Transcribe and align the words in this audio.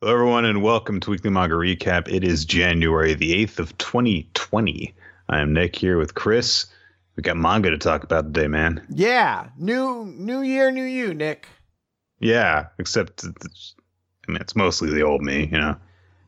Hello, 0.00 0.12
everyone, 0.12 0.44
and 0.44 0.62
welcome 0.62 1.00
to 1.00 1.10
Weekly 1.10 1.30
Manga 1.30 1.56
Recap. 1.56 2.06
It 2.08 2.22
is 2.22 2.44
January 2.44 3.14
the 3.14 3.44
8th 3.44 3.58
of 3.58 3.76
2020. 3.78 4.94
I 5.28 5.40
am 5.40 5.52
Nick 5.52 5.74
here 5.74 5.98
with 5.98 6.14
Chris. 6.14 6.66
We 7.16 7.22
got 7.24 7.36
manga 7.36 7.70
to 7.70 7.78
talk 7.78 8.04
about 8.04 8.32
today, 8.32 8.46
man. 8.46 8.86
Yeah, 8.90 9.48
new 9.58 10.04
new 10.16 10.42
year, 10.42 10.70
new 10.70 10.84
you, 10.84 11.14
Nick. 11.14 11.48
Yeah, 12.20 12.66
except 12.78 13.24
it's, 13.24 13.74
I 14.28 14.30
mean, 14.32 14.40
it's 14.40 14.54
mostly 14.54 14.90
the 14.90 15.02
old 15.02 15.20
me, 15.22 15.46
you 15.50 15.58
know. 15.58 15.76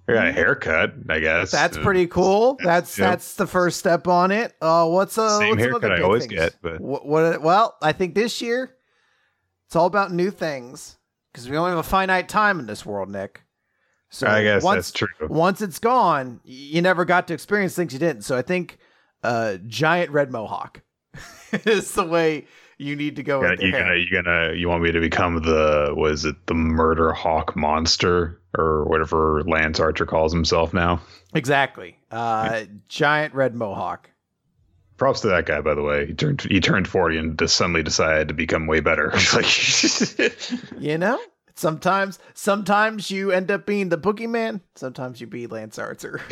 I 0.09 0.13
got 0.15 0.27
a 0.27 0.33
haircut, 0.33 0.95
I 1.09 1.21
guess. 1.21 1.53
That's 1.53 1.79
pretty 1.79 2.09
cool. 2.09 2.59
That's 2.65 2.99
Yep. 2.99 3.09
that's 3.11 3.35
the 3.37 3.47
first 3.47 3.79
step 3.79 4.09
on 4.09 4.33
it. 4.33 4.53
Uh, 4.61 4.89
what's 4.89 5.17
uh, 5.17 5.39
Same 5.39 5.51
what's 5.51 5.63
haircut 5.63 5.93
I 5.93 6.03
always 6.03 6.27
things? 6.27 6.35
get, 6.35 6.57
but- 6.61 6.81
what, 6.81 7.07
what? 7.07 7.41
Well, 7.41 7.77
I 7.81 7.93
think 7.93 8.17
this 8.17 8.43
year 8.43 8.75
it's 9.67 9.77
all 9.77 9.87
about 9.87 10.13
new 10.13 10.33
things 10.33 10.99
because 11.33 11.49
we 11.49 11.57
only 11.57 11.71
have 11.71 11.79
a 11.79 11.85
finite 11.85 12.29
time 12.29 12.59
in 12.59 12.67
this 12.67 12.85
world, 12.85 13.09
Nick. 13.09 13.43
So 14.11 14.27
I 14.27 14.43
guess 14.43 14.63
once, 14.63 14.77
that's 14.77 14.93
true. 14.93 15.29
Once 15.29 15.63
it's 15.63 15.79
gone, 15.79 16.41
you 16.45 16.83
never 16.83 17.05
got 17.05 17.29
to 17.29 17.35
experience 17.35 17.75
things 17.75 17.93
you 17.93 17.99
didn't. 17.99 18.23
So 18.23 18.37
I 18.37 18.43
think 18.43 18.79
uh, 19.23 19.59
giant 19.67 20.11
red 20.11 20.33
mohawk 20.33 20.83
is 21.53 21.93
the 21.93 22.05
way 22.05 22.47
you 22.77 22.97
need 22.97 23.17
to 23.17 23.23
go. 23.23 23.43
Yeah, 23.43 23.51
with 23.51 23.61
you 23.61 23.69
your 23.69 23.77
hair. 23.79 23.87
gonna 23.87 23.99
you 23.99 24.11
gonna 24.11 24.53
you 24.55 24.69
want 24.69 24.83
me 24.83 24.91
to 24.91 25.01
become 25.01 25.43
the 25.43 25.95
was 25.97 26.25
it 26.25 26.35
the 26.47 26.55
murder 26.55 27.13
hawk 27.13 27.55
monster 27.55 28.41
or 28.59 28.85
whatever 28.87 29.43
Lance 29.45 29.79
Archer 29.79 30.07
calls 30.07 30.33
himself 30.33 30.75
now? 30.75 31.01
Exactly. 31.35 31.97
Uh, 32.11 32.63
giant 32.89 33.35
red 33.35 33.55
mohawk. 33.55 34.11
Props 34.97 35.21
to 35.21 35.29
that 35.29 35.47
guy, 35.47 35.61
by 35.61 35.75
the 35.75 35.83
way. 35.83 36.07
He 36.07 36.15
turned 36.15 36.43
he 36.43 36.59
turned 36.61 36.89
forty 36.89 37.17
and 37.17 37.39
just 37.39 37.57
suddenly 37.57 37.83
decided 37.83 38.29
to 38.29 38.35
become 38.35 38.67
way 38.67 38.81
better. 38.81 39.13
like, 39.35 39.47
You 40.79 40.99
know, 40.99 41.19
sometimes 41.61 42.19
sometimes 42.35 43.11
you 43.11 43.31
end 43.31 43.51
up 43.51 43.67
being 43.67 43.91
the 43.91 43.99
boogeyman. 43.99 44.61
Sometimes 44.75 45.21
you 45.21 45.27
be 45.27 45.47
Lance 45.47 45.79
Archer. 45.79 46.21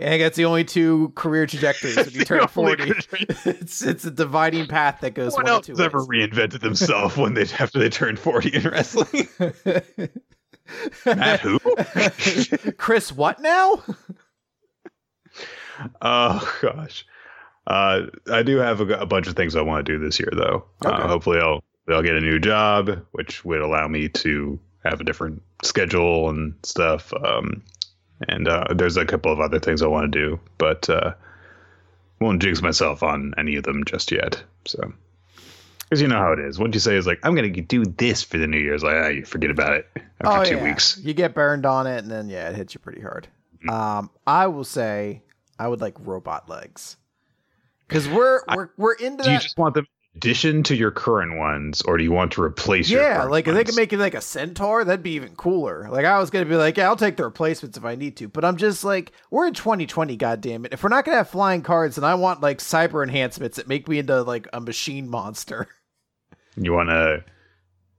I 0.00 0.02
think 0.02 0.22
that's 0.22 0.36
the 0.36 0.44
only 0.44 0.64
two 0.64 1.12
career 1.16 1.46
trajectories 1.46 1.96
when 1.96 2.10
you 2.10 2.24
turn 2.24 2.46
forty. 2.48 2.92
it's 3.44 3.82
it's 3.82 4.04
a 4.04 4.10
dividing 4.10 4.66
path 4.66 5.00
that 5.00 5.14
goes 5.14 5.32
no 5.32 5.36
one 5.36 5.44
one 5.44 5.52
else 5.54 5.68
ever 5.80 6.00
reinvented 6.00 6.60
themselves 6.60 7.16
when 7.16 7.34
they 7.34 7.42
after 7.58 7.78
they 7.78 7.88
turned 7.88 8.18
forty 8.18 8.54
in 8.54 8.62
wrestling. 8.62 9.28
Matt 11.06 11.40
who? 11.40 11.58
Chris, 12.76 13.10
what 13.10 13.40
now? 13.40 13.82
oh 16.02 16.58
gosh, 16.62 17.06
uh, 17.66 18.02
I 18.30 18.42
do 18.42 18.56
have 18.58 18.80
a, 18.80 18.86
a 18.98 19.06
bunch 19.06 19.26
of 19.26 19.34
things 19.34 19.56
I 19.56 19.62
want 19.62 19.84
to 19.84 19.92
do 19.92 19.98
this 20.02 20.18
year, 20.20 20.30
though. 20.32 20.64
Okay. 20.84 20.94
Uh, 20.94 21.08
hopefully, 21.08 21.38
I'll 21.40 21.62
I'll 21.90 22.02
get 22.02 22.16
a 22.16 22.20
new 22.20 22.38
job, 22.38 23.04
which 23.12 23.44
would 23.44 23.60
allow 23.60 23.88
me 23.88 24.08
to 24.10 24.58
have 24.84 25.00
a 25.00 25.04
different 25.04 25.42
schedule 25.62 26.28
and 26.28 26.54
stuff. 26.62 27.12
Um, 27.24 27.62
and 28.28 28.48
uh, 28.48 28.64
there's 28.74 28.96
a 28.96 29.04
couple 29.06 29.32
of 29.32 29.40
other 29.40 29.58
things 29.58 29.82
I 29.82 29.86
want 29.86 30.12
to 30.12 30.18
do, 30.18 30.40
but 30.58 30.88
uh, 30.90 31.14
won't 32.20 32.42
jinx 32.42 32.62
myself 32.62 33.02
on 33.02 33.32
any 33.38 33.56
of 33.56 33.64
them 33.64 33.84
just 33.84 34.10
yet. 34.10 34.42
So. 34.64 34.92
Because 35.88 36.02
you 36.02 36.08
know 36.08 36.18
how 36.18 36.32
it 36.32 36.38
is. 36.38 36.58
Once 36.58 36.74
you 36.74 36.80
say 36.80 36.96
it's 36.96 37.06
like 37.06 37.18
I'm 37.22 37.34
gonna 37.34 37.48
do 37.48 37.82
this 37.82 38.22
for 38.22 38.36
the 38.36 38.46
New 38.46 38.58
Year's, 38.58 38.82
like 38.82 38.94
ah, 38.94 39.08
you 39.08 39.24
forget 39.24 39.50
about 39.50 39.72
it 39.72 39.86
after 40.20 40.40
oh 40.40 40.44
two 40.44 40.56
yeah, 40.56 40.64
weeks. 40.64 41.00
you 41.02 41.14
get 41.14 41.32
burned 41.34 41.64
on 41.64 41.86
it, 41.86 41.98
and 42.00 42.10
then 42.10 42.28
yeah, 42.28 42.50
it 42.50 42.56
hits 42.56 42.74
you 42.74 42.80
pretty 42.80 43.00
hard. 43.00 43.26
Um, 43.66 44.10
I 44.26 44.48
will 44.48 44.64
say 44.64 45.22
I 45.58 45.66
would 45.66 45.80
like 45.80 45.94
robot 46.00 46.46
legs 46.46 46.98
because 47.86 48.06
we're 48.06 48.42
I- 48.46 48.56
we're 48.56 48.68
we're 48.76 48.92
into 48.94 49.24
Do 49.24 49.30
you 49.32 49.38
just 49.38 49.56
want 49.56 49.74
them 49.76 49.86
addition 50.18 50.64
to 50.64 50.74
your 50.74 50.90
current 50.90 51.38
ones, 51.38 51.80
or 51.82 51.96
do 51.96 52.02
you 52.02 52.10
want 52.10 52.32
to 52.32 52.42
replace 52.42 52.90
your 52.90 53.02
Yeah, 53.02 53.22
like 53.24 53.46
if 53.46 53.54
they 53.54 53.62
could 53.62 53.76
make 53.76 53.92
it 53.92 53.98
like 53.98 54.14
a 54.14 54.20
centaur, 54.20 54.84
that'd 54.84 55.00
be 55.00 55.12
even 55.12 55.36
cooler. 55.36 55.88
Like 55.88 56.04
I 56.04 56.18
was 56.18 56.30
gonna 56.30 56.44
be 56.44 56.56
like, 56.56 56.76
yeah, 56.76 56.88
I'll 56.88 56.96
take 56.96 57.16
the 57.16 57.22
replacements 57.22 57.78
if 57.78 57.84
I 57.84 57.94
need 57.94 58.16
to, 58.16 58.26
but 58.26 58.44
I'm 58.44 58.56
just 58.56 58.82
like, 58.82 59.12
we're 59.30 59.46
in 59.46 59.54
2020, 59.54 60.16
goddamn 60.16 60.64
it. 60.64 60.72
If 60.72 60.82
we're 60.82 60.88
not 60.88 61.04
gonna 61.04 61.18
have 61.18 61.30
flying 61.30 61.62
cards, 61.62 61.94
then 61.94 62.04
I 62.04 62.16
want 62.16 62.40
like 62.40 62.58
cyber 62.58 63.04
enhancements 63.04 63.58
that 63.58 63.68
make 63.68 63.86
me 63.86 64.00
into 64.00 64.22
like 64.22 64.48
a 64.52 64.60
machine 64.60 65.08
monster. 65.08 65.68
You 66.56 66.72
want 66.72 66.88
to, 66.88 67.24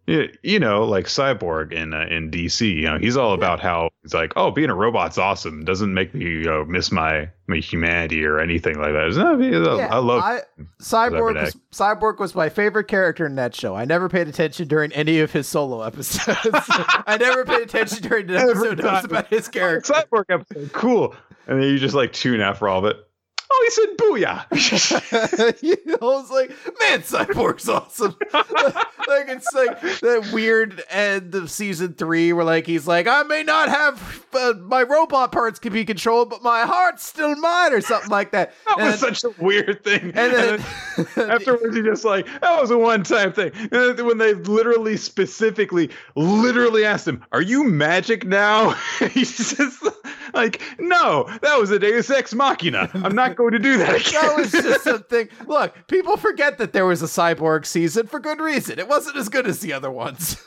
you, 0.10 0.28
you 0.42 0.60
know, 0.60 0.84
like 0.84 1.06
Cyborg 1.06 1.72
in 1.72 1.94
uh, 1.94 2.08
in 2.10 2.32
DC. 2.32 2.76
You 2.76 2.90
know, 2.90 2.98
he's 2.98 3.16
all 3.16 3.34
about 3.34 3.60
how 3.60 3.90
he's 4.02 4.14
like, 4.14 4.34
oh, 4.36 4.50
being 4.50 4.72
a 4.72 4.76
robot's 4.76 5.20
awesome. 5.20 5.64
Doesn't 5.64 5.94
make 5.94 6.16
me 6.16 6.26
you 6.26 6.44
know 6.44 6.66
miss 6.66 6.92
my 6.92 7.30
my 7.48 7.58
humanity 7.58 8.26
or 8.26 8.40
anything 8.40 8.80
like 8.80 8.94
that. 8.94 9.14
No, 9.16 9.34
I, 9.34 9.36
mean, 9.36 9.54
I 9.54 9.98
love. 10.00 10.24
I, 10.24 10.42
Cyborg 10.82 11.40
was, 11.40 11.56
Cyborg 11.72 12.20
was 12.20 12.34
my 12.34 12.50
favorite 12.50 12.88
character 12.88 13.26
in 13.28 13.36
that 13.36 13.54
show. 13.54 13.76
I 13.76 13.86
never 13.86 14.10
paid 14.10 14.28
attention 14.28 14.68
during 14.68 14.92
any 14.94 15.20
of 15.20 15.32
his 15.32 15.48
solo 15.48 15.84
episodes. 15.84 16.40
I 16.44 17.18
never 17.20 17.46
paid 17.46 17.62
attention 17.62 18.02
during 18.02 18.26
the 18.26 18.34
Every 18.40 18.70
episode 18.70 18.78
that 18.80 18.94
was 18.94 19.06
about 19.06 19.28
his 19.28 19.48
character. 19.50 19.94
Cyborg 19.94 20.26
episode, 20.30 20.74
cool. 20.74 21.16
And 21.46 21.62
then 21.62 21.70
you 21.70 21.78
just 21.78 21.96
like 21.96 22.14
tune 22.14 22.42
after 22.42 22.68
all 22.68 22.80
of 22.80 22.86
it. 22.86 22.98
Oh, 23.52 23.64
he 23.66 23.72
said 23.72 23.98
booyah. 23.98 25.62
you 25.64 25.78
know, 25.86 25.98
I 26.02 26.06
was 26.06 26.30
like, 26.30 26.50
man, 26.80 27.02
Cyborg's 27.02 27.68
awesome. 27.68 28.16
like 28.34 29.28
it's 29.28 29.52
like 29.54 29.82
that 30.02 30.30
weird 30.32 30.84
end 30.90 31.34
of 31.34 31.50
season 31.50 31.94
three 31.94 32.32
where 32.32 32.46
like 32.46 32.68
he's 32.68 32.88
like, 32.88 33.08
I 33.08 33.24
may 33.24 33.42
not 33.44 33.70
have 33.70 34.26
uh, 34.34 34.54
my 34.60 34.84
robot 34.84 35.32
parts 35.32 35.58
can 35.58 35.74
be 35.74 35.84
controlled, 35.84 36.30
but 36.30 36.44
my 36.44 36.62
heart's 36.62 37.04
still 37.04 37.36
mine, 37.36 37.74
or 37.74 37.82
something 37.82 38.12
like 38.12 38.32
that. 38.32 38.54
that 38.68 38.78
and 38.78 38.88
was 38.92 39.00
such 39.00 39.24
a 39.24 39.34
weird 39.42 39.84
thing. 39.84 40.12
and 40.16 40.34
then, 40.34 40.60
Afterwards, 41.18 41.76
he 41.76 41.82
just 41.82 42.06
like 42.06 42.28
that 42.42 42.62
was 42.62 42.70
a 42.70 42.78
one-time 42.78 43.34
thing. 43.34 43.52
And 43.56 43.72
then 43.72 44.06
when 44.06 44.20
they 44.20 44.36
literally, 44.36 44.96
specifically, 44.98 45.90
literally 46.16 46.86
asked 46.86 47.08
him, 47.08 47.26
"Are 47.32 47.42
you 47.42 47.64
magic 47.64 48.26
now?" 48.26 48.72
He's 49.12 49.56
just 49.56 49.84
like, 50.34 50.62
"No, 50.78 51.28
that 51.42 51.60
was 51.60 51.72
a 51.72 51.80
Deus 51.80 52.10
Ex 52.12 52.34
Machina. 52.36 52.90
I'm 52.94 53.16
not 53.16 53.36
going 53.40 53.54
to 53.54 53.60
do 53.60 53.78
that 53.78 53.96
again." 53.96 54.22
that 54.22 54.38
was 54.38 54.52
just 54.52 54.84
something. 54.84 55.30
Look, 55.48 55.88
people 55.88 56.18
forget 56.18 56.58
that 56.60 56.74
there 56.74 56.86
was 56.86 57.02
a 57.02 57.06
cyborg 57.08 57.66
season 57.66 58.06
for 58.06 58.20
good 58.20 58.40
reason. 58.40 58.78
It 58.78 58.88
wasn't 58.88 59.18
as 59.18 59.30
good 59.30 59.48
as 59.48 59.62
the 59.62 59.74
other 59.74 59.90
ones. 59.90 60.38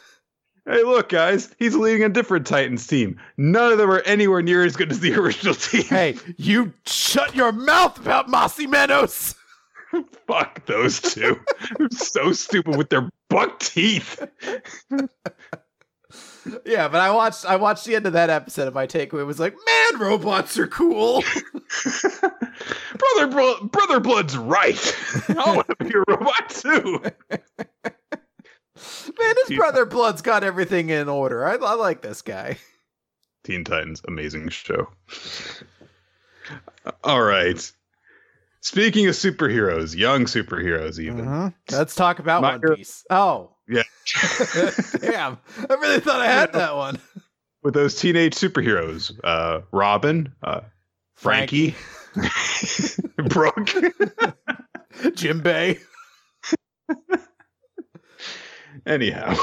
hey, 0.66 0.82
look, 0.84 1.08
guys, 1.08 1.52
he's 1.58 1.75
leading 1.75 2.04
a 2.04 2.08
different 2.08 2.47
Titans 2.47 2.86
team. 2.86 3.19
None 3.36 3.72
of 3.72 3.78
them 3.78 3.91
are 3.91 4.00
anywhere 4.02 4.42
near 4.42 4.64
as 4.64 4.76
good 4.76 4.92
as 4.92 5.00
the 5.00 5.14
original 5.14 5.54
team. 5.54 5.84
hey, 5.84 6.16
you 6.36 6.72
shut 6.86 7.34
your 7.34 7.50
mouth 7.52 7.98
about 7.98 8.28
Más 8.28 8.58
y 8.58 8.66
Menos. 8.66 9.34
Fuck 10.26 10.64
those 10.66 11.00
two. 11.00 11.38
They're 11.78 11.88
so 11.91 12.32
stupid 12.32 12.76
with 12.76 12.88
their 12.91 13.10
buck 13.28 13.58
teeth. 13.58 14.22
Yeah, 16.64 16.88
but 16.88 17.00
I 17.00 17.10
watched 17.10 17.44
I 17.44 17.56
watched 17.56 17.84
the 17.84 17.94
end 17.94 18.06
of 18.06 18.14
that 18.14 18.28
episode 18.30 18.66
and 18.66 18.75
my 18.75 18.86
takeaway 18.86 19.25
was 19.25 19.38
like, 19.38 19.54
man, 19.66 20.00
robots 20.00 20.58
are 20.58 20.66
cool. 20.66 21.22
Brother, 22.22 23.26
Blo- 23.28 23.64
Brother 23.69 24.00
Blood's 24.00 24.36
right. 24.36 24.97
I 25.28 25.54
want 25.56 25.69
to 25.69 25.76
be 25.84 25.91
a 25.94 26.02
robot 26.08 26.48
too. 26.50 27.02
Man, 29.19 29.34
his 29.47 29.56
brother 29.56 29.86
Blood's 29.86 30.22
got 30.22 30.42
everything 30.42 30.91
in 30.91 31.08
order. 31.08 31.47
I, 31.47 31.54
I 31.54 31.75
like 31.75 32.02
this 32.02 32.22
guy. 32.22 32.58
Teen 33.44 33.64
Titans, 33.64 34.02
amazing 34.08 34.48
show. 34.48 34.88
All 37.04 37.22
right. 37.22 37.70
Speaking 38.60 39.06
of 39.08 39.14
superheroes, 39.14 39.97
young 39.97 40.25
superheroes, 40.25 40.98
even. 40.98 41.25
Mhm. 41.26 41.54
Let's 41.70 41.94
talk 41.94 42.19
about 42.19 42.42
My 42.42 42.52
One 42.52 42.60
hero- 42.60 42.76
Piece. 42.76 43.04
Oh, 43.10 43.56
Yeah. 43.72 43.83
damn! 45.00 45.38
I 45.71 45.75
really 45.75 46.00
thought 46.00 46.21
I 46.21 46.27
had 46.27 46.53
that 46.53 46.77
one. 46.77 46.99
With 47.62 47.75
those 47.75 47.94
teenage 47.94 48.34
superheroes, 48.34 49.12
uh, 49.25 49.60
Robin, 49.71 50.33
uh, 50.43 50.62
Frankie, 51.15 51.75
Brook, 53.28 53.56
Jinbe. 55.15 55.78
Anyhow, 58.84 59.37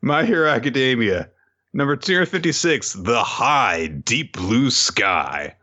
My 0.00 0.24
Hero 0.24 0.48
Academia, 0.48 1.28
number 1.72 1.96
256, 1.96 2.92
The 2.92 3.22
High 3.22 3.88
Deep 3.88 4.34
Blue 4.34 4.70
Sky. 4.70 5.56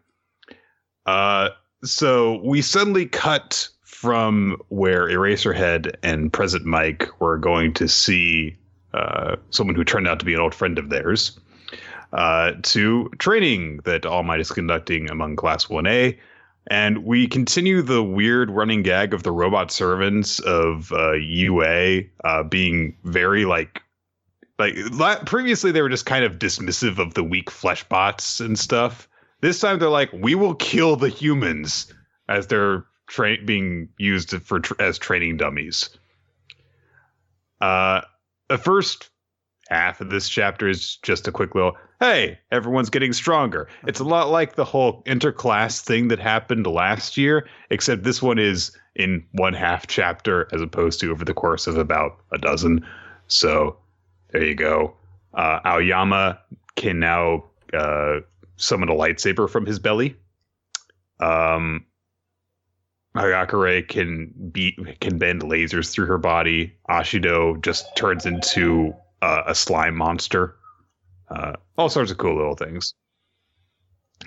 Uh, 1.06 1.50
so 1.84 2.42
we 2.44 2.62
suddenly 2.62 3.06
cut 3.06 3.70
from 4.08 4.56
where 4.70 5.10
Eraserhead 5.10 5.98
and 6.02 6.32
Present 6.32 6.64
Mike 6.64 7.10
were 7.20 7.38
going 7.38 7.74
to 7.74 7.90
see 7.90 8.56
uh, 8.94 9.36
someone 9.50 9.76
who 9.76 9.84
turned 9.84 10.08
out 10.08 10.20
to 10.20 10.26
be 10.26 10.34
an 10.34 10.40
old 10.40 10.56
friend 10.56 10.80
of 10.80 10.90
theirs 10.90 11.38
uh, 12.14 12.54
to 12.62 13.10
training 13.20 13.82
that 13.84 14.06
All 14.06 14.24
Might 14.24 14.40
is 14.40 14.50
conducting 14.50 15.10
among 15.10 15.36
Class 15.36 15.66
1A. 15.66 16.18
And 16.68 17.04
we 17.04 17.28
continue 17.28 17.82
the 17.82 18.02
weird 18.02 18.50
running 18.50 18.82
gag 18.82 19.14
of 19.14 19.24
the 19.24 19.32
robot 19.34 19.72
servants 19.72 20.40
of 20.40 20.94
uh, 20.94 21.12
UA 21.16 22.04
uh, 22.24 22.44
being 22.44 22.96
very 23.04 23.44
like, 23.44 23.82
like 24.58 25.26
previously 25.26 25.74
they 25.74 25.82
were 25.82 25.90
just 25.90 26.06
kind 26.06 26.24
of 26.24 26.40
dismissive 26.40 26.98
of 26.98 27.14
the 27.14 27.26
weak 27.26 27.52
flesh 27.52 27.84
bots 27.84 28.40
and 28.40 28.58
stuff. 28.58 29.10
This 29.42 29.60
time 29.60 29.80
they're 29.80 29.90
like, 29.90 30.14
we 30.14 30.34
will 30.34 30.56
kill 30.56 30.96
the 30.96 31.10
humans 31.10 31.94
as 32.30 32.48
they're 32.48 32.86
tra- 33.08 33.42
being 33.44 33.90
used 33.98 34.32
for 34.44 34.60
tr- 34.60 34.80
as 34.80 34.98
training 34.98 35.38
dummies. 35.38 35.90
Uh, 37.60 38.02
at 38.50 38.64
first, 38.64 39.10
half 39.70 40.02
of 40.02 40.10
this 40.10 40.30
chapter 40.30 40.68
is 40.68 40.98
just 40.98 41.28
a 41.28 41.32
quick 41.32 41.56
little, 41.56 41.76
hey, 42.00 42.40
everyone's 42.52 42.90
getting 42.90 43.14
stronger. 43.14 43.68
It's 43.86 44.00
a 44.00 44.06
lot 44.06 44.30
like 44.30 44.56
the 44.56 44.66
whole 44.66 45.04
interclass 45.04 45.82
thing 45.82 46.10
that 46.10 46.20
happened 46.20 46.68
last 46.68 47.18
year, 47.18 47.48
except 47.70 48.04
this 48.04 48.22
one 48.22 48.40
is 48.40 48.72
in 48.96 49.26
one 49.34 49.54
half 49.54 49.88
chapter 49.88 50.48
as 50.52 50.62
opposed 50.62 51.00
to 51.02 51.12
over 51.12 51.26
the 51.26 51.34
course 51.34 51.68
of 51.68 51.78
about 51.78 52.20
a 52.32 52.38
dozen. 52.38 52.86
So 53.28 53.78
there 54.32 54.44
you 54.44 54.56
go. 54.56 54.96
Uh, 55.34 55.60
Aoyama 55.66 56.40
can 56.76 57.00
now 57.00 57.46
uh, 57.74 58.20
summon 58.56 58.90
a 58.90 58.94
lightsaber 58.94 59.50
from 59.50 59.66
his 59.66 59.80
belly. 59.80 60.16
Um, 61.20 61.86
Hagakure 63.18 63.88
can 63.88 64.32
beat 64.52 64.78
can 65.02 65.18
bend 65.18 65.42
lasers 65.42 65.92
through 65.92 66.06
her 66.06 66.18
body. 66.18 66.74
Ashido 66.90 67.62
just 67.62 67.96
turns 67.96 68.26
into 68.26 68.94
uh, 69.22 69.44
a 69.48 69.56
slime 69.56 69.96
monster. 69.96 70.56
Uh, 71.30 71.54
all 71.78 71.90
sorts 71.90 72.12
of 72.12 72.18
cool 72.18 72.36
little 72.36 72.56
things. 72.56 72.94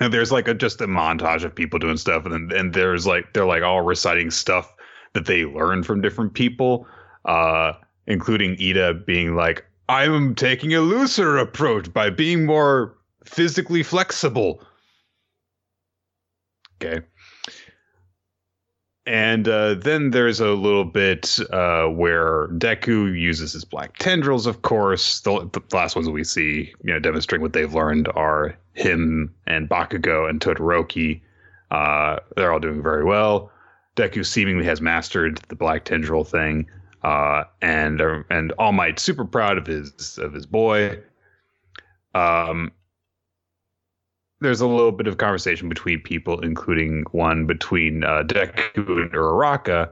And 0.00 0.12
there's 0.12 0.32
like 0.32 0.48
a 0.48 0.54
just 0.54 0.80
a 0.80 0.86
montage 0.86 1.44
of 1.44 1.54
people 1.54 1.78
doing 1.78 1.96
stuff, 1.96 2.24
and 2.24 2.50
then 2.50 2.58
and 2.58 2.74
there's 2.74 3.06
like 3.06 3.32
they're 3.32 3.46
like 3.46 3.62
all 3.62 3.82
reciting 3.82 4.30
stuff 4.30 4.72
that 5.12 5.26
they 5.26 5.44
learn 5.44 5.82
from 5.82 6.00
different 6.00 6.34
people, 6.34 6.86
uh, 7.24 7.72
including 8.06 8.56
Ida 8.60 8.94
being 8.94 9.34
like, 9.34 9.66
"I'm 9.88 10.34
taking 10.34 10.74
a 10.74 10.80
looser 10.80 11.38
approach 11.38 11.92
by 11.92 12.10
being 12.10 12.46
more 12.46 12.96
physically 13.24 13.82
flexible." 13.82 14.62
Okay. 16.82 17.04
And 19.10 19.48
uh, 19.48 19.74
then 19.74 20.12
there's 20.12 20.38
a 20.38 20.50
little 20.50 20.84
bit 20.84 21.36
uh, 21.50 21.86
where 21.86 22.46
Deku 22.46 23.12
uses 23.20 23.54
his 23.54 23.64
black 23.64 23.96
tendrils, 23.96 24.46
of 24.46 24.62
course. 24.62 25.18
The, 25.22 25.50
the 25.52 25.76
last 25.76 25.96
ones 25.96 26.08
we 26.08 26.22
see, 26.22 26.72
you 26.84 26.92
know, 26.92 27.00
demonstrating 27.00 27.42
what 27.42 27.52
they've 27.52 27.74
learned 27.74 28.06
are 28.14 28.56
him 28.74 29.34
and 29.48 29.68
Bakugo 29.68 30.30
and 30.30 30.40
Todoroki. 30.40 31.22
Uh, 31.72 32.20
they're 32.36 32.52
all 32.52 32.60
doing 32.60 32.84
very 32.84 33.04
well. 33.04 33.50
Deku 33.96 34.24
seemingly 34.24 34.64
has 34.64 34.80
mastered 34.80 35.38
the 35.48 35.56
black 35.56 35.84
tendril 35.84 36.22
thing, 36.22 36.70
uh, 37.02 37.42
and 37.60 38.00
uh, 38.00 38.22
and 38.30 38.52
All 38.60 38.70
Might 38.70 39.00
super 39.00 39.24
proud 39.24 39.58
of 39.58 39.66
his 39.66 40.18
of 40.18 40.32
his 40.32 40.46
boy. 40.46 41.00
Um, 42.14 42.70
there's 44.40 44.60
a 44.60 44.66
little 44.66 44.92
bit 44.92 45.06
of 45.06 45.18
conversation 45.18 45.68
between 45.68 46.00
people, 46.00 46.40
including 46.40 47.04
one 47.12 47.46
between 47.46 48.04
uh, 48.04 48.22
Deku 48.26 49.02
and 49.02 49.12
Uraraka, 49.12 49.90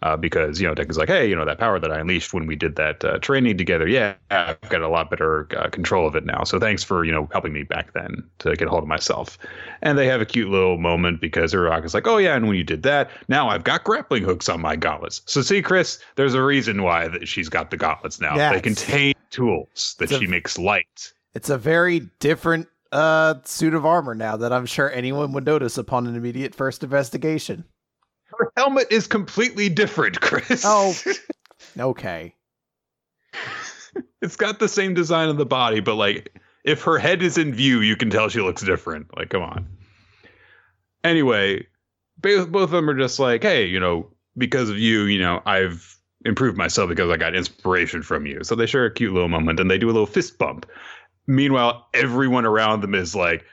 uh, 0.00 0.16
because 0.16 0.60
you 0.60 0.68
know 0.68 0.74
Deku's 0.74 0.96
like, 0.96 1.08
hey, 1.08 1.28
you 1.28 1.34
know 1.34 1.44
that 1.44 1.58
power 1.58 1.80
that 1.80 1.90
I 1.90 1.98
unleashed 1.98 2.32
when 2.32 2.46
we 2.46 2.54
did 2.54 2.76
that 2.76 3.04
uh, 3.04 3.18
training 3.18 3.58
together, 3.58 3.88
yeah, 3.88 4.14
I've 4.30 4.60
got 4.68 4.82
a 4.82 4.88
lot 4.88 5.10
better 5.10 5.48
uh, 5.56 5.68
control 5.70 6.06
of 6.06 6.14
it 6.14 6.24
now. 6.24 6.44
So 6.44 6.60
thanks 6.60 6.84
for 6.84 7.04
you 7.04 7.10
know 7.10 7.28
helping 7.32 7.52
me 7.52 7.64
back 7.64 7.92
then 7.94 8.22
to 8.38 8.54
get 8.54 8.68
a 8.68 8.70
hold 8.70 8.84
of 8.84 8.88
myself. 8.88 9.36
And 9.82 9.98
they 9.98 10.06
have 10.06 10.20
a 10.20 10.26
cute 10.26 10.48
little 10.48 10.78
moment 10.78 11.20
because 11.20 11.52
Uraraka's 11.52 11.94
like, 11.94 12.06
oh 12.06 12.18
yeah, 12.18 12.36
and 12.36 12.46
when 12.46 12.56
you 12.56 12.64
did 12.64 12.84
that, 12.84 13.10
now 13.28 13.48
I've 13.48 13.64
got 13.64 13.82
grappling 13.82 14.22
hooks 14.22 14.48
on 14.48 14.60
my 14.60 14.76
gauntlets. 14.76 15.22
So 15.26 15.42
see, 15.42 15.62
Chris, 15.62 15.98
there's 16.14 16.34
a 16.34 16.42
reason 16.42 16.82
why 16.84 17.08
that 17.08 17.26
she's 17.26 17.48
got 17.48 17.72
the 17.72 17.76
gauntlets 17.76 18.20
now. 18.20 18.36
Yeah, 18.36 18.52
they 18.52 18.60
contain 18.60 19.14
tools 19.30 19.96
that 19.98 20.12
a- 20.12 20.18
she 20.18 20.26
makes 20.28 20.58
light. 20.58 21.12
It's 21.34 21.50
a 21.50 21.58
very 21.58 22.00
different 22.20 22.68
uh 22.92 23.34
suit 23.44 23.74
of 23.74 23.84
armor 23.84 24.14
now 24.14 24.36
that 24.36 24.52
I'm 24.52 24.66
sure 24.66 24.90
anyone 24.90 25.32
would 25.32 25.44
notice 25.44 25.78
upon 25.78 26.06
an 26.06 26.16
immediate 26.16 26.54
first 26.54 26.82
investigation. 26.82 27.64
Her 28.38 28.52
helmet 28.56 28.88
is 28.90 29.06
completely 29.06 29.68
different, 29.68 30.20
Chris. 30.20 30.62
Oh. 30.64 30.94
Okay. 31.78 32.34
it's 34.22 34.36
got 34.36 34.58
the 34.58 34.68
same 34.68 34.94
design 34.94 35.28
of 35.28 35.36
the 35.38 35.46
body, 35.46 35.80
but 35.80 35.96
like 35.96 36.40
if 36.64 36.82
her 36.82 36.98
head 36.98 37.22
is 37.22 37.38
in 37.38 37.54
view, 37.54 37.80
you 37.80 37.96
can 37.96 38.10
tell 38.10 38.28
she 38.28 38.40
looks 38.40 38.62
different. 38.62 39.16
Like, 39.16 39.30
come 39.30 39.42
on. 39.42 39.66
Anyway, 41.04 41.66
both 42.20 42.50
both 42.50 42.64
of 42.64 42.70
them 42.70 42.90
are 42.90 42.98
just 42.98 43.18
like, 43.18 43.42
hey, 43.42 43.66
you 43.66 43.80
know, 43.80 44.08
because 44.36 44.70
of 44.70 44.78
you, 44.78 45.04
you 45.04 45.18
know, 45.20 45.40
I've 45.46 45.96
improved 46.24 46.56
myself 46.56 46.88
because 46.88 47.10
I 47.10 47.16
got 47.16 47.34
inspiration 47.34 48.02
from 48.02 48.26
you. 48.26 48.42
So 48.42 48.54
they 48.54 48.66
share 48.66 48.84
a 48.84 48.92
cute 48.92 49.12
little 49.12 49.28
moment 49.28 49.60
and 49.60 49.70
they 49.70 49.78
do 49.78 49.86
a 49.86 49.92
little 49.92 50.06
fist 50.06 50.38
bump. 50.38 50.66
Meanwhile, 51.28 51.86
everyone 51.92 52.46
around 52.46 52.80
them 52.80 52.94
is 52.94 53.14
like, 53.14 53.44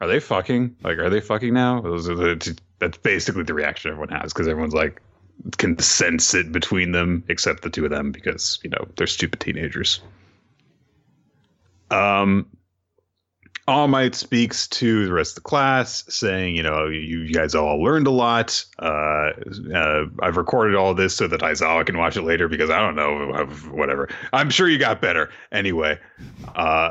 are 0.00 0.08
they 0.08 0.18
fucking? 0.18 0.76
Like, 0.82 0.98
are 0.98 1.08
they 1.08 1.20
fucking 1.20 1.54
now? 1.54 1.80
The, 1.80 2.58
that's 2.80 2.98
basically 2.98 3.44
the 3.44 3.54
reaction 3.54 3.92
everyone 3.92 4.08
has 4.10 4.32
because 4.32 4.48
everyone's 4.48 4.74
like, 4.74 5.00
can 5.56 5.78
sense 5.78 6.34
it 6.34 6.50
between 6.50 6.90
them, 6.90 7.24
except 7.28 7.62
the 7.62 7.70
two 7.70 7.84
of 7.84 7.90
them 7.92 8.10
because 8.10 8.58
you 8.64 8.70
know 8.70 8.88
they're 8.96 9.06
stupid 9.06 9.38
teenagers. 9.40 10.00
Um, 11.90 12.46
All 13.68 13.86
Might 13.86 14.16
speaks 14.16 14.66
to 14.68 15.06
the 15.06 15.12
rest 15.12 15.32
of 15.32 15.34
the 15.36 15.48
class, 15.48 16.04
saying, 16.08 16.56
"You 16.56 16.64
know, 16.64 16.88
you, 16.88 17.32
guys 17.32 17.54
all 17.54 17.80
learned 17.82 18.08
a 18.08 18.10
lot. 18.10 18.64
Uh, 18.80 19.30
uh, 19.72 20.06
I've 20.20 20.36
recorded 20.36 20.74
all 20.74 20.94
this 20.94 21.14
so 21.14 21.28
that 21.28 21.42
Aizawa 21.42 21.86
can 21.86 21.96
watch 21.96 22.16
it 22.16 22.22
later 22.22 22.48
because 22.48 22.70
I 22.70 22.80
don't 22.80 22.96
know, 22.96 23.36
whatever. 23.70 24.08
I'm 24.32 24.50
sure 24.50 24.68
you 24.68 24.78
got 24.78 25.00
better 25.00 25.30
anyway." 25.52 25.98
Uh, 26.56 26.90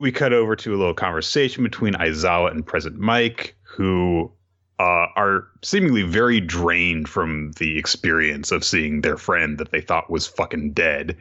we 0.00 0.10
cut 0.10 0.32
over 0.32 0.56
to 0.56 0.74
a 0.74 0.78
little 0.78 0.94
conversation 0.94 1.62
between 1.62 1.94
Aizawa 1.94 2.50
and 2.50 2.66
Present 2.66 2.98
Mike, 2.98 3.54
who 3.62 4.32
uh, 4.80 5.06
are 5.14 5.46
seemingly 5.62 6.02
very 6.02 6.40
drained 6.40 7.06
from 7.08 7.52
the 7.58 7.78
experience 7.78 8.50
of 8.50 8.64
seeing 8.64 9.02
their 9.02 9.18
friend 9.18 9.58
that 9.58 9.70
they 9.70 9.82
thought 9.82 10.10
was 10.10 10.26
fucking 10.26 10.72
dead. 10.72 11.16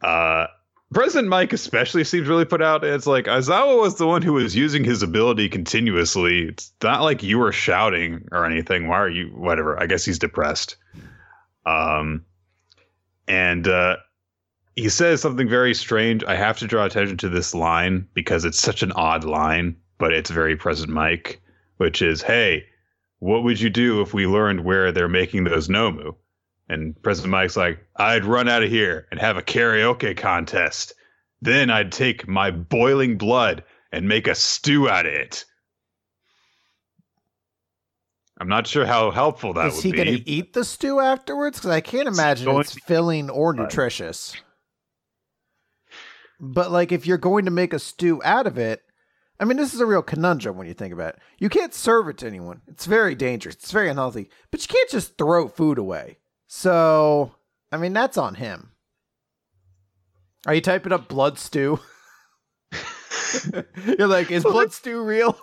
Uh, 0.00 0.46
Present 0.92 1.28
Mike 1.28 1.52
especially 1.52 2.02
seems 2.02 2.26
really 2.26 2.44
put 2.44 2.60
out. 2.60 2.82
It's 2.82 3.06
like 3.06 3.26
Aizawa 3.26 3.80
was 3.80 3.96
the 3.96 4.08
one 4.08 4.22
who 4.22 4.32
was 4.32 4.56
using 4.56 4.82
his 4.82 5.02
ability 5.04 5.48
continuously. 5.48 6.48
It's 6.48 6.72
not 6.82 7.02
like 7.02 7.22
you 7.22 7.38
were 7.38 7.52
shouting 7.52 8.26
or 8.32 8.44
anything. 8.44 8.88
Why 8.88 8.98
are 8.98 9.08
you? 9.08 9.28
Whatever. 9.28 9.80
I 9.80 9.86
guess 9.86 10.04
he's 10.04 10.18
depressed. 10.18 10.76
Um, 11.64 12.24
and 13.28 13.68
uh, 13.68 13.98
he 14.74 14.88
says 14.88 15.20
something 15.20 15.48
very 15.48 15.74
strange. 15.74 16.24
I 16.24 16.34
have 16.34 16.58
to 16.58 16.66
draw 16.66 16.86
attention 16.86 17.16
to 17.18 17.28
this 17.28 17.54
line 17.54 18.08
because 18.12 18.44
it's 18.44 18.60
such 18.60 18.82
an 18.82 18.90
odd 18.92 19.22
line, 19.22 19.76
but 19.98 20.12
it's 20.12 20.30
very 20.30 20.56
Present 20.56 20.90
Mike, 20.90 21.40
which 21.76 22.02
is, 22.02 22.20
"Hey, 22.20 22.64
what 23.20 23.44
would 23.44 23.60
you 23.60 23.70
do 23.70 24.00
if 24.00 24.12
we 24.12 24.26
learned 24.26 24.64
where 24.64 24.90
they're 24.90 25.08
making 25.08 25.44
those 25.44 25.68
Nomu? 25.68 26.16
And 26.70 26.94
Present 27.02 27.28
Mike's 27.28 27.56
like, 27.56 27.84
I'd 27.96 28.24
run 28.24 28.48
out 28.48 28.62
of 28.62 28.70
here 28.70 29.08
and 29.10 29.18
have 29.18 29.36
a 29.36 29.42
karaoke 29.42 30.16
contest. 30.16 30.94
Then 31.42 31.68
I'd 31.68 31.90
take 31.90 32.28
my 32.28 32.52
boiling 32.52 33.18
blood 33.18 33.64
and 33.90 34.08
make 34.08 34.28
a 34.28 34.36
stew 34.36 34.88
out 34.88 35.04
of 35.04 35.12
it. 35.12 35.44
I'm 38.38 38.46
not 38.46 38.68
sure 38.68 38.86
how 38.86 39.10
helpful 39.10 39.52
that 39.54 39.66
Is 39.66 39.74
would 39.74 39.82
be. 39.82 39.88
Is 39.88 39.94
he 39.96 40.04
going 40.04 40.18
to 40.18 40.30
eat 40.30 40.52
the 40.52 40.64
stew 40.64 41.00
afterwards? 41.00 41.58
Because 41.58 41.72
I 41.72 41.80
can't 41.80 42.06
imagine 42.06 42.44
going 42.44 42.60
it's 42.60 42.74
filling 42.74 43.30
or 43.30 43.52
nutritious. 43.52 44.36
But 46.38 46.70
like, 46.70 46.92
if 46.92 47.04
you're 47.04 47.18
going 47.18 47.46
to 47.46 47.50
make 47.50 47.72
a 47.72 47.80
stew 47.80 48.22
out 48.24 48.46
of 48.46 48.58
it, 48.58 48.80
I 49.40 49.44
mean, 49.44 49.56
this 49.56 49.74
is 49.74 49.80
a 49.80 49.86
real 49.86 50.02
conundrum 50.02 50.56
when 50.56 50.68
you 50.68 50.74
think 50.74 50.94
about 50.94 51.14
it. 51.14 51.18
You 51.40 51.48
can't 51.48 51.74
serve 51.74 52.08
it 52.08 52.18
to 52.18 52.28
anyone. 52.28 52.60
It's 52.68 52.86
very 52.86 53.16
dangerous. 53.16 53.56
It's 53.56 53.72
very 53.72 53.88
unhealthy. 53.88 54.30
But 54.52 54.62
you 54.62 54.68
can't 54.68 54.90
just 54.90 55.18
throw 55.18 55.48
food 55.48 55.76
away. 55.76 56.18
So, 56.52 57.32
I 57.70 57.76
mean, 57.76 57.92
that's 57.92 58.18
on 58.18 58.34
him. 58.34 58.72
Are 60.48 60.54
you 60.54 60.60
typing 60.60 60.92
up 60.92 61.06
blood 61.06 61.38
stew? 61.38 61.78
You're 63.86 64.08
like, 64.08 64.32
is 64.32 64.42
blood 64.42 64.72
stew 64.72 65.00
real? 65.00 65.38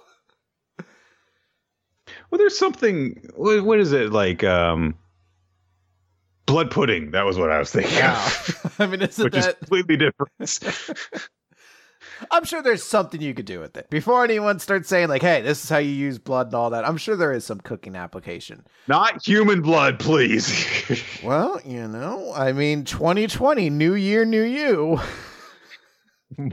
Well, 2.30 2.40
there's 2.40 2.60
something. 2.60 3.30
What, 3.38 3.80
is 3.80 3.94
it 3.94 4.12
like? 4.12 4.44
Um, 4.44 4.96
blood 6.46 6.72
pudding. 6.72 7.12
That 7.12 7.26
was 7.26 7.38
what 7.38 7.52
I 7.52 7.60
was 7.60 7.72
thinking. 7.72 7.96
Yeah. 7.96 8.30
I 8.80 8.86
mean, 8.86 9.02
isn't 9.02 9.24
which 9.24 9.38
is 9.38 9.46
that? 9.46 9.60
completely 9.60 9.96
different. 9.96 11.30
I'm 12.32 12.44
sure 12.44 12.62
there's 12.62 12.84
something 12.84 13.22
you 13.22 13.34
could 13.34 13.46
do 13.46 13.60
with 13.60 13.78
it. 13.78 13.90
Before 13.90 14.24
anyone 14.24 14.60
starts 14.60 14.90
saying 14.90 15.10
like, 15.10 15.22
"Hey, 15.22 15.42
this 15.42 15.64
is 15.64 15.70
how 15.70 15.78
you 15.78 15.92
use 15.92 16.18
blood 16.20 16.48
and 16.48 16.56
all 16.56 16.70
that," 16.72 16.88
I'm 16.88 16.98
sure 16.98 17.16
there 17.16 17.34
is 17.34 17.46
some 17.46 17.60
cooking 17.60 17.96
application. 17.96 18.66
Not 18.88 19.26
human 19.26 19.62
blood, 19.62 20.00
please. 20.00 20.48
Well, 21.24 21.60
you 21.66 21.88
know, 21.88 22.32
I 22.34 22.54
mean, 22.54 22.84
2020, 22.86 23.70
new 23.70 23.96
year, 23.96 24.24
new 24.24 24.44
you. 24.44 25.00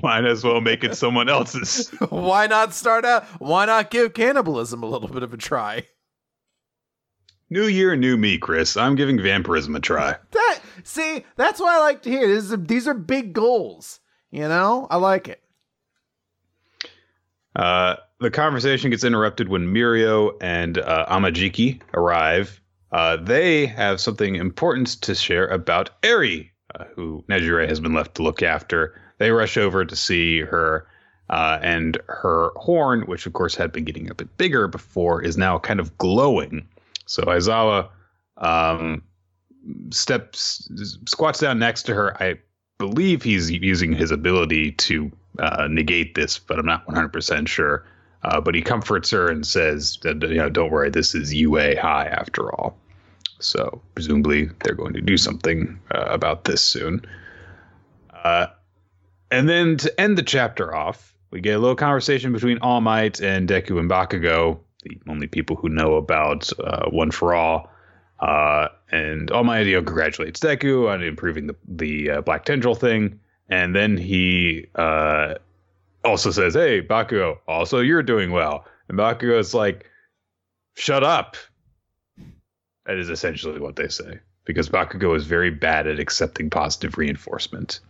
Might 0.02 0.24
as 0.24 0.42
well 0.42 0.60
make 0.60 0.82
it 0.82 0.96
someone 0.96 1.28
else's. 1.28 1.90
why 2.08 2.46
not 2.46 2.72
start 2.72 3.04
out? 3.04 3.24
Why 3.40 3.66
not 3.66 3.90
give 3.90 4.14
cannibalism 4.14 4.82
a 4.82 4.86
little 4.86 5.08
bit 5.08 5.22
of 5.22 5.34
a 5.34 5.36
try? 5.36 5.86
New 7.50 7.66
year, 7.66 7.94
new 7.94 8.16
me, 8.16 8.38
Chris. 8.38 8.76
I'm 8.76 8.94
giving 8.96 9.20
vampirism 9.20 9.76
a 9.76 9.80
try. 9.80 10.16
That 10.30 10.60
see, 10.82 11.24
that's 11.36 11.60
what 11.60 11.74
I 11.74 11.80
like 11.80 12.02
to 12.02 12.10
hear. 12.10 12.26
This 12.26 12.50
is 12.50 12.56
these 12.66 12.88
are 12.88 12.94
big 12.94 13.32
goals. 13.32 14.00
You 14.30 14.48
know, 14.48 14.88
I 14.90 14.96
like 14.96 15.28
it. 15.28 15.43
Uh, 17.56 17.96
the 18.20 18.30
conversation 18.30 18.90
gets 18.90 19.04
interrupted 19.04 19.48
when 19.48 19.72
Mirio 19.72 20.36
and 20.40 20.78
uh, 20.78 21.06
Amajiki 21.08 21.80
arrive. 21.94 22.60
Uh, 22.92 23.16
they 23.16 23.66
have 23.66 24.00
something 24.00 24.36
important 24.36 25.00
to 25.02 25.14
share 25.14 25.46
about 25.48 25.90
Eri. 26.02 26.52
uh, 26.74 26.84
who 26.94 27.24
Nejire 27.28 27.68
has 27.68 27.80
been 27.80 27.94
left 27.94 28.14
to 28.16 28.22
look 28.22 28.42
after. 28.42 29.00
They 29.18 29.30
rush 29.30 29.56
over 29.56 29.84
to 29.84 29.96
see 29.96 30.40
her, 30.40 30.86
uh, 31.30 31.58
and 31.62 31.98
her 32.08 32.50
horn, 32.56 33.02
which 33.02 33.26
of 33.26 33.32
course 33.32 33.54
had 33.54 33.72
been 33.72 33.84
getting 33.84 34.10
a 34.10 34.14
bit 34.14 34.36
bigger 34.36 34.68
before, 34.68 35.22
is 35.22 35.36
now 35.36 35.58
kind 35.58 35.80
of 35.80 35.96
glowing. 35.98 36.66
So 37.06 37.22
Aizawa 37.22 37.88
um, 38.38 39.02
steps, 39.90 40.68
squats 41.06 41.38
down 41.40 41.58
next 41.58 41.84
to 41.84 41.94
her. 41.94 42.20
I 42.22 42.38
believe 42.78 43.22
he's 43.22 43.50
using 43.50 43.92
his 43.92 44.10
ability 44.10 44.72
to 44.72 45.12
uh, 45.38 45.66
negate 45.68 46.14
this, 46.14 46.38
but 46.38 46.58
I'm 46.58 46.66
not 46.66 46.86
100% 46.86 47.48
sure. 47.48 47.84
Uh, 48.22 48.40
but 48.40 48.54
he 48.54 48.62
comforts 48.62 49.10
her 49.10 49.28
and 49.28 49.46
says, 49.46 49.98
that, 50.02 50.22
you 50.22 50.36
know, 50.36 50.48
don't 50.48 50.70
worry, 50.70 50.88
this 50.88 51.14
is 51.14 51.34
UA 51.34 51.78
high 51.80 52.06
after 52.06 52.52
all. 52.54 52.76
So 53.38 53.82
presumably 53.94 54.48
they're 54.62 54.74
going 54.74 54.94
to 54.94 55.02
do 55.02 55.18
something 55.18 55.78
uh, 55.94 56.06
about 56.06 56.44
this 56.44 56.62
soon. 56.62 57.04
Uh, 58.12 58.46
and 59.30 59.48
then 59.48 59.76
to 59.78 60.00
end 60.00 60.16
the 60.16 60.22
chapter 60.22 60.74
off, 60.74 61.14
we 61.30 61.40
get 61.40 61.56
a 61.56 61.58
little 61.58 61.76
conversation 61.76 62.32
between 62.32 62.58
All 62.58 62.80
Might 62.80 63.20
and 63.20 63.46
Deku 63.48 63.78
and 63.78 63.90
Bakugo, 63.90 64.60
the 64.84 64.98
only 65.08 65.26
people 65.26 65.56
who 65.56 65.68
know 65.68 65.96
about 65.96 66.50
uh, 66.60 66.88
One 66.88 67.10
for 67.10 67.34
All. 67.34 67.68
And 68.90 69.30
All 69.32 69.44
Might 69.44 69.66
you 69.66 69.74
know, 69.74 69.82
congratulates 69.82 70.40
Deku 70.40 70.88
on 70.90 71.02
improving 71.02 71.48
the 71.48 71.56
the 71.66 72.22
Black 72.24 72.46
Tendril 72.46 72.76
thing, 72.76 73.18
and 73.48 73.74
then 73.74 73.96
he 73.96 74.66
uh, 74.74 75.34
also 76.04 76.30
says, 76.30 76.54
"Hey, 76.54 76.82
Bakugo, 76.82 77.38
also 77.46 77.80
you're 77.80 78.02
doing 78.02 78.30
well." 78.30 78.66
And 78.88 78.98
Bakugo 78.98 79.38
is 79.38 79.54
like, 79.54 79.90
"Shut 80.74 81.04
up." 81.04 81.36
That 82.86 82.98
is 82.98 83.08
essentially 83.08 83.60
what 83.60 83.76
they 83.76 83.88
say 83.88 84.20
because 84.44 84.68
Bakugo 84.68 85.16
is 85.16 85.24
very 85.24 85.50
bad 85.50 85.86
at 85.86 85.98
accepting 85.98 86.50
positive 86.50 86.98
reinforcement. 86.98 87.80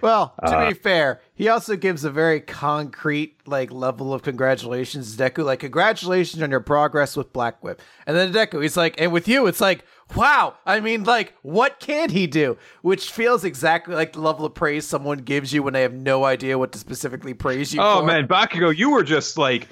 Well, 0.00 0.34
to 0.44 0.56
uh, 0.56 0.68
be 0.68 0.74
fair, 0.74 1.20
he 1.34 1.48
also 1.48 1.76
gives 1.76 2.04
a 2.04 2.10
very 2.10 2.40
concrete 2.40 3.36
like 3.46 3.72
level 3.72 4.14
of 4.14 4.22
congratulations 4.22 5.16
to 5.16 5.22
Deku. 5.22 5.44
Like, 5.44 5.60
congratulations 5.60 6.42
on 6.42 6.50
your 6.50 6.60
progress 6.60 7.16
with 7.16 7.32
Black 7.32 7.62
Whip. 7.62 7.82
And 8.06 8.16
then 8.16 8.32
Deku, 8.32 8.62
he's 8.62 8.76
like, 8.76 8.94
and 9.00 9.12
with 9.12 9.26
you, 9.26 9.46
it's 9.46 9.60
like, 9.60 9.84
wow. 10.16 10.54
I 10.66 10.80
mean, 10.80 11.04
like, 11.04 11.34
what 11.42 11.80
can 11.80 12.10
he 12.10 12.26
do? 12.26 12.56
Which 12.82 13.10
feels 13.10 13.44
exactly 13.44 13.94
like 13.94 14.12
the 14.12 14.20
level 14.20 14.44
of 14.44 14.54
praise 14.54 14.86
someone 14.86 15.18
gives 15.18 15.52
you 15.52 15.62
when 15.62 15.74
they 15.74 15.82
have 15.82 15.94
no 15.94 16.24
idea 16.24 16.58
what 16.58 16.72
to 16.72 16.78
specifically 16.78 17.34
praise 17.34 17.74
you 17.74 17.80
oh, 17.80 18.00
for. 18.00 18.06
man, 18.06 18.26
Bakugo, 18.26 18.76
you 18.76 18.90
were 18.90 19.02
just 19.02 19.38
like, 19.38 19.68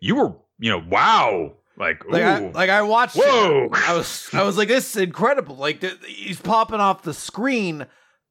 you 0.00 0.16
were, 0.16 0.34
you 0.58 0.70
know, 0.70 0.82
wow. 0.88 1.52
Like, 1.78 2.04
like 2.08 2.22
I, 2.22 2.38
like 2.50 2.70
I 2.70 2.82
watched. 2.82 3.16
Whoa! 3.16 3.64
It, 3.66 3.88
I 3.88 3.94
was, 3.94 4.30
I 4.32 4.42
was 4.42 4.56
like, 4.56 4.68
this 4.68 4.96
is 4.96 5.02
incredible. 5.02 5.56
Like, 5.56 5.82
th- 5.82 5.98
he's 6.06 6.40
popping 6.40 6.80
off 6.80 7.02
the 7.02 7.12
screen 7.12 7.86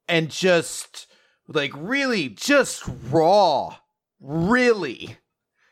and 0.07 0.31
just 0.31 1.05
like 1.47 1.71
really 1.75 2.29
just 2.29 2.83
raw, 3.09 3.75
really. 4.19 5.17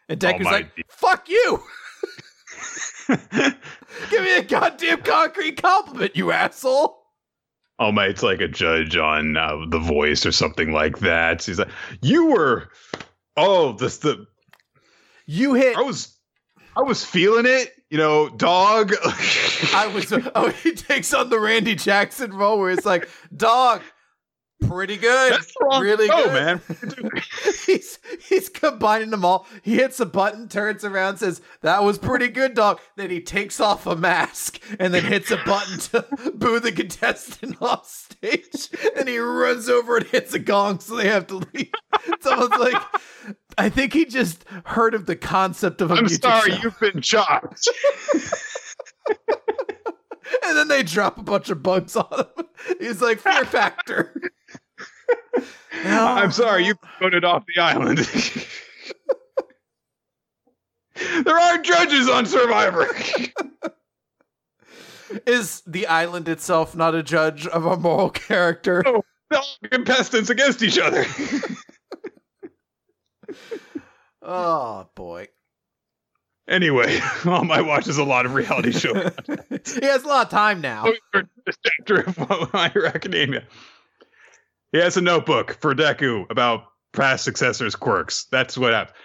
And 0.08 0.20
Deku's 0.20 0.46
oh 0.46 0.51
like, 0.51 0.72
"Fuck 0.88 1.30
you." 1.30 1.63
Give 4.10 4.22
me 4.22 4.38
a 4.38 4.44
goddamn 4.44 5.02
concrete 5.02 5.62
compliment, 5.62 6.16
you 6.16 6.32
asshole. 6.32 7.00
Oh 7.80 7.92
my, 7.92 8.06
it's 8.06 8.24
like 8.24 8.40
a 8.40 8.48
judge 8.48 8.96
on 8.96 9.36
uh, 9.36 9.66
The 9.70 9.80
Voice 9.80 10.26
or 10.26 10.32
something 10.32 10.72
like 10.72 11.00
that. 11.00 11.44
He's 11.44 11.60
like, 11.60 11.72
"You 12.02 12.28
were, 12.28 12.70
oh, 13.36 13.74
this 13.74 13.98
the, 13.98 14.26
you 15.26 15.56
hit." 15.56 15.76
I 15.76 15.82
was, 15.82 16.16
I 16.78 16.82
was 16.84 17.04
feeling 17.04 17.46
it, 17.46 17.74
you 17.90 17.98
know, 17.98 18.30
dog. 18.30 18.94
I 19.74 19.92
was. 19.94 20.14
Oh, 20.36 20.50
he 20.50 20.74
takes 20.74 21.14
on 21.14 21.30
the 21.30 21.40
Randy 21.40 21.76
Jackson 21.76 22.32
role 22.32 22.60
where 22.60 22.72
it's 22.72 22.86
like, 22.86 23.10
"Dog, 23.36 23.82
pretty 24.67 24.98
good. 24.98 25.34
That's 25.34 25.53
really 25.79 26.08
show, 26.08 26.24
good, 26.24 26.34
man. 26.34 26.62
he's 27.65 28.00
he's 28.27 28.50
combining 28.50 29.10
them 29.10 29.25
all. 29.25 29.48
He 29.62 29.75
hits 29.75 30.00
a 30.00 30.05
button, 30.05 30.48
turns 30.48 30.84
around, 30.84 31.17
says, 31.17 31.41
"That 31.62 31.84
was 31.84 31.98
pretty 31.98 32.27
good, 32.29 32.53
dog." 32.53 32.79
Then 32.96 33.10
he 33.10 33.22
takes 33.22 33.60
off 33.60 33.86
a 33.86 33.96
mask 33.96 34.60
and 34.79 34.93
then 34.93 35.03
hits 35.03 35.32
a 35.32 35.38
button 35.46 35.79
to 35.79 36.32
boo 36.36 36.60
the 36.60 36.72
contestant 36.72 37.58
off 37.62 37.88
stage. 37.88 38.70
And 38.98 39.08
he 39.08 39.17
runs 39.17 39.70
over 39.70 39.98
and 39.98 40.05
hits 40.08 40.34
a 40.34 40.39
gong, 40.39 40.79
so 40.79 40.96
they 40.96 41.08
have 41.08 41.27
to 41.27 41.41
leave. 41.53 41.72
Someone's 42.22 42.60
like, 42.60 42.82
"I 43.58 43.70
think 43.70 43.93
he 43.93 44.05
just 44.05 44.46
heard 44.65 44.93
of 44.93 45.05
the 45.05 45.15
concept 45.15 45.82
of 45.82 45.91
a." 45.91 45.96
I'm 45.96 46.10
sorry, 46.10 46.51
show. 46.51 46.58
you've 46.63 46.79
been 46.79 47.01
chopped. 47.01 47.67
and 50.48 50.58
then 50.58 50.67
they 50.67 50.84
drop 50.84 51.17
a 51.17 51.24
bunch 51.24 51.50
of 51.50 51.63
bugs 51.63 51.96
on 51.96 52.08
him. 52.12 52.48
He's 52.79 53.01
like, 53.01 53.20
fear 53.20 53.46
factor. 53.46 54.13
I'm 55.86 56.32
sorry, 56.32 56.66
you 56.66 56.76
voted 57.00 57.26
off 57.26 57.44
the 57.54 57.62
island. 57.62 58.00
there 61.26 61.38
are 61.38 61.58
judges 61.60 62.10
on 62.10 62.26
Survivor. 62.26 62.88
Is 65.28 65.62
the 65.68 65.88
island 65.88 66.28
itself 66.28 66.76
not 66.76 66.96
a 66.96 67.04
judge 67.04 67.46
of 67.46 67.66
a 67.66 67.78
moral 67.78 68.10
character? 68.10 68.84
Oh, 68.86 69.04
contestants 69.70 70.30
against 70.30 70.64
each 70.64 70.80
other. 70.80 71.06
oh 74.22 74.88
boy. 74.96 75.28
Anyway, 76.48 77.00
All 77.26 77.46
watch 77.46 77.88
is 77.88 77.98
a 77.98 78.04
lot 78.04 78.26
of 78.26 78.34
reality 78.34 78.72
show. 78.72 78.94
he 78.94 79.86
has 79.86 80.04
a 80.04 80.08
lot 80.08 80.26
of 80.26 80.32
time 80.32 80.62
now. 80.62 80.86
Oh, 81.14 81.22
this 81.46 81.58
chapter 81.64 82.02
of 82.02 82.54
My 82.54 82.72
Academia. 82.86 83.44
He 84.74 84.80
has 84.80 84.98
a 84.98 85.01
notebook 85.01 85.58
for 85.62 85.75
Deku 85.75 86.30
about 86.32 86.63
past 86.94 87.24
successors' 87.24 87.75
quirks. 87.75 88.25
That's 88.32 88.58
what 88.58 88.74
happened. 88.74 88.98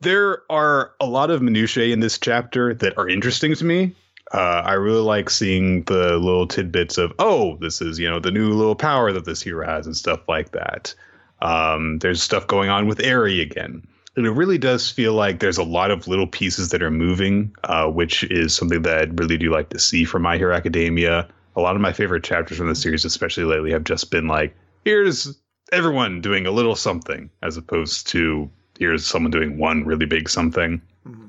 There 0.00 0.42
are 0.50 0.92
a 1.00 1.06
lot 1.06 1.30
of 1.30 1.42
minutiae 1.42 1.92
in 1.92 2.00
this 2.00 2.18
chapter 2.18 2.74
that 2.74 2.96
are 2.98 3.08
interesting 3.08 3.54
to 3.54 3.64
me. 3.64 3.96
Uh, 4.32 4.62
I 4.64 4.74
really 4.74 5.00
like 5.00 5.30
seeing 5.30 5.82
the 5.84 6.18
little 6.18 6.46
tidbits 6.46 6.98
of, 6.98 7.14
oh, 7.18 7.56
this 7.62 7.80
is, 7.80 7.98
you 7.98 8.08
know, 8.08 8.20
the 8.20 8.30
new 8.30 8.50
little 8.50 8.74
power 8.76 9.12
that 9.12 9.24
this 9.24 9.40
hero 9.40 9.66
has 9.66 9.86
and 9.86 9.96
stuff 9.96 10.20
like 10.28 10.52
that. 10.52 10.94
Um, 11.40 11.98
there's 12.00 12.22
stuff 12.22 12.46
going 12.46 12.68
on 12.68 12.86
with 12.86 13.00
Eri 13.00 13.40
again. 13.40 13.82
And 14.14 14.26
it 14.26 14.32
really 14.32 14.58
does 14.58 14.90
feel 14.90 15.14
like 15.14 15.40
there's 15.40 15.56
a 15.56 15.64
lot 15.64 15.90
of 15.90 16.06
little 16.06 16.26
pieces 16.26 16.68
that 16.68 16.82
are 16.82 16.90
moving, 16.90 17.54
uh, 17.64 17.86
which 17.86 18.24
is 18.24 18.54
something 18.54 18.82
that 18.82 18.98
I 18.98 19.10
really 19.14 19.38
do 19.38 19.50
like 19.50 19.70
to 19.70 19.78
see 19.78 20.04
from 20.04 20.22
My 20.22 20.36
Hero 20.36 20.54
Academia 20.54 21.28
a 21.58 21.60
lot 21.60 21.74
of 21.74 21.80
my 21.82 21.92
favorite 21.92 22.22
chapters 22.22 22.56
from 22.56 22.68
the 22.68 22.74
series, 22.74 23.04
especially 23.04 23.44
lately, 23.44 23.72
have 23.72 23.84
just 23.84 24.10
been 24.10 24.28
like, 24.28 24.54
here's 24.84 25.36
everyone 25.72 26.20
doing 26.20 26.46
a 26.46 26.52
little 26.52 26.76
something, 26.76 27.28
as 27.42 27.56
opposed 27.56 28.06
to 28.08 28.48
here's 28.78 29.04
someone 29.04 29.32
doing 29.32 29.58
one 29.58 29.84
really 29.84 30.06
big 30.06 30.28
something. 30.28 30.80
Mm-hmm. 31.06 31.26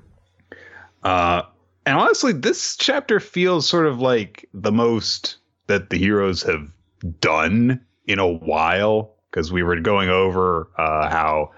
Uh, 1.04 1.42
and 1.86 1.98
honestly, 1.98 2.32
this 2.32 2.78
chapter 2.78 3.20
feels 3.20 3.68
sort 3.68 3.88
of 3.88 4.00
like 4.00 4.48
the 4.54 4.72
most 4.72 5.38
that 5.68 5.90
the 5.90 5.98
heroes 5.98 6.44
have 6.44 6.72
done 7.20 7.82
in 8.06 8.20
a 8.20 8.28
while 8.28 9.16
because 9.32 9.52
we 9.52 9.64
were 9.64 9.80
going 9.80 10.10
over 10.10 10.70
uh, 10.78 11.10
how, 11.10 11.52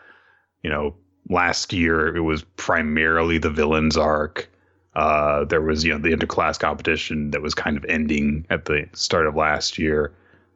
you 0.63 0.69
know, 0.69 0.95
last 1.29 1.73
year 1.73 2.15
it 2.15 2.21
was 2.21 2.43
primarily 2.55 3.37
the 3.37 3.49
villains 3.49 3.97
arc. 3.97 4.49
Uh, 4.95 5.45
there 5.45 5.61
was 5.61 5.83
you 5.83 5.91
know 5.91 5.99
the 5.99 6.15
interclass 6.15 6.59
competition 6.59 7.31
that 7.31 7.41
was 7.41 7.53
kind 7.53 7.77
of 7.77 7.85
ending 7.85 8.45
at 8.49 8.65
the 8.65 8.87
start 8.93 9.25
of 9.25 9.35
last 9.35 9.77
year. 9.77 10.13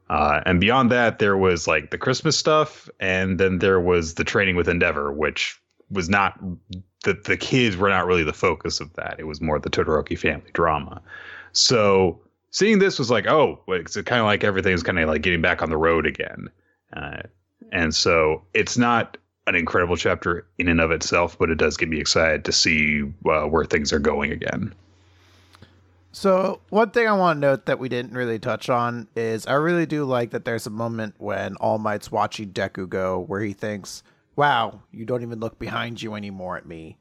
Uh, 0.10 0.42
and 0.46 0.60
beyond 0.60 0.92
that, 0.92 1.20
there 1.20 1.38
was 1.38 1.68
like 1.68 1.90
the 1.90 1.98
Christmas 1.98 2.38
stuff, 2.38 2.90
and 3.00 3.40
then 3.40 3.60
there 3.60 3.80
was 3.80 4.16
the 4.16 4.24
training 4.24 4.56
with 4.56 4.68
Endeavor, 4.68 5.12
which 5.12 5.60
was 5.90 6.10
not 6.10 6.40
the 7.04 7.14
the 7.14 7.38
kids 7.38 7.78
were 7.78 7.90
not 7.90 8.06
really 8.06 8.24
the 8.24 8.34
focus 8.34 8.80
of 8.80 8.94
that. 8.94 9.16
It 9.20 9.24
was 9.26 9.42
more 9.42 9.60
the 9.60 9.70
Todoroki 9.70 10.18
family 10.18 10.50
drama. 10.54 11.02
So 11.54 12.20
seeing 12.52 12.80
this 12.80 13.00
was 13.00 13.10
like, 13.10 13.28
oh, 13.28 13.62
it's 13.70 13.96
kind 14.02 14.20
of 14.20 14.26
like 14.26 14.44
everything's 14.44 14.84
kind 14.84 15.00
of 15.00 15.08
like 15.08 15.22
getting 15.22 15.42
back 15.42 15.62
on 15.62 15.70
the 15.70 15.78
road 15.78 16.06
again. 16.06 16.50
Uh, 16.94 17.22
and 17.72 17.96
so 17.96 18.44
it's 18.54 18.78
not 18.78 19.18
an 19.48 19.56
incredible 19.56 19.96
chapter 19.96 20.48
in 20.58 20.68
and 20.68 20.82
of 20.82 20.92
itself, 20.92 21.38
but 21.38 21.50
it 21.50 21.58
does 21.58 21.78
get 21.78 21.90
me 21.90 22.00
excited 22.00 22.46
to 22.46 22.52
see 22.52 23.04
uh, 23.30 23.44
where 23.44 23.66
things 23.66 23.94
are 23.94 24.00
going 24.00 24.32
again. 24.32 24.74
So, 26.12 26.62
one 26.70 26.92
thing 26.92 27.08
I 27.08 27.12
want 27.12 27.38
to 27.38 27.42
note 27.42 27.66
that 27.66 27.78
we 27.78 27.90
didn't 27.90 28.14
really 28.14 28.40
touch 28.40 28.70
on 28.70 29.10
is 29.18 29.46
I 29.46 29.54
really 29.54 29.86
do 29.86 30.06
like 30.06 30.32
that 30.32 30.46
there's 30.46 30.66
a 30.66 30.70
moment 30.70 31.16
when 31.18 31.58
All 31.58 31.78
Might's 31.78 32.10
watching 32.10 32.52
Deku 32.54 32.88
go 32.88 33.20
where 33.20 33.42
he 33.42 33.52
thinks, 33.52 34.02
wow, 34.38 34.82
you 34.92 35.06
don't 35.06 35.24
even 35.24 35.42
look 35.42 35.60
behind 35.60 36.02
you 36.02 36.16
anymore 36.16 36.56
at 36.58 36.66
me. 36.66 36.98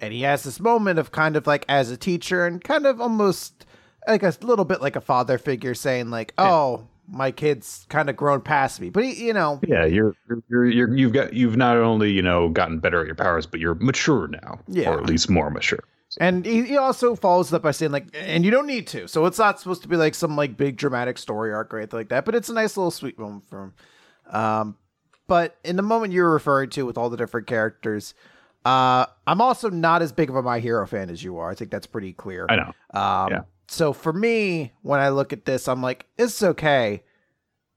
And 0.00 0.12
he 0.12 0.22
has 0.22 0.42
this 0.44 0.60
moment 0.60 0.98
of 0.98 1.10
kind 1.10 1.34
of 1.34 1.46
like 1.46 1.64
as 1.68 1.90
a 1.90 1.96
teacher 1.96 2.46
and 2.46 2.62
kind 2.62 2.86
of 2.86 3.00
almost 3.00 3.64
like 4.06 4.22
a 4.22 4.34
little 4.42 4.66
bit 4.66 4.82
like 4.82 4.96
a 4.96 5.00
father 5.00 5.38
figure 5.38 5.74
saying, 5.74 6.10
like, 6.10 6.34
oh, 6.36 6.88
my 7.10 7.30
kid's 7.30 7.86
kind 7.88 8.10
of 8.10 8.16
grown 8.16 8.40
past 8.40 8.80
me. 8.80 8.90
But 8.90 9.04
he, 9.04 9.26
you 9.26 9.32
know, 9.32 9.60
yeah, 9.66 9.84
you're 9.86 10.14
you're 10.48 10.66
you're 10.66 10.96
you've 10.96 11.12
got 11.12 11.32
you've 11.32 11.56
not 11.56 11.76
only 11.76 12.10
you 12.10 12.22
know 12.22 12.48
gotten 12.48 12.78
better 12.78 13.00
at 13.00 13.06
your 13.06 13.14
powers, 13.14 13.46
but 13.46 13.60
you're 13.60 13.74
mature 13.76 14.28
now, 14.28 14.60
yeah, 14.68 14.90
or 14.90 14.98
at 14.98 15.06
least 15.06 15.30
more 15.30 15.50
mature. 15.50 15.80
And 16.20 16.46
he, 16.46 16.62
he 16.64 16.76
also 16.76 17.14
follows 17.14 17.52
up 17.52 17.62
by 17.62 17.70
saying 17.70 17.92
like, 17.92 18.06
and 18.14 18.44
you 18.44 18.50
don't 18.50 18.66
need 18.66 18.86
to. 18.88 19.06
So 19.08 19.26
it's 19.26 19.38
not 19.38 19.60
supposed 19.60 19.82
to 19.82 19.88
be 19.88 19.96
like 19.96 20.14
some 20.14 20.36
like 20.36 20.56
big 20.56 20.76
dramatic 20.76 21.18
story 21.18 21.52
arc 21.52 21.72
or 21.72 21.78
anything 21.78 21.98
like 21.98 22.08
that. 22.08 22.24
But 22.24 22.34
it's 22.34 22.48
a 22.48 22.54
nice 22.54 22.76
little 22.76 22.90
sweet 22.90 23.18
moment 23.18 23.48
for 23.48 23.64
him. 23.64 23.74
Um, 24.34 24.76
but 25.26 25.58
in 25.64 25.76
the 25.76 25.82
moment 25.82 26.14
you're 26.14 26.30
referring 26.30 26.70
to 26.70 26.86
with 26.86 26.96
all 26.96 27.10
the 27.10 27.18
different 27.18 27.46
characters, 27.46 28.14
uh, 28.64 29.04
I'm 29.26 29.40
also 29.42 29.68
not 29.68 30.00
as 30.00 30.10
big 30.12 30.30
of 30.30 30.36
a 30.36 30.42
My 30.42 30.60
Hero 30.60 30.86
fan 30.86 31.10
as 31.10 31.22
you 31.22 31.36
are. 31.38 31.50
I 31.50 31.54
think 31.54 31.70
that's 31.70 31.86
pretty 31.86 32.14
clear. 32.14 32.46
I 32.48 32.56
know. 32.56 32.72
Um, 32.98 33.30
Yeah. 33.30 33.40
So 33.68 33.92
for 33.92 34.12
me, 34.12 34.72
when 34.82 34.98
I 34.98 35.10
look 35.10 35.32
at 35.32 35.44
this, 35.44 35.68
I'm 35.68 35.82
like, 35.82 36.06
it's 36.16 36.42
okay. 36.42 37.02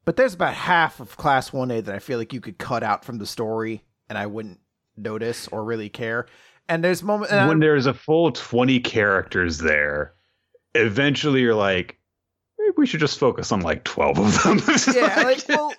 But 0.05 0.15
there's 0.15 0.33
about 0.33 0.53
half 0.53 0.99
of 0.99 1.17
Class 1.17 1.51
1A 1.51 1.83
that 1.85 1.93
I 1.93 1.99
feel 1.99 2.17
like 2.17 2.33
you 2.33 2.41
could 2.41 2.57
cut 2.57 2.81
out 2.81 3.05
from 3.05 3.17
the 3.17 3.25
story 3.25 3.83
and 4.09 4.17
I 4.17 4.25
wouldn't 4.25 4.59
notice 4.97 5.47
or 5.49 5.63
really 5.63 5.89
care. 5.89 6.27
And 6.69 6.83
there's 6.83 7.03
moments. 7.03 7.33
when 7.33 7.59
there's 7.59 7.85
a 7.85 7.93
full 7.93 8.31
20 8.31 8.79
characters 8.79 9.57
there, 9.57 10.13
eventually 10.73 11.41
you're 11.41 11.53
like, 11.53 11.97
maybe 12.57 12.73
we 12.77 12.87
should 12.87 13.01
just 13.01 13.19
focus 13.19 13.51
on 13.51 13.59
like 13.59 13.83
12 13.83 14.17
of 14.17 14.43
them. 14.43 14.61
yeah, 14.95 15.23
like 15.23 15.43
well, 15.49 15.73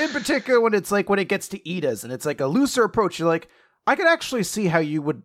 in 0.00 0.08
particular 0.10 0.60
when 0.60 0.72
it's 0.72 0.90
like 0.90 1.10
when 1.10 1.18
it 1.18 1.28
gets 1.28 1.48
to 1.48 1.70
Ida's 1.70 2.02
and 2.02 2.12
it's 2.12 2.24
like 2.24 2.40
a 2.40 2.46
looser 2.46 2.84
approach, 2.84 3.18
you're 3.18 3.28
like, 3.28 3.48
I 3.86 3.96
could 3.96 4.06
actually 4.06 4.44
see 4.44 4.66
how 4.66 4.78
you 4.78 5.02
would 5.02 5.22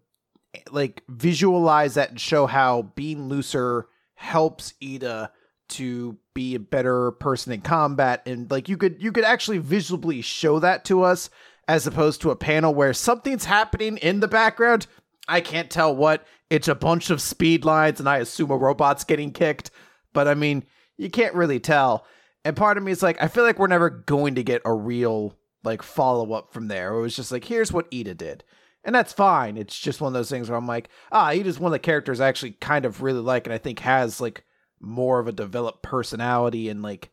like 0.71 1.03
visualize 1.07 1.93
that 1.93 2.09
and 2.09 2.19
show 2.19 2.45
how 2.47 2.91
being 2.95 3.29
looser 3.29 3.87
helps 4.19 4.73
Ida 4.83 5.31
to 5.69 6.17
be 6.33 6.55
a 6.55 6.59
better 6.59 7.11
person 7.11 7.53
in 7.53 7.61
combat 7.61 8.21
and 8.25 8.51
like 8.51 8.67
you 8.67 8.75
could 8.75 9.01
you 9.01 9.11
could 9.13 9.23
actually 9.23 9.59
visibly 9.59 10.21
show 10.21 10.59
that 10.59 10.83
to 10.83 11.03
us 11.03 11.29
as 11.69 11.87
opposed 11.87 12.21
to 12.21 12.31
a 12.31 12.35
panel 12.35 12.73
where 12.73 12.93
something's 12.93 13.45
happening 13.45 13.95
in 13.97 14.19
the 14.19 14.27
background. 14.27 14.87
I 15.27 15.39
can't 15.39 15.69
tell 15.69 15.95
what. 15.95 16.25
It's 16.49 16.67
a 16.67 16.75
bunch 16.75 17.11
of 17.11 17.21
speed 17.21 17.63
lines 17.63 17.99
and 17.99 18.09
I 18.09 18.17
assume 18.17 18.51
a 18.51 18.57
robot's 18.57 19.05
getting 19.05 19.31
kicked, 19.31 19.71
but 20.11 20.27
I 20.27 20.33
mean, 20.33 20.65
you 20.97 21.09
can't 21.09 21.35
really 21.35 21.59
tell. 21.59 22.05
And 22.43 22.57
part 22.57 22.77
of 22.77 22.83
me 22.83 22.91
is 22.91 23.03
like, 23.03 23.21
I 23.21 23.27
feel 23.27 23.43
like 23.43 23.59
we're 23.59 23.67
never 23.67 23.89
going 23.89 24.35
to 24.35 24.43
get 24.43 24.63
a 24.65 24.73
real 24.73 25.37
like 25.63 25.81
follow 25.81 26.33
up 26.33 26.51
from 26.51 26.67
there. 26.67 26.93
It 26.93 27.01
was 27.01 27.15
just 27.15 27.31
like, 27.31 27.45
here's 27.45 27.71
what 27.71 27.87
Ida 27.93 28.15
did. 28.15 28.43
And 28.83 28.95
that's 28.95 29.13
fine. 29.13 29.57
It's 29.57 29.77
just 29.77 29.99
one 30.01 30.07
of 30.09 30.13
those 30.13 30.29
things 30.29 30.49
where 30.49 30.57
I'm 30.57 30.67
like, 30.67 30.89
ah, 31.11 31.25
Ida's 31.27 31.59
one 31.59 31.69
of 31.69 31.73
the 31.73 31.79
characters 31.79 32.19
I 32.19 32.27
actually 32.27 32.51
kind 32.53 32.85
of 32.85 33.01
really 33.01 33.19
like 33.19 33.45
and 33.45 33.53
I 33.53 33.57
think 33.57 33.79
has 33.79 34.21
like 34.21 34.45
more 34.79 35.19
of 35.19 35.27
a 35.27 35.31
developed 35.33 35.83
personality 35.83 36.69
and 36.69 36.81
like 36.81 37.09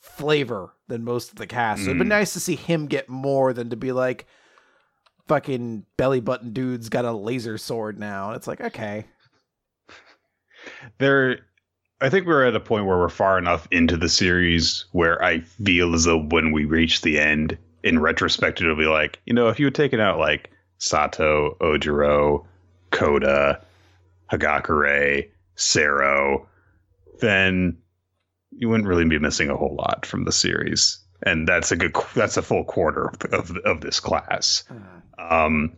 flavor 0.00 0.74
than 0.86 1.02
most 1.04 1.30
of 1.30 1.36
the 1.36 1.46
cast. 1.46 1.82
So 1.82 1.90
it'd 1.90 1.98
be 1.98 2.04
Mm. 2.04 2.08
nice 2.08 2.32
to 2.34 2.40
see 2.40 2.54
him 2.54 2.86
get 2.86 3.08
more 3.08 3.52
than 3.52 3.70
to 3.70 3.76
be 3.76 3.90
like 3.92 4.26
fucking 5.26 5.84
belly 5.96 6.20
button 6.20 6.52
dude's 6.52 6.88
got 6.88 7.04
a 7.04 7.12
laser 7.12 7.58
sword 7.58 7.98
now. 7.98 8.30
It's 8.32 8.46
like, 8.46 8.60
okay. 8.60 9.04
there 10.98 11.40
I 12.00 12.08
think 12.08 12.26
we're 12.26 12.44
at 12.44 12.54
a 12.54 12.60
point 12.60 12.86
where 12.86 12.96
we're 12.98 13.08
far 13.08 13.38
enough 13.38 13.66
into 13.72 13.96
the 13.96 14.08
series 14.08 14.84
where 14.92 15.20
I 15.22 15.40
feel 15.40 15.94
as 15.94 16.04
though 16.04 16.20
when 16.22 16.52
we 16.52 16.64
reach 16.64 17.00
the 17.02 17.18
end, 17.18 17.58
in 17.82 17.98
retrospect, 17.98 18.60
it'll 18.60 18.76
be 18.76 18.84
like, 18.86 19.20
you 19.26 19.32
know, 19.34 19.48
if 19.48 19.58
you 19.58 19.66
had 19.66 19.74
taken 19.74 19.98
out 19.98 20.18
like 20.20 20.50
Sato, 20.78 21.56
Ojiro, 21.60 22.46
Koda, 22.90 23.60
Hagakure, 24.32 25.28
Sero, 25.56 26.48
then 27.20 27.76
you 28.50 28.68
wouldn't 28.68 28.88
really 28.88 29.04
be 29.04 29.18
missing 29.18 29.50
a 29.50 29.56
whole 29.56 29.74
lot 29.76 30.06
from 30.06 30.24
the 30.24 30.32
series. 30.32 30.98
And 31.24 31.48
that's 31.48 31.72
a 31.72 31.76
good, 31.76 31.94
that's 32.14 32.36
a 32.36 32.42
full 32.42 32.64
quarter 32.64 33.12
of, 33.32 33.56
of 33.64 33.80
this 33.80 34.00
class. 34.00 34.64
Um, 35.18 35.72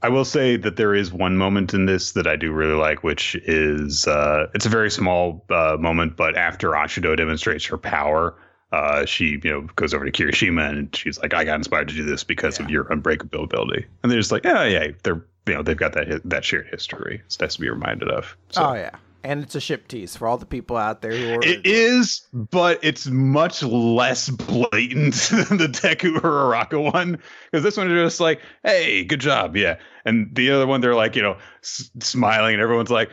I 0.00 0.08
will 0.08 0.24
say 0.24 0.56
that 0.56 0.76
there 0.76 0.94
is 0.94 1.12
one 1.12 1.36
moment 1.36 1.74
in 1.74 1.86
this 1.86 2.12
that 2.12 2.28
I 2.28 2.36
do 2.36 2.52
really 2.52 2.74
like, 2.74 3.02
which 3.02 3.34
is 3.34 4.06
uh, 4.06 4.46
it's 4.54 4.66
a 4.66 4.68
very 4.68 4.90
small 4.90 5.44
uh, 5.50 5.76
moment, 5.78 6.16
but 6.16 6.36
after 6.36 6.70
Ashido 6.70 7.16
demonstrates 7.16 7.64
her 7.66 7.76
power, 7.76 8.36
uh, 8.72 9.06
she 9.06 9.40
you 9.42 9.50
know 9.50 9.62
goes 9.76 9.94
over 9.94 10.04
to 10.04 10.12
Kirishima 10.12 10.68
and 10.68 10.94
she's 10.94 11.18
like, 11.20 11.34
"I 11.34 11.44
got 11.44 11.56
inspired 11.56 11.88
to 11.88 11.94
do 11.94 12.04
this 12.04 12.24
because 12.24 12.60
of 12.60 12.70
your 12.70 12.90
unbreakable 12.92 13.44
ability," 13.44 13.86
and 14.02 14.12
they're 14.12 14.18
just 14.18 14.32
like, 14.32 14.44
"Yeah, 14.44 14.64
yeah, 14.64 14.88
they're 15.02 15.24
you 15.46 15.54
know 15.54 15.62
they've 15.62 15.76
got 15.76 15.94
that 15.94 16.20
that 16.24 16.44
shared 16.44 16.68
history. 16.68 17.22
It's 17.24 17.40
nice 17.40 17.54
to 17.54 17.60
be 17.60 17.70
reminded 17.70 18.08
of." 18.08 18.36
So. 18.50 18.70
Oh 18.70 18.74
yeah. 18.74 18.90
And 19.24 19.42
it's 19.42 19.56
a 19.56 19.60
ship 19.60 19.88
tease 19.88 20.16
for 20.16 20.28
all 20.28 20.38
the 20.38 20.46
people 20.46 20.76
out 20.76 21.02
there 21.02 21.10
who 21.10 21.34
are 21.34 21.42
It 21.42 21.66
is, 21.66 22.22
but 22.32 22.78
it's 22.82 23.08
much 23.08 23.64
less 23.64 24.30
blatant 24.30 25.14
than 25.48 25.58
the 25.58 25.66
Deku 25.66 26.18
Uraraka 26.18 26.92
one. 26.92 27.18
Because 27.50 27.64
this 27.64 27.76
one 27.76 27.90
is 27.90 28.06
just 28.12 28.20
like, 28.20 28.40
hey, 28.62 29.02
good 29.02 29.20
job, 29.20 29.56
yeah. 29.56 29.78
And 30.04 30.32
the 30.36 30.52
other 30.52 30.68
one, 30.68 30.80
they're 30.80 30.94
like, 30.94 31.16
you 31.16 31.22
know, 31.22 31.36
s- 31.64 31.90
smiling, 32.00 32.54
and 32.54 32.62
everyone's 32.62 32.92
like, 32.92 33.10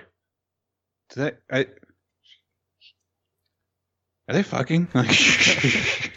Did 1.09 1.35
I, 1.51 1.57
I, 1.59 1.65
are 4.27 4.33
they 4.33 4.43
fucking? 4.43 4.87
Like, 4.93 6.11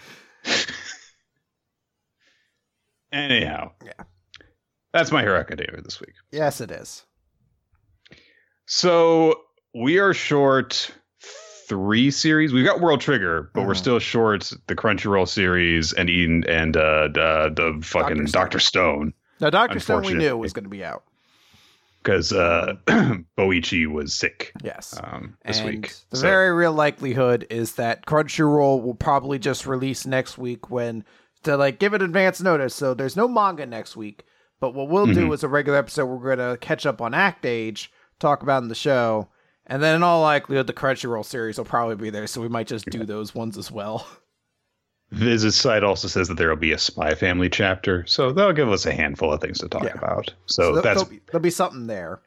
anyhow, 3.13 3.73
Yeah. 3.85 4.05
that's 4.93 5.11
my 5.11 5.23
Hero 5.23 5.39
Academia 5.39 5.81
this 5.83 6.01
week. 6.01 6.15
Yes, 6.31 6.61
it 6.61 6.71
is. 6.71 7.05
So 8.67 9.35
we 9.75 9.99
are 9.99 10.13
short 10.15 10.91
three 11.69 12.11
series. 12.11 12.53
We've 12.53 12.65
got 12.65 12.81
World 12.81 13.01
Trigger, 13.01 13.51
but 13.55 13.67
we're 13.67 13.75
Mhm. 13.75 13.79
still 13.79 13.99
short 13.99 14.53
the 14.67 14.75
Crunchyroll 14.75 15.29
series 15.29 15.93
and 15.93 16.09
Eden 16.11 16.45
and 16.49 16.77
uh, 16.77 17.09
the, 17.09 17.53
the 17.55 17.85
fucking 17.85 18.17
Dr. 18.25 18.33
Doctor 18.33 18.61
Stone 18.61 19.13
Now, 19.41 19.51
Doctor 19.51 19.81
Stone 19.81 20.03
we 20.03 20.15
knew 20.15 20.37
was 20.37 20.53
going 20.53 20.65
to 20.65 20.71
be 20.71 20.85
out. 20.85 21.05
Because 22.03 22.33
uh, 22.33 22.75
Boichi 23.39 23.87
was 23.87 24.15
sick 24.15 24.53
Yes. 24.63 24.99
um, 25.03 25.37
this 25.45 25.59
and 25.61 25.69
week. 25.69 25.95
the 26.11 26.17
So- 26.17 26.23
very 26.23 26.53
real 26.53 26.73
likelihood 26.73 27.47
is 27.51 27.73
that 27.77 28.07
Crunchyroll 28.07 28.83
will 28.83 28.95
probably 28.95 29.39
just 29.39 29.67
release 29.67 30.07
next 30.07 30.39
week 30.39 30.71
when 30.71 31.05
to 31.45 31.57
like 31.57 31.79
give 31.79 31.95
it 31.95 32.03
advance 32.03 32.41
notice. 32.41 32.75
So 32.75 32.95
there's 32.95 33.17
no 33.17 33.29
manga 33.29 33.67
next 33.67 33.97
week. 33.97 34.25
But 34.61 34.75
what 34.75 34.89
we'll 34.89 35.07
do 35.07 35.29
Mhm. 35.29 35.35
is 35.35 35.45
a 35.45 35.49
regular 35.49 35.79
episode. 35.79 36.07
We're 36.07 36.35
going 36.37 36.51
to 36.51 36.57
catch 36.59 36.85
up 36.85 37.01
on 37.01 37.15
Act 37.15 37.47
Age, 37.47 37.93
talk 38.19 38.43
about 38.43 38.63
in 38.65 38.69
the 38.69 38.75
show, 38.75 39.29
and 39.67 39.81
then 39.83 39.95
in 39.95 40.03
all 40.03 40.21
likelihood 40.23 40.67
the 40.67 40.73
Crunchyroll 40.73 41.25
series 41.25 41.59
will 41.59 41.65
probably 41.65 41.95
be 41.95 42.11
there. 42.11 42.27
So 42.27 42.41
we 42.41 42.49
might 42.49 42.67
just 42.67 42.87
do 42.87 43.05
those 43.05 43.35
ones 43.35 43.57
as 43.57 43.71
well. 43.71 44.07
Viz's 45.11 45.57
site 45.57 45.83
also 45.83 46.07
says 46.09 46.29
that 46.29 46.37
there 46.37 46.49
will 46.51 46.57
be 46.57 46.73
a 46.73 46.79
Spy 46.79 47.15
Family 47.15 47.49
chapter, 47.49 48.05
so 48.07 48.31
that'll 48.33 48.53
give 48.53 48.71
us 48.71 48.85
a 48.87 48.93
handful 48.93 49.33
of 49.33 49.41
things 49.41 49.59
to 49.61 49.69
talk 49.69 49.85
Yeah. 49.85 49.95
about. 49.97 50.33
So, 50.47 50.75
there- 50.75 50.83
that's 50.83 51.01
there'll, 51.01 51.11
be, 51.11 51.21
there'll 51.27 51.43
be 51.43 51.51
something 51.51 51.87
there. 51.87 52.21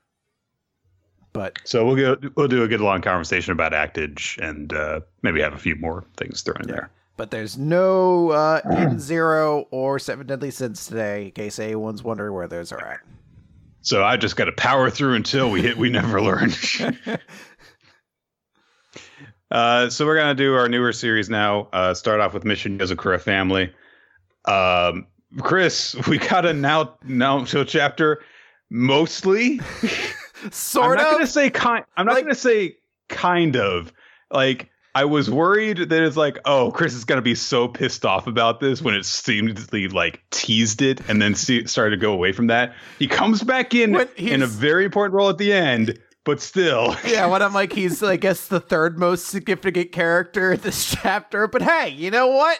But 1.33 1.59
so 1.63 1.85
we'll 1.85 1.95
go 1.95 2.17
we'll 2.35 2.47
do 2.49 2.63
a 2.63 2.67
good 2.67 2.81
long 2.81 3.01
conversation 3.01 3.53
about 3.53 3.73
Act 3.73 3.97
Age 3.97 4.37
and 4.41 4.73
uh, 4.73 4.99
maybe 5.21 5.39
have 5.41 5.53
a 5.53 5.57
few 5.59 5.75
more 5.77 6.03
things 6.17 6.41
thrown 6.41 6.57
in 6.63 6.67
Yeah. 6.67 6.73
there. 6.75 6.89
but 7.15 7.31
there's 7.31 7.57
no 7.57 8.31
uh, 8.31 8.59
in 8.77 8.99
zero 8.99 9.65
or 9.71 9.97
seven 9.97 10.27
deadly 10.27 10.51
sins 10.51 10.87
today. 10.87 11.25
In 11.25 11.31
case 11.31 11.57
anyone's 11.59 12.03
wondering 12.03 12.33
where 12.33 12.47
those 12.49 12.73
are 12.73 12.85
at. 12.85 12.99
So 13.81 14.03
I 14.03 14.17
just 14.17 14.35
got 14.35 14.45
to 14.45 14.51
power 14.51 14.89
through 14.89 15.13
until 15.13 15.49
we 15.49 15.61
hit. 15.61 15.77
We 15.77 15.89
never 15.89 16.21
learn. 16.21 16.51
uh, 19.51 19.89
so 19.89 20.05
we're 20.05 20.17
gonna 20.17 20.33
do 20.35 20.55
our 20.55 20.67
newer 20.69 20.93
series 20.93 21.29
now. 21.29 21.67
Uh, 21.73 21.93
start 21.93 22.19
off 22.19 22.33
with 22.33 22.45
Mission 22.45 22.77
Yozakura 22.79 23.19
Family. 23.21 23.73
Um, 24.45 25.07
Chris, 25.41 25.95
we 26.07 26.17
got 26.17 26.45
a 26.45 26.53
now 26.53 26.95
now 27.03 27.43
to 27.45 27.65
chapter. 27.65 28.21
Mostly, 28.69 29.59
sort 30.51 30.97
I'm 30.99 31.03
not 31.03 31.07
of. 31.07 31.17
gonna 31.19 31.27
say 31.27 31.49
kind. 31.49 31.83
I'm 31.97 32.05
not 32.05 32.15
Like- 32.15 32.23
gonna 32.23 32.35
say 32.35 32.77
kind 33.09 33.55
of. 33.57 33.91
Like 34.31 34.69
I 34.95 35.03
was 35.05 35.29
worried 35.29 35.77
that 35.89 36.03
it's 36.03 36.15
like, 36.17 36.37
oh, 36.45 36.71
Chris 36.71 36.93
is 36.93 37.03
gonna 37.03 37.21
be 37.21 37.35
so 37.35 37.67
pissed 37.67 38.05
off 38.05 38.27
about 38.27 38.59
this 38.61 38.81
when 38.81 38.93
it 38.95 39.05
seemingly 39.05 39.89
like 39.89 40.21
teased 40.31 40.81
it 40.81 41.01
and 41.09 41.21
then 41.21 41.35
see, 41.35 41.65
started 41.67 41.91
to 41.91 42.01
go 42.01 42.13
away 42.13 42.31
from 42.31 42.47
that. 42.47 42.73
He 42.97 43.07
comes 43.07 43.43
back 43.43 43.73
in 43.75 43.95
in 44.15 44.41
a 44.41 44.47
very 44.47 44.85
important 44.85 45.13
role 45.15 45.29
at 45.29 45.37
the 45.37 45.51
end, 45.51 45.99
but 46.23 46.41
still. 46.41 46.95
yeah, 47.07 47.25
when 47.27 47.41
I'm 47.41 47.53
like, 47.53 47.73
he's, 47.73 48.01
I 48.03 48.17
guess, 48.17 48.47
the 48.47 48.59
third 48.59 48.99
most 48.99 49.27
significant 49.27 49.91
character 49.91 50.53
in 50.53 50.61
this 50.61 50.95
chapter. 51.01 51.47
But 51.47 51.61
hey, 51.61 51.89
you 51.89 52.11
know 52.11 52.27
what? 52.27 52.59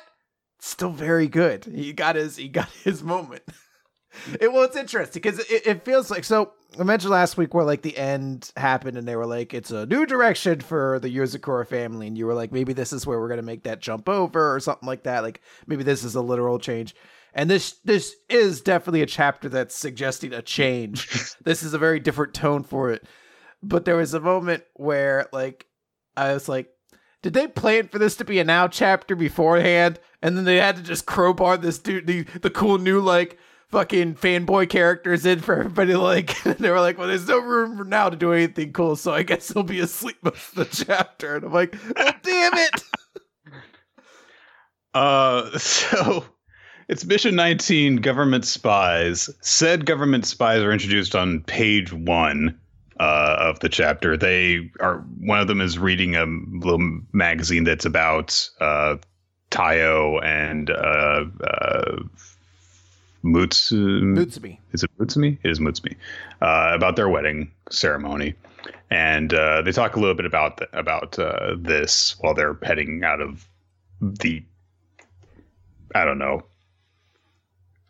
Still 0.60 0.92
very 0.92 1.28
good. 1.28 1.66
He 1.66 1.94
got 1.94 2.16
his, 2.16 2.38
he 2.38 2.48
got 2.48 2.70
his 2.84 3.04
moment. 3.04 3.44
It 4.42 4.52
well, 4.52 4.64
it's 4.64 4.76
interesting 4.76 5.22
because 5.22 5.40
it, 5.40 5.66
it 5.66 5.86
feels 5.86 6.12
like 6.12 6.26
so. 6.26 6.52
I 6.78 6.84
mentioned 6.84 7.12
last 7.12 7.38
week 7.38 7.54
where 7.54 7.64
like 7.64 7.82
the 7.82 7.98
end 7.98 8.52
happened 8.58 8.98
and 8.98 9.08
they 9.08 9.16
were 9.16 9.26
like, 9.26 9.54
it's 9.54 9.72
a 9.72 9.86
new 9.86 10.06
direction 10.06 10.60
for 10.60 11.00
the 11.00 11.08
Yozakura 11.08 11.66
family, 11.66 12.08
and 12.08 12.18
you 12.18 12.26
were 12.26 12.34
like, 12.34 12.52
maybe 12.52 12.74
this 12.74 12.92
is 12.92 13.08
where 13.08 13.22
we're 13.22 13.30
gonna 13.30 13.42
make 13.42 13.64
that 13.64 13.80
jump 13.80 14.10
over 14.10 14.54
or 14.54 14.60
something 14.60 14.86
like 14.86 15.04
that. 15.04 15.24
Like 15.24 15.40
maybe 15.66 15.84
this 15.84 16.04
is 16.04 16.16
a 16.16 16.22
literal 16.22 16.60
change. 16.60 16.94
And 17.34 17.50
this 17.50 17.80
this 17.86 18.14
is 18.28 18.60
definitely 18.60 19.02
a 19.02 19.06
chapter 19.06 19.48
that's 19.48 19.76
suggesting 19.76 20.34
a 20.34 20.42
change. 20.42 21.08
this 21.46 21.64
is 21.64 21.74
a 21.74 21.80
very 21.80 22.02
different 22.02 22.34
tone 22.34 22.64
for 22.64 22.92
it. 22.92 23.08
But 23.64 23.86
there 23.86 23.98
was 23.98 24.14
a 24.14 24.20
moment 24.20 24.64
where 24.74 25.28
like 25.32 25.68
I 26.16 26.34
was 26.34 26.50
like, 26.50 26.70
did 27.22 27.34
they 27.34 27.48
plan 27.48 27.88
for 27.88 28.00
this 28.00 28.16
to 28.18 28.26
be 28.26 28.40
a 28.40 28.44
now 28.44 28.68
chapter 28.68 29.16
beforehand? 29.16 30.00
And 30.22 30.36
then 30.36 30.46
they 30.46 30.58
had 30.58 30.76
to 30.78 30.82
just 30.82 31.06
crowbar 31.06 31.58
this 31.58 31.80
dude, 31.80 32.08
the, 32.08 32.24
the 32.42 32.50
cool 32.50 32.78
new 32.78 33.00
like 33.00 33.38
fucking 33.70 34.16
fanboy 34.16 34.70
characters 34.70 35.26
in 35.26 35.40
for 35.40 35.60
everybody. 35.60 35.96
Like 35.96 36.42
they 36.44 36.70
were 36.70 36.80
like, 36.80 36.98
well, 36.98 37.08
there's 37.08 37.28
no 37.28 37.40
room 37.40 37.78
for 37.78 37.84
now 37.84 38.10
to 38.10 38.18
do 38.18 38.34
anything 38.34 38.74
cool, 38.74 38.96
so 38.96 39.14
I 39.14 39.24
guess 39.24 39.52
he'll 39.52 39.64
be 39.64 39.80
asleep 39.80 40.18
most 40.24 40.50
of 40.50 40.56
the 40.56 40.86
chapter. 40.86 41.36
And 41.36 41.46
I'm 41.46 41.54
like, 41.54 41.76
oh 41.96 42.12
damn 42.24 42.54
it. 42.56 42.84
Uh, 44.94 45.58
so 45.58 46.26
it's 46.90 47.06
mission 47.06 47.34
19 47.34 47.96
government 48.02 48.44
spies. 48.44 49.30
Said 49.40 49.86
government 49.86 50.26
spies 50.26 50.62
are 50.62 50.74
introduced 50.74 51.16
on 51.16 51.40
page 51.44 51.94
one 51.94 52.60
uh, 53.02 53.36
of 53.40 53.60
the 53.62 53.70
chapter. 53.70 54.16
They 54.16 54.70
are 54.80 55.00
one 55.20 55.40
of 55.40 55.48
them 55.48 55.60
is 55.60 55.80
reading 55.80 56.16
a 56.16 56.26
little 56.26 57.02
magazine 57.14 57.64
that's 57.64 57.84
about 57.84 58.48
uh, 58.62 58.98
Tayo 59.50 60.24
and 60.24 60.70
uh, 60.70 61.26
uh, 61.44 62.04
Mutsu. 63.24 64.04
Mutsumi. 64.04 64.60
Is 64.74 64.84
it 64.84 64.92
Mutsumi? 65.00 65.40
It 65.44 65.50
is 65.50 65.60
Mutsumi. 65.60 65.96
Uh, 66.42 66.72
about 66.74 66.96
their 66.96 67.10
wedding 67.10 67.52
ceremony, 67.72 68.36
and 68.92 69.34
uh, 69.34 69.64
they 69.64 69.72
talk 69.72 69.96
a 69.96 70.00
little 70.00 70.16
bit 70.16 70.28
about 70.28 70.58
th- 70.58 70.70
about 70.74 71.18
uh, 71.18 71.56
this 71.58 72.16
while 72.20 72.36
they're 72.36 72.58
heading 72.62 73.04
out 73.04 73.20
of 73.20 73.48
the. 74.00 74.44
I 75.96 76.06
don't 76.06 76.20
know. 76.20 76.44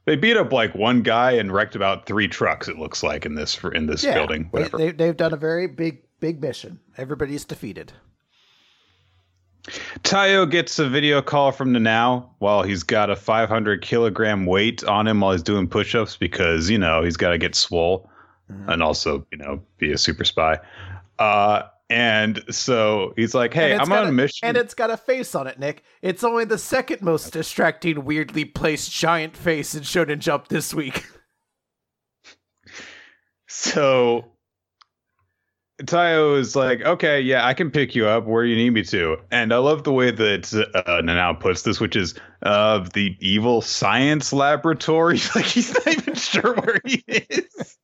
They 0.05 0.15
beat 0.15 0.37
up 0.37 0.51
like 0.51 0.73
one 0.73 1.01
guy 1.03 1.31
and 1.33 1.51
wrecked 1.51 1.75
about 1.75 2.05
three 2.05 2.27
trucks. 2.27 2.67
It 2.67 2.77
looks 2.77 3.03
like 3.03 3.25
in 3.25 3.35
this 3.35 3.59
in 3.73 3.85
this 3.85 4.03
building. 4.03 4.47
Whatever. 4.51 4.77
They, 4.77 4.91
they, 4.91 5.07
have 5.07 5.17
done 5.17 5.33
a 5.33 5.37
very 5.37 5.67
big 5.67 6.01
big 6.19 6.41
mission. 6.41 6.79
Everybody's 6.97 7.45
defeated. 7.45 7.91
Tayo 10.03 10.49
gets 10.49 10.79
a 10.79 10.89
video 10.89 11.21
call 11.21 11.51
from 11.51 11.71
Nanao 11.71 12.27
while 12.39 12.63
he's 12.63 12.81
got 12.81 13.11
a 13.11 13.15
500 13.15 13.83
kilogram 13.83 14.47
weight 14.47 14.83
on 14.83 15.07
him 15.07 15.21
while 15.21 15.33
he's 15.33 15.43
doing 15.43 15.67
push-ups 15.67 16.17
because 16.17 16.67
you 16.67 16.79
know 16.79 17.03
he's 17.03 17.17
got 17.17 17.29
to 17.29 17.37
get 17.37 17.53
swole 17.53 18.09
mm-hmm. 18.51 18.69
and 18.69 18.81
also 18.81 19.25
you 19.31 19.37
know 19.37 19.61
be 19.77 19.91
a 19.91 19.97
super 19.97 20.23
spy. 20.23 20.57
Uh, 21.19 21.63
and 21.91 22.43
so 22.49 23.13
he's 23.15 23.35
like, 23.35 23.53
"Hey, 23.53 23.75
I'm 23.75 23.91
on 23.91 24.05
a, 24.05 24.09
a 24.09 24.11
mission." 24.11 24.47
And 24.47 24.57
it's 24.57 24.73
got 24.73 24.89
a 24.89 24.97
face 24.97 25.35
on 25.35 25.45
it, 25.47 25.59
Nick. 25.59 25.83
It's 26.01 26.23
only 26.23 26.45
the 26.45 26.57
second 26.57 27.01
most 27.01 27.33
distracting, 27.33 28.05
weirdly 28.05 28.45
placed 28.45 28.91
giant 28.91 29.35
face 29.35 29.75
in 29.75 29.83
Shonen 29.83 30.19
Jump 30.19 30.47
this 30.47 30.73
week. 30.73 31.05
So 33.53 34.31
Tayo 35.83 36.39
is 36.39 36.55
like, 36.55 36.81
okay, 36.81 37.19
yeah, 37.19 37.45
I 37.45 37.53
can 37.53 37.69
pick 37.69 37.95
you 37.95 38.07
up 38.07 38.25
where 38.25 38.45
you 38.45 38.55
need 38.55 38.71
me 38.71 38.83
to. 38.85 39.17
And 39.29 39.53
I 39.53 39.57
love 39.57 39.83
the 39.83 39.91
way 39.91 40.11
that 40.11 40.53
uh, 40.73 41.01
Nanao 41.01 41.39
puts 41.39 41.63
this, 41.63 41.79
which 41.79 41.95
is 41.95 42.15
uh, 42.43 42.87
the 42.93 43.15
evil 43.19 43.61
science 43.61 44.31
laboratory. 44.31 45.19
like 45.35 45.45
he's 45.45 45.73
not 45.73 45.87
even 45.87 46.15
sure 46.15 46.55
where 46.55 46.79
he 46.85 47.03
is. 47.07 47.77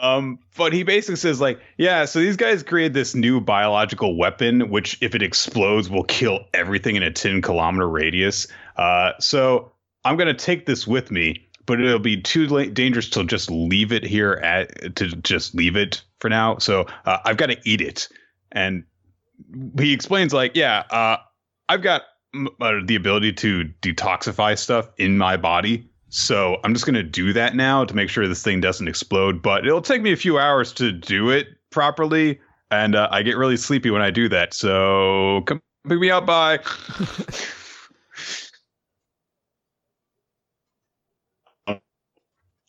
Um, 0.00 0.38
but 0.56 0.72
he 0.72 0.82
basically 0.82 1.16
says 1.16 1.40
like, 1.40 1.60
yeah, 1.76 2.04
so 2.04 2.20
these 2.20 2.36
guys 2.36 2.62
created 2.62 2.94
this 2.94 3.14
new 3.14 3.40
biological 3.40 4.16
weapon, 4.16 4.70
which 4.70 4.98
if 5.00 5.14
it 5.14 5.22
explodes 5.22 5.90
will 5.90 6.04
kill 6.04 6.40
everything 6.54 6.96
in 6.96 7.02
a 7.02 7.10
10 7.10 7.42
kilometer 7.42 7.88
radius. 7.88 8.46
Uh, 8.76 9.12
so 9.18 9.72
I'm 10.04 10.16
gonna 10.16 10.34
take 10.34 10.66
this 10.66 10.86
with 10.86 11.10
me, 11.10 11.48
but 11.66 11.80
it'll 11.80 11.98
be 11.98 12.20
too 12.20 12.70
dangerous 12.70 13.10
to 13.10 13.24
just 13.24 13.50
leave 13.50 13.92
it 13.92 14.04
here 14.04 14.34
at 14.34 14.96
to 14.96 15.08
just 15.08 15.54
leave 15.54 15.76
it 15.76 16.02
for 16.20 16.28
now. 16.28 16.58
So 16.58 16.86
uh, 17.04 17.18
I've 17.24 17.36
got 17.36 17.46
to 17.46 17.58
eat 17.64 17.80
it. 17.80 18.08
And 18.52 18.84
he 19.78 19.92
explains 19.92 20.32
like, 20.32 20.52
yeah, 20.54 20.84
uh, 20.90 21.18
I've 21.68 21.82
got 21.82 22.02
uh, 22.34 22.80
the 22.84 22.96
ability 22.96 23.32
to 23.34 23.70
detoxify 23.82 24.58
stuff 24.58 24.88
in 24.96 25.18
my 25.18 25.36
body 25.36 25.90
so 26.10 26.58
I'm 26.64 26.72
just 26.74 26.86
going 26.86 26.94
to 26.94 27.02
do 27.02 27.32
that 27.34 27.54
now 27.54 27.84
to 27.84 27.94
make 27.94 28.08
sure 28.08 28.26
this 28.26 28.42
thing 28.42 28.60
doesn't 28.60 28.88
explode. 28.88 29.42
But 29.42 29.66
it'll 29.66 29.82
take 29.82 30.02
me 30.02 30.12
a 30.12 30.16
few 30.16 30.38
hours 30.38 30.72
to 30.74 30.90
do 30.92 31.30
it 31.30 31.48
properly. 31.70 32.40
And 32.70 32.94
uh, 32.94 33.08
I 33.10 33.22
get 33.22 33.36
really 33.36 33.56
sleepy 33.56 33.90
when 33.90 34.02
I 34.02 34.10
do 34.10 34.28
that. 34.28 34.54
So 34.54 35.42
come 35.46 35.60
pick 35.88 35.98
me 35.98 36.10
up. 36.10 36.26
Bye. 36.26 36.60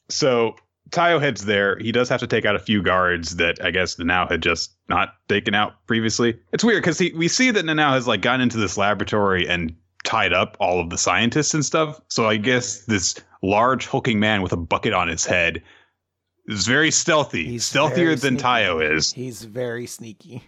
so 0.09 0.55
Tayo 0.89 1.21
heads 1.21 1.45
there. 1.45 1.77
He 1.77 1.91
does 1.91 2.09
have 2.09 2.19
to 2.21 2.27
take 2.27 2.45
out 2.45 2.55
a 2.55 2.59
few 2.59 2.81
guards 2.81 3.35
that 3.37 3.63
I 3.63 3.71
guess 3.71 3.95
Nanao 3.95 4.29
had 4.29 4.41
just 4.41 4.75
not 4.87 5.13
taken 5.27 5.53
out 5.53 5.85
previously. 5.85 6.39
It's 6.51 6.63
weird 6.63 6.81
because 6.83 6.99
we 6.99 7.27
see 7.27 7.51
that 7.51 7.65
Nanao 7.65 7.91
has 7.91 8.07
like 8.07 8.21
gotten 8.21 8.41
into 8.41 8.57
this 8.57 8.77
laboratory 8.77 9.47
and 9.47 9.75
tied 10.09 10.33
up 10.33 10.57
all 10.59 10.79
of 10.79 10.89
the 10.89 10.97
scientists 10.97 11.53
and 11.53 11.63
stuff. 11.63 12.01
So 12.07 12.27
I 12.27 12.37
guess 12.37 12.79
this 12.85 13.15
large 13.43 13.85
hulking 13.85 14.19
man 14.19 14.41
with 14.41 14.51
a 14.51 14.57
bucket 14.57 14.91
on 14.91 15.07
his 15.07 15.23
head 15.23 15.61
is 16.47 16.65
very 16.65 16.89
stealthy. 16.89 17.45
He's 17.45 17.63
stealthier 17.63 18.19
than 18.19 18.33
sneaky. 18.33 18.43
Tayo 18.43 18.95
is. 18.95 19.13
He's 19.13 19.43
very 19.43 19.85
sneaky. 19.85 20.41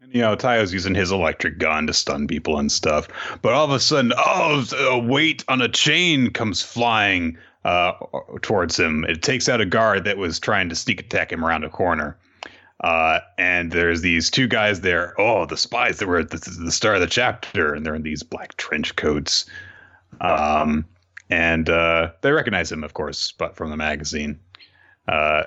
And, 0.00 0.14
you 0.14 0.20
know, 0.20 0.36
Tayo's 0.36 0.72
using 0.72 0.94
his 0.94 1.10
electric 1.10 1.58
gun 1.58 1.88
to 1.88 1.92
stun 1.92 2.28
people 2.28 2.56
and 2.56 2.70
stuff. 2.70 3.08
But 3.42 3.52
all 3.52 3.64
of 3.64 3.72
a 3.72 3.80
sudden, 3.80 4.12
oh, 4.16 4.64
a 4.78 4.98
weight 5.00 5.44
on 5.48 5.60
a 5.60 5.68
chain 5.68 6.30
comes 6.30 6.62
flying 6.62 7.36
uh, 7.64 7.94
towards 8.42 8.78
him. 8.78 9.04
It 9.08 9.22
takes 9.22 9.48
out 9.48 9.60
a 9.60 9.66
guard 9.66 10.04
that 10.04 10.18
was 10.18 10.38
trying 10.38 10.68
to 10.68 10.76
sneak 10.76 11.00
attack 11.00 11.32
him 11.32 11.44
around 11.44 11.64
a 11.64 11.68
corner. 11.68 12.16
Uh, 12.80 13.20
and 13.36 13.72
there's 13.72 14.00
these 14.00 14.30
two 14.30 14.48
guys 14.48 14.80
there. 14.80 15.14
Oh, 15.20 15.44
the 15.44 15.56
spies 15.56 15.98
that 15.98 16.08
were 16.08 16.18
at 16.18 16.30
the, 16.30 16.38
the 16.38 16.72
start 16.72 16.96
of 16.96 17.02
the 17.02 17.06
chapter, 17.06 17.74
and 17.74 17.84
they're 17.84 17.94
in 17.94 18.02
these 18.02 18.22
black 18.22 18.56
trench 18.56 18.96
coats. 18.96 19.44
Um, 20.20 20.86
and 21.28 21.68
uh, 21.68 22.10
they 22.22 22.32
recognize 22.32 22.72
him, 22.72 22.82
of 22.82 22.94
course, 22.94 23.32
but 23.32 23.54
from 23.54 23.70
the 23.70 23.76
magazine. 23.76 24.40
Uh, 25.06 25.44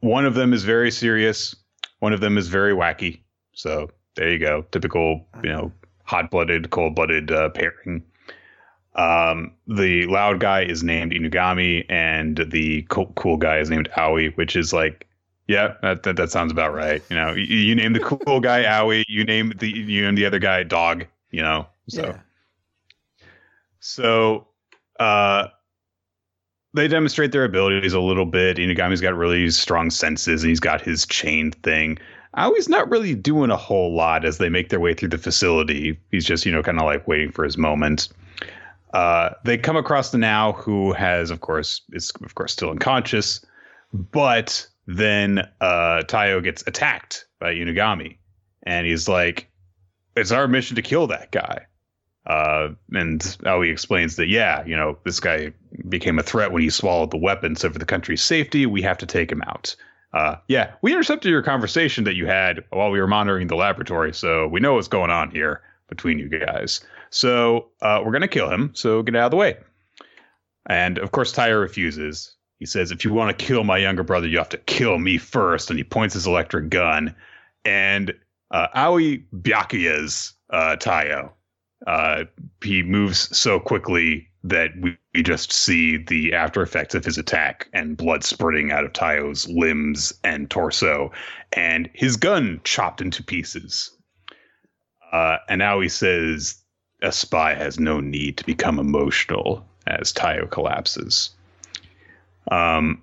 one 0.00 0.24
of 0.24 0.34
them 0.34 0.52
is 0.52 0.64
very 0.64 0.90
serious. 0.90 1.54
One 1.98 2.12
of 2.12 2.20
them 2.20 2.38
is 2.38 2.48
very 2.48 2.72
wacky. 2.72 3.20
So 3.54 3.90
there 4.14 4.30
you 4.30 4.38
go, 4.38 4.62
typical, 4.70 5.26
you 5.42 5.50
know, 5.50 5.72
hot-blooded, 6.04 6.70
cold-blooded 6.70 7.30
uh, 7.30 7.50
pairing. 7.50 8.02
Um, 8.94 9.52
the 9.66 10.06
loud 10.06 10.40
guy 10.40 10.64
is 10.64 10.82
named 10.82 11.12
Inugami, 11.12 11.86
and 11.88 12.36
the 12.36 12.82
cool, 12.82 13.12
cool 13.16 13.36
guy 13.36 13.58
is 13.58 13.70
named 13.70 13.88
Aoi, 13.96 14.28
which 14.34 14.54
is 14.54 14.72
like 14.72 15.06
yeah, 15.52 15.74
that, 15.82 16.02
that, 16.04 16.16
that 16.16 16.30
sounds 16.30 16.50
about 16.50 16.72
right. 16.72 17.02
You 17.10 17.16
know, 17.16 17.32
you, 17.34 17.42
you 17.42 17.74
name 17.74 17.92
the 17.92 18.00
cool 18.26 18.40
guy 18.40 18.64
Owie, 18.64 19.04
you 19.06 19.24
name 19.24 19.52
the 19.58 19.68
you 19.68 20.02
name 20.02 20.14
the 20.14 20.24
other 20.24 20.38
guy 20.38 20.62
Dog. 20.62 21.06
You 21.30 21.42
know, 21.42 21.66
so 21.88 22.02
yeah. 22.02 22.18
so 23.80 24.46
uh, 24.98 25.48
they 26.74 26.88
demonstrate 26.88 27.32
their 27.32 27.44
abilities 27.44 27.92
a 27.92 28.00
little 28.00 28.26
bit. 28.26 28.56
Inugami's 28.56 29.00
got 29.00 29.14
really 29.14 29.50
strong 29.50 29.90
senses, 29.90 30.42
and 30.42 30.48
he's 30.48 30.60
got 30.60 30.80
his 30.80 31.06
chain 31.06 31.50
thing. 31.50 31.98
Owie's 32.34 32.68
not 32.68 32.90
really 32.90 33.14
doing 33.14 33.50
a 33.50 33.56
whole 33.56 33.94
lot 33.94 34.24
as 34.24 34.38
they 34.38 34.48
make 34.48 34.70
their 34.70 34.80
way 34.80 34.94
through 34.94 35.10
the 35.10 35.18
facility. 35.18 35.98
He's 36.10 36.24
just 36.24 36.46
you 36.46 36.52
know 36.52 36.62
kind 36.62 36.78
of 36.78 36.86
like 36.86 37.06
waiting 37.06 37.30
for 37.30 37.44
his 37.44 37.58
moment. 37.58 38.08
Uh, 38.94 39.30
they 39.44 39.56
come 39.56 39.76
across 39.76 40.10
the 40.10 40.18
now, 40.18 40.52
who 40.52 40.92
has, 40.92 41.30
of 41.30 41.40
course, 41.40 41.82
is 41.92 42.10
of 42.22 42.34
course 42.34 42.52
still 42.52 42.70
unconscious, 42.70 43.44
but 43.92 44.66
then 44.86 45.38
uh, 45.60 46.02
Tayo 46.06 46.42
gets 46.42 46.64
attacked 46.66 47.26
by 47.38 47.54
Inugami, 47.54 48.18
and 48.62 48.86
he's 48.86 49.08
like, 49.08 49.50
"It's 50.16 50.32
our 50.32 50.48
mission 50.48 50.76
to 50.76 50.82
kill 50.82 51.06
that 51.08 51.30
guy." 51.30 51.66
Uh, 52.26 52.68
and 52.92 53.36
Aoi 53.46 53.68
explains 53.68 54.16
that, 54.16 54.28
yeah, 54.28 54.64
you 54.64 54.76
know, 54.76 54.96
this 55.04 55.18
guy 55.18 55.52
became 55.88 56.18
a 56.18 56.22
threat 56.22 56.52
when 56.52 56.62
he 56.62 56.70
swallowed 56.70 57.10
the 57.10 57.16
weapon. 57.16 57.56
So 57.56 57.68
for 57.68 57.78
the 57.80 57.84
country's 57.84 58.22
safety, 58.22 58.64
we 58.64 58.80
have 58.82 58.98
to 58.98 59.06
take 59.06 59.30
him 59.30 59.42
out. 59.42 59.74
Uh, 60.12 60.36
yeah, 60.46 60.72
we 60.82 60.92
intercepted 60.92 61.30
your 61.30 61.42
conversation 61.42 62.04
that 62.04 62.14
you 62.14 62.26
had 62.26 62.64
while 62.70 62.90
we 62.90 63.00
were 63.00 63.06
monitoring 63.06 63.48
the 63.48 63.56
laboratory, 63.56 64.12
so 64.12 64.46
we 64.46 64.60
know 64.60 64.74
what's 64.74 64.88
going 64.88 65.10
on 65.10 65.30
here 65.30 65.62
between 65.88 66.18
you 66.18 66.28
guys. 66.28 66.80
So 67.10 67.68
uh, 67.80 68.02
we're 68.04 68.12
gonna 68.12 68.28
kill 68.28 68.50
him. 68.50 68.72
So 68.74 69.02
get 69.02 69.16
out 69.16 69.26
of 69.26 69.30
the 69.30 69.36
way. 69.38 69.56
And 70.66 70.98
of 70.98 71.12
course, 71.12 71.32
Tayo 71.32 71.60
refuses. 71.60 72.34
He 72.62 72.66
says, 72.66 72.92
if 72.92 73.04
you 73.04 73.12
want 73.12 73.36
to 73.36 73.44
kill 73.44 73.64
my 73.64 73.76
younger 73.76 74.04
brother, 74.04 74.28
you 74.28 74.38
have 74.38 74.48
to 74.50 74.56
kill 74.56 74.96
me 74.96 75.18
first. 75.18 75.68
And 75.68 75.76
he 75.76 75.82
points 75.82 76.14
his 76.14 76.28
electric 76.28 76.68
gun. 76.68 77.12
And 77.64 78.14
uh, 78.52 78.68
Aoi 78.76 79.24
Byakuya's 79.34 80.34
uh, 80.50 80.76
Tayo. 80.78 81.32
Uh, 81.88 82.22
he 82.62 82.84
moves 82.84 83.36
so 83.36 83.58
quickly 83.58 84.28
that 84.44 84.70
we, 84.80 84.96
we 85.12 85.24
just 85.24 85.50
see 85.50 85.96
the 85.96 86.34
after 86.34 86.62
effects 86.62 86.94
of 86.94 87.04
his 87.04 87.18
attack 87.18 87.66
and 87.72 87.96
blood 87.96 88.22
spurting 88.22 88.70
out 88.70 88.84
of 88.84 88.92
Tayo's 88.92 89.48
limbs 89.48 90.12
and 90.22 90.48
torso, 90.48 91.10
and 91.54 91.90
his 91.94 92.16
gun 92.16 92.60
chopped 92.62 93.00
into 93.00 93.24
pieces. 93.24 93.90
Uh, 95.10 95.38
and 95.48 95.62
he 95.82 95.88
says, 95.88 96.62
a 97.02 97.10
spy 97.10 97.54
has 97.54 97.80
no 97.80 97.98
need 97.98 98.38
to 98.38 98.46
become 98.46 98.78
emotional 98.78 99.66
as 99.88 100.12
Tayo 100.12 100.48
collapses. 100.48 101.30
Um, 102.50 103.02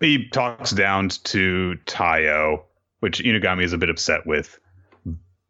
he 0.00 0.28
talks 0.28 0.70
down 0.70 1.08
to 1.08 1.76
Tayo, 1.86 2.62
which 3.00 3.22
Inugami 3.22 3.64
is 3.64 3.72
a 3.72 3.78
bit 3.78 3.90
upset 3.90 4.26
with. 4.26 4.58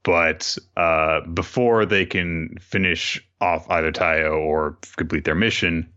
But 0.03 0.57
uh, 0.77 1.21
before 1.21 1.85
they 1.85 2.07
can 2.07 2.57
finish 2.61 3.23
off 3.41 3.69
either 3.71 3.93
Tayo 3.93 4.39
or 4.39 4.79
complete 4.97 5.25
their 5.25 5.35
mission. 5.35 5.93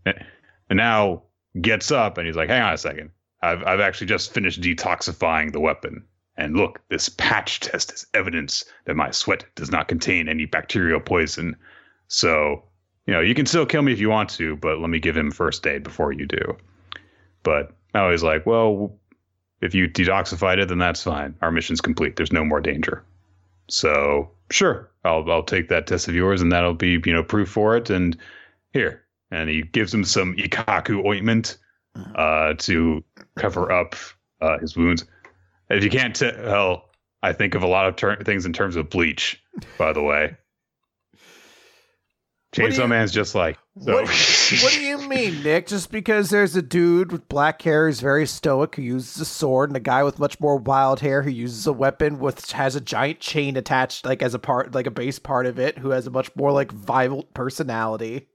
Nanao 0.70 1.22
gets 1.62 1.92
up 1.92 2.18
and 2.18 2.28
he's 2.28 2.36
like, 2.36 2.50
"Hang 2.50 2.62
on 2.62 2.74
a 2.74 2.78
second. 2.78 3.12
I've 3.42 3.64
I've 3.64 3.80
actually 3.80 4.08
just 4.08 4.34
finished 4.34 4.62
detoxifying 4.62 5.52
the 5.52 5.60
weapon. 5.60 6.06
And 6.36 6.56
look, 6.56 6.82
this 6.90 7.10
patch 7.10 7.60
test 7.60 7.94
is 7.94 8.08
evidence 8.14 8.66
that 8.86 8.96
my 8.96 9.12
sweat 9.12 9.46
does 9.56 9.72
not 9.72 9.88
contain 9.88 10.28
any 10.28 10.46
bacterial 10.46 11.00
poison. 11.00 11.56
So, 12.08 12.64
you 13.06 13.14
know, 13.14 13.22
you 13.22 13.36
can 13.36 13.46
still 13.46 13.66
kill 13.66 13.82
me 13.82 13.92
if 13.92 14.00
you 14.00 14.10
want 14.10 14.30
to, 14.32 14.56
but 14.58 14.80
let 14.80 14.90
me 14.90 15.00
give 15.00 15.18
him 15.18 15.32
first 15.32 15.66
aid 15.68 15.84
before 15.84 16.12
you 16.12 16.26
do." 16.26 16.58
But 17.44 17.76
I 17.94 18.08
was 18.08 18.24
like, 18.24 18.46
"Well, 18.46 18.98
if 19.62 19.76
you 19.76 19.88
detoxified 19.88 20.58
it, 20.58 20.70
then 20.70 20.80
that's 20.80 21.04
fine. 21.04 21.36
Our 21.42 21.52
mission's 21.52 21.82
complete. 21.82 22.16
There's 22.16 22.34
no 22.34 22.46
more 22.46 22.62
danger." 22.62 23.04
So 23.70 24.32
sure, 24.52 24.90
I'll 25.04 25.30
I'll 25.30 25.44
take 25.44 25.70
that 25.70 25.88
test 25.88 26.08
of 26.08 26.16
yours, 26.16 26.42
and 26.42 26.52
that'll 26.52 26.74
be 26.74 27.02
you 27.06 27.14
know 27.14 27.24
proof 27.24 27.50
for 27.50 27.76
it. 27.76 27.90
And 27.90 28.18
here, 28.72 29.04
and 29.32 29.50
he 29.50 29.64
gives 29.64 29.94
him 29.94 30.04
some 30.04 30.36
ikaku 30.36 31.06
ointment 31.06 31.58
uh, 32.16 32.54
to 32.60 33.04
cover 33.36 33.72
up 33.72 33.96
uh, 34.42 34.60
his 34.60 34.76
wounds. 34.76 35.06
If 35.70 35.84
you 35.84 35.90
can't 35.90 36.16
tell, 36.16 36.90
I 37.22 37.34
think 37.34 37.56
of 37.56 37.64
a 37.64 37.68
lot 37.68 37.88
of 37.88 37.96
ter- 37.96 38.22
things 38.24 38.46
in 38.46 38.54
terms 38.54 38.76
of 38.76 38.90
bleach. 38.90 39.42
By 39.78 39.94
the 39.94 40.02
way, 40.02 40.36
Chainsaw 42.54 42.84
you, 42.84 42.88
Man's 42.88 43.12
just 43.12 43.34
like 43.34 43.58
so. 43.82 43.94
What, 43.94 44.08
what, 44.08 44.72
do 44.74 44.82
you 44.82 44.98
mean, 45.10 45.42
Nick? 45.42 45.68
Just 45.68 45.92
because 45.92 46.30
there's 46.30 46.56
a 46.56 46.62
dude 46.62 47.12
with 47.12 47.28
black 47.28 47.62
hair 47.64 47.88
who's 47.88 48.00
very 48.00 48.28
stoic 48.28 48.76
who 48.76 48.84
uses 48.84 49.20
a 49.20 49.26
sword, 49.26 49.72
and 49.72 49.78
a 49.78 49.80
guy 49.80 50.04
with 50.04 50.20
much 50.20 50.40
more 50.40 50.58
wild 50.58 51.00
hair 51.00 51.24
who 51.24 51.32
uses 51.32 51.66
a 51.66 51.74
weapon 51.74 52.20
with 52.20 52.52
has 52.52 52.76
a 52.76 52.82
giant 52.82 53.20
chain 53.20 53.58
attached, 53.58 54.06
like 54.06 54.22
as 54.22 54.36
a 54.36 54.40
part, 54.40 54.76
like 54.76 54.86
a 54.86 54.92
base 54.92 55.18
part 55.18 55.48
of 55.48 55.58
it, 55.58 55.80
who 55.80 55.90
has 55.90 56.06
a 56.06 56.12
much 56.12 56.30
more 56.36 56.52
like 56.52 56.72
violent 56.72 57.34
personality. 57.34 58.28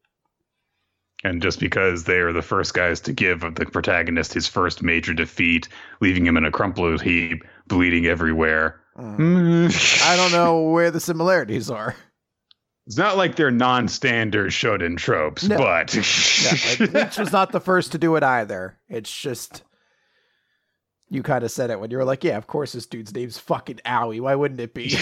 And 1.25 1.43
just 1.43 1.61
because 1.61 2.05
they 2.05 2.19
are 2.19 2.33
the 2.33 2.43
first 2.43 2.75
guys 2.75 3.01
to 3.03 3.13
give 3.13 3.41
the 3.41 3.67
protagonist 3.67 4.35
his 4.35 4.47
first 4.47 4.83
major 4.83 5.15
defeat, 5.15 5.69
leaving 6.01 6.27
him 6.27 6.37
in 6.37 6.45
a 6.45 6.51
crumpled 6.51 7.03
heap, 7.03 7.45
bleeding 7.67 8.07
everywhere. 8.07 8.81
Mm. 8.97 10.03
I 10.09 10.17
don't 10.17 10.33
know 10.33 10.63
where 10.71 10.91
the 10.91 11.01
similarities 11.01 11.71
are. 11.71 11.95
It's 12.89 12.97
not 12.97 13.19
like 13.19 13.37
they're 13.37 13.51
non-standard 13.51 14.51
shonen 14.51 14.97
tropes, 14.97 15.47
no. 15.47 15.59
but 15.59 15.93
Bleach 15.93 17.19
was 17.19 17.33
not 17.33 17.53
the 17.53 17.61
first 17.61 17.93
to 17.93 17.99
do 17.99 18.17
it 18.17 18.23
either. 18.23 18.79
It's 18.89 19.15
just 19.15 19.63
you 21.11 21.23
kind 21.23 21.45
of 21.45 21.51
said 21.51 21.69
it 21.69 21.79
when 21.79 21.91
you 21.91 21.99
were 21.99 22.07
like, 22.07 22.25
"Yeah, 22.25 22.39
of 22.39 22.47
course 22.47 22.73
this 22.73 22.87
dude's 22.87 23.13
name's 23.15 23.37
fucking 23.37 23.81
Aoi. 23.85 24.23
Why 24.23 24.35
wouldn't 24.35 24.59
it 24.61 24.73
be?" 24.73 24.97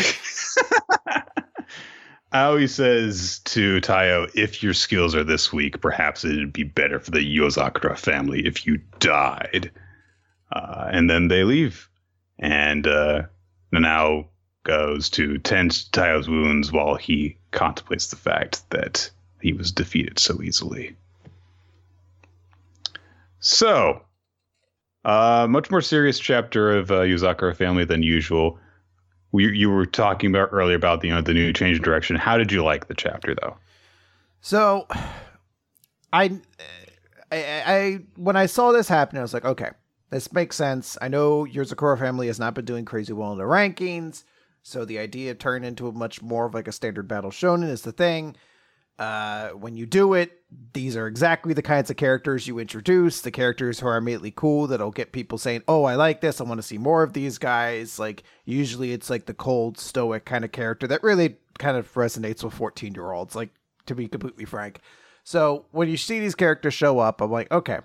Aoi 2.34 2.66
says 2.66 3.38
to 3.44 3.80
Tayo, 3.82 4.28
"If 4.34 4.64
your 4.64 4.74
skills 4.74 5.14
are 5.14 5.22
this 5.22 5.52
weak, 5.52 5.80
perhaps 5.80 6.24
it'd 6.24 6.52
be 6.52 6.64
better 6.64 6.98
for 6.98 7.12
the 7.12 7.20
Yozakura 7.20 7.96
family 7.96 8.44
if 8.44 8.66
you 8.66 8.78
died." 8.98 9.70
Uh, 10.50 10.88
and 10.90 11.08
then 11.08 11.28
they 11.28 11.44
leave, 11.44 11.88
and 12.40 12.84
uh, 12.88 13.22
Nanao 13.72 14.26
goes 14.64 15.08
to 15.10 15.38
tend 15.38 15.70
Tayo's 15.70 16.28
wounds 16.28 16.72
while 16.72 16.96
he 16.96 17.38
contemplates 17.56 18.06
the 18.08 18.16
fact 18.16 18.68
that 18.70 19.10
he 19.40 19.52
was 19.52 19.72
defeated 19.72 20.18
so 20.18 20.40
easily. 20.42 20.94
So, 23.40 24.02
uh, 25.04 25.46
much 25.48 25.70
more 25.70 25.80
serious 25.80 26.18
chapter 26.18 26.76
of 26.76 26.90
uh, 26.90 27.00
Yozakura 27.00 27.56
family 27.56 27.84
than 27.84 28.02
usual. 28.02 28.58
We, 29.32 29.56
you 29.56 29.70
were 29.70 29.86
talking 29.86 30.30
about 30.30 30.50
earlier 30.52 30.76
about 30.76 31.00
the 31.00 31.08
you 31.08 31.14
know 31.14 31.20
the 31.20 31.34
new 31.34 31.52
change 31.52 31.78
in 31.78 31.82
direction. 31.82 32.16
How 32.16 32.38
did 32.38 32.52
you 32.52 32.62
like 32.62 32.88
the 32.88 32.94
chapter 32.94 33.34
though? 33.34 33.56
So, 34.40 34.86
I, 36.12 36.38
I, 37.32 37.62
I 37.66 37.98
when 38.16 38.36
I 38.36 38.46
saw 38.46 38.72
this 38.72 38.88
happen, 38.88 39.18
I 39.18 39.22
was 39.22 39.34
like, 39.34 39.44
okay, 39.44 39.70
this 40.10 40.32
makes 40.32 40.56
sense. 40.56 40.96
I 41.00 41.08
know 41.08 41.44
Yozakura 41.44 41.98
family 41.98 42.26
has 42.28 42.38
not 42.38 42.54
been 42.54 42.64
doing 42.64 42.84
crazy 42.84 43.12
well 43.12 43.32
in 43.32 43.38
the 43.38 43.44
rankings. 43.44 44.24
So 44.68 44.84
the 44.84 44.98
idea 44.98 45.32
turned 45.36 45.64
into 45.64 45.86
a 45.86 45.92
much 45.92 46.22
more 46.22 46.46
of 46.46 46.54
like 46.54 46.66
a 46.66 46.72
standard 46.72 47.06
battle 47.06 47.30
shonen 47.30 47.70
is 47.70 47.82
the 47.82 47.92
thing. 47.92 48.34
Uh, 48.98 49.50
when 49.50 49.76
you 49.76 49.86
do 49.86 50.14
it, 50.14 50.40
these 50.72 50.96
are 50.96 51.06
exactly 51.06 51.54
the 51.54 51.62
kinds 51.62 51.88
of 51.88 51.96
characters 51.96 52.48
you 52.48 52.58
introduce. 52.58 53.20
The 53.20 53.30
characters 53.30 53.78
who 53.78 53.86
are 53.86 53.96
immediately 53.96 54.32
cool 54.32 54.66
that'll 54.66 54.90
get 54.90 55.12
people 55.12 55.38
saying, 55.38 55.62
"Oh, 55.68 55.84
I 55.84 55.94
like 55.94 56.20
this. 56.20 56.40
I 56.40 56.44
want 56.44 56.58
to 56.58 56.66
see 56.66 56.78
more 56.78 57.04
of 57.04 57.12
these 57.12 57.38
guys." 57.38 58.00
Like 58.00 58.24
usually, 58.44 58.92
it's 58.92 59.08
like 59.08 59.26
the 59.26 59.34
cold, 59.34 59.78
stoic 59.78 60.24
kind 60.24 60.44
of 60.44 60.50
character 60.50 60.88
that 60.88 61.04
really 61.04 61.36
kind 61.58 61.76
of 61.76 61.94
resonates 61.94 62.42
with 62.42 62.54
fourteen-year-olds. 62.54 63.36
Like 63.36 63.50
to 63.86 63.94
be 63.94 64.08
completely 64.08 64.46
frank. 64.46 64.80
So 65.22 65.66
when 65.70 65.88
you 65.88 65.96
see 65.96 66.18
these 66.18 66.34
characters 66.34 66.74
show 66.74 66.98
up, 66.98 67.20
I'm 67.20 67.30
like, 67.30 67.52
okay, 67.52 67.78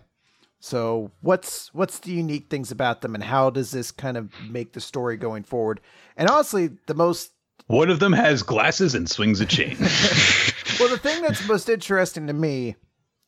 so 0.63 1.09
what's 1.21 1.73
what's 1.73 1.99
the 1.99 2.11
unique 2.11 2.49
things 2.49 2.71
about 2.71 3.01
them, 3.01 3.15
and 3.15 3.23
how 3.23 3.49
does 3.49 3.71
this 3.71 3.89
kind 3.89 4.15
of 4.15 4.31
make 4.47 4.73
the 4.73 4.79
story 4.79 5.17
going 5.17 5.43
forward? 5.43 5.81
And 6.15 6.29
honestly, 6.29 6.69
the 6.85 6.93
most 6.93 7.31
one 7.65 7.89
of 7.89 7.99
them 7.99 8.13
has 8.13 8.43
glasses 8.43 8.93
and 8.93 9.09
swings 9.09 9.41
a 9.41 9.45
chain. 9.47 9.75
well, 10.79 10.87
the 10.87 10.99
thing 11.01 11.23
that's 11.23 11.47
most 11.47 11.67
interesting 11.67 12.27
to 12.27 12.33
me 12.33 12.75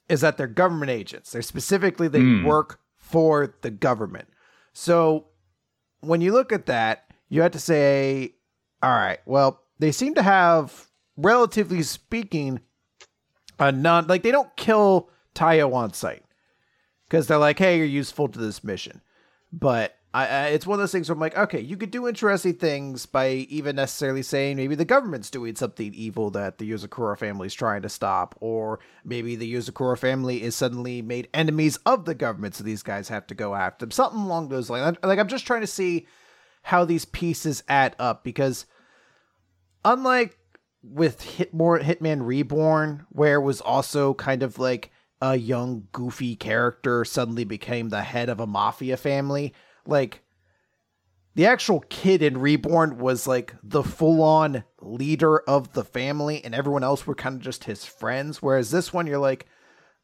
is 0.08 0.22
that 0.22 0.38
they're 0.38 0.46
government 0.46 0.92
agents. 0.92 1.32
They're 1.32 1.42
specifically 1.42 2.08
they 2.08 2.20
mm. 2.20 2.46
work 2.46 2.80
for 2.98 3.56
the 3.62 3.72
government. 3.72 4.28
So 4.74 5.26
when 6.02 6.22
you 6.22 6.34
look 6.34 6.52
at 6.52 6.68
that, 6.68 7.06
you 7.30 7.42
have 7.42 7.54
to 7.54 7.60
say, 7.60 8.36
all 8.84 8.92
right, 8.92 9.20
well, 9.26 9.60
they 9.80 9.92
seem 9.92 10.14
to 10.16 10.22
have, 10.22 10.88
relatively 11.18 11.82
speaking, 11.82 12.60
a 13.58 13.72
non 13.72 14.06
like 14.06 14.22
they 14.22 14.32
don't 14.32 14.56
kill 14.56 15.10
Tayo 15.34 15.74
on 15.74 15.94
sight 15.94 16.24
because 17.14 17.28
they're 17.28 17.38
like, 17.38 17.60
hey, 17.60 17.78
you're 17.78 17.86
useful 17.86 18.28
to 18.28 18.40
this 18.40 18.64
mission. 18.64 19.00
But 19.52 19.96
I, 20.16 20.26
I, 20.26 20.46
it's 20.48 20.66
one 20.66 20.80
of 20.80 20.80
those 20.80 20.92
things 20.92 21.08
where 21.08 21.14
I'm 21.14 21.20
like, 21.20 21.38
okay, 21.38 21.60
you 21.60 21.78
could 21.78 21.92
do 21.92 22.08
interesting 22.08 22.56
things 22.56 23.06
by 23.06 23.30
even 23.30 23.76
necessarily 23.76 24.24
saying 24.24 24.58
maybe 24.58 24.74
the 24.74 24.84
government's 24.84 25.30
doing 25.30 25.54
something 25.54 25.94
evil 25.94 26.32
that 26.32 26.58
the 26.58 26.72
Yozakura 26.72 27.16
family 27.16 27.46
is 27.46 27.54
trying 27.54 27.84
to 27.84 27.90
stop, 27.90 28.34
or 28.40 28.80
maybe 29.06 29.36
the 29.36 29.54
Yozakura 29.54 29.96
family 29.96 30.42
is 30.42 30.56
suddenly 30.56 31.04
made 31.04 31.30
enemies 31.36 31.78
of 31.86 32.06
the 32.06 32.16
government, 32.16 32.56
so 32.56 32.64
these 32.64 32.82
guys 32.82 33.10
have 33.10 33.28
to 33.28 33.36
go 33.36 33.54
after 33.54 33.86
them. 33.86 33.92
Something 33.92 34.22
along 34.22 34.50
those 34.50 34.72
lines. 34.72 34.98
Like 35.04 35.20
I'm 35.20 35.28
just 35.28 35.46
trying 35.46 35.62
to 35.62 35.68
see 35.68 36.08
how 36.64 36.84
these 36.84 37.06
pieces 37.06 37.62
add 37.70 37.96
up 38.00 38.24
because 38.24 38.66
unlike 39.86 40.36
with 40.82 41.22
Hit 41.22 41.54
more 41.54 41.80
Hitman 41.80 42.26
Reborn, 42.26 43.06
where 43.10 43.36
it 43.36 43.44
was 43.44 43.62
also 43.62 44.16
kind 44.16 44.42
of 44.42 44.58
like 44.58 44.90
a 45.24 45.38
young 45.38 45.88
goofy 45.94 46.36
character 46.36 47.06
suddenly 47.06 47.46
became 47.46 47.88
the 47.88 48.02
head 48.02 48.28
of 48.28 48.42
a 48.42 48.46
mafia 48.46 48.98
family. 48.98 49.54
Like 49.88 50.22
the 51.34 51.46
actual 51.46 51.80
kid 51.88 52.22
in 52.22 52.38
reborn 52.38 52.98
was 52.98 53.26
like 53.26 53.56
the 53.64 53.84
full-on 53.84 54.66
leader 54.82 55.40
of 55.40 55.72
the 55.72 55.86
family 55.86 56.44
and 56.44 56.54
everyone 56.54 56.84
else 56.84 57.08
were 57.08 57.16
kind 57.16 57.38
of 57.38 57.42
just 57.42 57.64
his 57.64 57.86
friends 57.86 58.42
whereas 58.42 58.70
this 58.70 58.92
one 58.92 59.08
you're 59.08 59.18
like 59.18 59.48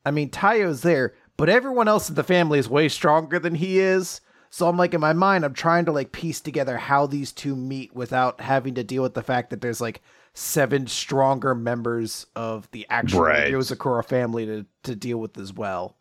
i 0.06 0.10
mean 0.10 0.30
tayo's 0.30 0.82
there 0.82 1.14
but 1.36 1.50
everyone 1.50 1.90
else 1.90 2.08
in 2.08 2.16
the 2.16 2.24
family 2.24 2.58
is 2.58 2.70
way 2.70 2.88
stronger 2.88 3.40
than 3.40 3.56
he 3.56 3.78
is. 3.78 4.22
So 4.50 4.70
i'm 4.70 4.78
like 4.78 4.94
in 4.94 5.02
my 5.02 5.14
mind 5.14 5.44
i'm 5.44 5.54
trying 5.54 5.84
to 5.86 5.92
like 5.92 6.14
piece 6.14 6.40
together 6.40 6.78
how 6.78 7.06
these 7.08 7.34
two 7.34 7.58
meet 7.58 7.94
without 7.94 8.40
having 8.40 8.76
to 8.76 8.86
deal 8.86 9.04
with 9.04 9.16
the 9.16 9.22
fact 9.22 9.50
that 9.50 9.60
there's 9.60 9.82
like 9.82 10.02
seven 10.34 10.88
stronger 10.88 11.56
members 11.56 12.26
of 12.36 12.70
the 12.72 12.86
actual 12.90 13.22
right. 13.22 13.52
Yozakura 13.52 14.06
family 14.06 14.46
to, 14.46 14.66
to 14.84 14.96
deal 14.96 15.18
with 15.18 15.38
as 15.38 15.54
well. 15.54 15.96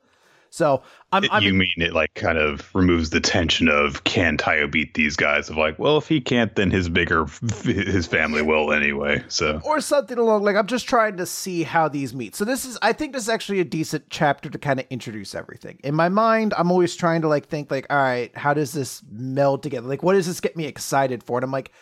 So 0.50 0.82
I'm, 1.12 1.24
I'm 1.30 1.42
you 1.42 1.52
mean 1.52 1.74
it 1.76 1.92
like 1.92 2.14
kind 2.14 2.38
of 2.38 2.74
removes 2.74 3.10
the 3.10 3.20
tension 3.20 3.68
of 3.68 4.04
can 4.04 4.36
Tayo 4.36 4.70
beat 4.70 4.94
these 4.94 5.16
guys? 5.16 5.50
Of 5.50 5.56
like 5.56 5.78
well 5.78 5.98
if 5.98 6.08
he 6.08 6.20
can't 6.20 6.54
then 6.56 6.70
his 6.70 6.88
bigger 6.88 7.26
his 7.64 8.06
family 8.06 8.42
will 8.42 8.72
anyway 8.72 9.22
so. 9.28 9.60
Or 9.64 9.80
something 9.80 10.18
along 10.18 10.44
like 10.44 10.56
I'm 10.56 10.66
just 10.66 10.88
trying 10.88 11.16
to 11.18 11.26
see 11.26 11.62
how 11.62 11.88
these 11.88 12.14
meet. 12.14 12.34
So 12.34 12.44
this 12.44 12.64
is 12.64 12.78
I 12.82 12.92
think 12.92 13.12
this 13.12 13.24
is 13.24 13.28
actually 13.28 13.60
a 13.60 13.64
decent 13.64 14.06
chapter 14.10 14.48
to 14.48 14.58
kind 14.58 14.80
of 14.80 14.86
introduce 14.90 15.34
everything. 15.34 15.78
In 15.84 15.94
my 15.94 16.08
mind 16.08 16.54
I'm 16.56 16.70
always 16.70 16.96
trying 16.96 17.22
to 17.22 17.28
like 17.28 17.46
think 17.46 17.70
like 17.70 17.86
all 17.90 17.96
right 17.96 18.36
how 18.36 18.54
does 18.54 18.72
this 18.72 19.02
meld 19.10 19.62
together? 19.62 19.86
Like 19.86 20.02
what 20.02 20.14
does 20.14 20.26
this 20.26 20.40
get 20.40 20.56
me 20.56 20.64
excited 20.64 21.22
for? 21.22 21.38
And 21.38 21.44
I'm 21.44 21.52
like 21.52 21.72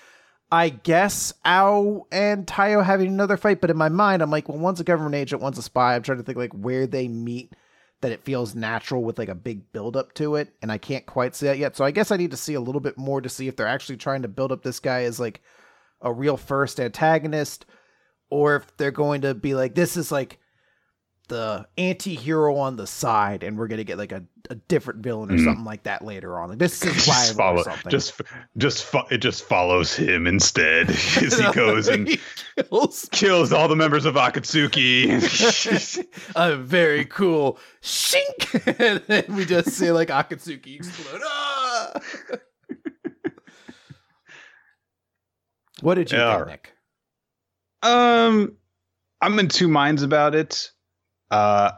I 0.50 0.68
guess 0.68 1.32
Ao 1.44 2.06
and 2.12 2.46
Tayo 2.46 2.85
having 2.85 3.09
another 3.09 3.37
fight, 3.37 3.61
but 3.61 3.70
in 3.70 3.76
my 3.76 3.88
mind, 3.88 4.22
I'm 4.22 4.30
like, 4.30 4.48
well, 4.48 4.59
one's 4.59 4.80
a 4.80 4.85
government 4.85 5.16
agent, 5.16 5.42
one's 5.42 5.59
a 5.59 5.62
spy. 5.62 5.94
I'm 5.94 6.02
trying 6.02 6.18
to 6.18 6.24
think 6.24 6.38
like 6.38 6.52
where 6.52 6.87
they 6.87 7.09
meet 7.09 7.52
that 8.00 8.12
it 8.12 8.24
feels 8.24 8.54
natural 8.54 9.02
with 9.02 9.18
like 9.18 9.28
a 9.28 9.35
big 9.35 9.72
build 9.72 9.96
up 9.96 10.12
to 10.14 10.37
it, 10.37 10.54
and 10.62 10.70
I 10.70 10.78
can't 10.78 11.04
quite 11.06 11.35
see 11.35 11.46
that 11.46 11.59
yet. 11.59 11.76
So 11.76 11.85
I 11.85 11.90
guess 11.90 12.12
I 12.12 12.16
need 12.16 12.30
to 12.30 12.37
see 12.37 12.54
a 12.54 12.61
little 12.61 12.80
bit 12.80 12.96
more 12.96 13.20
to 13.20 13.28
see 13.28 13.48
if 13.48 13.56
they're 13.56 13.66
actually 13.66 13.96
trying 13.96 14.22
to 14.22 14.28
build 14.28 14.52
up 14.52 14.62
this 14.62 14.78
guy 14.78 15.02
as 15.02 15.18
like 15.18 15.40
a 16.00 16.12
real 16.12 16.37
first 16.37 16.78
antagonist, 16.78 17.66
or 18.30 18.56
if 18.56 18.76
they're 18.76 18.90
going 18.90 19.22
to 19.22 19.35
be 19.35 19.54
like, 19.54 19.74
this 19.74 19.96
is 19.96 20.12
like 20.12 20.38
the 21.28 21.66
anti-hero 21.76 22.56
on 22.56 22.76
the 22.76 22.86
side 22.86 23.42
and 23.42 23.58
we're 23.58 23.66
gonna 23.66 23.82
get 23.84 23.98
like 23.98 24.12
a, 24.12 24.22
a 24.50 24.54
different 24.54 25.00
villain 25.02 25.30
or 25.30 25.34
Mhm. 25.34 25.44
something 25.44 25.64
like 25.64 25.82
that 25.82 26.04
later 26.04 26.38
on 26.38 26.50
like 26.50 26.58
this 26.58 26.84
is 26.84 27.04
just 27.04 27.36
follow, 27.36 27.64
just 27.88 28.20
just 28.56 28.84
fo- 28.84 29.06
it 29.10 29.18
just 29.18 29.42
follows 29.44 29.94
him 29.96 30.26
instead 30.26 30.88
as 30.90 31.38
he 31.38 31.52
goes 31.52 31.88
and 31.88 32.06
He 32.08 32.20
kills 32.62 33.08
kills 33.10 33.52
all 33.52 33.66
the 33.66 33.74
members 33.76 34.04
of 34.04 34.14
Akatsuki. 34.14 35.10
a 36.36 36.56
very 36.56 37.04
cool 37.06 37.58
shink 37.82 38.78
and 38.80 39.02
then 39.08 39.24
we 39.36 39.44
just 39.44 39.70
see 39.70 39.90
like 39.90 40.08
akatsuki 40.08 40.76
explode 40.76 41.20
ah! 41.24 41.92
what 45.80 45.94
did 45.96 46.10
you 46.12 46.18
Yeah. 46.18 46.36
think 46.38 46.48
nick 46.48 46.72
um, 47.82 48.56
I'm 49.20 49.38
in 49.38 49.48
two 49.48 49.68
minds 49.68 50.02
about 50.02 50.34
it. 50.34 50.72
Uh, 51.30 51.72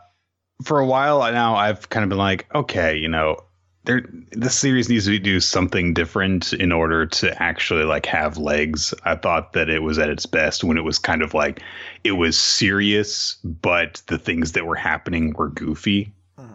for 0.65 0.79
a 0.79 0.87
while 0.87 1.21
now, 1.33 1.57
I've 1.57 1.89
kind 1.89 2.05
of 2.05 2.11
been 2.11 2.19
like, 2.19 2.47
okay, 2.55 2.97
you 2.97 3.09
know, 3.09 3.37
there 3.85 4.03
this 4.33 4.59
series 4.59 4.89
needs 4.89 5.07
to 5.07 5.19
do 5.19 5.41
something 5.41 5.95
different 5.95 6.53
in 6.53 6.73
order 6.73 7.07
to 7.07 7.43
actually 7.43 7.85
like 7.85 8.07
have 8.07 8.37
legs. 8.37 8.93
I 9.05 9.15
thought 9.15 9.55
that 9.55 9.71
it 9.71 9.83
was 9.83 9.99
at 9.99 10.11
its 10.11 10.27
best 10.27 10.65
when 10.65 10.77
it 10.77 10.83
was 10.83 10.99
kind 10.99 11.23
of 11.23 11.33
like 11.33 11.63
it 12.05 12.13
was 12.13 12.37
serious, 12.37 13.37
but 13.45 14.03
the 14.09 14.19
things 14.19 14.53
that 14.53 14.67
were 14.67 14.77
happening 14.77 15.33
were 15.33 15.49
goofy. 15.49 16.13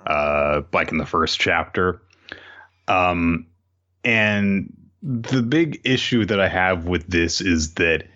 uh, 0.08 0.62
like 0.72 0.92
in 0.92 0.98
the 0.98 1.06
first 1.06 1.40
chapter. 1.40 2.02
Um, 2.88 3.48
and 4.04 4.74
the 5.02 5.42
big 5.42 5.82
issue 5.84 6.26
that 6.26 6.40
I 6.40 6.48
have 6.48 6.86
with 6.86 7.08
this 7.08 7.42
is 7.42 7.76
that 7.76 8.08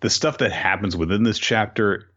the 0.00 0.10
stuff 0.10 0.38
that 0.38 0.52
happens 0.52 0.96
within 0.96 1.22
this 1.22 1.38
chapter 1.38 2.10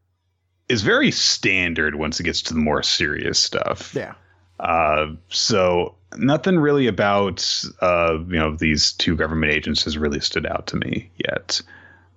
is 0.71 0.81
very 0.81 1.11
standard 1.11 1.95
once 1.95 2.19
it 2.19 2.23
gets 2.23 2.41
to 2.43 2.53
the 2.53 2.59
more 2.59 2.83
serious 2.83 3.39
stuff. 3.39 3.93
yeah 3.95 4.13
Uh, 4.59 5.07
so 5.29 5.95
nothing 6.17 6.59
really 6.59 6.87
about 6.87 7.63
uh, 7.81 8.17
you 8.27 8.37
know 8.39 8.55
these 8.55 8.93
two 8.93 9.15
government 9.15 9.51
agents 9.51 9.83
has 9.83 9.97
really 9.97 10.19
stood 10.19 10.45
out 10.45 10.67
to 10.67 10.77
me 10.77 11.09
yet. 11.17 11.61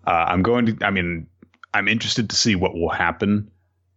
Uh, 0.07 0.27
I'm 0.29 0.43
going 0.43 0.67
to. 0.67 0.77
I 0.85 0.90
mean, 0.90 1.27
I'm 1.73 1.88
interested 1.88 2.29
to 2.31 2.37
see 2.37 2.55
what 2.55 2.75
will 2.75 2.90
happen 2.90 3.51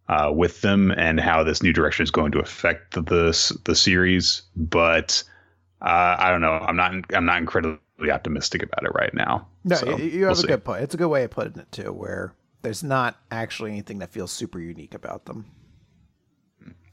uh, 0.08 0.32
with 0.34 0.62
them 0.62 0.90
and 0.92 1.20
how 1.20 1.44
this 1.44 1.62
new 1.62 1.74
direction 1.74 2.04
is 2.04 2.10
going 2.10 2.32
to 2.32 2.38
affect 2.40 2.94
the 2.94 3.02
the, 3.02 3.58
the 3.64 3.74
series. 3.74 4.42
But 4.56 5.22
uh, 5.82 6.16
I 6.18 6.30
don't 6.30 6.40
know. 6.40 6.54
I'm 6.54 6.76
not. 6.76 6.92
I'm 7.12 7.26
not 7.26 7.38
incredibly 7.38 8.10
optimistic 8.10 8.62
about 8.62 8.84
it 8.84 8.92
right 8.94 9.12
now. 9.12 9.46
No, 9.64 9.76
So, 9.76 9.98
you, 9.98 10.04
you 10.06 10.18
we'll 10.20 10.28
have 10.28 10.38
a 10.38 10.40
see. 10.40 10.46
good 10.48 10.64
point. 10.64 10.82
It's 10.84 10.94
a 10.94 10.96
good 10.98 11.08
way 11.12 11.24
of 11.24 11.30
putting 11.30 11.60
it 11.60 11.70
too, 11.70 11.92
where 11.92 12.32
there's 12.62 12.82
not 12.82 13.16
actually 13.30 13.72
anything 13.72 13.98
that 13.98 14.10
feels 14.10 14.32
super 14.32 14.58
unique 14.58 14.94
about 14.94 15.24
them. 15.26 15.46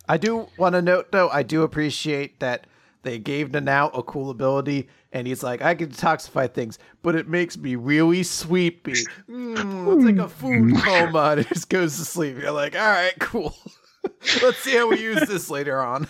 I 0.07 0.17
do 0.17 0.47
want 0.57 0.73
to 0.75 0.81
note 0.81 1.11
though, 1.11 1.29
I 1.29 1.43
do 1.43 1.63
appreciate 1.63 2.39
that 2.39 2.67
they 3.05 3.19
gave 3.19 3.49
Nanao 3.49 3.95
a 3.97 4.01
cool 4.01 4.31
ability, 4.31 4.89
and 5.11 5.27
he's 5.27 5.43
like, 5.43 5.61
I 5.61 5.75
can 5.75 5.89
detoxify 5.89 6.51
things, 6.51 6.79
but 7.03 7.15
it 7.15 7.27
makes 7.27 7.55
me 7.55 7.75
really 7.75 8.23
sleepy. 8.23 8.95
Mm, 9.29 9.95
it's 9.95 10.05
like 10.05 10.17
a 10.17 10.27
food 10.27 10.75
coma, 10.83 11.31
and 11.31 11.41
it 11.41 11.47
just 11.47 11.69
goes 11.69 11.97
to 11.97 12.05
sleep. 12.05 12.37
You're 12.39 12.51
like, 12.51 12.75
all 12.75 12.81
right, 12.81 13.13
cool. 13.19 13.55
Let's 14.41 14.57
see 14.57 14.75
how 14.75 14.89
we 14.89 14.99
use 14.99 15.27
this 15.27 15.51
later 15.51 15.79
on. 15.79 16.07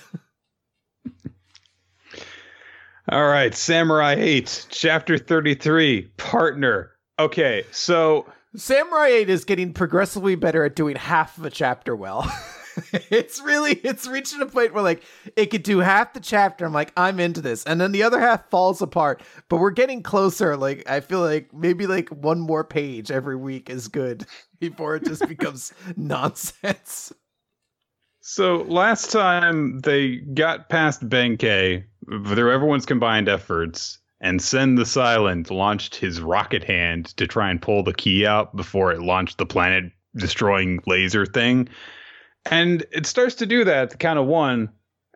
All 3.10 3.28
right, 3.28 3.54
Samurai 3.54 4.16
8, 4.18 4.68
Chapter 4.70 5.18
33, 5.18 6.04
Partner. 6.18 6.92
Okay, 7.20 7.66
so 7.72 8.26
Samurai 8.58 9.08
8 9.08 9.30
is 9.30 9.46
getting 9.46 9.74
progressively 9.74 10.36
better 10.36 10.64
at 10.64 10.76
doing 10.76 10.96
half 10.96 11.38
of 11.38 11.46
a 11.46 11.50
chapter 11.50 11.96
well. 11.96 12.32
it's 13.10 13.42
really 13.42 13.72
it's 13.72 14.08
reaching 14.08 14.42
a 14.42 14.46
point 14.46 14.74
where 14.74 14.84
like 14.84 15.04
it 15.36 15.48
could 15.48 15.64
do 15.64 15.80
half 15.80 16.14
the 16.14 16.20
chapter. 16.20 16.66
I'm 16.66 16.74
like, 16.74 16.92
I'm 16.98 17.20
into 17.20 17.42
this. 17.42 17.64
And 17.64 17.80
then 17.80 17.92
the 17.92 18.04
other 18.04 18.20
half 18.20 18.50
falls 18.50 18.82
apart. 18.82 19.22
But 19.50 19.58
we're 19.58 19.72
getting 19.72 20.04
closer. 20.04 20.58
Like 20.58 20.90
I 20.90 21.00
feel 21.00 21.22
like 21.22 21.54
maybe 21.54 21.88
like 21.88 22.10
one 22.10 22.40
more 22.40 22.64
page 22.64 23.12
every 23.12 23.36
week 23.36 23.70
is 23.70 23.88
good 23.88 24.26
before 24.60 24.96
it 24.96 25.06
just 25.06 25.28
becomes 25.28 25.74
nonsense. 25.96 27.14
So 28.22 28.64
last 28.64 29.12
time 29.12 29.82
they 29.82 30.16
got 30.16 30.70
past 30.70 31.08
Benkei 31.08 31.84
through 32.08 32.52
everyone's 32.52 32.86
combined 32.86 33.30
efforts, 33.30 34.00
and 34.26 34.42
Sen 34.42 34.74
the 34.74 34.88
Silent 34.88 35.52
launched 35.52 35.94
his 35.94 36.20
rocket 36.20 36.64
hand 36.64 37.06
to 37.18 37.28
try 37.28 37.52
and 37.52 37.62
pull 37.62 37.84
the 37.84 37.94
key 37.94 38.26
out 38.26 38.56
before 38.56 38.92
it 38.92 39.00
launched 39.00 39.38
the 39.38 39.46
planet 39.46 39.92
destroying 40.16 40.82
laser 40.88 41.28
thing. 41.28 41.70
And 42.50 42.84
it 42.92 43.06
starts 43.06 43.36
to 43.36 43.46
do 43.46 43.64
that 43.66 43.84
at 43.84 43.90
the 43.92 43.98
count 43.98 44.18
of 44.18 44.26
one, 44.26 44.70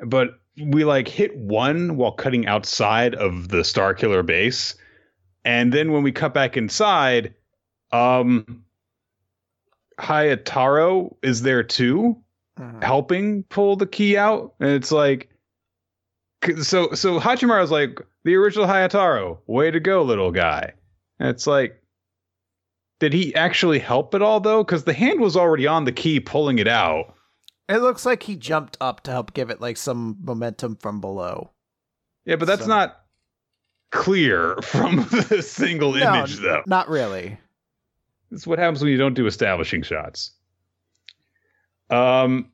but 0.05 0.39
we 0.61 0.85
like 0.85 1.07
hit 1.07 1.35
one 1.35 1.97
while 1.97 2.11
cutting 2.11 2.45
outside 2.45 3.15
of 3.15 3.47
the 3.47 3.63
Star 3.63 3.95
Killer 3.95 4.21
base. 4.21 4.75
And 5.43 5.73
then 5.73 5.91
when 5.91 6.03
we 6.03 6.11
cut 6.11 6.35
back 6.35 6.55
inside, 6.55 7.33
um 7.91 8.63
Hayataro 9.99 11.15
is 11.23 11.41
there 11.41 11.63
too 11.63 12.21
helping 12.83 13.41
pull 13.43 13.75
the 13.75 13.87
key 13.87 14.17
out 14.17 14.53
and 14.59 14.69
it's 14.69 14.91
like 14.91 15.29
so 16.61 16.91
so 16.93 17.19
hachimaru's 17.19 17.71
like 17.71 17.99
the 18.23 18.35
original 18.35 18.65
hayataro 18.65 19.37
way 19.47 19.69
to 19.71 19.79
go 19.79 20.01
little 20.03 20.31
guy 20.31 20.71
and 21.19 21.29
it's 21.29 21.45
like 21.47 21.81
did 22.99 23.13
he 23.13 23.33
actually 23.35 23.79
help 23.79 24.13
at 24.15 24.21
all 24.21 24.39
though 24.39 24.63
because 24.63 24.83
the 24.85 24.93
hand 24.93 25.19
was 25.19 25.35
already 25.35 25.67
on 25.67 25.85
the 25.85 25.91
key 25.91 26.19
pulling 26.19 26.57
it 26.59 26.67
out 26.67 27.13
It 27.67 27.77
looks 27.77 28.05
like 28.05 28.23
he 28.23 28.35
jumped 28.35 28.77
up 28.79 29.01
to 29.03 29.11
help 29.11 29.33
give 29.33 29.49
it 29.49 29.59
like 29.61 29.77
some 29.77 30.17
momentum 30.21 30.75
from 30.77 31.01
below. 31.01 31.51
yeah 32.25 32.35
but 32.37 32.45
that's 32.45 32.63
So- 32.63 32.67
not 32.69 33.01
clear 33.91 34.55
from 34.63 34.97
the 35.29 35.41
single 35.41 35.93
No, 35.93 36.13
image 36.19 36.37
though 36.37 36.63
Not 36.67 36.87
really. 36.89 37.37
It's 38.31 38.45
what 38.45 38.59
happens 38.59 38.81
when 38.83 38.91
you 38.91 38.97
don't 38.99 39.15
do 39.15 39.25
establishing 39.25 39.81
shots. 39.81 40.33
Um, 41.89 42.51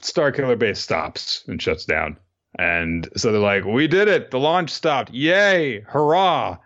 Star 0.00 0.32
Killer 0.32 0.56
Base 0.56 0.80
stops 0.80 1.44
and 1.46 1.60
shuts 1.60 1.84
down, 1.84 2.16
and 2.58 3.08
so 3.16 3.32
they're 3.32 3.40
like, 3.40 3.64
"We 3.64 3.86
did 3.86 4.08
it! 4.08 4.30
The 4.30 4.38
launch 4.38 4.70
stopped! 4.70 5.10
Yay! 5.12 5.80
Hurrah!" 5.80 6.58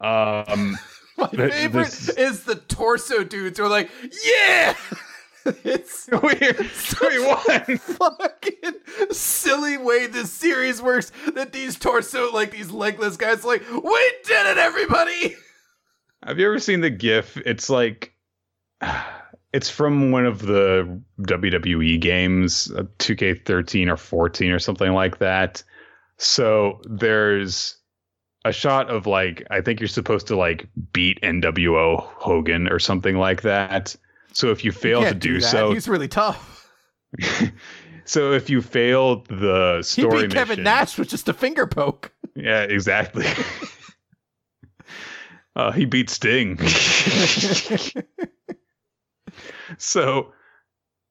Um, 0.00 0.76
My 1.16 1.28
Th- 1.28 1.52
favorite 1.52 1.84
this- 1.84 2.08
is 2.08 2.42
the 2.44 2.56
torso 2.56 3.22
dudes 3.22 3.58
who 3.58 3.64
are 3.64 3.68
like, 3.68 3.88
yeah! 4.26 4.74
it's 5.62 6.08
we 6.10 6.18
we 7.08 7.26
won. 7.26 7.78
fucking 7.78 8.74
silly 9.10 9.76
way 9.76 10.06
this 10.08 10.32
series 10.32 10.82
works 10.82 11.12
that 11.34 11.52
these 11.52 11.76
torso, 11.78 12.32
like 12.32 12.50
these 12.50 12.70
legless 12.72 13.16
guys, 13.16 13.44
are 13.44 13.48
like, 13.48 13.62
we 13.70 14.12
did 14.24 14.46
it, 14.46 14.58
everybody! 14.58 15.36
Have 16.24 16.38
you 16.38 16.46
ever 16.46 16.58
seen 16.58 16.80
the 16.80 16.90
GIF? 16.90 17.36
It's 17.36 17.70
like, 17.70 18.12
it's 19.54 19.70
from 19.70 20.10
one 20.10 20.26
of 20.26 20.40
the 20.40 21.00
WWE 21.20 22.00
games, 22.00 22.72
uh, 22.72 22.82
2K13 22.98 23.88
or 23.88 23.96
14 23.96 24.50
or 24.50 24.58
something 24.58 24.92
like 24.92 25.18
that. 25.18 25.62
So 26.16 26.80
there's 26.90 27.76
a 28.44 28.52
shot 28.52 28.90
of 28.90 29.06
like, 29.06 29.46
I 29.52 29.60
think 29.60 29.78
you're 29.78 29.86
supposed 29.86 30.26
to 30.26 30.36
like 30.36 30.66
beat 30.92 31.20
NWO 31.20 32.00
Hogan 32.00 32.66
or 32.66 32.80
something 32.80 33.16
like 33.16 33.42
that. 33.42 33.94
So 34.32 34.50
if 34.50 34.64
you 34.64 34.72
fail 34.72 35.02
to 35.02 35.06
Can't 35.06 35.20
do, 35.20 35.40
so, 35.40 35.72
He's 35.72 35.88
really 35.88 36.08
tough. 36.08 36.68
so 38.04 38.32
if 38.32 38.50
you 38.50 38.60
fail 38.60 39.22
the 39.28 39.82
story, 39.82 40.22
He 40.22 40.26
beat 40.26 40.32
Kevin 40.34 40.48
mission- 40.54 40.64
Nash 40.64 40.98
with 40.98 41.08
just 41.08 41.28
a 41.28 41.32
finger 41.32 41.68
poke. 41.68 42.12
yeah, 42.34 42.62
exactly. 42.62 43.26
uh, 45.54 45.70
he 45.70 45.84
beat 45.84 46.10
Sting. 46.10 46.58
so 49.78 50.32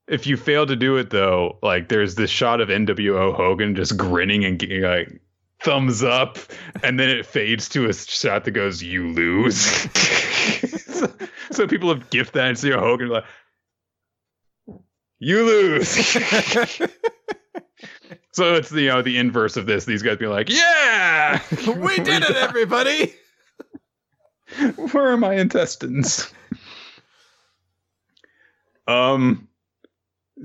if 0.08 0.28
you 0.28 0.38
fail 0.38 0.66
to 0.66 0.76
do 0.76 0.98
it 0.98 1.10
though, 1.10 1.58
like 1.62 1.90
there's 1.90 2.16
this 2.16 2.30
shot 2.30 2.62
of 2.62 2.70
NWO 2.70 3.36
Hogan 3.36 3.76
just 3.76 3.98
grinning 3.98 4.46
and 4.46 4.60
getting 4.60 4.82
like 4.82 5.22
thumbs 5.64 6.04
up, 6.04 6.38
and 6.84 7.00
then 7.00 7.10
it 7.10 7.26
fades 7.26 7.70
to 7.70 7.90
a 7.90 7.94
shot 7.94 8.44
that 8.46 8.52
goes, 8.52 8.84
"You 8.84 9.10
lose." 9.10 9.58
so, 9.58 11.12
so 11.52 11.68
people 11.68 11.90
have 11.90 12.10
gift 12.10 12.34
that 12.34 12.48
and 12.48 12.60
see 12.60 12.72
Hogan 12.72 13.10
like, 13.10 13.26
"You 15.20 15.46
lose." 15.46 15.90
so 18.32 18.56
it's 18.56 18.70
the 18.70 18.82
you 18.82 18.90
know 18.90 19.02
the 19.02 19.18
inverse 19.18 19.58
of 19.58 19.66
this. 19.66 19.86
These 19.86 20.04
guys 20.04 20.18
be 20.18 20.28
like, 20.28 20.50
"Yeah, 20.50 21.40
we 21.78 21.96
did 21.98 22.24
it, 22.24 22.36
everybody! 22.36 23.14
Where 24.92 25.08
are 25.08 25.18
my 25.18 25.36
intestines? 25.36 26.32
Um, 28.88 29.48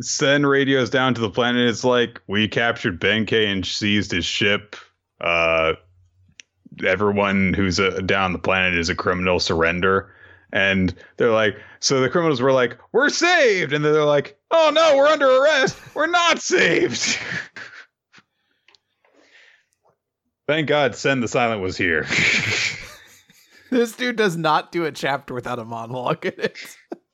Sen 0.00 0.44
radios 0.46 0.90
down 0.90 1.14
to 1.14 1.20
the 1.20 1.30
planet. 1.30 1.68
It's 1.68 1.84
like 1.84 2.20
we 2.26 2.46
captured 2.48 3.00
Benkei 3.00 3.46
and 3.46 3.64
seized 3.66 4.12
his 4.12 4.24
ship. 4.24 4.76
Uh, 5.20 5.74
everyone 6.84 7.54
who's 7.54 7.80
uh, 7.80 8.00
down 8.06 8.32
the 8.32 8.38
planet 8.38 8.78
is 8.78 8.88
a 8.88 8.94
criminal. 8.94 9.40
Surrender. 9.40 10.14
And 10.52 10.94
they're 11.16 11.32
like, 11.32 11.56
so 11.80 12.00
the 12.00 12.08
criminals 12.08 12.40
were 12.40 12.52
like, 12.52 12.78
we're 12.92 13.10
saved. 13.10 13.72
And 13.72 13.84
they're 13.84 14.04
like, 14.04 14.38
oh 14.50 14.70
no, 14.74 14.96
we're 14.96 15.08
under 15.08 15.28
arrest. 15.28 15.76
We're 15.94 16.06
not 16.06 16.40
saved. 16.40 17.18
Thank 20.46 20.68
God 20.68 20.94
Sen 20.96 21.20
the 21.20 21.28
Silent 21.28 21.60
was 21.60 21.76
here. 21.76 22.06
this 23.70 23.92
dude 23.92 24.16
does 24.16 24.38
not 24.38 24.72
do 24.72 24.86
a 24.86 24.92
chapter 24.92 25.34
without 25.34 25.58
a 25.58 25.64
monologue 25.64 26.24
in 26.24 26.32
it. 26.38 26.56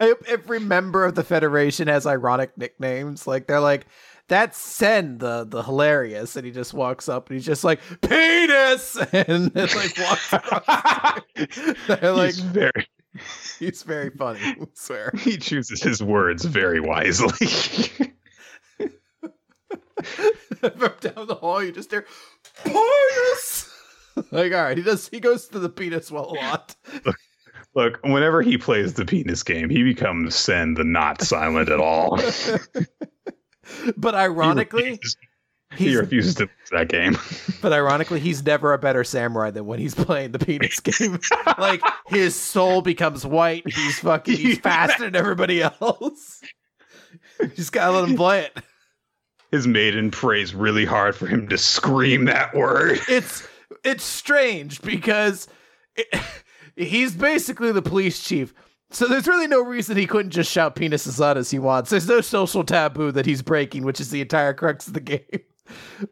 I 0.00 0.04
hope 0.06 0.22
every 0.26 0.60
member 0.60 1.04
of 1.04 1.14
the 1.14 1.24
Federation 1.24 1.88
has 1.88 2.06
ironic 2.06 2.56
nicknames. 2.56 3.26
Like 3.26 3.46
they're 3.46 3.60
like, 3.60 3.86
that's 4.28 4.58
Sen 4.58 5.18
the 5.18 5.44
the 5.44 5.62
hilarious, 5.62 6.36
and 6.36 6.46
he 6.46 6.52
just 6.52 6.72
walks 6.72 7.08
up 7.08 7.28
and 7.28 7.36
he's 7.36 7.46
just 7.46 7.64
like 7.64 7.80
penis, 8.00 8.96
and 9.12 9.52
it 9.54 9.74
like 9.74 9.98
walks 9.98 10.32
across. 10.32 11.20
they're 11.86 12.12
like 12.12 12.34
he's 12.34 12.40
very, 12.40 12.88
he's 13.58 13.82
very 13.82 14.10
funny. 14.10 14.40
I 14.42 14.56
swear 14.74 15.12
he 15.18 15.36
chooses 15.36 15.82
his 15.82 16.02
words 16.02 16.44
very 16.44 16.80
wisely. 16.80 17.46
From 20.60 20.92
down 21.00 21.26
the 21.26 21.36
hall, 21.38 21.62
you 21.62 21.72
just 21.72 21.90
hear 21.90 22.06
penis. 22.64 23.70
like 24.30 24.52
all 24.52 24.62
right, 24.62 24.76
he 24.78 24.82
does. 24.82 25.08
He 25.08 25.20
goes 25.20 25.48
to 25.48 25.58
the 25.58 25.68
penis 25.68 26.10
well 26.10 26.30
a 26.30 26.34
lot. 26.34 26.74
Look, 27.74 27.98
whenever 28.04 28.40
he 28.40 28.56
plays 28.56 28.94
the 28.94 29.04
penis 29.04 29.42
game, 29.42 29.68
he 29.68 29.82
becomes 29.82 30.36
Sen 30.36 30.74
the 30.74 30.84
not 30.84 31.20
silent 31.20 31.68
at 31.68 31.80
all. 31.80 32.20
but 33.96 34.14
ironically, 34.14 34.84
he 34.84 34.90
refuses, 34.90 35.16
he 35.76 35.96
refuses 35.96 36.34
to 36.36 36.48
that 36.70 36.88
game. 36.88 37.18
but 37.62 37.72
ironically, 37.72 38.20
he's 38.20 38.44
never 38.44 38.72
a 38.72 38.78
better 38.78 39.02
samurai 39.02 39.50
than 39.50 39.66
when 39.66 39.80
he's 39.80 39.94
playing 39.94 40.30
the 40.30 40.38
penis 40.38 40.78
game. 40.80 41.18
like 41.58 41.82
his 42.06 42.36
soul 42.36 42.80
becomes 42.80 43.26
white. 43.26 43.64
He's 43.66 43.98
fucking. 43.98 44.36
He's 44.36 44.58
faster 44.58 45.04
than 45.04 45.16
everybody 45.16 45.62
else. 45.62 46.42
You 47.40 47.48
just 47.48 47.72
gotta 47.72 47.98
let 47.98 48.08
him 48.08 48.16
play 48.16 48.44
it. 48.44 48.56
His 49.50 49.66
maiden 49.66 50.12
prays 50.12 50.54
really 50.54 50.84
hard 50.84 51.16
for 51.16 51.26
him 51.26 51.48
to 51.48 51.58
scream 51.58 52.26
that 52.26 52.54
word. 52.54 53.00
It's 53.08 53.46
it's 53.82 54.04
strange 54.04 54.80
because. 54.80 55.48
It, 55.96 56.06
he's 56.76 57.14
basically 57.14 57.72
the 57.72 57.82
police 57.82 58.22
chief. 58.22 58.54
So 58.90 59.06
there's 59.06 59.26
really 59.26 59.48
no 59.48 59.60
reason 59.62 59.96
he 59.96 60.06
couldn't 60.06 60.30
just 60.30 60.50
shout 60.50 60.76
penis 60.76 61.06
as 61.06 61.18
loud 61.18 61.36
as 61.36 61.50
he 61.50 61.58
wants. 61.58 61.90
There's 61.90 62.08
no 62.08 62.20
social 62.20 62.62
taboo 62.64 63.10
that 63.12 63.26
he's 63.26 63.42
breaking, 63.42 63.84
which 63.84 64.00
is 64.00 64.10
the 64.10 64.20
entire 64.20 64.54
crux 64.54 64.86
of 64.86 64.92
the 64.92 65.00
game. 65.00 65.40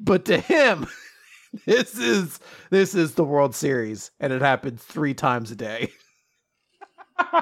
But 0.01 0.25
to 0.27 0.39
him, 0.39 0.87
this 1.67 1.97
is 1.97 2.41
this 2.71 2.95
is 2.95 3.15
the 3.15 3.25
World 3.25 3.55
Series, 3.55 4.11
and 4.19 4.33
it 4.33 4.43
happens 4.43 4.83
three 4.83 5.15
times 5.15 5.51
a 5.51 5.57
day. 5.57 5.93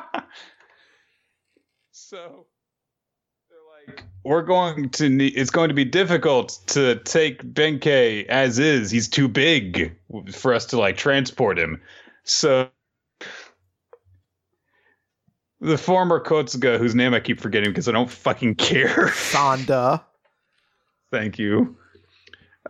so 1.93 2.47
they're 3.49 3.95
like, 3.95 4.05
we're 4.25 4.43
going 4.43 4.91
to 4.91 5.09
need. 5.09 5.33
It's 5.37 5.51
going 5.51 5.68
to 5.68 5.75
be 5.75 5.85
difficult 5.85 6.59
to 6.68 6.97
take 7.05 7.43
Benkei 7.55 8.27
as 8.27 8.59
is. 8.59 8.91
He's 8.91 9.09
too 9.09 9.29
big 9.29 9.97
for 10.33 10.53
us 10.53 10.66
to 10.66 10.79
like 10.79 10.97
transport 10.97 11.59
him. 11.59 11.81
So 12.25 12.68
the 15.61 15.79
former 15.79 16.21
Kotsuga, 16.21 16.79
whose 16.79 16.95
name 16.95 17.15
I 17.15 17.21
keep 17.21 17.41
forgetting 17.41 17.71
because 17.71 17.89
I 17.89 17.93
don't 17.93 18.11
fucking 18.11 18.57
care. 18.57 19.07
Sanda. 19.09 20.03
Thank 21.11 21.39
you. 21.39 21.77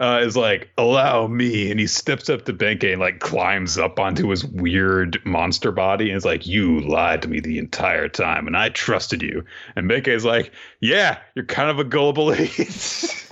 Uh, 0.01 0.21
is 0.23 0.37
like, 0.37 0.71
allow 0.79 1.27
me. 1.27 1.71
And 1.71 1.79
he 1.79 1.87
steps 1.87 2.31
up 2.31 2.45
to 2.47 2.53
Benkei 2.53 2.93
and 2.93 3.01
like 3.01 3.21
climbs 3.21 3.77
up 3.77 3.99
onto 3.99 4.29
his 4.29 4.45
weird 4.45 5.21
monster 5.27 5.73
body 5.73 6.09
and 6.09 6.17
is 6.17 6.25
like, 6.25 6.47
You 6.47 6.81
lied 6.81 7.23
to 7.23 7.29
me 7.29 7.41
the 7.41 7.59
entire 7.59 8.09
time 8.09 8.47
and 8.47 8.57
I 8.57 8.71
trusted 8.71 9.21
you. 9.21 9.45
And 9.77 9.91
Benkei's 9.91 10.25
like, 10.25 10.53
Yeah, 10.81 11.19
you're 11.35 11.45
kind 11.45 11.71
of 11.71 11.79
a 11.81 11.85
gullible 11.85 12.31
idiot. 12.31 13.27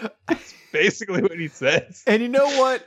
That's 0.26 0.54
basically 0.72 1.22
what 1.22 1.38
he 1.38 1.48
says. 1.48 2.02
And 2.06 2.22
you 2.22 2.28
know 2.28 2.46
what? 2.58 2.84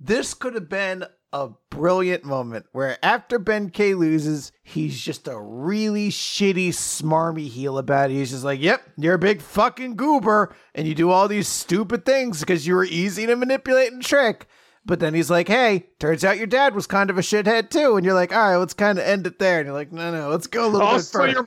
This 0.00 0.34
could 0.34 0.54
have 0.54 0.68
been 0.68 1.04
a 1.34 1.50
brilliant 1.68 2.24
moment 2.24 2.64
where 2.70 2.96
after 3.04 3.40
Benkei 3.40 3.98
loses, 3.98 4.52
he's 4.62 4.98
just 5.00 5.26
a 5.26 5.38
really 5.38 6.08
shitty, 6.08 6.68
smarmy 6.68 7.48
heel 7.48 7.76
about 7.76 8.12
it. 8.12 8.14
He's 8.14 8.30
just 8.30 8.44
like, 8.44 8.60
yep, 8.60 8.82
you're 8.96 9.14
a 9.14 9.18
big 9.18 9.42
fucking 9.42 9.96
goober, 9.96 10.54
and 10.76 10.86
you 10.86 10.94
do 10.94 11.10
all 11.10 11.26
these 11.26 11.48
stupid 11.48 12.06
things 12.06 12.38
because 12.38 12.68
you 12.68 12.76
were 12.76 12.84
easy 12.84 13.26
to 13.26 13.34
manipulate 13.34 13.92
and 13.92 14.00
trick. 14.00 14.46
But 14.86 15.00
then 15.00 15.12
he's 15.12 15.30
like, 15.30 15.48
hey, 15.48 15.88
turns 15.98 16.24
out 16.24 16.38
your 16.38 16.46
dad 16.46 16.74
was 16.74 16.86
kind 16.86 17.10
of 17.10 17.18
a 17.18 17.22
shithead 17.22 17.70
too. 17.70 17.96
And 17.96 18.04
you're 18.04 18.14
like, 18.14 18.32
all 18.32 18.50
right, 18.50 18.56
let's 18.56 18.74
kind 18.74 18.98
of 18.98 19.04
end 19.04 19.26
it 19.26 19.40
there. 19.40 19.58
And 19.58 19.66
you're 19.66 19.74
like, 19.74 19.90
no, 19.90 20.12
no, 20.12 20.28
let's 20.28 20.46
go 20.46 20.66
a 20.66 20.68
little 20.68 20.86
also 20.86 21.26
bit 21.26 21.34
further. 21.34 21.46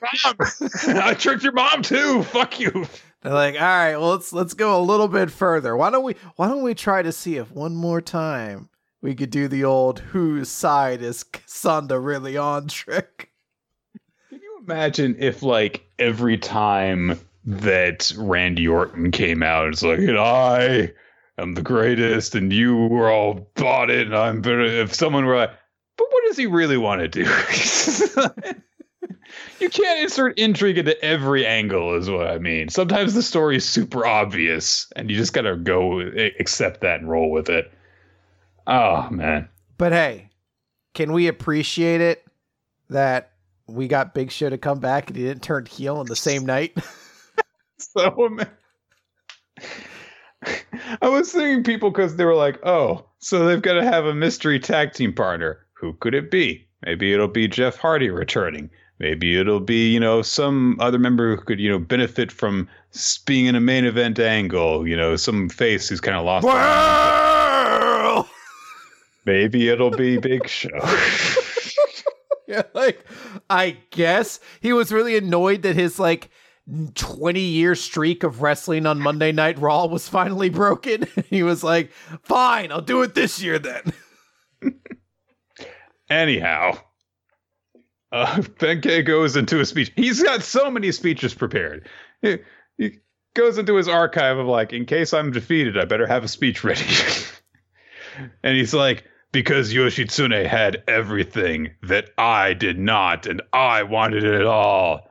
your 0.85 0.88
mom. 0.89 0.97
I 1.03 1.13
tricked 1.13 1.43
your 1.43 1.53
mom 1.53 1.81
too. 1.83 2.23
Fuck 2.23 2.59
you. 2.59 2.88
They're 3.21 3.33
like, 3.33 3.53
all 3.55 3.61
right, 3.61 3.95
well, 3.95 4.09
let's 4.09 4.33
let's 4.33 4.53
go 4.53 4.79
a 4.79 4.83
little 4.83 5.07
bit 5.07 5.31
further. 5.31 5.77
Why 5.77 5.91
don't 5.91 6.03
we 6.03 6.15
why 6.35 6.47
don't 6.47 6.63
we 6.63 6.73
try 6.73 7.03
to 7.03 7.11
see 7.11 7.38
if 7.38 7.51
one 7.51 7.75
more 7.75 8.01
time 8.01 8.69
we 9.01 9.15
could 9.15 9.29
do 9.29 9.47
the 9.47 9.63
old 9.63 9.99
whose 9.99 10.49
side 10.49 11.01
is 11.01 11.23
Cassandra 11.23 11.99
really 11.99 12.37
on 12.37 12.67
trick. 12.67 13.31
Can 14.29 14.39
you 14.41 14.59
imagine 14.63 15.15
if 15.19 15.43
like 15.43 15.85
every 15.99 16.37
time 16.37 17.19
that 17.45 18.11
Randy 18.17 18.67
Orton 18.67 19.11
came 19.11 19.41
out, 19.41 19.69
it's 19.69 19.83
like, 19.83 19.99
and 19.99 20.17
I 20.17 20.91
am 21.37 21.53
the 21.53 21.61
greatest, 21.61 22.35
and 22.35 22.51
you 22.51 22.75
were 22.75 23.09
all 23.09 23.49
bought 23.55 23.89
it, 23.89 24.07
and 24.07 24.15
I'm 24.15 24.41
better. 24.41 24.63
If 24.63 24.93
someone 24.93 25.25
were 25.25 25.37
like, 25.37 25.51
but 25.97 26.07
what 26.11 26.23
does 26.27 26.37
he 26.37 26.45
really 26.45 26.77
want 26.77 27.01
to 27.01 27.07
do? 27.07 27.21
you 29.59 29.69
can't 29.69 30.01
insert 30.01 30.37
intrigue 30.37 30.77
into 30.77 31.01
every 31.03 31.45
angle, 31.45 31.95
is 31.95 32.09
what 32.09 32.27
I 32.27 32.37
mean. 32.37 32.67
Sometimes 32.67 33.13
the 33.13 33.23
story 33.23 33.55
is 33.55 33.65
super 33.65 34.05
obvious, 34.05 34.91
and 34.97 35.09
you 35.09 35.15
just 35.15 35.33
gotta 35.33 35.55
go 35.55 36.01
accept 36.01 36.81
that 36.81 36.99
and 36.99 37.09
roll 37.09 37.31
with 37.31 37.49
it. 37.49 37.71
Oh 38.68 39.09
man. 39.09 39.47
But 39.78 39.93
hey, 39.93 40.30
can 40.93 41.13
we 41.13 41.28
appreciate 41.28 42.01
it 42.01 42.26
that 42.89 43.32
we 43.68 43.88
got 43.88 44.13
Big 44.13 44.32
Show 44.32 44.49
to 44.49 44.57
come 44.57 44.80
back 44.80 45.07
and 45.07 45.15
he 45.15 45.24
didn't 45.24 45.43
turn 45.43 45.65
heel 45.65 45.97
on 45.97 46.05
the 46.05 46.15
same 46.15 46.45
night? 46.45 46.78
so 47.78 48.30
man. 48.30 48.49
I 51.01 51.09
was 51.09 51.32
thinking 51.32 51.63
people 51.63 51.89
because 51.89 52.15
they 52.15 52.26
were 52.26 52.36
like, 52.36 52.59
oh, 52.65 53.05
so 53.20 53.45
they've 53.45 53.61
got 53.61 53.74
to 53.74 53.84
have 53.84 54.05
a 54.05 54.13
mystery 54.13 54.59
tag 54.59 54.93
team 54.93 55.13
partner. 55.13 55.65
Who 55.74 55.93
could 55.93 56.13
it 56.13 56.30
be? 56.30 56.68
Maybe 56.86 57.11
it'll 57.13 57.28
be 57.28 57.47
Jeff 57.47 57.78
Hardy 57.78 58.09
returning. 58.09 58.70
Maybe 58.99 59.39
it'll 59.39 59.59
be, 59.59 59.91
you 59.91 59.99
know, 59.99 60.22
some 60.22 60.78
other 60.80 60.97
member 60.97 61.36
who 61.36 61.41
could, 61.41 61.59
you 61.59 61.70
know, 61.70 61.80
benefit 61.80 62.32
from 62.32 62.68
being 63.26 63.45
in 63.45 63.55
a 63.55 63.59
main 63.59 63.86
event 63.86 64.20
angle, 64.20 64.88
you 64.88 64.95
know, 64.95 65.15
some 65.15 65.49
face 65.49 65.89
who's 65.89 66.01
kind 66.01 66.18
of 66.18 66.26
lost. 66.26 66.47
Maybe 69.28 69.67
it'll 69.67 69.91
be 69.91 70.17
Big 70.17 70.47
Show. 70.47 70.69
yeah, 72.47 72.63
like 72.73 73.05
I 73.49 73.75
guess 73.91 74.39
he 74.61 74.71
was 74.71 74.93
really 74.93 75.17
annoyed 75.17 75.63
that 75.63 75.75
his 75.75 75.99
like 75.99 76.30
20 76.95 77.38
year 77.38 77.75
streak 77.75 78.23
of 78.23 78.41
wrestling 78.41 78.86
on 78.86 79.01
Monday 79.01 79.34
Night 79.34 79.59
Raw 79.59 79.86
was 79.86 80.07
finally 80.07 80.49
broken. 80.49 81.07
he 81.30 81.43
was 81.43 81.61
like, 81.61 81.91
"Fine, 82.23 82.71
I'll 82.71 82.80
do 82.80 83.01
it 83.01 83.15
this 83.15 83.41
year 83.41 83.59
then." 83.59 83.91
Anyhow, 86.09 86.78
uh, 88.13 88.38
Benkei 88.38 89.05
goes 89.05 89.36
into 89.36 89.59
a 89.59 89.65
speech. 89.65 89.91
He's 89.97 90.23
got 90.23 90.41
so 90.41 90.71
many 90.71 90.93
speeches 90.93 91.34
prepared. 91.34 91.89
He, 92.21 92.38
he 92.78 92.99
goes 93.34 93.57
into 93.57 93.75
his 93.75 93.89
archive 93.89 94.38
of 94.38 94.47
like, 94.47 94.71
in 94.71 94.86
case 94.86 95.13
I'm 95.13 95.32
defeated, 95.32 95.78
I 95.78 95.84
better 95.84 96.07
have 96.07 96.23
a 96.23 96.30
speech 96.30 96.63
ready. 96.63 96.86
and 98.41 98.55
he's 98.55 98.73
like, 98.73 99.03
because 99.32 99.73
Yoshitsune 99.73 100.45
had 100.45 100.84
everything 100.88 101.71
that 101.84 102.09
I 102.17 102.53
did 102.53 102.80
not, 102.80 103.25
and 103.25 103.41
I 103.53 103.84
wanted 103.84 104.23
it 104.23 104.45
all. 104.45 105.09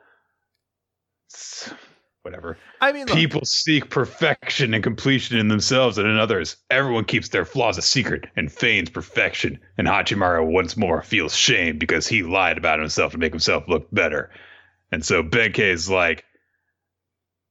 Whatever. 2.22 2.58
I 2.80 2.92
mean, 2.92 3.06
look, 3.06 3.16
people 3.16 3.44
seek 3.44 3.88
perfection 3.88 4.74
and 4.74 4.82
completion 4.82 5.38
in 5.38 5.46
themselves 5.46 5.96
and 5.96 6.08
in 6.08 6.18
others. 6.18 6.56
Everyone 6.70 7.04
keeps 7.04 7.28
their 7.28 7.44
flaws 7.44 7.78
a 7.78 7.82
secret 7.82 8.26
and 8.34 8.50
feigns 8.50 8.90
perfection. 8.90 9.60
And 9.78 9.86
Hachimaru 9.86 10.44
once 10.44 10.76
more 10.76 11.02
feels 11.02 11.36
shame 11.36 11.78
because 11.78 12.08
he 12.08 12.24
lied 12.24 12.58
about 12.58 12.80
himself 12.80 13.12
to 13.12 13.18
make 13.18 13.32
himself 13.32 13.68
look 13.68 13.86
better. 13.92 14.30
And 14.90 15.04
so 15.04 15.22
Benkei 15.22 15.70
is 15.70 15.88
like, 15.88 16.24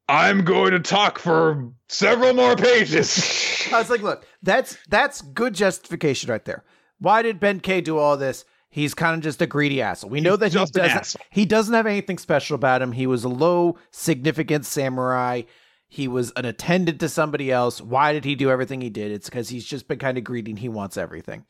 I'm 0.07 0.43
going 0.43 0.72
to 0.72 0.80
talk 0.80 1.20
for 1.20 1.72
several 1.88 2.34
more 2.34 2.55
pages. 2.55 3.64
I 3.76 3.80
was 3.80 3.89
like, 3.89 4.01
look, 4.01 4.26
that's 4.41 4.78
that's 4.89 5.21
good 5.21 5.53
justification 5.53 6.30
right 6.30 6.43
there. 6.45 6.63
Why 6.99 7.21
did 7.21 7.39
Benkei 7.39 7.84
do 7.84 7.97
all 7.97 8.17
this? 8.17 8.45
He's 8.69 8.93
kind 8.93 9.15
of 9.15 9.21
just 9.21 9.41
a 9.41 9.47
greedy 9.47 9.82
asshole. 9.82 10.09
We 10.09 10.19
know 10.21 10.32
He's 10.38 10.51
that 10.51 10.53
he 10.53 10.65
doesn't 10.65 11.15
he 11.32 11.45
doesn't 11.45 11.73
have 11.73 11.86
anything 11.86 12.17
special 12.17 12.55
about 12.55 12.82
him. 12.82 12.91
He 12.91 13.07
was 13.07 13.23
a 13.23 13.30
low 13.30 13.78
significant 13.91 14.65
samurai. 14.65 15.43
He 15.88 16.07
was 16.07 16.32
an 16.36 16.45
attendant 16.45 16.99
to 16.99 17.07
somebody 17.07 17.51
else. 17.51 17.80
Why 17.80 18.11
did 18.11 18.26
he 18.26 18.36
do 18.36 18.49
everything 18.49 18.82
he 18.82 18.89
did? 18.89 19.11
It's 19.11 19.30
because 19.30 19.49
he's 19.49 19.65
just 19.65 19.88
been 19.88 19.99
kind 19.99 20.17
of 20.17 20.23
greedy 20.26 20.51
and 20.51 20.59
he 20.59 20.67
wants 20.67 20.97
everything. 20.97 21.45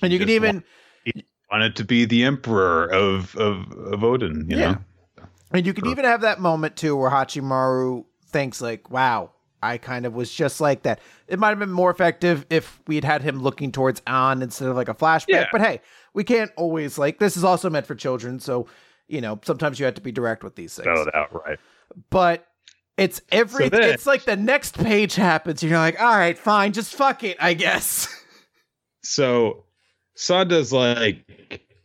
And 0.00 0.12
you 0.12 0.18
can 0.20 0.28
even 0.28 0.62
wanted 1.50 1.74
to 1.76 1.84
be 1.84 2.04
the 2.04 2.24
emperor 2.24 2.86
of 2.92 3.34
of, 3.36 3.72
of 3.72 4.04
Odin. 4.04 4.46
You 4.48 4.56
Yeah. 4.56 4.70
know. 4.72 4.78
And 5.54 5.66
you 5.66 5.74
can 5.74 5.86
even 5.88 6.04
have 6.04 6.20
that 6.22 6.40
moment 6.40 6.76
too 6.76 6.96
where 6.96 7.10
Hachimaru 7.10 8.04
thinks 8.26 8.60
like, 8.62 8.88
"Wow, 8.90 9.32
I 9.62 9.78
kind 9.78 10.04
of 10.06 10.14
was 10.14 10.32
just 10.32 10.60
like 10.60 10.82
that." 10.82 11.00
It 11.28 11.38
might 11.38 11.50
have 11.50 11.58
been 11.58 11.70
more 11.72 11.90
effective 11.90 12.44
if 12.50 12.80
we'd 12.86 13.04
had 13.04 13.22
him 13.22 13.40
looking 13.42 13.72
towards 13.72 14.02
An 14.06 14.42
instead 14.42 14.68
of 14.68 14.76
like 14.76 14.88
a 14.88 14.94
flashback. 14.94 15.24
Yeah. 15.28 15.48
But 15.52 15.60
hey, 15.60 15.80
we 16.14 16.24
can't 16.24 16.50
always 16.56 16.98
like 16.98 17.18
this 17.18 17.36
is 17.36 17.44
also 17.44 17.70
meant 17.70 17.86
for 17.86 17.94
children, 17.94 18.40
so 18.40 18.66
you 19.08 19.20
know 19.20 19.40
sometimes 19.44 19.78
you 19.78 19.84
have 19.86 19.94
to 19.94 20.00
be 20.00 20.12
direct 20.12 20.44
with 20.44 20.56
these 20.56 20.74
things. 20.74 20.86
Spell 20.86 21.06
it 21.06 21.14
out 21.14 21.32
right. 21.44 21.58
But 22.10 22.46
it's 22.96 23.20
every 23.30 23.64
So 23.64 23.68
then- 23.70 23.82
it's 23.84 24.06
like 24.06 24.24
the 24.24 24.36
next 24.36 24.76
page 24.78 25.14
happens, 25.14 25.62
and 25.62 25.70
you're 25.70 25.78
like, 25.78 26.00
"All 26.00 26.16
right, 26.16 26.36
fine, 26.38 26.72
just 26.72 26.94
fuck 26.94 27.24
it, 27.24 27.36
I 27.40 27.54
guess." 27.54 28.08
So 29.04 29.64
Sanda's 30.16 30.72
like, 30.72 31.24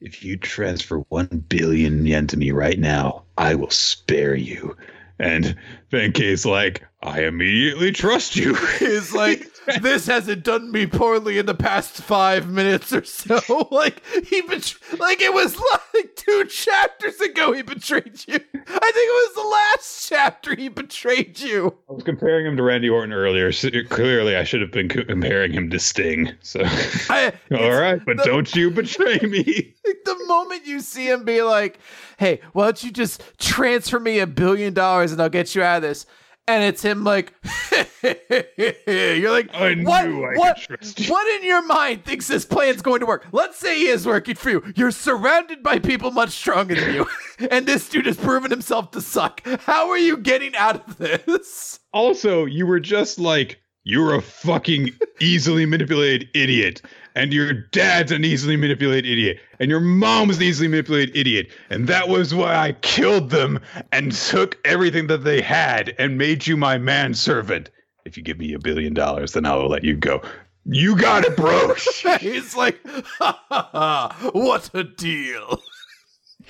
if 0.02 0.24
you 0.24 0.38
transfer 0.38 1.00
one 1.10 1.46
billion 1.50 2.06
yen 2.06 2.28
to 2.28 2.38
me 2.38 2.52
right 2.52 2.78
now, 2.78 3.24
I 3.40 3.56
will 3.56 3.72
spare 3.72 4.36
you. 4.36 4.78
And 5.20 5.56
Benkei's 5.92 6.46
like, 6.46 6.84
I 7.02 7.24
immediately 7.24 7.92
trust 7.92 8.36
you. 8.36 8.56
He's 8.80 9.14
like, 9.14 9.48
this 9.82 10.08
hasn't 10.08 10.44
done 10.44 10.72
me 10.72 10.86
poorly 10.88 11.38
in 11.38 11.46
the 11.46 11.54
past 11.56 12.02
five 12.02 12.50
minutes 12.50 12.92
or 12.94 13.04
so. 13.04 13.68
like 13.72 14.02
he 14.26 14.42
betr- 14.44 15.00
like 15.00 15.22
it 15.22 15.34
was 15.34 15.58
like 15.94 16.16
two 16.16 16.46
chapters 16.46 17.20
ago 17.22 17.52
he 17.54 17.62
betrayed 17.62 18.24
you. 18.28 18.36
I 18.36 18.40
think 18.40 18.56
it 18.66 19.30
was 19.30 19.36
the 19.36 19.50
last 19.50 20.10
chapter 20.10 20.56
he 20.56 20.68
betrayed 20.70 21.40
you. 21.40 21.76
I 21.90 21.94
was 21.94 22.04
comparing 22.04 22.46
him 22.46 22.58
to 22.58 22.64
Randy 22.64 22.90
Orton 22.90 23.14
earlier. 23.14 23.52
So 23.52 23.70
clearly, 23.90 24.36
I 24.36 24.44
should 24.44 24.62
have 24.62 24.72
been 24.72 24.90
comparing 24.90 25.52
him 25.52 25.70
to 25.70 25.80
Sting. 25.80 26.32
So, 26.42 26.62
I, 26.64 27.34
all 27.58 27.72
right, 27.80 28.02
but 28.06 28.18
the- 28.18 28.24
don't 28.24 28.54
you 28.56 28.72
betray 28.72 29.18
me. 29.22 29.76
like, 29.86 29.98
the 30.06 30.24
moment 30.28 30.66
you 30.66 30.80
see 30.80 31.10
him 31.10 31.24
be 31.26 31.42
like, 31.42 31.80
"Hey, 32.18 32.42
why 32.54 32.66
don't 32.66 32.84
you 32.84 32.92
just 32.92 33.22
transfer 33.40 34.00
me 34.00 34.20
a 34.20 34.28
billion 34.28 34.74
dollars 34.74 35.12
and 35.12 35.22
I'll 35.22 35.30
get 35.30 35.56
you 35.56 35.64
out 35.64 35.78
of 35.78 35.82
this?" 35.84 36.06
And 36.48 36.64
it's 36.64 36.82
him 36.82 37.04
like, 37.04 37.34
you're 38.04 39.32
like, 39.32 39.54
I 39.54 39.76
what? 39.84 40.38
What? 40.38 40.58
trust 40.58 41.00
you." 41.00 41.12
What 41.12 41.28
in 41.36 41.46
your 41.46 41.62
mind 41.66 42.06
thinks 42.06 42.28
this 42.28 42.46
plan's 42.46 42.82
going 42.82 43.02
to 43.02 43.06
work? 43.06 43.26
Let's 43.34 43.58
say 43.58 43.78
he 43.78 43.88
is 43.88 44.06
working 44.06 44.36
for 44.36 44.50
you. 44.50 44.74
You're 44.76 44.92
surrounded 44.92 45.62
by 45.62 45.80
people 45.80 46.12
much 46.12 46.30
stronger 46.30 46.76
than 46.76 46.96
you, 46.96 47.08
and 47.52 47.66
this 47.66 47.90
dude 47.90 48.06
has 48.06 48.16
proven 48.16 48.50
himself 48.50 48.92
to 48.92 49.02
suck. 49.02 49.46
How 49.62 49.90
are 49.90 49.98
you 49.98 50.18
getting 50.18 50.56
out 50.56 50.88
of 50.88 50.98
this? 50.98 51.80
Also, 51.92 52.46
you 52.46 52.66
were 52.66 52.80
just 52.80 53.20
like, 53.20 53.60
you're 53.84 54.16
a 54.16 54.22
fucking 54.22 54.90
easily 55.20 55.66
manipulated 55.66 56.30
idiot. 56.34 56.82
And 57.18 57.34
your 57.34 57.52
dad's 57.52 58.12
an 58.12 58.24
easily 58.24 58.58
manipulated 58.58 59.10
idiot. 59.10 59.40
And 59.60 59.72
your 59.72 59.80
mom's 59.80 60.38
an 60.38 60.44
easily 60.44 60.68
manipulated 60.68 61.18
idiot. 61.18 61.50
And 61.72 61.88
that 61.88 62.10
was 62.10 62.36
why 62.36 62.54
I 62.54 62.74
killed 62.74 63.32
them 63.32 63.60
and 63.92 64.12
took 64.12 64.60
everything 64.64 65.08
that 65.08 65.24
they 65.24 65.42
had 65.42 65.96
and 65.98 66.20
made 66.20 66.46
you 66.46 66.56
my 66.56 66.78
manservant. 66.78 67.72
If 68.06 68.18
you 68.18 68.24
give 68.24 68.38
me 68.38 68.54
a 68.54 68.60
billion 68.60 68.94
dollars, 68.94 69.34
then 69.34 69.48
I 69.48 69.56
will 69.56 69.68
let 69.68 69.84
you 69.84 69.96
go. 69.96 70.22
You 70.66 70.96
got 70.96 71.26
it, 71.26 71.36
bro. 71.36 71.74
He's 72.20 72.56
like, 72.56 72.80
ha, 72.86 73.44
ha, 73.50 73.70
ha, 73.72 74.30
what 74.34 74.70
a 74.76 74.84
deal. 74.84 75.60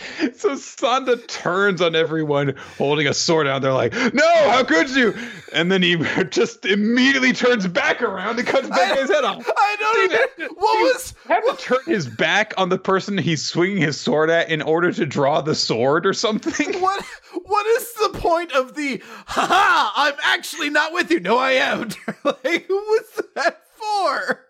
so 0.35 0.51
Sanda 0.55 1.25
turns 1.27 1.81
on 1.81 1.95
everyone 1.95 2.55
holding 2.77 3.07
a 3.07 3.13
sword 3.13 3.47
out. 3.47 3.61
They're 3.61 3.73
like, 3.73 3.93
no, 4.13 4.49
how 4.49 4.63
could 4.63 4.89
you? 4.89 5.13
And 5.53 5.71
then 5.71 5.81
he 5.81 5.95
just 6.29 6.65
immediately 6.65 7.33
turns 7.33 7.67
back 7.67 8.01
around 8.01 8.39
and 8.39 8.47
cuts 8.47 8.69
back 8.69 8.97
his 8.97 9.09
head 9.09 9.23
off. 9.23 9.45
I 9.57 9.75
don't 9.79 10.11
even. 10.11 10.55
What 10.55 10.79
was? 10.79 11.13
have 11.27 11.43
to 11.57 11.63
turn 11.63 11.79
his 11.85 12.07
back 12.07 12.53
on 12.57 12.69
the 12.69 12.77
person 12.77 13.17
he's 13.17 13.43
swinging 13.43 13.77
his 13.77 13.99
sword 13.99 14.29
at 14.29 14.49
in 14.49 14.61
order 14.61 14.91
to 14.91 15.05
draw 15.05 15.41
the 15.41 15.55
sword 15.55 16.05
or 16.05 16.13
something. 16.13 16.81
What 16.87 17.03
what 17.43 17.65
is 17.65 17.93
the 17.93 18.09
point 18.09 18.51
of 18.51 18.75
the 18.75 19.01
Ha! 19.27 19.93
I'm 19.95 20.13
actually 20.23 20.69
not 20.69 20.93
with 20.93 21.11
you. 21.11 21.19
No 21.19 21.37
I 21.37 21.51
am. 21.51 21.89
like 22.23 22.65
who 22.67 22.75
was 22.75 23.21
that 23.35 23.63
for? 23.75 24.46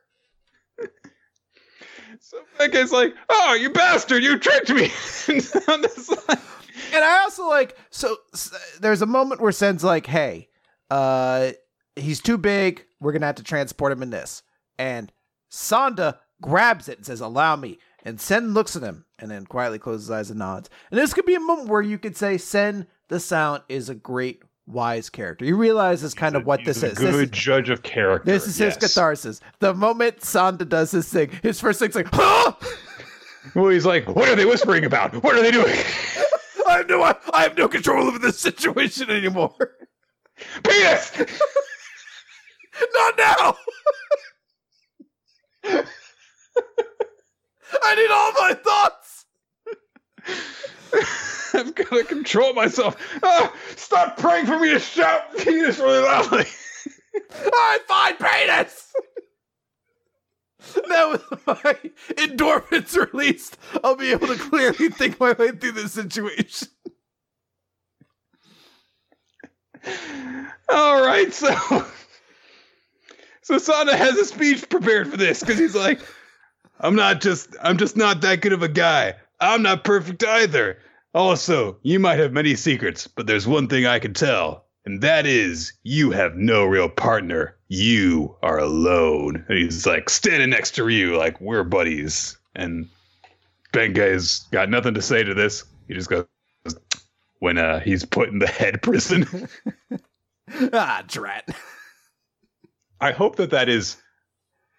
So 2.57 2.63
that 2.63 2.71
like, 2.91 3.13
"Oh, 3.29 3.53
you 3.59 3.69
bastard! 3.69 4.23
You 4.23 4.37
tricked 4.39 4.69
me!" 4.69 4.91
And 5.67 5.83
like, 6.09 6.39
And 6.93 7.03
I 7.03 7.19
also 7.23 7.47
like 7.47 7.77
so 7.89 8.15
s- 8.33 8.77
there's 8.79 9.01
a 9.01 9.05
moment 9.05 9.41
where 9.41 9.51
Sen's 9.51 9.83
like, 9.83 10.05
"Hey, 10.05 10.49
uh 10.89 11.51
he's 11.95 12.21
too 12.21 12.37
big. 12.37 12.85
We're 12.99 13.11
to 13.21 13.27
have 13.27 13.35
to 13.35 13.43
transport 13.43 13.91
him 13.91 14.03
in 14.03 14.09
this." 14.09 14.43
And 14.79 15.11
Sanda 15.51 16.19
grabs 16.41 16.87
it 16.89 16.97
and 16.97 17.05
says, 17.05 17.21
"Allow 17.21 17.55
me." 17.55 17.79
And 18.03 18.21
Sen 18.21 18.53
looks 18.53 18.75
at 18.75 18.83
him 18.83 19.05
and 19.19 19.29
then 19.29 19.45
quietly 19.45 19.79
closes 19.79 20.03
his 20.07 20.11
eyes 20.11 20.29
and 20.29 20.39
nods. 20.39 20.69
And 20.91 20.99
this 20.99 21.13
could 21.13 21.25
be 21.25 21.35
a 21.35 21.39
moment 21.39 21.67
where 21.69 21.81
you 21.81 21.97
could 21.97 22.15
say 22.15 22.37
Sen 22.37 22.87
the 23.09 23.19
Sound 23.19 23.63
is 23.67 23.89
a 23.89 23.95
great 23.95 24.41
wise 24.67 25.09
character. 25.09 25.45
You 25.45 25.55
realize 25.55 26.03
is 26.03 26.13
kind 26.13 26.35
of 26.35 26.45
what 26.45 26.59
he's 26.59 26.67
this 26.67 26.83
a 26.83 26.87
is. 26.91 26.97
This 26.97 27.11
Good 27.15 27.33
is- 27.33 27.39
judge 27.39 27.69
of 27.69 27.81
character. 27.83 28.29
This 28.31 28.45
is 28.47 28.57
his 28.57 28.75
catharsis. 28.77 29.39
The 29.59 29.73
moment 29.73 30.19
Sanda 30.19 30.67
does 30.67 30.91
his 30.91 31.07
thing, 31.09 31.31
his 31.41 31.59
first 31.59 31.79
thing's 31.79 31.95
like, 31.95 32.07
huh? 32.11 32.53
Well, 33.55 33.69
he's 33.69 33.85
like, 33.85 34.07
"What 34.13 34.27
are 34.27 34.35
they 34.35 34.45
whispering 34.45 34.83
about? 34.83 35.23
What 35.23 35.35
are 35.35 35.41
they 35.41 35.51
doing?" 35.51 35.73
I 36.67 36.77
have 36.79 36.89
no, 36.89 37.01
I, 37.01 37.15
I 37.33 37.43
have 37.43 37.57
no 37.57 37.69
control 37.69 38.05
over 38.07 38.19
this 38.19 38.37
situation 38.37 39.09
anymore. 39.09 39.55
Penis. 40.63 41.13
Not 42.93 43.17
now. 43.17 43.57
I 47.83 47.95
need 47.95 48.11
all 48.11 48.31
my 48.33 48.53
thoughts. 48.53 49.16
I've 51.53 51.73
got 51.75 51.89
to 51.89 52.03
control 52.03 52.53
myself. 52.53 52.95
Ah, 53.23 53.53
stop 53.75 54.17
praying 54.17 54.45
for 54.45 54.59
me 54.59 54.69
to 54.69 54.79
shout 54.79 55.35
penis 55.37 55.79
really 55.79 56.03
loudly. 56.03 56.45
Right, 57.43 57.79
fine, 57.87 58.15
penis. 58.17 58.93
Now 60.87 61.11
with 61.13 61.47
my 61.47 61.75
endorphins 62.11 62.95
released, 63.11 63.57
I'll 63.83 63.95
be 63.95 64.11
able 64.11 64.27
to 64.27 64.35
clearly 64.35 64.89
think 64.89 65.19
my 65.19 65.33
way 65.33 65.51
through 65.51 65.73
this 65.73 65.93
situation. 65.93 66.67
All 70.69 71.03
right, 71.05 71.33
so 71.33 71.55
so 73.41 73.55
Sanda 73.55 73.95
has 73.95 74.17
a 74.17 74.25
speech 74.25 74.67
prepared 74.69 75.09
for 75.09 75.17
this 75.17 75.39
because 75.39 75.57
he's 75.57 75.75
like, 75.75 75.99
I'm 76.79 76.95
not 76.95 77.21
just 77.21 77.55
I'm 77.61 77.77
just 77.77 77.95
not 77.95 78.21
that 78.21 78.41
good 78.41 78.53
of 78.53 78.61
a 78.61 78.67
guy. 78.67 79.15
I'm 79.39 79.61
not 79.61 79.83
perfect 79.83 80.23
either. 80.23 80.79
Also, 81.13 81.77
you 81.83 81.99
might 81.99 82.19
have 82.19 82.31
many 82.33 82.55
secrets, 82.55 83.07
but 83.07 83.27
there's 83.27 83.47
one 83.47 83.67
thing 83.67 83.85
I 83.85 83.99
can 83.99 84.13
tell, 84.13 84.65
and 84.85 85.01
that 85.01 85.25
is 85.25 85.73
you 85.83 86.11
have 86.11 86.35
no 86.35 86.65
real 86.65 86.89
partner. 86.89 87.55
You 87.67 88.35
are 88.41 88.59
alone. 88.59 89.43
And 89.49 89.57
he's 89.57 89.85
like 89.85 90.09
standing 90.09 90.49
next 90.49 90.75
to 90.75 90.87
you, 90.87 91.17
like 91.17 91.39
we're 91.41 91.63
buddies. 91.63 92.37
And 92.55 92.87
Benkei's 93.73 94.45
got 94.51 94.69
nothing 94.69 94.93
to 94.93 95.01
say 95.01 95.23
to 95.23 95.33
this. 95.33 95.65
He 95.87 95.93
just 95.93 96.09
goes 96.09 96.25
when 97.39 97.57
uh, 97.57 97.79
he's 97.79 98.05
put 98.05 98.29
in 98.29 98.39
the 98.39 98.47
head 98.47 98.81
prison. 98.81 99.49
Ah, 100.71 101.03
drat. 101.05 101.45
I 103.01 103.11
hope 103.11 103.35
that 103.35 103.49
that 103.49 103.67
is 103.67 103.97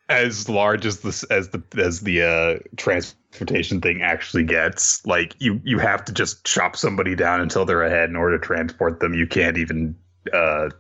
as 0.08 0.48
large 0.48 0.86
as 0.86 1.00
this 1.00 1.22
as 1.24 1.50
the 1.50 1.62
as 1.76 2.00
the 2.00 2.22
uh, 2.22 2.58
transportation 2.76 3.80
thing 3.80 4.02
actually 4.02 4.44
gets. 4.44 5.04
Like 5.06 5.34
you 5.38 5.60
you 5.64 5.78
have 5.78 6.04
to 6.06 6.12
just 6.12 6.44
chop 6.44 6.76
somebody 6.76 7.14
down 7.14 7.40
until 7.40 7.64
they're 7.64 7.82
ahead 7.82 8.08
in 8.08 8.16
order 8.16 8.38
to 8.38 8.44
transport 8.44 9.00
them. 9.00 9.14
You 9.14 9.26
can't 9.26 9.58
even 9.58 9.94
uh, 10.32 10.70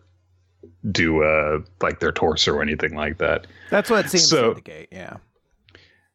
do 0.90 1.22
uh, 1.22 1.60
like 1.82 2.00
their 2.00 2.12
torso 2.12 2.52
or 2.54 2.62
anything 2.62 2.94
like 2.94 3.18
that. 3.18 3.46
That's 3.70 3.90
what 3.90 4.06
it 4.06 4.10
seems 4.10 4.28
So- 4.28 4.42
to 4.42 4.48
indicate. 4.50 4.88
Yeah. 4.92 5.16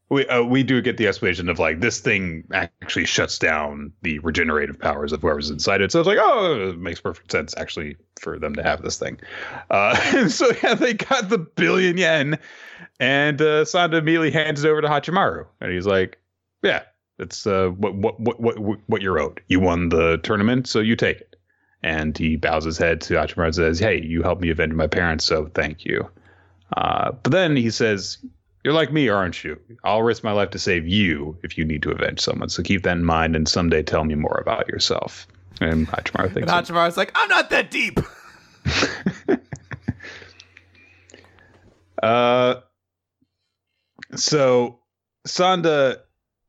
We 0.09 0.27
uh, 0.27 0.43
we 0.43 0.63
do 0.63 0.81
get 0.81 0.97
the 0.97 1.07
explanation 1.07 1.49
of 1.49 1.59
like 1.59 1.79
this 1.79 1.99
thing 1.99 2.43
actually 2.51 3.05
shuts 3.05 3.39
down 3.39 3.93
the 4.01 4.19
regenerative 4.19 4.79
powers 4.79 5.11
of 5.11 5.21
whoever's 5.21 5.49
inside 5.49 5.81
it. 5.81 5.91
So 5.91 5.99
it's 5.99 6.07
like, 6.07 6.19
oh, 6.21 6.69
it 6.69 6.77
makes 6.77 6.99
perfect 6.99 7.31
sense 7.31 7.53
actually 7.57 7.95
for 8.19 8.37
them 8.37 8.53
to 8.55 8.63
have 8.63 8.81
this 8.81 8.99
thing. 8.99 9.19
Uh, 9.69 10.27
so 10.29 10.51
yeah, 10.61 10.75
they 10.75 10.93
got 10.93 11.29
the 11.29 11.37
billion 11.37 11.97
yen, 11.97 12.37
and 12.99 13.41
uh, 13.41 13.63
Sanda 13.63 13.95
immediately 13.95 14.31
hands 14.31 14.63
it 14.63 14.69
over 14.69 14.81
to 14.81 14.87
Hachimaru, 14.87 15.45
and 15.61 15.71
he's 15.71 15.87
like, 15.87 16.19
yeah, 16.61 16.83
it's 17.19 17.47
uh, 17.47 17.69
what 17.69 17.95
what 17.95 18.19
what 18.19 18.39
what 18.39 18.79
what 18.87 19.01
you're 19.01 19.19
owed. 19.19 19.41
You 19.47 19.59
won 19.59 19.89
the 19.89 20.17
tournament, 20.23 20.67
so 20.67 20.79
you 20.79 20.95
take 20.95 21.21
it. 21.21 21.35
And 21.81 22.17
he 22.17 22.37
bows 22.37 22.63
his 22.63 22.77
head 22.77 23.01
to 23.01 23.15
Hachimaru 23.15 23.45
and 23.47 23.55
says, 23.55 23.79
hey, 23.79 24.01
you 24.01 24.23
helped 24.23 24.41
me 24.41 24.49
avenge 24.49 24.73
my 24.73 24.87
parents, 24.87 25.25
so 25.25 25.47
thank 25.53 25.83
you. 25.83 26.09
Uh, 26.77 27.11
but 27.11 27.31
then 27.31 27.55
he 27.57 27.69
says, 27.69 28.17
you're 28.63 28.73
like 28.73 28.91
me, 28.91 29.09
aren't 29.09 29.43
you? 29.43 29.59
I'll 29.83 30.03
risk 30.03 30.23
my 30.23 30.31
life 30.31 30.51
to 30.51 30.59
save 30.59 30.87
you 30.87 31.37
if 31.43 31.57
you 31.57 31.65
need 31.65 31.81
to 31.83 31.91
avenge 31.91 32.21
someone. 32.21 32.49
So 32.49 32.63
keep 32.63 32.83
that 32.83 32.97
in 32.97 33.03
mind 33.03 33.35
and 33.35 33.47
someday 33.47 33.83
tell 33.83 34.03
me 34.03 34.15
more 34.15 34.39
about 34.41 34.67
yourself. 34.67 35.27
And 35.61 35.87
Hachimaru 35.87 36.25
And 36.25 36.33
thinks, 36.33 36.51
Hachimaru's 36.51 36.97
like, 36.97 37.11
I'm 37.15 37.29
not 37.29 37.49
that 37.49 37.69
deep. 37.69 37.99
uh, 42.03 42.55
so 44.15 44.79
Sanda 45.27 45.97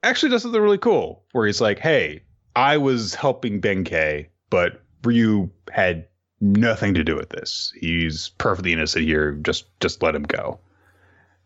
actually 0.02 0.30
does 0.30 0.42
something 0.42 0.60
really 0.60 0.78
cool 0.78 1.24
where 1.32 1.46
he's 1.46 1.60
like, 1.60 1.78
"Hey, 1.78 2.22
I 2.54 2.76
was 2.76 3.14
helping 3.14 3.60
Benkei, 3.60 4.28
but 4.50 4.82
Ryu 5.02 5.50
had 5.72 6.06
nothing 6.40 6.94
to 6.94 7.04
do 7.04 7.16
with 7.16 7.30
this. 7.30 7.72
He's 7.80 8.30
perfectly 8.38 8.72
innocent 8.72 9.04
here. 9.04 9.32
Just 9.32 9.66
just 9.80 10.02
let 10.02 10.14
him 10.14 10.24
go." 10.24 10.60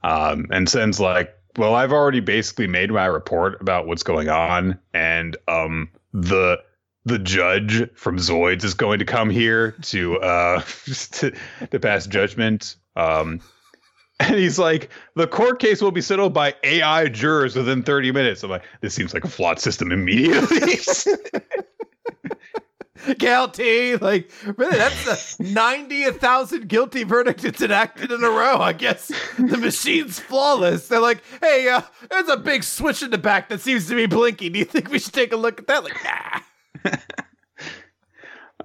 Um, 0.03 0.47
and 0.51 0.69
Sen's 0.69 1.01
like, 1.01 1.35
"Well, 1.57 1.75
I've 1.75 1.93
already 1.93 2.21
basically 2.21 2.67
made 2.67 2.91
my 2.91 3.07
report 3.07 3.61
about 3.61 3.87
what's 3.87 4.03
going 4.03 4.29
on, 4.29 4.79
and 4.95 5.37
um, 5.49 5.91
the." 6.13 6.59
The 7.05 7.19
judge 7.19 7.91
from 7.95 8.19
Zoids 8.19 8.65
is 8.65 8.75
going 8.75 8.99
to 8.99 9.05
come 9.07 9.31
here 9.31 9.71
to 9.83 10.19
uh 10.19 10.61
to, 11.13 11.33
to 11.71 11.81
pass 11.81 12.07
judgment. 12.07 12.77
Um, 12.97 13.41
and 14.21 14.35
he's 14.35 14.59
like, 14.59 14.91
the 15.15 15.27
court 15.27 15.61
case 15.61 15.81
will 15.81 15.93
be 15.93 16.01
settled 16.01 16.35
by 16.35 16.55
AI 16.65 17.09
jurors 17.09 17.55
within 17.57 17.83
30 17.83 18.13
minutes. 18.13 18.43
I'm 18.43 18.51
like, 18.51 18.65
this 18.81 18.95
seems 18.95 19.15
like 19.15 19.25
a 19.25 19.29
flawed 19.29 19.61
system 19.61 19.93
immediately. 19.93 20.79
guilty. 23.15 23.97
Like, 23.97 24.31
really, 24.57 24.77
that's 24.77 25.37
the 25.37 25.45
90,000 25.45 26.69
guilty 26.69 27.05
verdict 27.05 27.45
it's 27.45 27.61
enacted 27.61 28.11
in 28.13 28.23
a 28.23 28.31
row. 28.31 28.59
I 28.59 28.73
guess 28.73 29.09
the 29.39 29.57
machine's 29.57 30.19
flawless. 30.19 30.89
They're 30.89 31.01
like, 31.01 31.23
hey, 31.41 31.69
uh, 31.69 31.83
there's 32.11 32.29
a 32.29 32.37
big 32.37 32.65
switch 32.65 33.03
in 33.03 33.11
the 33.11 33.19
back 33.19 33.49
that 33.49 33.61
seems 33.61 33.89
to 33.89 33.95
be 33.95 34.07
blinking. 34.07 34.53
Do 34.53 34.59
you 34.59 34.65
think 34.65 34.91
we 34.91 34.99
should 34.99 35.15
take 35.15 35.33
a 35.33 35.37
look 35.37 35.61
at 35.61 35.67
that? 35.67 35.85
Like, 35.85 35.97
nah. 36.05 36.95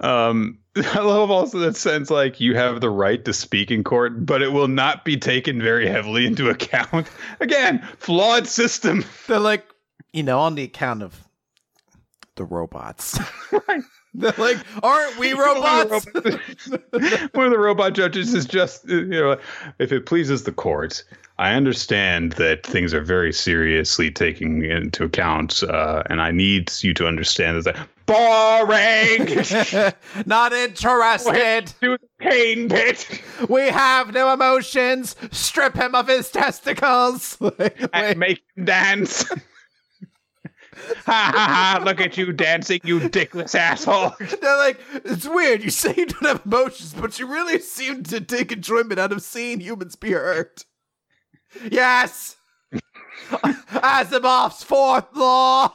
um, 0.00 0.58
I 0.76 1.00
love 1.00 1.30
also 1.30 1.58
that 1.60 1.76
sense 1.76 2.10
like 2.10 2.40
you 2.40 2.56
have 2.56 2.80
the 2.80 2.90
right 2.90 3.24
to 3.24 3.32
speak 3.32 3.70
in 3.70 3.84
court, 3.84 4.26
but 4.26 4.42
it 4.42 4.52
will 4.52 4.68
not 4.68 5.04
be 5.04 5.16
taken 5.16 5.62
very 5.62 5.86
heavily 5.86 6.26
into 6.26 6.50
account. 6.50 7.08
Again, 7.40 7.86
flawed 7.98 8.48
system. 8.48 9.04
They're 9.28 9.38
like, 9.38 9.64
you 10.12 10.22
know, 10.22 10.40
on 10.40 10.56
the 10.56 10.64
account 10.64 11.02
of 11.02 11.24
the 12.36 12.44
robots. 12.44 13.18
Right. 13.68 13.82
They're 14.16 14.32
like, 14.38 14.58
aren't 14.82 15.18
we 15.18 15.32
robots? 15.38 16.06
One 16.14 17.46
of 17.46 17.50
the 17.50 17.58
robot 17.58 17.94
judges 17.94 18.32
is 18.32 18.46
just, 18.46 18.88
you 18.88 19.06
know, 19.06 19.38
if 19.80 19.90
it 19.90 20.06
pleases 20.06 20.44
the 20.44 20.52
court, 20.52 21.02
I 21.38 21.54
understand 21.54 22.32
that 22.32 22.64
things 22.64 22.94
are 22.94 23.00
very 23.00 23.32
seriously 23.32 24.12
taken 24.12 24.64
into 24.64 25.02
account, 25.02 25.64
uh, 25.64 26.04
and 26.08 26.22
I 26.22 26.30
need 26.30 26.70
you 26.80 26.94
to 26.94 27.08
understand 27.08 27.64
that. 27.64 27.88
Boring. 28.06 29.26
Not 30.26 30.52
interested. 30.52 31.72
Do 31.80 31.98
the 31.98 32.08
pain 32.20 32.68
bit 32.68 33.20
We 33.48 33.62
have 33.62 34.14
no 34.14 34.32
emotions. 34.32 35.16
Strip 35.32 35.74
him 35.74 35.96
of 35.96 36.06
his 36.06 36.30
testicles. 36.30 37.36
And 37.92 38.18
make 38.18 38.44
him 38.54 38.66
dance. 38.66 39.24
Ha 41.06 41.30
ha 41.34 41.78
ha! 41.78 41.82
Look 41.84 42.00
at 42.00 42.16
you 42.16 42.32
dancing, 42.32 42.80
you 42.84 43.00
dickless 43.00 43.54
asshole. 43.54 44.14
They're 44.40 44.56
like, 44.56 44.80
it's 45.04 45.26
weird. 45.26 45.62
You 45.62 45.70
say 45.70 45.94
you 45.96 46.06
don't 46.06 46.26
have 46.26 46.42
emotions, 46.44 46.94
but 46.94 47.18
you 47.18 47.26
really 47.26 47.58
seem 47.60 48.02
to 48.04 48.20
take 48.20 48.52
enjoyment 48.52 48.98
out 49.00 49.12
of 49.12 49.22
seeing 49.22 49.60
humans 49.60 49.96
be 49.96 50.12
hurt. 50.12 50.64
Yes! 51.70 52.36
Asimov's 53.30 54.62
fourth 54.64 55.14
law! 55.14 55.74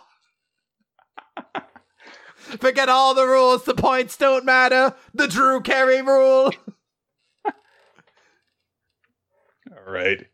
Forget 2.60 2.90
all 2.90 3.14
the 3.14 3.28
rules, 3.28 3.64
the 3.66 3.76
points 3.76 4.18
don't 4.18 4.44
matter. 4.44 4.96
The 5.14 5.28
Drew 5.28 5.62
Carey 5.62 6.02
rule. 6.02 6.52
All 7.46 7.54
right. 9.94 10.26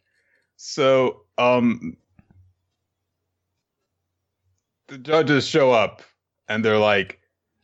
So, 0.55 1.24
um, 1.38 1.97
the 4.88 4.97
judges 4.97 5.47
show 5.47 5.71
up 5.71 6.01
and 6.47 6.63
they're 6.63 6.77
like, 6.79 7.19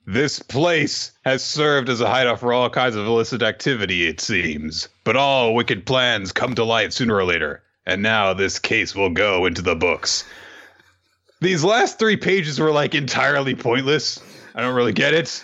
this 0.08 0.40
place 0.40 1.12
has 1.24 1.44
served 1.44 1.88
as 1.88 2.02
a 2.02 2.10
hideout 2.10 2.40
for 2.40 2.54
all 2.54 2.70
kinds 2.70 2.96
of 2.96 3.06
illicit 3.06 3.44
activity, 3.44 4.08
it 4.08 4.20
seems. 4.20 4.90
But 5.04 5.16
all 5.16 5.54
wicked 5.54 5.86
plans 5.86 6.32
come 6.32 6.56
to 6.56 6.64
light 6.64 6.92
sooner 6.92 7.16
or 7.16 7.24
later. 7.24 7.64
And 7.86 8.02
now 8.02 8.34
this 8.34 8.60
case 8.60 8.96
will 8.96 9.10
go 9.10 9.46
into 9.46 9.62
the 9.62 9.76
books. 9.76 10.24
These 11.40 11.64
last 11.64 11.98
three 11.98 12.18
pages 12.18 12.60
were 12.60 12.72
like 12.72 12.94
entirely 12.96 13.56
pointless. 13.56 14.22
I 14.56 14.62
don't 14.62 14.76
really 14.76 14.94
get 14.94 15.14
it. 15.14 15.44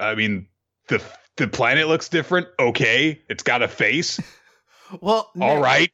I 0.00 0.14
mean, 0.14 0.46
the 0.88 1.02
the 1.36 1.48
planet 1.48 1.88
looks 1.88 2.08
different. 2.08 2.48
Okay, 2.58 3.22
it's 3.28 3.42
got 3.42 3.62
a 3.62 3.68
face. 3.68 4.20
Well, 5.02 5.30
All 5.38 5.56
no, 5.56 5.60
right. 5.60 5.92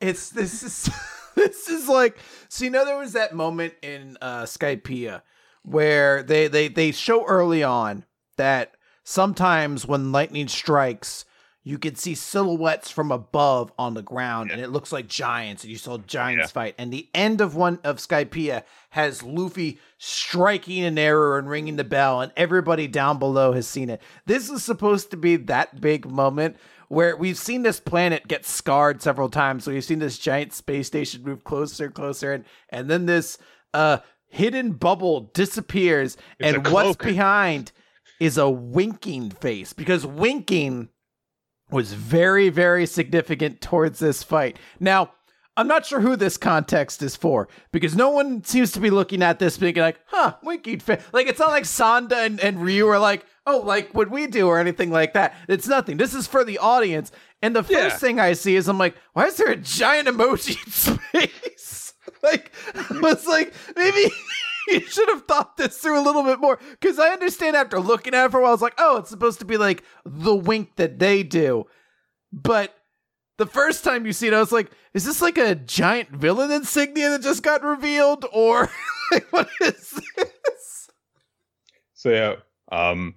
It's 0.00 0.30
this 0.30 0.62
is 0.62 0.88
this 1.34 1.68
is 1.68 1.88
like 1.88 2.16
so 2.48 2.64
you 2.64 2.70
know 2.70 2.84
there 2.84 2.98
was 2.98 3.12
that 3.12 3.34
moment 3.34 3.74
in 3.82 4.16
uh 4.20 4.42
Skypiea 4.42 5.22
where 5.62 6.22
they 6.22 6.48
they 6.48 6.68
they 6.68 6.92
show 6.92 7.24
early 7.26 7.62
on 7.62 8.04
that 8.36 8.74
sometimes 9.04 9.86
when 9.86 10.12
lightning 10.12 10.48
strikes 10.48 11.24
you 11.62 11.78
can 11.78 11.96
see 11.96 12.14
silhouettes 12.14 12.92
from 12.92 13.10
above 13.10 13.72
on 13.76 13.94
the 13.94 14.02
ground 14.02 14.52
and 14.52 14.60
it 14.60 14.68
looks 14.70 14.92
like 14.92 15.08
giants 15.08 15.64
and 15.64 15.72
you 15.72 15.76
saw 15.78 15.98
giants 15.98 16.42
Yeah. 16.42 16.46
fight 16.62 16.74
and 16.78 16.92
the 16.92 17.08
end 17.12 17.40
of 17.40 17.56
one 17.56 17.80
of 17.82 17.96
Skypiea 17.96 18.62
has 18.90 19.24
Luffy 19.24 19.80
striking 19.98 20.84
an 20.84 20.96
arrow 20.98 21.36
and 21.38 21.48
ringing 21.50 21.74
the 21.74 21.82
bell 21.82 22.20
and 22.20 22.30
everybody 22.36 22.86
down 22.86 23.18
below 23.18 23.52
has 23.52 23.66
seen 23.66 23.90
it. 23.90 24.00
This 24.26 24.48
is 24.48 24.62
supposed 24.62 25.10
to 25.10 25.16
be 25.16 25.34
that 25.36 25.80
big 25.80 26.08
moment 26.08 26.56
where 26.88 27.16
we've 27.16 27.38
seen 27.38 27.62
this 27.62 27.80
planet 27.80 28.28
get 28.28 28.44
scarred 28.44 29.02
several 29.02 29.28
times. 29.28 29.64
So 29.64 29.72
we've 29.72 29.84
seen 29.84 29.98
this 29.98 30.18
giant 30.18 30.52
space 30.52 30.86
station 30.86 31.22
move 31.24 31.44
closer 31.44 31.86
and 31.86 31.94
closer, 31.94 32.32
and 32.32 32.44
and 32.68 32.88
then 32.90 33.06
this 33.06 33.38
uh 33.74 33.98
hidden 34.28 34.72
bubble 34.72 35.30
disappears, 35.34 36.16
It's 36.38 36.56
and 36.56 36.66
what's 36.68 36.96
behind 36.96 37.72
is 38.20 38.38
a 38.38 38.48
winking 38.48 39.30
face 39.30 39.72
because 39.72 40.06
winking 40.06 40.88
was 41.70 41.92
very 41.92 42.48
very 42.48 42.86
significant 42.86 43.60
towards 43.60 43.98
this 43.98 44.22
fight. 44.22 44.58
Now. 44.80 45.12
I'm 45.56 45.68
not 45.68 45.86
sure 45.86 46.00
who 46.00 46.16
this 46.16 46.36
context 46.36 47.02
is 47.02 47.16
for 47.16 47.48
because 47.72 47.96
no 47.96 48.10
one 48.10 48.44
seems 48.44 48.72
to 48.72 48.80
be 48.80 48.90
looking 48.90 49.22
at 49.22 49.38
this 49.38 49.56
being 49.56 49.76
like, 49.76 49.98
huh, 50.06 50.36
winking 50.42 50.80
face. 50.80 51.02
Like, 51.12 51.26
it's 51.28 51.38
not 51.38 51.48
like 51.50 51.64
Sanda 51.64 52.26
and, 52.26 52.38
and 52.40 52.62
Ryu 52.62 52.86
are 52.88 52.98
like, 52.98 53.24
oh, 53.46 53.58
like 53.58 53.94
what 53.94 54.10
we 54.10 54.26
do 54.26 54.48
or 54.48 54.58
anything 54.58 54.90
like 54.90 55.14
that. 55.14 55.34
It's 55.48 55.66
nothing. 55.66 55.96
This 55.96 56.12
is 56.14 56.26
for 56.26 56.44
the 56.44 56.58
audience. 56.58 57.10
And 57.40 57.56
the 57.56 57.62
first 57.62 57.72
Yeah. 57.72 57.88
thing 57.96 58.20
I 58.20 58.34
see 58.34 58.56
is 58.56 58.68
I'm 58.68 58.76
like, 58.78 58.96
why 59.14 59.26
is 59.26 59.36
there 59.36 59.50
a 59.50 59.56
giant 59.56 60.08
emoji 60.08 60.56
in 60.64 60.72
space? 61.22 61.94
like, 62.22 62.52
I 62.74 62.98
was 63.00 63.26
like, 63.26 63.54
maybe 63.76 64.10
you 64.68 64.80
should 64.80 65.08
have 65.08 65.24
thought 65.26 65.56
this 65.56 65.78
through 65.78 65.98
a 65.98 66.02
little 66.04 66.22
bit 66.22 66.38
more. 66.40 66.58
Because 66.78 66.98
I 66.98 67.08
understand 67.10 67.56
after 67.56 67.80
looking 67.80 68.14
at 68.14 68.26
it 68.26 68.30
for 68.30 68.40
a 68.40 68.42
while, 68.42 68.50
I 68.50 68.54
was 68.54 68.62
like, 68.62 68.74
oh, 68.78 68.98
it's 68.98 69.10
supposed 69.10 69.38
to 69.38 69.44
be 69.46 69.56
like 69.56 69.82
the 70.04 70.34
wink 70.34 70.76
that 70.76 70.98
they 70.98 71.22
do. 71.22 71.64
But 72.32 72.75
the 73.38 73.46
first 73.46 73.84
time 73.84 74.06
you 74.06 74.12
see 74.12 74.28
it, 74.28 74.34
I 74.34 74.40
was 74.40 74.52
like, 74.52 74.70
is 74.94 75.04
this 75.04 75.20
like 75.20 75.38
a 75.38 75.54
giant 75.54 76.10
villain 76.10 76.50
insignia 76.50 77.10
that 77.10 77.22
just 77.22 77.42
got 77.42 77.62
revealed? 77.62 78.24
Or 78.32 78.70
like, 79.12 79.30
what 79.32 79.48
is 79.60 80.00
this? 80.16 80.90
So 81.94 82.10
yeah, 82.10 82.34
um, 82.70 83.14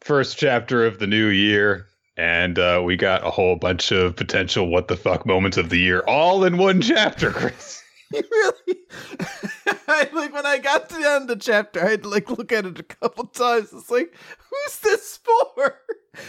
first 0.00 0.38
chapter 0.38 0.84
of 0.84 0.98
the 0.98 1.06
new 1.06 1.28
year, 1.28 1.86
and 2.16 2.58
uh, 2.58 2.82
we 2.84 2.96
got 2.96 3.26
a 3.26 3.30
whole 3.30 3.56
bunch 3.56 3.90
of 3.92 4.16
potential 4.16 4.68
what 4.68 4.88
the 4.88 4.96
fuck 4.96 5.26
moments 5.26 5.56
of 5.56 5.68
the 5.68 5.78
year, 5.78 6.00
all 6.06 6.44
in 6.44 6.58
one 6.58 6.80
chapter, 6.80 7.30
Chris. 7.30 7.78
Really 8.12 8.76
I 9.88 10.08
like 10.12 10.34
when 10.34 10.46
I 10.46 10.58
got 10.58 10.88
to 10.88 10.96
the 10.96 11.08
end 11.08 11.22
of 11.22 11.28
the 11.28 11.36
chapter, 11.36 11.84
I 11.84 11.90
had 11.90 12.02
to 12.02 12.08
like 12.08 12.30
look 12.30 12.52
at 12.52 12.66
it 12.66 12.78
a 12.78 12.82
couple 12.82 13.24
times. 13.24 13.72
It's 13.72 13.90
like, 13.90 14.14
who's 14.38 14.78
this 14.80 15.18
for? 15.18 15.80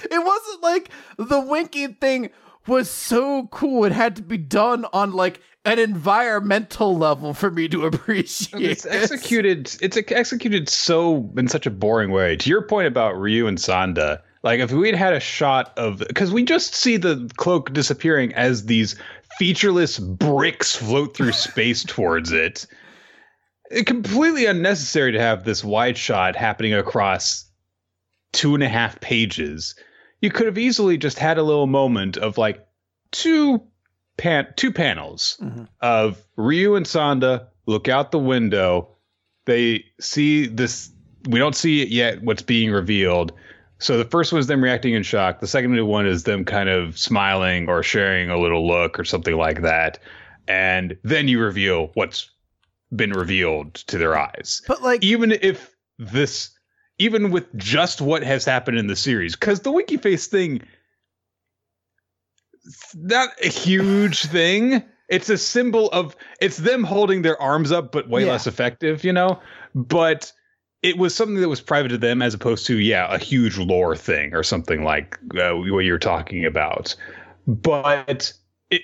It 0.10 0.24
wasn't 0.24 0.64
like 0.64 0.90
the 1.18 1.40
winking 1.42 1.96
thing 1.96 2.30
was 2.68 2.90
so 2.90 3.48
cool. 3.48 3.86
It 3.86 3.92
had 3.92 4.16
to 4.18 4.22
be 4.22 4.38
done 4.38 4.86
on 4.94 5.14
like 5.14 5.42
an 5.66 5.80
environmental 5.80 6.98
level 6.98 7.34
for 7.34 7.52
me 7.52 7.68
to 7.70 7.86
appreciate. 7.88 8.64
It's 8.64 8.86
executed. 8.86 9.76
It's 9.82 9.98
executed 9.98 10.70
so 10.70 11.32
in 11.38 11.48
such 11.48 11.66
a 11.66 11.72
boring 11.72 12.12
way. 12.12 12.36
To 12.38 12.50
your 12.50 12.62
point 12.62 12.88
about 12.88 13.20
Ryu 13.20 13.48
and 13.48 13.58
Sanda, 13.58 14.22
like 14.44 14.60
if 14.60 14.72
we'd 14.72 14.96
had 14.96 15.14
a 15.14 15.20
shot 15.20 15.78
of 15.78 16.00
because 16.00 16.32
we 16.32 16.44
just 16.44 16.76
see 16.76 16.98
the 16.98 17.30
cloak 17.38 17.74
disappearing 17.74 18.34
as 18.34 18.66
these 18.66 18.96
featureless 19.40 20.00
bricks 20.00 20.76
float 20.76 21.16
through 21.16 21.32
space 21.34 21.84
towards 21.84 22.32
it. 22.32 22.68
It 23.72 23.88
completely 23.88 24.46
unnecessary 24.46 25.12
to 25.14 25.20
have 25.20 25.46
this 25.46 25.64
wide 25.64 25.98
shot 25.98 26.36
happening 26.36 26.74
across 26.74 27.50
two 28.34 28.54
and 28.54 28.64
a 28.64 28.70
half 28.70 29.00
pages. 29.00 29.76
You 30.24 30.32
could 30.32 30.46
have 30.46 30.58
easily 30.58 30.98
just 30.98 31.20
had 31.20 31.38
a 31.38 31.44
little 31.44 31.68
moment 31.68 32.16
of 32.16 32.38
like 32.38 32.66
two 33.12 33.62
pan 34.18 34.48
two 34.56 34.72
panels 34.72 35.38
Mhm. 35.42 35.68
of 35.82 36.18
Ryu 36.38 36.76
and 36.76 36.86
Sanda 36.86 37.48
look 37.66 37.90
out 37.90 38.12
the 38.12 38.20
window. 38.20 38.88
They 39.46 39.84
see 40.00 40.48
this. 40.48 40.92
We 41.28 41.40
don't 41.40 41.56
see 41.58 41.82
it 41.82 41.90
yet. 41.90 42.24
What's 42.24 42.42
being 42.42 42.72
revealed. 42.72 43.34
So 43.80 43.98
the 43.98 44.06
first 44.06 44.32
one 44.32 44.40
is 44.40 44.48
them 44.48 44.64
reacting 44.64 44.94
in 44.94 45.04
shock. 45.04 45.42
The 45.42 45.48
second 45.48 45.76
one 45.86 46.06
is 46.06 46.24
them 46.24 46.46
kind 46.46 46.70
of 46.70 46.98
smiling 46.98 47.68
or 47.68 47.84
sharing 47.84 48.30
a 48.30 48.40
little 48.40 48.66
look 48.66 48.98
or 48.98 49.04
something 49.04 49.36
like 49.36 49.62
that. 49.64 50.00
And 50.48 50.96
then 51.04 51.28
you 51.28 51.42
reveal 51.42 51.92
what's 51.96 52.30
been 52.96 53.12
revealed 53.12 53.74
to 53.74 53.98
their 53.98 54.18
eyes. 54.18 54.62
But 54.70 54.82
like, 54.84 55.04
Even 55.04 55.34
if 55.34 55.76
this, 56.00 56.52
even 57.04 57.32
with 57.32 57.54
just 57.58 58.00
what 58.00 58.24
has 58.24 58.46
happened 58.46 58.78
in 58.78 58.88
the 58.88 58.96
series, 58.96 59.36
because 59.36 59.60
the 59.60 59.72
Winky 59.72 59.98
Face 59.98 60.28
thing, 60.28 60.62
not 62.96 63.30
a 63.44 63.50
huge 63.50 64.22
thing. 64.26 64.84
It's 65.10 65.30
a 65.30 65.38
symbol 65.38 65.90
of 65.92 66.16
it's 66.42 66.58
them 66.58 66.84
holding 66.84 67.22
their 67.22 67.40
arms 67.42 67.72
up, 67.72 67.92
but 67.92 68.08
way 68.10 68.24
Yeah. 68.24 68.32
less 68.32 68.48
effective, 68.48 69.04
you 69.04 69.12
know. 69.12 69.40
But 69.76 70.32
it 70.82 70.98
was 70.98 71.14
something 71.14 71.42
that 71.42 71.50
was 71.50 71.62
private 71.62 71.90
to 71.90 71.98
them, 71.98 72.22
as 72.22 72.34
opposed 72.34 72.66
to 72.68 72.80
yeah, 72.80 73.14
a 73.14 73.18
huge 73.18 73.58
lore 73.58 73.96
thing 73.98 74.34
or 74.34 74.44
something 74.44 74.84
like 74.84 75.20
uh, 75.38 75.52
what 75.54 75.80
you're 75.86 76.00
talking 76.00 76.46
about. 76.46 76.96
But 77.48 78.34
it 78.70 78.82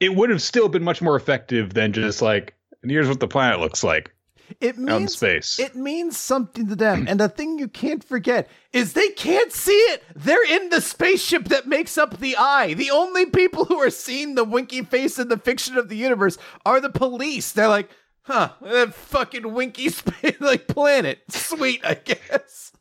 it 0.00 0.16
would 0.16 0.30
have 0.30 0.42
still 0.42 0.68
been 0.68 0.82
much 0.82 1.00
more 1.00 1.14
effective 1.14 1.74
than 1.74 1.92
just 1.92 2.20
like 2.22 2.54
and 2.82 2.90
here's 2.90 3.08
what 3.08 3.20
the 3.20 3.28
planet 3.28 3.60
looks 3.60 3.84
like 3.84 4.12
it 4.60 4.78
means 4.78 5.14
space. 5.14 5.58
it 5.58 5.74
means 5.74 6.16
something 6.18 6.68
to 6.68 6.74
them. 6.74 7.06
And 7.08 7.18
the 7.20 7.28
thing 7.28 7.58
you 7.58 7.68
can't 7.68 8.02
forget 8.04 8.48
is 8.72 8.92
they 8.92 9.08
can't 9.10 9.52
see 9.52 9.72
it. 9.72 10.02
They're 10.14 10.44
in 10.44 10.70
the 10.70 10.80
spaceship 10.80 11.44
that 11.46 11.66
makes 11.66 11.96
up 11.98 12.18
the 12.18 12.36
eye. 12.36 12.74
The 12.74 12.90
only 12.90 13.26
people 13.26 13.64
who 13.64 13.76
are 13.78 13.90
seeing 13.90 14.34
the 14.34 14.44
winky 14.44 14.82
face 14.82 15.18
in 15.18 15.28
the 15.28 15.36
fiction 15.38 15.76
of 15.76 15.88
the 15.88 15.96
universe 15.96 16.38
are 16.66 16.80
the 16.80 16.90
police. 16.90 17.52
They're 17.52 17.68
like, 17.68 17.90
huh, 18.22 18.50
that 18.60 18.94
fucking 18.94 19.52
winky 19.52 19.88
space 19.90 20.40
like 20.40 20.66
planet. 20.68 21.20
Sweet, 21.28 21.80
I 21.84 21.94
guess. 21.94 22.72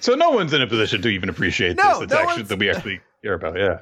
so 0.00 0.14
no 0.14 0.30
one's 0.30 0.52
in 0.52 0.62
a 0.62 0.66
position 0.66 1.02
to 1.02 1.08
even 1.08 1.28
appreciate 1.28 1.76
No, 1.76 1.94
this. 1.94 2.02
It's 2.04 2.12
no 2.12 2.24
one's- 2.24 2.48
that 2.48 2.58
we 2.58 2.70
actually 2.70 3.00
care 3.22 3.34
about. 3.34 3.56
Yeah, 3.58 3.78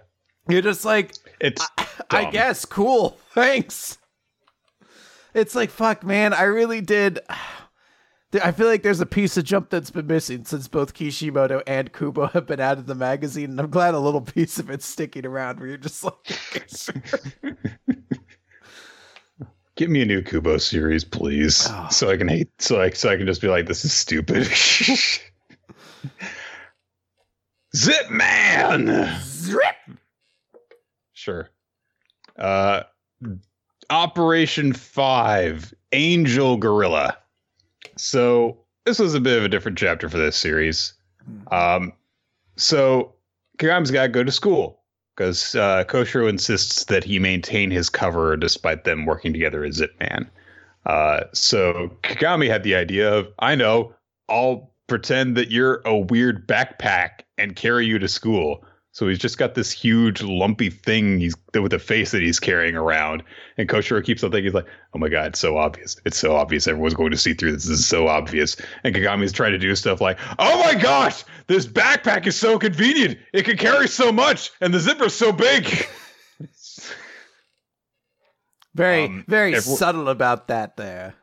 You're 0.49 0.63
just 0.63 0.85
like, 0.85 1.15
it's 1.41 1.67
I 2.11 2.23
dumb. 2.25 2.33
guess, 2.33 2.65
cool. 2.65 3.19
Thanks. 3.35 3.99
It's 5.35 5.55
like, 5.55 5.71
fuck, 5.71 6.05
man, 6.05 6.33
I 6.35 6.43
really 6.45 6.81
did. 6.81 7.19
I 8.45 8.53
feel 8.53 8.69
like 8.69 8.85
there's 8.85 9.01
a 9.01 9.07
piece 9.07 9.37
of 9.37 9.43
jump 9.45 9.71
that's 9.71 9.91
been 9.91 10.07
missing 10.07 10.45
since 10.45 10.69
both 10.69 10.95
Kishimoto 10.95 11.63
and 11.67 11.93
Kubo 11.93 12.29
have 12.29 12.47
been 12.47 12.61
out 12.61 12.79
of 12.79 12.87
the 12.87 12.95
magazine, 12.95 13.51
and 13.51 13.59
I'm 13.61 13.71
glad 13.71 13.93
a 13.95 13.99
little 13.99 14.21
piece 14.21 14.61
of 14.61 14.71
it's 14.71 14.87
sticking 14.87 15.27
around 15.27 15.59
where 15.59 15.69
you're 15.69 15.79
just 15.79 16.05
like. 16.05 16.15
Give 19.75 19.91
me 19.91 20.03
a 20.03 20.07
new 20.07 20.23
Kubo 20.23 20.59
series, 20.59 21.03
please, 21.05 21.67
Oh. 21.69 21.89
so 21.91 22.09
I 22.09 22.17
can 22.17 22.29
hate, 22.29 22.51
so 22.63 22.81
I 22.81 22.91
so 22.91 23.09
I 23.11 23.17
can 23.17 23.27
just 23.27 23.41
be 23.41 23.49
like, 23.49 23.67
this 23.67 23.85
is 23.85 23.93
stupid. 23.93 24.45
Zip 27.77 28.11
Man. 28.11 29.19
Zip. 29.23 29.75
Sure. 31.13 31.49
Uh, 32.39 32.83
Operation 33.91 34.73
Five, 34.73 35.75
Angel 35.93 36.57
Gorilla. 36.57 37.19
So 37.97 38.57
this 38.87 38.99
was 38.99 39.15
a 39.15 39.21
bit 39.21 39.37
of 39.39 39.45
a 39.45 39.49
different 39.49 39.77
chapter 39.77 40.09
for 40.09 40.17
this 40.17 40.37
series. 40.37 40.95
Um, 41.51 41.93
so 42.57 43.13
Kagami's 43.59 43.91
got 43.91 44.03
to 44.03 44.09
go 44.09 44.25
to 44.25 44.33
school 44.33 44.81
because 45.15 45.55
uh, 45.55 45.85
Koshiro 45.85 46.29
insists 46.29 46.85
that 46.85 47.05
he 47.05 47.19
maintain 47.19 47.71
his 47.71 47.91
cover 47.91 48.37
despite 48.37 48.85
them 48.85 49.05
working 49.05 49.33
together 49.33 49.65
as 49.65 49.75
Zip 49.75 49.95
Man. 50.01 50.31
Uh, 50.87 51.25
so 51.33 51.91
Kagami 52.03 52.49
had 52.49 52.63
the 52.63 52.75
idea 52.75 53.13
of, 53.13 53.29
I 53.39 53.55
know, 53.55 53.95
I'll 54.29 54.71
pretend 54.87 55.37
that 55.37 55.51
you're 55.51 55.83
a 55.85 55.97
weird 55.97 56.47
backpack 56.47 57.21
and 57.37 57.55
carry 57.55 57.87
you 57.87 57.99
to 57.99 58.09
school. 58.09 58.65
So 58.93 59.07
he's 59.07 59.19
just 59.21 59.39
got 59.39 59.55
this 59.55 59.71
huge 59.71 60.21
lumpy 60.21 60.69
thing 60.69 61.21
he's 61.21 61.35
with 61.55 61.73
a 61.73 61.79
face 61.79 62.11
that 62.11 62.23
he's 62.23 62.41
carrying 62.41 62.75
around. 62.75 63.23
And 63.57 63.69
Koshiro 63.69 64.03
keeps 64.05 64.25
on 64.25 64.31
thinking, 64.33 64.47
he's 64.47 64.55
like, 64.55 64.67
oh 64.95 64.99
my 64.99 65.09
God, 65.09 65.29
it's 65.29 65.39
so 65.39 65.57
obvious. 65.59 65.97
It's 66.05 66.17
so 66.19 66.35
obvious. 66.35 66.67
Everyone's 66.67 66.95
going 66.95 67.13
to 67.13 67.17
see 67.17 67.33
through 67.33 67.53
this. 67.53 67.67
This 67.67 67.79
is 67.79 67.87
so 67.87 68.09
obvious. 68.09 68.57
And 68.83 68.93
Kagami's 68.95 69.33
trying 69.33 69.53
to 69.53 69.59
do 69.59 69.75
stuff 69.77 70.01
like, 70.01 70.19
oh 70.41 70.59
my 70.65 70.75
gosh, 70.75 71.23
this 71.47 71.67
backpack 71.67 72.27
is 72.27 72.35
so 72.37 72.59
convenient. 72.59 73.17
It 73.33 73.45
can 73.45 73.57
carry 73.57 73.87
so 73.87 74.11
much. 74.11 74.51
And 74.61 74.75
the 74.75 74.79
zipper's 74.81 75.15
so 75.15 75.31
big. 75.33 75.67
Very, 78.75 79.05
Um, 79.05 79.25
very 79.27 79.55
everyone- 79.55 79.79
subtle 79.79 80.09
about 80.09 80.47
that 80.49 80.77
there. 80.77 81.15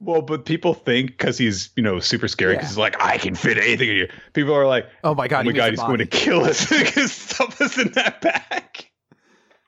Well, 0.00 0.22
but 0.22 0.44
people 0.46 0.74
think 0.74 1.10
because 1.10 1.36
he's, 1.38 1.70
you 1.76 1.82
know, 1.82 2.00
super 2.00 2.26
scary 2.26 2.54
because 2.54 2.64
Yeah. 2.64 2.68
he's 2.70 2.78
like, 2.78 2.96
I 3.00 3.18
can 3.18 3.34
fit 3.34 3.58
anything 3.58 3.90
in 3.90 3.96
you. 3.96 4.08
People 4.32 4.54
are 4.54 4.66
like, 4.66 4.86
Oh 5.04 5.14
my 5.14 5.28
god, 5.28 5.40
oh 5.40 5.44
my 5.44 5.52
he 5.52 5.56
god, 5.58 5.70
he's 5.70 5.80
going 5.80 5.98
to 5.98 6.06
kill 6.06 6.44
us 6.44 6.68
because 6.70 7.12
stuff 7.12 7.60
is 7.60 7.78
in 7.78 7.92
that 7.92 8.20
bag. 8.20 8.90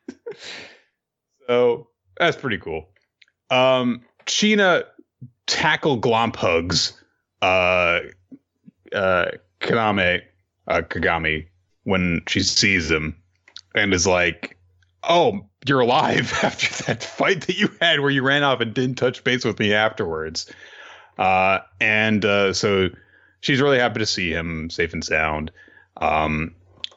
so 1.47 1.89
that's 2.18 2.37
pretty 2.37 2.59
cool. 2.59 2.89
Um, 3.51 4.03
Sheena 4.26 4.85
tackle 5.47 6.01
glomp 6.01 6.37
hugs 6.37 6.99
uh, 7.43 8.01
uh, 8.95 9.26
Kaname, 9.61 10.22
uh, 10.68 10.80
Kagami 10.83 11.47
when 11.85 12.22
she 12.28 12.41
sees 12.41 12.91
him 12.91 13.20
and 13.74 13.93
is 13.93 14.07
like, 14.07 14.57
"Oh, 15.03 15.47
you're 15.66 15.80
alive 15.80 16.32
after 16.42 16.84
that 16.84 17.02
fight 17.02 17.46
that 17.46 17.56
you 17.56 17.70
had 17.80 18.00
where 18.00 18.10
you 18.10 18.22
ran 18.22 18.42
off 18.42 18.60
and 18.60 18.74
didn't 18.74 18.96
touch 18.96 19.24
base 19.24 19.44
with 19.44 19.58
me 19.58 19.74
afterwards." 19.74 20.50
Uh, 21.18 21.60
and 21.80 22.24
uh, 22.24 22.52
so 22.52 22.88
she's 23.40 23.60
really 23.60 23.78
happy 23.78 23.98
to 23.98 24.06
see 24.06 24.32
him 24.32 24.70
safe 24.70 24.92
and 24.92 25.04
sound. 25.04 25.50
Um, 25.98 26.54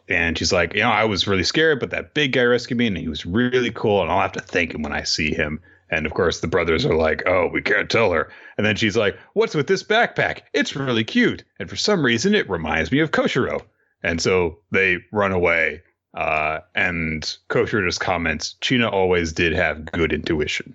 and 0.07 0.37
she's 0.37 0.53
like, 0.53 0.73
you 0.73 0.81
know, 0.81 0.89
I 0.89 1.05
was 1.05 1.27
really 1.27 1.43
scared, 1.43 1.79
but 1.79 1.89
that 1.89 2.13
big 2.13 2.33
guy 2.33 2.43
rescued 2.43 2.77
me, 2.77 2.87
and 2.87 2.97
he 2.97 3.07
was 3.07 3.25
really 3.25 3.71
cool, 3.71 4.01
and 4.01 4.11
I'll 4.11 4.21
have 4.21 4.31
to 4.33 4.39
thank 4.39 4.73
him 4.73 4.83
when 4.83 4.93
I 4.93 5.03
see 5.03 5.33
him. 5.33 5.59
And 5.89 6.05
of 6.05 6.13
course, 6.13 6.39
the 6.39 6.47
brothers 6.47 6.85
are 6.85 6.95
like, 6.95 7.23
oh, 7.27 7.47
we 7.47 7.61
can't 7.61 7.89
tell 7.89 8.11
her. 8.11 8.29
And 8.57 8.65
then 8.65 8.75
she's 8.75 8.97
like, 8.97 9.17
what's 9.33 9.55
with 9.55 9.67
this 9.67 9.83
backpack? 9.83 10.41
It's 10.53 10.75
really 10.75 11.03
cute, 11.03 11.43
and 11.59 11.69
for 11.69 11.75
some 11.75 12.05
reason, 12.05 12.35
it 12.35 12.49
reminds 12.49 12.91
me 12.91 12.99
of 12.99 13.11
Koshiro. 13.11 13.61
And 14.03 14.21
so 14.21 14.59
they 14.71 14.99
run 15.11 15.31
away. 15.31 15.81
Uh, 16.15 16.59
and 16.73 17.37
Koshiro 17.49 17.85
just 17.85 17.99
comments, 17.99 18.55
Sheena 18.61 18.91
always 18.91 19.33
did 19.33 19.53
have 19.53 19.91
good 19.91 20.13
intuition. 20.13 20.73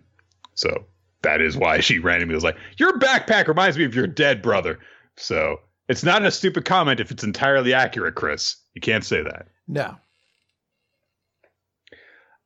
So 0.55 0.85
that 1.23 1.41
is 1.41 1.57
why 1.57 1.81
she 1.81 1.99
randomly 1.99 2.35
was 2.35 2.45
like, 2.45 2.59
Your 2.77 2.99
backpack 2.99 3.49
reminds 3.49 3.79
me 3.79 3.85
of 3.85 3.95
your 3.95 4.07
dead 4.07 4.43
brother. 4.43 4.79
So 5.17 5.61
it's 5.89 6.05
not 6.05 6.25
a 6.25 6.31
stupid 6.31 6.65
comment 6.67 7.01
if 7.01 7.11
it's 7.11 7.25
entirely 7.25 7.73
accurate, 7.73 8.15
Chris. 8.15 8.57
You 8.75 8.81
can't 8.81 9.05
say 9.05 9.23
that. 9.23 9.49
No. 9.67 9.97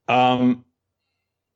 Um, 0.06 0.64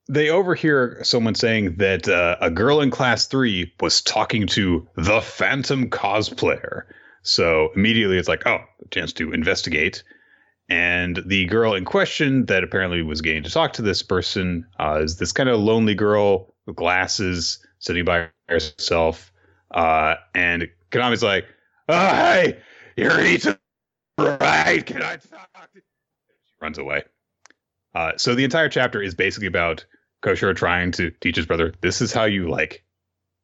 they 0.09 0.31
overhear 0.31 0.99
someone 1.03 1.35
saying 1.35 1.77
that 1.77 2.09
uh, 2.09 2.37
a 2.41 2.51
girl 2.51 2.81
in 2.81 2.91
class 2.91 3.27
three 3.27 3.73
was 3.81 4.01
talking 4.01 4.47
to 4.49 4.89
the 4.97 5.21
Phantom 5.21 5.89
cosplayer. 5.91 6.83
So 7.23 7.71
immediately 7.77 8.17
it's 8.17 8.29
like, 8.29 8.47
oh, 8.47 8.59
a 8.85 8.89
chance 8.91 9.13
to 9.15 9.33
investigate. 9.33 10.03
And 10.69 11.23
the 11.25 11.47
girl 11.47 11.75
in 11.75 11.85
question 11.85 12.45
that 12.47 12.63
apparently 12.63 13.03
was 13.03 13.23
getting 13.23 13.43
to 13.43 13.51
talk 13.51 13.73
to 13.75 13.83
this 13.83 14.03
person 14.03 14.67
uh, 14.79 15.01
is 15.03 15.17
this 15.17 15.33
kind 15.33 15.49
of 15.49 15.61
lonely 15.61 15.95
girl 15.95 16.55
with 16.67 16.77
glasses 16.77 17.65
sitting 17.79 18.05
by 18.05 18.29
herself. 18.49 19.33
Uh, 19.71 20.17
and 20.35 20.69
Kaname's 20.91 21.23
like, 21.23 21.47
oh, 21.89 22.09
hey, 22.09 22.59
you're 22.97 23.21
Ethan, 23.21 23.59
right? 24.19 24.85
Can 24.85 25.03
I 25.03 25.17
talk? 25.17 25.71
She 25.75 25.81
runs 26.61 26.79
away. 26.79 27.03
Uh, 27.95 28.13
so 28.17 28.35
the 28.35 28.45
entire 28.45 28.69
chapter 28.69 29.01
is 29.01 29.15
basically 29.15 29.47
about 29.47 29.85
Koshiro 30.23 30.55
trying 30.55 30.93
to 30.93 31.11
teach 31.21 31.37
his 31.37 31.47
brother, 31.47 31.73
this 31.81 32.01
is 32.01 32.13
how 32.13 32.25
you 32.25 32.49
like 32.49 32.85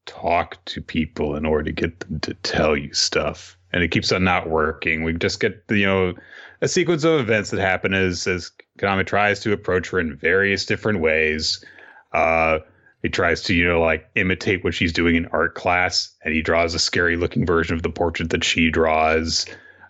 talk 0.07 0.63
to 0.67 0.81
people 0.83 1.37
in 1.37 1.47
order 1.47 1.65
to 1.65 1.73
get 1.73 2.01
them 2.01 2.21
to 2.21 2.35
tell 2.35 2.77
you 2.77 2.93
stuff. 2.93 3.57
And 3.73 3.83
it 3.83 3.91
keeps 3.91 4.13
on 4.13 4.25
not 4.25 4.49
working. 4.49 5.03
We 5.03 5.13
just 5.15 5.41
get 5.41 5.65
you 5.71 5.87
know 5.87 6.15
a 6.65 6.69
sequence 6.69 7.05
of 7.05 7.21
events 7.21 7.51
that 7.51 7.61
happen 7.61 7.93
as 7.93 8.27
as 8.27 8.51
Kaname 8.79 9.07
tries 9.07 9.41
to 9.41 9.53
approach 9.53 9.91
her 9.91 10.01
in 10.01 10.17
various 10.17 10.65
different 10.65 11.01
ways. 11.01 11.63
Uh, 12.13 12.61
he 13.03 13.11
tries 13.11 13.43
to 13.43 13.55
you 13.55 13.69
know 13.69 13.83
like 13.83 14.09
imitate 14.15 14.65
what 14.65 14.73
she's 14.73 14.93
doing 14.93 15.15
in 15.15 15.27
art 15.27 15.55
class, 15.55 16.11
and 16.25 16.35
he 16.35 16.41
draws 16.41 16.75
a 16.75 16.79
scary 16.79 17.17
looking 17.17 17.45
version 17.45 17.77
of 17.77 17.83
the 17.83 17.91
portrait 17.91 18.31
that 18.31 18.43
she 18.43 18.71
draws. 18.71 19.45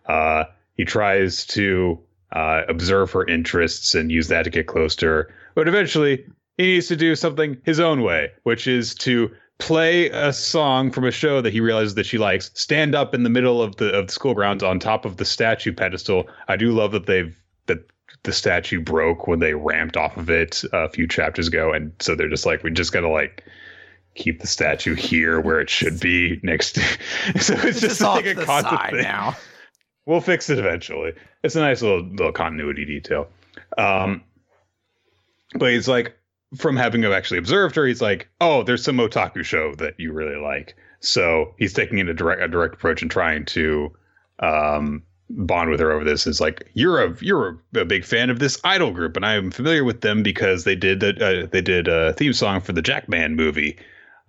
Uh, 0.06 0.44
he 0.76 0.84
tries 0.84 1.46
to 1.46 1.98
uh, 2.32 2.62
observe 2.68 3.12
her 3.12 3.24
interests 3.24 3.94
and 3.94 4.10
use 4.10 4.26
that 4.26 4.42
to 4.42 4.50
get 4.50 4.66
close 4.66 4.96
to 4.96 5.06
her. 5.06 5.34
But 5.54 5.68
eventually, 5.68 6.26
he 6.58 6.64
needs 6.64 6.88
to 6.88 6.96
do 6.96 7.14
something 7.14 7.56
his 7.64 7.78
own 7.78 8.02
way, 8.02 8.32
which 8.42 8.66
is 8.66 8.96
to 8.96 9.30
play 9.58 10.10
a 10.10 10.32
song 10.32 10.90
from 10.90 11.04
a 11.04 11.10
show 11.10 11.40
that 11.40 11.52
he 11.52 11.60
realizes 11.60 11.94
that 11.94 12.06
she 12.06 12.18
likes, 12.18 12.50
stand 12.54 12.94
up 12.94 13.14
in 13.14 13.22
the 13.22 13.30
middle 13.30 13.62
of 13.62 13.76
the 13.76 13.90
of 13.92 14.08
the 14.08 14.12
school 14.12 14.34
grounds 14.34 14.62
on 14.62 14.78
top 14.78 15.04
of 15.04 15.16
the 15.16 15.24
statue 15.24 15.72
pedestal. 15.72 16.28
I 16.48 16.56
do 16.56 16.72
love 16.72 16.92
that 16.92 17.06
they've 17.06 17.36
that 17.66 17.86
the 18.24 18.32
statue 18.32 18.80
broke 18.80 19.26
when 19.26 19.38
they 19.38 19.54
ramped 19.54 19.96
off 19.96 20.16
of 20.16 20.28
it 20.30 20.64
a 20.72 20.88
few 20.88 21.06
chapters 21.06 21.48
ago, 21.48 21.72
and 21.72 21.92
so 22.00 22.14
they're 22.14 22.28
just 22.28 22.46
like, 22.46 22.62
we 22.62 22.70
just 22.70 22.92
gotta 22.92 23.08
like 23.08 23.44
keep 24.14 24.40
the 24.40 24.46
statue 24.46 24.94
here 24.94 25.40
where 25.40 25.60
it 25.60 25.68
should 25.68 25.98
be 26.00 26.38
next. 26.42 26.74
To, 26.76 26.80
so 27.40 27.54
it's, 27.54 27.64
It's 27.64 27.80
just 27.80 27.80
just 27.80 28.00
like 28.00 28.26
a 28.26 28.34
constant 28.34 28.90
thing. 28.90 29.02
now. 29.02 29.36
We'll 30.06 30.20
fix 30.20 30.50
it 30.50 30.58
eventually. 30.58 31.12
It's 31.42 31.56
a 31.56 31.60
nice 31.60 31.80
little 31.80 32.02
little 32.02 32.32
continuity 32.32 32.84
detail. 32.84 33.28
Um, 33.78 34.22
but 35.54 35.70
he's 35.70 35.88
like, 35.88 36.16
from 36.56 36.76
having 36.76 37.04
actually 37.04 37.38
observed 37.38 37.76
her, 37.76 37.86
he's 37.86 38.02
like, 38.02 38.28
"Oh, 38.40 38.62
there's 38.62 38.84
some 38.84 38.98
otaku 38.98 39.44
show 39.44 39.74
that 39.76 39.94
you 39.98 40.12
really 40.12 40.40
like." 40.40 40.76
So 41.00 41.54
he's 41.58 41.72
taking 41.72 42.00
a 42.00 42.14
direct 42.14 42.42
a 42.42 42.48
direct 42.48 42.74
approach 42.74 43.02
and 43.02 43.10
trying 43.10 43.44
to 43.46 43.94
um, 44.38 45.02
bond 45.30 45.70
with 45.70 45.80
her 45.80 45.92
over 45.92 46.04
this. 46.04 46.26
Is 46.26 46.40
like, 46.40 46.70
"You're 46.74 47.02
a 47.02 47.16
you're 47.20 47.60
a, 47.74 47.84
big 47.84 48.04
fan 48.04 48.30
of 48.30 48.38
this 48.38 48.60
idol 48.64 48.90
group, 48.90 49.16
and 49.16 49.24
I 49.24 49.34
am 49.34 49.50
familiar 49.50 49.84
with 49.84 50.00
them 50.00 50.22
because 50.22 50.64
they 50.64 50.76
did 50.76 51.02
uh, 51.22 51.46
they 51.46 51.60
did 51.60 51.88
a 51.88 52.12
theme 52.14 52.32
song 52.32 52.60
for 52.60 52.72
the 52.72 52.82
Jackman 52.82 53.36
movie. 53.36 53.78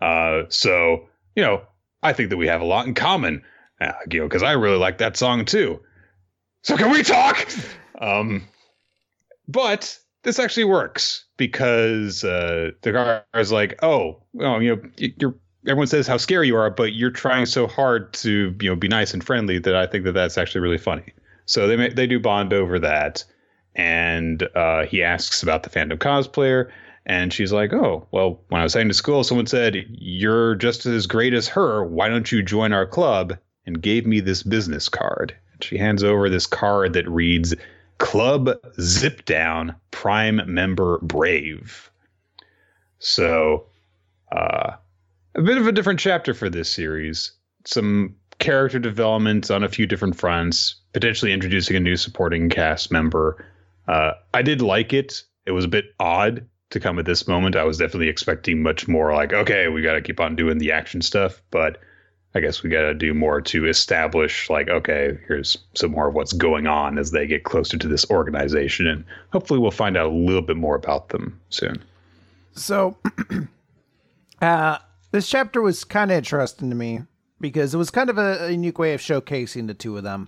Uh, 0.01 0.43
so 0.49 1.07
you 1.36 1.43
know, 1.43 1.61
I 2.03 2.13
think 2.13 2.30
that 2.30 2.38
we 2.38 2.47
have 2.47 2.61
a 2.61 2.65
lot 2.65 2.88
in 2.88 2.93
common, 2.93 3.43
uh, 3.82 3.91
you 4.09 4.19
know, 4.19 4.28
because 4.28 4.43
I 4.43 4.53
really 4.53 4.78
like 4.78 4.99
that 4.99 5.17
song 5.17 5.45
too. 5.45 5.82
So 6.61 6.78
can 6.78 6.91
we 6.91 7.03
talk?" 7.03 7.47
Um, 7.99 8.47
but 9.47 9.97
this 10.23 10.39
actually 10.39 10.65
works 10.65 11.24
because 11.38 12.24
uh, 12.24 12.72
the 12.82 12.92
guy 12.92 13.22
is 13.40 13.52
like, 13.52 13.78
oh, 13.84 14.22
well, 14.34 14.62
you 14.62 14.76
know, 14.76 14.82
you're 14.98 15.36
everyone 15.68 15.88
says 15.88 16.08
how 16.08 16.18
scary 16.18 16.48
you 16.48 16.56
are, 16.56 16.70
but 16.70 16.94
you're 16.94 17.12
trying 17.12 17.46
so 17.46 17.68
hard 17.68 18.14
to 18.14 18.56
you 18.62 18.70
know 18.70 18.76
be 18.76 18.88
nice 18.88 19.14
and 19.14 19.24
friendly 19.24 19.60
that 19.60 19.76
I 19.76 19.88
think 19.88 20.04
that 20.06 20.14
that's 20.14 20.38
actually 20.38 20.62
really 20.62 20.78
funny. 20.78 21.14
So 21.46 21.68
they 21.68 21.90
they 21.90 22.08
do 22.08 22.20
bond 22.20 22.54
over 22.54 22.80
that, 22.80 23.24
and 23.76 24.48
uh, 24.56 24.86
he 24.86 25.04
asks 25.04 25.44
about 25.44 25.64
the 25.64 25.70
Phantom 25.70 25.98
cosplayer, 25.98 26.72
and 27.06 27.34
she's 27.34 27.52
like, 27.52 27.74
oh, 27.74 28.08
well, 28.12 28.42
when 28.50 28.62
I 28.62 28.64
was 28.64 28.74
heading 28.74 28.90
to 28.90 28.94
school, 28.94 29.24
someone 29.24 29.48
said 29.48 29.86
you're 29.90 30.56
just 30.56 30.86
as 30.86 31.08
great 31.08 31.34
as 31.34 31.48
her. 31.50 31.84
Why 31.84 32.10
don't 32.10 32.32
you 32.32 32.42
join 32.42 32.74
our 32.74 32.86
club? 32.86 33.38
And 33.68 33.82
gave 33.82 34.06
me 34.06 34.20
this 34.20 34.44
business 34.44 34.88
card. 34.88 35.36
She 35.60 35.80
hands 35.80 36.04
over 36.04 36.30
this 36.30 36.46
card 36.46 36.94
that 36.94 37.10
reads 37.10 37.56
Club 37.98 38.50
Zip 38.80 39.26
Down 39.26 39.76
Prime 39.91 40.41
Member 40.46 41.00
Brave. 41.00 41.91
So, 43.00 43.66
uh, 44.32 44.74
a 45.36 45.41
bit 45.41 45.58
of 45.58 45.68
a 45.68 45.72
different 45.72 46.00
chapter 46.00 46.34
for 46.34 46.50
this 46.50 46.70
series. 46.70 47.32
Some 47.66 48.16
character 48.39 48.80
development 48.80 49.50
on 49.52 49.64
a 49.64 49.70
few 49.70 49.86
different 49.86 50.16
fronts, 50.16 50.76
potentially 50.93 51.34
introducing 51.34 51.76
a 51.76 51.80
new 51.80 51.96
supporting 51.96 52.50
cast 52.50 52.91
member. 52.91 53.46
Uh, 53.88 54.12
I 54.34 54.41
did 54.41 54.62
like 54.62 54.93
it. 54.93 55.24
It 55.46 55.52
was 55.52 55.66
a 55.66 55.70
bit 55.70 55.93
odd 56.00 56.46
to 56.72 56.80
come 56.80 57.00
at 57.00 57.06
this 57.06 57.28
moment. 57.28 57.56
I 57.56 57.64
was 57.64 57.78
definitely 57.78 58.10
expecting 58.10 58.62
much 58.64 58.88
more 58.88 59.14
like, 59.14 59.34
okay, 59.34 59.68
we 59.68 59.82
got 59.82 59.93
to 59.93 60.02
keep 60.02 60.20
on 60.20 60.36
doing 60.36 60.58
the 60.58 60.72
action 60.72 61.02
stuff, 61.02 61.41
but 61.52 61.78
I 62.36 62.42
guess 62.42 62.62
we 62.62 62.70
got 62.70 62.82
to 62.82 62.94
do 62.94 63.14
more 63.14 63.40
to 63.40 63.66
establish, 63.66 64.50
like, 64.50 64.68
okay, 64.68 65.18
here's 65.26 65.58
some 65.74 65.92
more 65.92 66.10
of 66.10 66.16
what's 66.16 66.34
going 66.34 66.68
on 66.68 66.98
as 66.98 67.12
they 67.12 67.26
get 67.26 67.46
closer 67.46 67.78
to 67.78 67.88
this 67.88 68.06
organization. 68.12 68.88
And 68.88 69.06
hopefully 69.32 69.58
we'll 69.58 69.72
find 69.72 69.96
out 69.96 70.08
a 70.08 70.10
little 70.10 70.42
bit 70.42 70.58
more 70.58 70.76
about 70.76 71.10
them 71.10 71.40
soon. 71.50 71.82
So, 72.54 72.98
uh, 74.42 74.80
this 75.12 75.30
chapter 75.30 75.62
was 75.62 75.86
kind 75.86 76.12
of 76.12 76.18
interesting 76.18 76.70
to 76.70 76.76
me 76.76 77.04
because 77.40 77.74
it 77.74 77.78
was 77.78 77.90
kind 77.90 78.10
of 78.10 78.18
a, 78.18 78.48
a 78.48 78.52
unique 78.52 78.80
way 78.80 78.94
of 78.94 79.00
showcasing 79.00 79.68
the 79.68 79.74
two 79.74 79.96
of 79.98 80.04
them. 80.04 80.28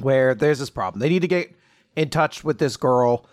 Where 0.00 0.36
there's 0.36 0.60
this 0.60 0.70
problem. 0.70 1.00
They 1.00 1.08
need 1.08 1.22
to 1.22 1.28
get 1.28 1.52
in 1.96 2.10
touch 2.10 2.44
with 2.44 2.58
this 2.58 2.76
girl, 2.76 3.26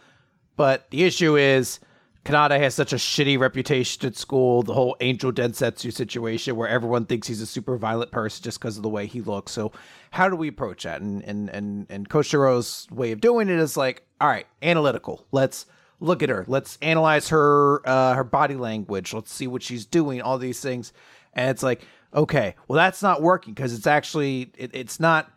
but 0.56 0.90
the 0.90 1.04
issue 1.04 1.38
is 1.38 1.80
Kaname 2.26 2.60
has 2.60 2.74
such 2.74 2.92
a 2.92 2.96
shitty 2.96 3.38
reputation 3.38 4.04
at 4.08 4.16
school. 4.16 4.64
The 4.64 4.74
whole 4.74 4.98
Angel 5.00 5.32
Densetsu 5.32 5.94
situation, 5.94 6.56
where 6.56 6.68
everyone 6.68 7.06
thinks 7.06 7.28
he's 7.28 7.40
a 7.40 7.46
super 7.46 7.78
violent 7.78 8.12
person 8.12 8.44
just 8.44 8.60
because 8.60 8.78
of 8.78 8.84
the 8.84 8.90
way 8.90 9.06
he 9.06 9.22
looks. 9.22 9.52
So, 9.52 9.72
how 10.10 10.28
do 10.28 10.36
we 10.36 10.48
approach 10.48 10.84
that? 10.84 11.02
And 11.02 11.24
and 11.24 11.50
and 11.52 11.86
and 11.88 12.10
Koshiro's 12.10 12.88
way 12.90 13.12
of 13.12 13.22
doing 13.22 13.48
it 13.48 13.60
is 13.60 13.78
like, 13.78 14.08
all 14.20 14.28
right, 14.28 14.48
analytical. 14.64 15.28
Let's 15.32 15.68
look 16.00 16.24
at 16.24 16.30
her. 16.30 16.46
Let's 16.48 16.80
analyze 16.82 17.30
her 17.30 17.88
uh, 17.88 18.16
her 18.16 18.24
body 18.24 18.56
language. 18.56 19.14
Let's 19.14 19.32
see 19.32 19.46
what 19.46 19.62
she's 19.62 19.86
doing. 19.86 20.20
All 20.20 20.40
these 20.40 20.60
things, 20.60 20.94
and 21.34 21.52
it's 21.52 21.62
like, 21.62 21.86
okay, 22.12 22.56
well, 22.68 22.78
that's 22.78 23.04
not 23.04 23.22
working 23.22 23.54
because 23.54 23.72
it's 23.72 23.88
actually 23.88 24.52
it, 24.58 24.72
it's 24.74 25.00
not. 25.00 25.32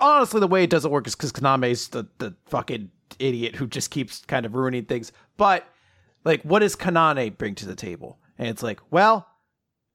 Honestly, 0.00 0.40
the 0.40 0.48
way 0.48 0.64
it 0.64 0.70
doesn't 0.70 0.90
work 0.90 1.06
is 1.06 1.14
because 1.14 1.30
Kaname's 1.30 1.88
the 1.88 2.08
the 2.18 2.34
fucking 2.46 2.90
idiot 3.18 3.56
who 3.56 3.66
just 3.66 3.90
keeps 3.90 4.24
kind 4.26 4.46
of 4.46 4.54
ruining 4.54 4.84
things. 4.84 5.12
But 5.36 5.66
like, 6.24 6.42
what 6.42 6.60
does 6.60 6.76
Kaname 6.76 7.36
bring 7.36 7.54
to 7.56 7.66
the 7.66 7.74
table? 7.74 8.18
And 8.38 8.48
it's 8.48 8.62
like, 8.62 8.80
well, 8.90 9.28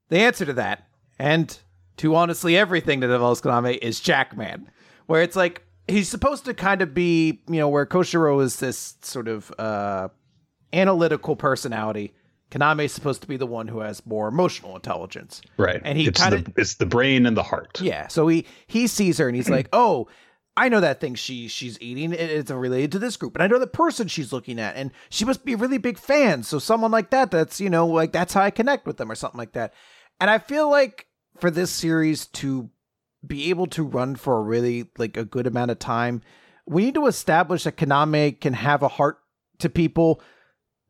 the 0.10 0.20
answer 0.20 0.45
to 0.45 0.53
that, 0.53 0.88
and 1.18 1.57
to 1.97 2.16
honestly 2.16 2.55
everything 2.57 3.01
that 3.01 3.10
involves 3.10 3.41
Kaname, 3.41 3.78
is 3.80 3.99
Jackman. 3.99 4.70
Where 5.07 5.22
it's 5.22 5.36
like 5.36 5.64
he's 5.88 6.07
supposed 6.07 6.45
to 6.45 6.53
kind 6.53 6.82
of 6.82 6.93
be, 6.93 7.41
you 7.47 7.60
know, 7.60 7.68
where 7.68 7.86
Koshiro 7.86 8.41
is 8.41 8.60
this 8.60 8.95
sort 9.01 9.28
of 9.28 9.51
uh, 9.57 10.10
analytical 10.72 11.36
personality. 11.36 12.14
Kaname 12.51 12.86
is 12.86 12.93
supposed 12.93 13.22
to 13.22 13.28
be 13.28 13.38
the 13.38 13.45
one 13.45 13.68
who 13.68 13.80
has 13.80 14.03
more 14.05 14.28
emotional 14.28 14.76
intelligence, 14.76 15.41
right? 15.57 15.82
And 15.84 15.97
he 15.97 16.12
kind 16.12 16.34
of 16.34 16.47
it's 16.57 16.76
the 16.76 16.86
brain 16.86 17.26
and 17.26 17.38
the 17.38 17.43
heart. 17.43 17.80
Yeah. 17.80 18.07
So 18.07 18.28
he 18.28 18.45
he 18.66 18.88
sees 18.88 19.20
her 19.20 19.28
and 19.28 19.36
he's 19.36 19.49
like, 19.49 19.70
oh, 19.74 20.07
I 20.60 20.68
know 20.68 20.82
that 20.82 20.99
thing 20.99 21.16
she 21.16 21.47
she's 21.47 21.82
eating. 21.82 22.12
It's 22.12 22.51
related 22.51 22.91
to 22.91 22.99
this 22.99 23.16
group, 23.16 23.34
and 23.34 23.41
I 23.41 23.47
know 23.47 23.60
the 23.60 23.66
person 23.66 24.10
she's 24.10 24.34
looking 24.34 24.60
at, 24.60 24.76
and 24.76 24.91
she 25.10 25.24
must 25.24 25.45
be 25.45 25.53
a 25.53 25.57
really 25.57 25.78
big 25.78 25.97
fan. 25.97 26.43
So 26.43 26.60
someone 26.60 26.91
like 26.91 27.12
that, 27.12 27.32
that's 27.32 27.62
you 27.62 27.70
know, 27.70 27.88
like 27.88 28.12
that's 28.12 28.34
how 28.34 28.41
I 28.41 28.51
connect 28.51 28.86
with 28.86 28.97
them, 28.97 29.10
or 29.10 29.16
something 29.16 29.38
like 29.38 29.53
that. 29.53 29.74
And 30.20 30.30
I 30.30 30.38
feel 30.38 30.70
like 30.70 31.07
for 31.38 31.49
this 31.49 31.72
series 31.72 32.28
to 32.28 32.70
be 33.26 33.49
able 33.49 33.68
to 33.68 33.84
run 33.84 34.18
for 34.18 34.38
a 34.38 34.41
really 34.41 34.89
like 34.97 35.16
a 35.16 35.24
good 35.24 35.47
amount 35.47 35.72
of 35.72 35.80
time, 35.80 36.22
we 36.68 36.84
need 36.84 36.95
to 36.95 37.07
establish 37.07 37.64
that 37.64 37.78
Kaname 37.78 38.38
can 38.41 38.51
have 38.51 38.84
a 38.84 38.89
heart 38.89 39.20
to 39.60 39.70
people 39.70 40.22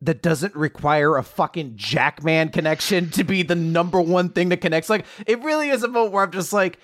that 0.00 0.20
doesn't 0.20 0.56
require 0.56 1.16
a 1.16 1.22
fucking 1.22 1.74
Jackman 1.76 2.48
connection 2.48 3.10
to 3.10 3.22
be 3.22 3.44
the 3.44 3.54
number 3.54 4.00
one 4.00 4.30
thing 4.30 4.48
that 4.48 4.60
connects. 4.62 4.90
Like 4.90 5.06
it 5.28 5.40
really 5.44 5.68
is 5.70 5.84
a 5.84 5.88
moment 5.88 6.12
where 6.12 6.24
I'm 6.24 6.32
just 6.32 6.52
like 6.52 6.80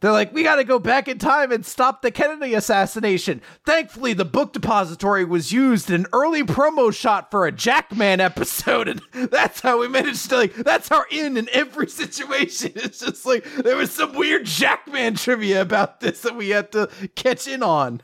they're 0.00 0.12
like, 0.12 0.32
we 0.34 0.42
got 0.42 0.56
to 0.56 0.64
go 0.64 0.78
back 0.78 1.08
in 1.08 1.18
time 1.18 1.50
and 1.50 1.64
stop 1.64 2.02
the 2.02 2.10
Kennedy 2.10 2.52
assassination. 2.52 3.40
Thankfully, 3.64 4.12
the 4.12 4.26
book 4.26 4.52
depository 4.52 5.24
was 5.24 5.52
used 5.52 5.88
in 5.88 6.02
an 6.02 6.06
early 6.12 6.42
promo 6.42 6.94
shot 6.94 7.30
for 7.30 7.46
a 7.46 7.52
Jackman 7.52 8.20
episode, 8.20 8.88
and 8.88 9.00
that's 9.30 9.60
how 9.60 9.80
we 9.80 9.88
managed 9.88 10.28
to 10.28 10.36
like. 10.36 10.54
That's 10.54 10.90
our 10.90 11.06
in 11.10 11.36
in 11.38 11.48
every 11.50 11.88
situation. 11.88 12.72
It's 12.74 13.00
just 13.00 13.24
like 13.24 13.44
there 13.54 13.76
was 13.76 13.90
some 13.90 14.14
weird 14.14 14.44
Jackman 14.44 15.14
trivia 15.14 15.62
about 15.62 16.00
this 16.00 16.20
that 16.22 16.36
we 16.36 16.50
had 16.50 16.72
to 16.72 16.90
catch 17.14 17.48
in 17.48 17.62
on. 17.62 18.02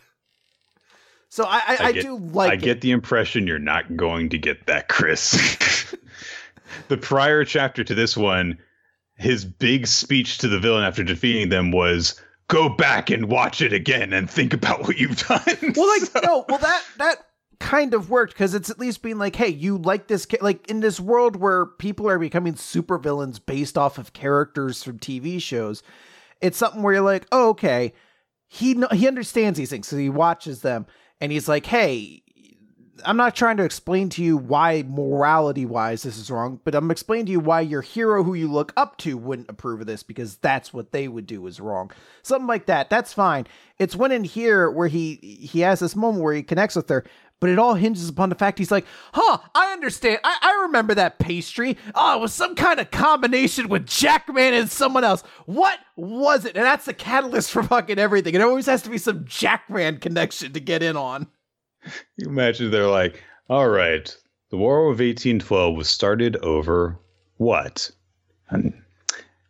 So 1.29 1.45
I, 1.45 1.57
I, 1.57 1.63
I, 1.67 1.87
I 1.87 1.93
get, 1.93 2.03
do 2.03 2.17
like. 2.17 2.51
I 2.51 2.55
it. 2.55 2.63
get 2.63 2.81
the 2.81 2.91
impression 2.91 3.47
you're 3.47 3.59
not 3.59 3.97
going 3.97 4.31
to 4.31 4.39
get 4.39 4.67
that, 4.67 4.89
Chris. 4.89 5.95
the 6.89 6.97
prior 6.97 7.45
chapter 7.45 7.85
to 7.85 7.95
this 7.95 8.17
one 8.17 8.59
his 9.17 9.45
big 9.45 9.87
speech 9.87 10.39
to 10.39 10.49
the 10.49 10.59
villain 10.59 10.85
after 10.85 11.05
defeating 11.05 11.49
them 11.49 11.71
was 11.71 12.21
go 12.49 12.69
back 12.69 13.11
and 13.11 13.29
watch 13.29 13.63
it 13.63 13.73
again 13.73 14.13
and 14.13 14.31
think 14.31 14.53
about 14.53 14.83
what 14.83 14.99
you've 14.99 15.17
done. 15.27 15.41
Well, 15.77 15.89
like 15.89 16.03
so. 16.03 16.21
no, 16.23 16.45
well 16.49 16.59
that 16.59 16.83
that 16.99 17.17
kind 17.59 17.95
of 17.95 18.11
worked 18.11 18.35
because 18.35 18.55
it's 18.55 18.71
at 18.71 18.79
least 18.79 19.03
being 19.03 19.19
like, 19.19 19.37
hey, 19.37 19.49
you 19.49 19.79
like 19.79 20.09
this 20.09 20.27
like 20.41 20.69
in 20.69 20.81
this 20.81 20.99
world 21.01 21.37
where 21.37 21.67
people 21.67 22.09
are 22.09 22.19
becoming 22.19 22.57
super 22.57 22.99
villains 22.99 23.39
based 23.39 23.79
off 23.79 23.99
of 23.99 24.13
characters 24.13 24.83
from 24.83 24.99
TV 24.99 25.41
shows. 25.41 25.83
It's 26.41 26.59
something 26.59 26.83
where 26.83 26.95
you're 26.95 27.03
like, 27.03 27.27
oh, 27.31 27.51
okay, 27.51 27.95
he 28.49 28.83
he 28.93 29.09
understands 29.09 29.59
these 29.59 29.71
things, 29.71 29.89
so 29.89 29.97
he 29.97 30.11
watches 30.11 30.63
them 30.63 30.87
and 31.21 31.31
he's 31.31 31.49
like, 31.49 31.67
hey, 31.67 32.22
I'm 33.05 33.17
not 33.17 33.35
trying 33.37 33.57
to 33.59 33.65
explain 33.65 34.09
to 34.11 34.23
you 34.23 34.37
why 34.37 34.85
morality 34.87 35.67
wise 35.67 36.03
this 36.03 36.17
is 36.19 36.31
wrong, 36.31 36.61
but 36.65 36.75
I'm 36.75 36.91
explaining 36.91 37.27
to 37.27 37.33
you 37.33 37.41
why 37.41 37.61
your 37.61 37.83
hero 37.83 38.23
who 38.23 38.35
you 38.35 38.51
look 38.51 38.73
up 38.77 38.97
to 38.99 39.17
wouldn't 39.17 39.51
approve 39.51 39.81
of 39.81 39.87
this 39.87 40.03
because 40.03 40.37
that's 40.37 40.73
what 40.73 40.93
they 40.93 41.09
would 41.09 41.27
do 41.27 41.47
is 41.47 41.61
wrong. 41.61 41.91
Something 42.23 42.47
like 42.47 42.67
that. 42.67 42.91
That's 42.91 43.13
fine. 43.13 43.47
It's 43.79 43.97
when 43.97 44.13
in 44.13 44.25
here 44.25 44.71
where 44.71 44.89
he 44.89 45.17
he 45.17 45.61
has 45.61 45.81
this 45.81 45.97
moment 45.97 46.23
where 46.23 46.35
he 46.35 46.43
connects 46.43 46.77
with 46.77 46.89
her, 46.89 47.05
but 47.43 47.51
it 47.51 47.59
all 47.59 47.75
hinges 47.75 48.09
upon 48.09 48.29
the 48.29 48.37
fact 48.37 48.59
he's 48.59 48.71
like, 48.71 48.87
huh, 49.13 49.39
I 49.53 49.73
understand. 49.73 50.21
I, 50.23 50.39
I 50.41 50.63
remember 50.63 50.95
that 50.95 51.19
pastry. 51.19 51.77
Oh, 51.93 52.17
it 52.17 52.21
was 52.21 52.33
some 52.33 52.55
kind 52.55 52.79
of 52.79 52.93
combination 52.93 53.69
with 53.69 53.85
Jackman 53.87 54.55
and 54.55 54.71
someone 54.71 55.03
else. 55.03 55.25
What 55.47 55.79
was 55.97 56.45
it? 56.45 56.57
And 56.57 56.65
that's 56.65 56.85
the 56.85 56.95
catalyst 56.95 57.51
for 57.51 57.65
fucking 57.65 57.99
everything. 57.99 58.37
It 58.37 58.43
always 58.43 58.67
has 58.67 58.83
to 58.83 58.91
be 58.91 58.99
some 58.99 59.25
Jackman 59.25 59.99
connection 59.99 60.53
to 60.53 60.61
get 60.61 60.85
in 60.85 60.97
on. 60.97 61.27
you 62.17 62.29
imagine 62.29 62.71
they're 62.71 62.87
like, 62.87 63.23
all 63.49 63.69
right, 63.69 64.15
the 64.51 64.57
War 64.57 64.83
of 64.83 64.99
1812 64.99 65.77
was 65.77 65.89
started 65.89 66.37
over 66.37 66.99
what? 67.37 67.91
And 68.51 68.75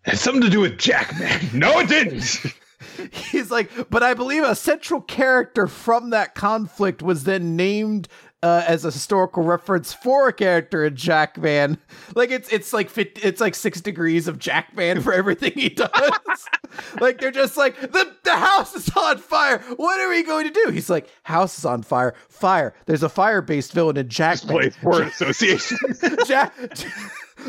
had 0.02 0.18
something 0.18 0.42
to 0.42 0.50
do 0.50 0.60
with 0.60 0.78
Jackman. 0.78 1.40
no, 1.58 1.78
it 1.80 1.88
didn't. 1.88 2.44
He's 3.12 3.50
like, 3.50 3.70
but 3.90 4.02
I 4.02 4.14
believe 4.14 4.42
a 4.42 4.54
central 4.54 5.00
character 5.00 5.66
from 5.66 6.10
that 6.10 6.34
conflict 6.34 7.02
was 7.02 7.24
then 7.24 7.56
named 7.56 8.08
uh, 8.43 8.64
as 8.66 8.84
a 8.84 8.90
historical 8.90 9.43
reference 9.43 9.93
for 9.93 10.28
a 10.28 10.32
character 10.32 10.84
in 10.84 10.97
Jackman. 10.97 11.78
Like 12.14 12.30
it's 12.30 12.49
it's 12.53 12.72
like 12.72 12.90
it's 12.97 13.40
like 13.40 13.55
six 13.55 13.80
degrees 13.80 14.28
of 14.28 14.38
Jackman 14.38 15.01
for 15.01 15.12
everything 15.12 15.53
he 15.53 15.68
does. 15.68 15.90
like 17.01 17.20
they're 17.20 17.30
just 17.30 17.57
like 17.57 17.80
the 17.80 18.12
the 18.24 18.36
house 18.36 18.74
is 18.74 18.90
on 18.97 19.18
fire. 19.18 19.59
What 19.76 20.01
are 20.01 20.09
we 20.09 20.22
going 20.22 20.53
to 20.53 20.64
do? 20.64 20.70
He's 20.70 20.90
like 20.90 21.09
house 21.22 21.59
is 21.59 21.64
on 21.64 21.82
fire. 21.82 22.14
Fire. 22.28 22.74
There's 22.86 23.03
a 23.03 23.09
fire 23.09 23.43
based 23.43 23.72
villain 23.72 23.97
in 23.97 24.09
Jackman. 24.09 24.57
Place 24.57 24.82
word 24.82 25.07
association. 25.09 25.78
Jack. 26.26 26.55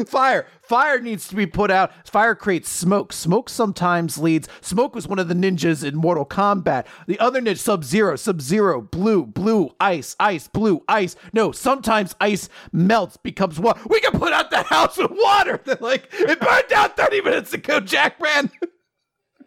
Fire. 0.05 0.47
Fire 0.61 0.99
needs 0.99 1.27
to 1.27 1.35
be 1.35 1.45
put 1.45 1.71
out. 1.71 1.91
Fire 2.07 2.35
creates 2.35 2.69
smoke. 2.69 3.13
Smoke 3.13 3.49
sometimes 3.49 4.17
leads. 4.17 4.47
Smoke 4.61 4.95
was 4.95 5.07
one 5.07 5.19
of 5.19 5.27
the 5.27 5.33
ninjas 5.33 5.83
in 5.83 5.95
Mortal 5.95 6.25
Kombat. 6.25 6.85
The 7.07 7.19
other 7.19 7.41
ninja, 7.41 7.57
Sub 7.57 7.83
Zero, 7.83 8.15
Sub 8.15 8.41
Zero, 8.41 8.81
blue, 8.81 9.25
blue, 9.25 9.73
ice, 9.79 10.15
ice, 10.19 10.47
blue, 10.47 10.83
ice. 10.87 11.15
No, 11.33 11.51
sometimes 11.51 12.15
ice 12.19 12.49
melts, 12.71 13.17
becomes 13.17 13.59
water. 13.59 13.81
We 13.87 13.99
can 13.99 14.19
put 14.19 14.33
out 14.33 14.49
the 14.49 14.63
house 14.63 14.97
with 14.97 15.11
water. 15.11 15.59
They're 15.65 15.77
like, 15.79 16.07
it 16.11 16.39
burned 16.39 16.67
down 16.69 16.89
30 16.91 17.21
minutes 17.21 17.53
ago, 17.53 17.79
Jackman. 17.79 18.51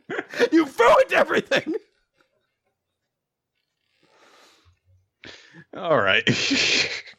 you 0.53 0.65
ruined 0.65 1.13
everything. 1.13 1.75
All 5.77 5.99
right. 6.01 6.25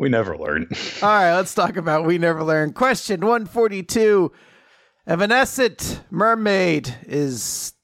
we 0.00 0.08
never 0.08 0.36
learn. 0.36 0.66
All 1.02 1.08
right, 1.10 1.34
let's 1.36 1.54
talk 1.54 1.76
about 1.76 2.06
We 2.06 2.16
Never 2.16 2.42
Learn. 2.42 2.72
Question 2.72 3.20
142. 3.20 4.32
Evanescent 5.06 6.00
Mermaid 6.10 6.96
is 7.06 7.74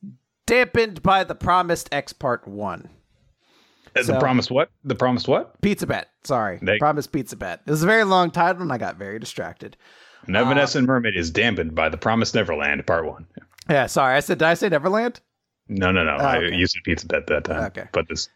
dampened 0.47 1.03
by 1.03 1.25
the 1.25 1.35
promised 1.35 1.91
X 1.93 2.15
Part 2.15 2.49
1. 2.49 2.89
Uh, 2.89 3.91
the 3.95 4.05
So- 4.05 4.19
promised 4.19 4.51
what? 4.51 4.71
The 4.83 4.95
promised 4.95 5.29
what? 5.29 5.61
Pizza 5.61 5.87
Bet. 5.87 6.09
Sorry. 6.25 6.59
They- 6.63 6.79
promised 6.79 7.13
Pizza 7.13 7.37
Bet. 7.37 7.61
It 7.67 7.71
was 7.71 7.83
a 7.83 7.87
very 7.87 8.05
long 8.05 8.31
title 8.31 8.63
and 8.63 8.73
I 8.73 8.79
got 8.79 8.97
very 8.97 9.19
distracted. 9.19 9.77
An 10.27 10.35
evanescent 10.37 10.87
mermaid 10.89 11.15
is 11.17 11.31
dampened 11.31 11.75
by 11.75 11.91
the 11.91 11.99
promised 11.99 12.35
Neverland, 12.35 12.85
part 12.87 13.05
one. 13.07 13.27
Yeah, 13.69 13.87
sorry. 13.87 14.17
I 14.17 14.21
said, 14.21 14.39
did 14.39 14.47
I 14.47 14.55
say 14.55 14.69
Neverland? 14.71 15.21
No, 15.69 15.93
no, 15.93 16.03
no. 16.03 16.17
Oh, 16.19 16.25
I 16.25 16.39
okay. 16.39 16.57
used 16.57 16.77
pizza 16.85 17.07
bet 17.07 17.27
that 17.27 17.45
time. 17.45 17.65
Okay. 17.65 17.85
But 17.93 18.09
this 18.09 18.29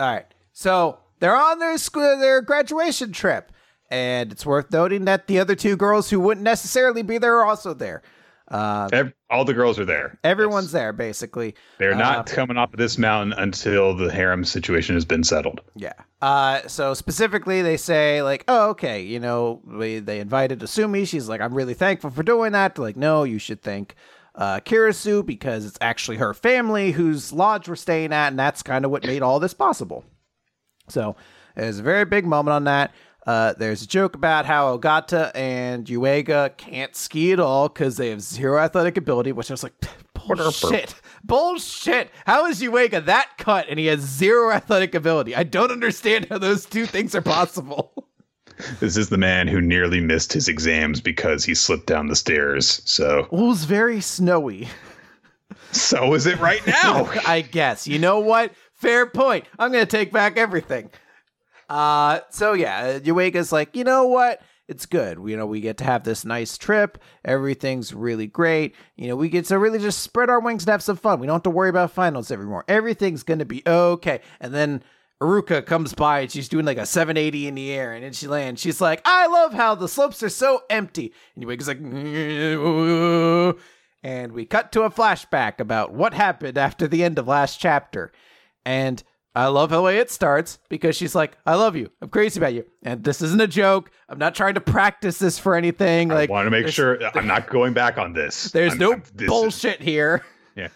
All 0.00 0.12
right. 0.12 0.26
So 0.52 0.98
they're 1.22 1.36
on 1.36 1.58
their 1.60 1.78
school, 1.78 2.18
their 2.18 2.42
graduation 2.42 3.12
trip, 3.12 3.52
and 3.90 4.30
it's 4.32 4.44
worth 4.44 4.70
noting 4.72 5.04
that 5.06 5.28
the 5.28 5.38
other 5.38 5.54
two 5.54 5.76
girls 5.76 6.10
who 6.10 6.18
wouldn't 6.20 6.44
necessarily 6.44 7.02
be 7.02 7.16
there 7.16 7.36
are 7.38 7.46
also 7.46 7.72
there. 7.72 8.02
Uh, 8.48 8.88
ev- 8.92 9.12
all 9.30 9.44
the 9.46 9.54
girls 9.54 9.78
are 9.78 9.84
there. 9.86 10.18
everyone's 10.24 10.66
Yes. 10.66 10.72
there 10.72 10.92
basically. 10.92 11.54
They're 11.78 11.94
not 11.94 12.18
uh, 12.18 12.34
coming 12.34 12.58
off 12.58 12.72
of 12.74 12.78
this 12.78 12.98
mountain 12.98 13.32
until 13.38 13.96
the 13.96 14.12
harem 14.12 14.44
situation 14.44 14.94
has 14.94 15.04
been 15.06 15.24
settled. 15.24 15.62
Yeah. 15.74 15.92
Uh, 16.20 16.60
so 16.66 16.92
specifically, 16.92 17.62
they 17.62 17.76
say 17.78 18.22
like, 18.22 18.44
"Oh, 18.48 18.70
okay, 18.70 19.00
you 19.00 19.20
know, 19.20 19.62
we, 19.64 20.00
they 20.00 20.20
invited 20.20 20.58
Asumi. 20.60 21.08
She's 21.08 21.28
like, 21.28 21.40
I'm 21.40 21.54
really 21.54 21.72
thankful 21.74 22.10
for 22.10 22.22
doing 22.22 22.52
that." 22.52 22.78
Like, 22.78 22.96
no, 22.96 23.22
you 23.24 23.38
should 23.38 23.62
thank 23.62 23.94
uh, 24.34 24.60
Kirisu 24.60 25.24
because 25.24 25.64
it's 25.64 25.78
actually 25.80 26.18
her 26.18 26.34
family 26.34 26.92
whose 26.92 27.32
lodge 27.32 27.68
we're 27.68 27.76
staying 27.76 28.12
at, 28.12 28.28
and 28.28 28.38
that's 28.38 28.62
kind 28.62 28.84
of 28.84 28.90
what 28.90 29.06
made 29.06 29.22
all 29.22 29.40
this 29.40 29.54
possible. 29.54 30.04
So 30.92 31.16
there's 31.56 31.78
a 31.78 31.82
very 31.82 32.04
big 32.04 32.26
moment 32.26 32.54
on 32.54 32.64
that. 32.64 32.92
Uh, 33.26 33.54
there's 33.56 33.82
a 33.82 33.86
joke 33.86 34.16
about 34.16 34.46
how 34.46 34.76
Ogata 34.76 35.30
and 35.34 35.86
Yuiga 35.86 36.56
can't 36.56 36.94
ski 36.96 37.32
at 37.32 37.38
all 37.38 37.68
because 37.68 37.96
they 37.96 38.10
have 38.10 38.20
zero 38.20 38.58
athletic 38.58 38.96
ability, 38.96 39.30
which 39.32 39.50
I 39.50 39.54
was 39.54 39.62
like, 39.62 39.74
bullshit, 40.14 40.94
bullshit. 41.22 42.10
How 42.26 42.46
is 42.46 42.60
Yuiga 42.60 43.04
that 43.04 43.30
cut 43.38 43.66
and 43.68 43.78
he 43.78 43.86
has 43.86 44.00
zero 44.00 44.50
athletic 44.50 44.94
ability? 44.94 45.36
I 45.36 45.44
don't 45.44 45.70
understand 45.70 46.26
how 46.30 46.38
those 46.38 46.66
two 46.66 46.86
things 46.86 47.14
are 47.14 47.22
possible. 47.22 47.92
This 48.78 48.96
is 48.96 49.08
the 49.08 49.18
man 49.18 49.48
who 49.48 49.60
nearly 49.60 50.00
missed 50.00 50.32
his 50.32 50.46
exams 50.46 51.00
because 51.00 51.44
he 51.44 51.52
slipped 51.52 51.86
down 51.86 52.06
the 52.06 52.14
stairs. 52.14 52.80
So, 52.84 53.26
well, 53.32 53.46
it 53.46 53.48
was 53.48 53.64
very 53.64 54.00
snowy. 54.00 54.68
so 55.72 56.14
is 56.14 56.26
it 56.26 56.38
right 56.38 56.64
now. 56.64 57.10
I 57.26 57.40
guess. 57.40 57.88
You 57.88 57.98
know 57.98 58.20
what? 58.20 58.52
Fair 58.82 59.06
point. 59.06 59.44
I'm 59.60 59.70
going 59.70 59.86
to 59.86 59.90
take 59.90 60.10
back 60.10 60.36
everything. 60.36 60.90
Uh, 61.68 62.18
so 62.30 62.52
yeah, 62.52 62.98
Yuiga's 62.98 63.52
like, 63.52 63.76
you 63.76 63.84
know 63.84 64.08
what? 64.08 64.42
It's 64.66 64.86
good. 64.86 65.18
You 65.24 65.36
know, 65.36 65.46
we 65.46 65.60
get 65.60 65.76
to 65.76 65.84
have 65.84 66.02
this 66.02 66.24
nice 66.24 66.58
trip. 66.58 66.98
Everything's 67.24 67.94
really 67.94 68.26
great. 68.26 68.74
You 68.96 69.06
know, 69.06 69.14
we 69.14 69.28
get 69.28 69.44
to 69.46 69.58
really 69.60 69.78
just 69.78 70.00
spread 70.00 70.30
our 70.30 70.40
wings 70.40 70.64
and 70.64 70.70
have 70.72 70.82
some 70.82 70.96
fun. 70.96 71.20
We 71.20 71.28
don't 71.28 71.36
have 71.36 71.44
to 71.44 71.50
worry 71.50 71.68
about 71.68 71.92
finals 71.92 72.32
anymore. 72.32 72.64
Everything's 72.66 73.22
going 73.22 73.38
to 73.38 73.44
be 73.44 73.62
okay. 73.64 74.20
And 74.40 74.52
then 74.52 74.82
Uruka 75.22 75.64
comes 75.64 75.94
by 75.94 76.20
and 76.20 76.32
she's 76.32 76.48
doing 76.48 76.66
like 76.66 76.78
a 76.78 76.84
780 76.84 77.46
in 77.46 77.54
the 77.54 77.70
air 77.70 77.92
and 77.92 78.02
then 78.02 78.12
she 78.12 78.26
lands. 78.26 78.60
She's 78.60 78.80
like, 78.80 79.00
I 79.04 79.28
love 79.28 79.52
how 79.52 79.76
the 79.76 79.86
slopes 79.86 80.24
are 80.24 80.28
so 80.28 80.62
empty. 80.68 81.12
And 81.36 81.44
Yuiga's 81.44 81.68
like, 81.68 81.78
and 84.02 84.32
we 84.32 84.44
cut 84.44 84.72
to 84.72 84.82
a 84.82 84.90
flashback 84.90 85.60
about 85.60 85.92
what 85.92 86.14
happened 86.14 86.58
after 86.58 86.88
the 86.88 87.04
end 87.04 87.20
of 87.20 87.28
last 87.28 87.60
chapter. 87.60 88.10
And 88.64 89.02
I 89.34 89.46
love 89.46 89.70
the 89.70 89.80
way 89.80 89.98
it 89.98 90.10
starts 90.10 90.58
because 90.68 90.94
she's 90.96 91.14
like, 91.14 91.38
I 91.46 91.54
love 91.54 91.74
you. 91.74 91.90
I'm 92.02 92.10
crazy 92.10 92.38
about 92.38 92.52
you. 92.52 92.64
And 92.82 93.02
this 93.02 93.22
isn't 93.22 93.40
a 93.40 93.46
joke. 93.46 93.90
I'm 94.08 94.18
not 94.18 94.34
trying 94.34 94.54
to 94.54 94.60
practice 94.60 95.18
this 95.18 95.38
for 95.38 95.54
anything. 95.54 96.10
I 96.12 96.14
Like, 96.14 96.30
want 96.30 96.46
to 96.46 96.50
make 96.50 96.68
sure 96.68 96.98
I'm 97.16 97.26
not 97.26 97.48
going 97.48 97.72
back 97.72 97.96
on 97.98 98.12
this. 98.12 98.50
There's 98.52 98.72
I'm- 98.72 98.78
no 98.80 98.90
I'm- 98.92 99.02
this 99.14 99.22
is- 99.24 99.28
bullshit 99.28 99.80
here. 99.80 100.22
Yeah. 100.54 100.68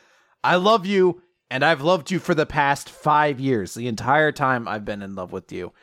I 0.42 0.56
love 0.56 0.86
you, 0.86 1.20
and 1.50 1.62
I've 1.62 1.82
loved 1.82 2.10
you 2.10 2.18
for 2.18 2.34
the 2.34 2.46
past 2.46 2.88
five 2.88 3.38
years. 3.38 3.74
The 3.74 3.88
entire 3.88 4.32
time 4.32 4.66
I've 4.66 4.86
been 4.86 5.02
in 5.02 5.14
love 5.14 5.32
with 5.32 5.52
you. 5.52 5.74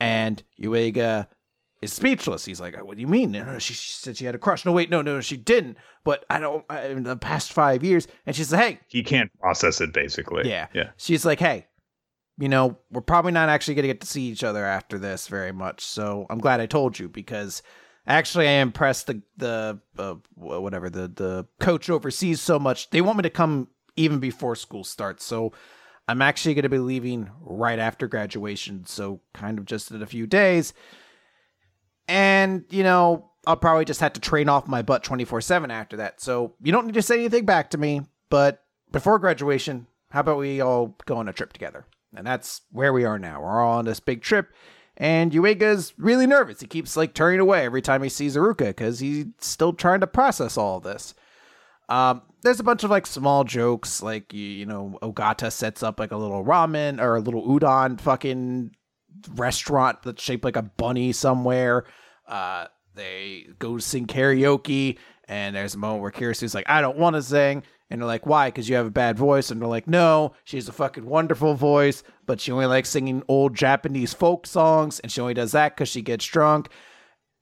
And 0.00 0.42
Yuiga 0.58 1.26
is 1.82 1.92
speechless. 1.92 2.44
He's 2.44 2.60
like, 2.60 2.82
"What 2.84 2.96
do 2.96 3.00
you 3.00 3.06
mean? 3.06 3.32
No, 3.32 3.44
no, 3.44 3.58
she, 3.58 3.74
she 3.74 3.92
said 3.92 4.16
she 4.16 4.24
had 4.24 4.34
a 4.34 4.38
crush. 4.38 4.64
No, 4.64 4.72
wait, 4.72 4.90
no, 4.90 5.02
no, 5.02 5.20
she 5.20 5.36
didn't. 5.36 5.76
But 6.04 6.24
I 6.30 6.40
don't. 6.40 6.64
I, 6.70 6.86
in 6.86 7.02
the 7.02 7.16
past 7.16 7.52
five 7.52 7.84
years." 7.84 8.08
And 8.24 8.34
she's 8.34 8.52
like, 8.52 8.62
"Hey, 8.62 8.80
He 8.88 9.02
can't 9.02 9.30
process 9.40 9.80
it, 9.80 9.92
basically. 9.92 10.48
yeah. 10.48 10.68
Yeah. 10.72 10.90
She's 10.96 11.24
like, 11.24 11.38
hey, 11.38 11.66
you 12.38 12.48
know, 12.48 12.78
we're 12.90 13.00
probably 13.00 13.32
not 13.32 13.48
actually 13.48 13.74
going 13.74 13.84
to 13.84 13.88
get 13.88 14.00
to 14.02 14.06
see 14.06 14.22
each 14.28 14.44
other 14.44 14.64
after 14.64 14.98
this 14.98 15.28
very 15.28 15.52
much. 15.52 15.82
So 15.84 16.26
I'm 16.30 16.38
glad 16.38 16.60
I 16.60 16.66
told 16.66 16.98
you 16.98 17.08
because 17.08 17.62
actually 18.06 18.48
I 18.48 18.52
impressed 18.62 19.06
the 19.06 19.22
the 19.36 19.80
uh, 19.98 20.14
whatever 20.34 20.88
the 20.90 21.08
the 21.08 21.46
coach 21.60 21.88
overseas 21.90 22.40
so 22.40 22.58
much. 22.58 22.90
They 22.90 23.00
want 23.00 23.18
me 23.18 23.22
to 23.22 23.30
come 23.30 23.68
even 23.96 24.18
before 24.18 24.54
school 24.56 24.84
starts. 24.84 25.24
So 25.24 25.52
I'm 26.08 26.22
actually 26.22 26.54
going 26.54 26.62
to 26.64 26.68
be 26.68 26.78
leaving 26.78 27.30
right 27.40 27.78
after 27.78 28.06
graduation. 28.06 28.84
So 28.86 29.20
kind 29.34 29.58
of 29.58 29.64
just 29.64 29.90
in 29.90 30.02
a 30.02 30.06
few 30.06 30.26
days. 30.26 30.72
And, 32.08 32.64
you 32.70 32.82
know, 32.82 33.30
I'll 33.46 33.56
probably 33.56 33.84
just 33.84 34.00
have 34.00 34.12
to 34.14 34.20
train 34.20 34.48
off 34.48 34.68
my 34.68 34.82
butt 34.82 35.04
24 35.04 35.40
7 35.40 35.70
after 35.70 35.96
that. 35.98 36.20
So 36.20 36.54
you 36.62 36.72
don't 36.72 36.86
need 36.86 36.94
to 36.94 37.02
say 37.02 37.18
anything 37.18 37.44
back 37.44 37.70
to 37.70 37.78
me. 37.78 38.02
But 38.28 38.64
before 38.90 39.18
graduation, 39.18 39.86
how 40.10 40.20
about 40.20 40.38
we 40.38 40.60
all 40.60 40.96
go 41.06 41.16
on 41.16 41.28
a 41.28 41.32
trip 41.32 41.52
together? 41.52 41.86
And 42.16 42.26
that's 42.26 42.62
where 42.72 42.92
we 42.92 43.04
are 43.04 43.18
now. 43.18 43.40
We're 43.40 43.60
all 43.60 43.78
on 43.78 43.84
this 43.84 44.00
big 44.00 44.22
trip. 44.22 44.52
And 44.96 45.32
Yuiga's 45.32 45.92
really 45.98 46.26
nervous. 46.26 46.60
He 46.60 46.66
keeps 46.66 46.96
like 46.96 47.12
turning 47.12 47.40
away 47.40 47.64
every 47.64 47.82
time 47.82 48.02
he 48.02 48.08
sees 48.08 48.36
Uruka 48.36 48.68
because 48.68 49.00
he's 49.00 49.26
still 49.38 49.74
trying 49.74 50.00
to 50.00 50.06
process 50.06 50.56
all 50.56 50.78
of 50.78 50.84
this. 50.84 51.14
Um, 51.88 52.22
there's 52.42 52.60
a 52.60 52.64
bunch 52.64 52.82
of 52.82 52.90
like 52.90 53.06
small 53.06 53.44
jokes, 53.44 54.02
like 54.02 54.32
you, 54.32 54.42
you 54.42 54.66
know, 54.66 54.98
Ogata 55.02 55.52
sets 55.52 55.82
up 55.82 56.00
like 56.00 56.12
a 56.12 56.16
little 56.16 56.44
ramen 56.44 57.00
or 57.00 57.16
a 57.16 57.20
little 57.20 57.46
udon 57.46 58.00
fucking 58.00 58.74
restaurant 59.34 60.02
that's 60.02 60.22
shaped 60.22 60.44
like 60.44 60.56
a 60.56 60.62
bunny 60.62 61.12
somewhere. 61.12 61.84
Uh, 62.26 62.66
they 62.94 63.48
go 63.58 63.78
sing 63.78 64.06
karaoke, 64.06 64.98
and 65.28 65.54
there's 65.54 65.74
a 65.74 65.78
moment 65.78 66.02
where 66.02 66.10
Kirisu's 66.10 66.54
like, 66.54 66.68
"I 66.68 66.80
don't 66.80 66.98
want 66.98 67.14
to 67.16 67.22
sing," 67.22 67.62
and 67.90 68.00
they're 68.00 68.06
like, 68.06 68.26
"Why? 68.26 68.48
Because 68.48 68.68
you 68.68 68.76
have 68.76 68.86
a 68.86 68.90
bad 68.90 69.18
voice." 69.18 69.50
And 69.50 69.60
they're 69.60 69.68
like, 69.68 69.86
"No, 69.86 70.32
she 70.44 70.56
has 70.56 70.68
a 70.68 70.72
fucking 70.72 71.06
wonderful 71.06 71.54
voice, 71.54 72.02
but 72.24 72.40
she 72.40 72.52
only 72.52 72.66
likes 72.66 72.88
singing 72.88 73.22
old 73.28 73.54
Japanese 73.54 74.14
folk 74.14 74.46
songs, 74.46 75.00
and 75.00 75.12
she 75.12 75.20
only 75.20 75.34
does 75.34 75.52
that 75.52 75.76
because 75.76 75.88
she 75.88 76.02
gets 76.02 76.24
drunk." 76.24 76.68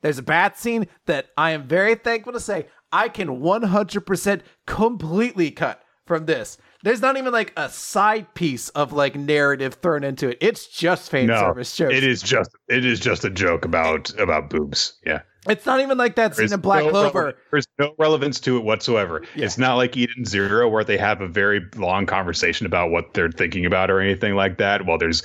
There's 0.03 0.19
a 0.19 0.23
bat 0.23 0.59
scene 0.59 0.87
that 1.07 1.31
I 1.37 1.53
am 1.53 1.67
very 1.67 1.95
thankful 1.95 2.35
to 2.35 2.41
say 2.41 2.67
I 2.93 3.09
can 3.09 3.41
100% 3.41 4.43
completely 4.67 5.51
cut 5.51 5.83
from 6.07 6.27
this. 6.27 6.59
There's 6.85 7.01
not 7.01 7.17
even 7.17 7.33
like 7.33 7.55
a 7.57 7.71
side 7.71 8.33
piece 8.35 8.69
of 8.71 8.93
like 8.93 9.17
narrative 9.17 9.79
thrown 9.81 10.05
into 10.05 10.29
it. 10.29 10.39
It's 10.43 10.67
just 10.67 11.11
fan 11.11 11.29
No, 11.29 11.41
service 11.41 11.75
jokes. 11.75 11.95
it 11.95 12.05
is 12.05 12.21
just 12.21 12.51
it 12.69 12.85
is 12.85 13.01
just 13.01 13.25
a 13.25 13.31
joke 13.31 13.65
about 13.65 14.13
about 14.21 14.51
boobs. 14.51 14.99
Yeah. 15.05 15.23
It's 15.49 15.65
not 15.65 15.81
even 15.81 15.97
like 15.97 16.15
that 16.17 16.37
scene 16.37 16.53
in 16.53 16.61
Black 16.61 16.85
no 16.85 16.91
Clover. 16.91 17.35
there's 17.51 17.67
no 17.79 17.95
relevance 17.99 18.39
to 18.41 18.59
it 18.59 18.65
whatsoever. 18.65 19.23
Yeah. 19.35 19.47
It's 19.47 19.57
not 19.57 19.77
like 19.77 19.97
Eden 19.97 20.27
Zero 20.27 20.69
where 20.69 20.85
they 20.85 20.99
have 20.99 21.23
a 21.23 21.29
very 21.29 21.63
long 21.75 22.05
conversation 22.05 22.67
about 22.67 22.91
what 22.91 23.15
they're 23.15 23.31
thinking 23.33 23.65
about 23.65 23.91
or 23.91 24.01
anything 24.01 24.35
like 24.35 24.59
that. 24.59 24.85
Well, 24.85 24.99
there's 24.99 25.23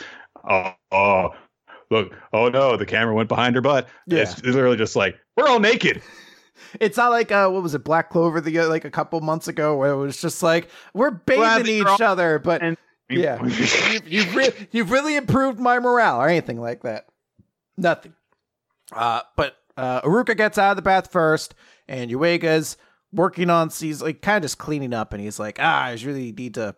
oh, 0.49 0.71
oh 0.93 1.31
look, 1.91 2.13
oh 2.31 2.47
no, 2.47 2.77
the 2.77 2.85
camera 2.85 3.13
went 3.13 3.27
behind 3.27 3.55
her 3.55 3.61
butt. 3.61 3.89
Yeah. 4.07 4.19
It's 4.19 4.41
literally 4.43 4.77
just 4.77 4.95
like 4.95 5.17
we're 5.35 5.47
all 5.49 5.59
naked. 5.59 6.01
It's 6.79 6.97
not 6.97 7.11
like 7.11 7.31
uh, 7.31 7.49
what 7.49 7.63
was 7.63 7.75
it, 7.75 7.83
Black 7.83 8.09
Clover, 8.09 8.41
the 8.41 8.59
like 8.63 8.85
a 8.85 8.91
couple 8.91 9.19
months 9.21 9.47
ago, 9.47 9.77
where 9.77 9.91
it 9.91 9.97
was 9.97 10.21
just 10.21 10.41
like 10.43 10.69
we're 10.93 11.11
bathing 11.11 11.67
each 11.67 11.85
all- 11.85 12.01
other, 12.03 12.39
but 12.39 12.61
and- 12.61 12.77
Yeah, 13.09 13.43
you've 13.45 14.07
you've, 14.07 14.35
re- 14.35 14.67
you've 14.71 14.91
really 14.91 15.15
improved 15.15 15.59
my 15.59 15.79
morale 15.79 16.21
or 16.21 16.27
anything 16.27 16.59
like 16.61 16.83
that. 16.83 17.07
Nothing. 17.77 18.13
Uh, 18.91 19.21
but 19.35 19.55
uh, 19.77 20.01
Uruka 20.01 20.35
gets 20.35 20.57
out 20.57 20.71
of 20.71 20.75
the 20.75 20.81
bath 20.81 21.11
first, 21.11 21.55
and 21.87 22.09
Yuiga's 22.11 22.77
working 23.13 23.49
on. 23.49 23.69
He's 23.69 24.01
like 24.01 24.21
kind 24.21 24.37
of 24.37 24.43
just 24.43 24.57
cleaning 24.57 24.93
up, 24.93 25.13
and 25.13 25.21
he's 25.21 25.39
like, 25.39 25.57
ah, 25.59 25.83
I 25.85 25.91
really 26.03 26.31
need 26.31 26.55
to, 26.55 26.75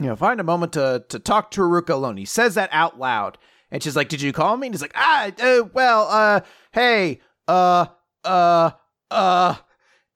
you 0.00 0.06
know, 0.06 0.16
find 0.16 0.38
a 0.40 0.44
moment 0.44 0.72
to 0.74 1.04
to 1.08 1.18
talk 1.18 1.50
to 1.52 1.62
Uruka 1.62 1.90
alone. 1.90 2.16
He 2.16 2.24
says 2.24 2.54
that 2.54 2.68
out 2.72 2.98
loud, 2.98 3.38
and 3.70 3.82
she's 3.82 3.96
like, 3.96 4.08
Did 4.08 4.20
you 4.22 4.32
call 4.32 4.56
me? 4.56 4.66
And 4.68 4.74
he's 4.74 4.82
like, 4.82 4.92
Ah, 4.94 5.30
uh, 5.40 5.62
well, 5.72 6.06
uh, 6.08 6.40
hey, 6.72 7.20
uh, 7.46 7.86
uh, 8.24 8.70
uh, 9.10 9.56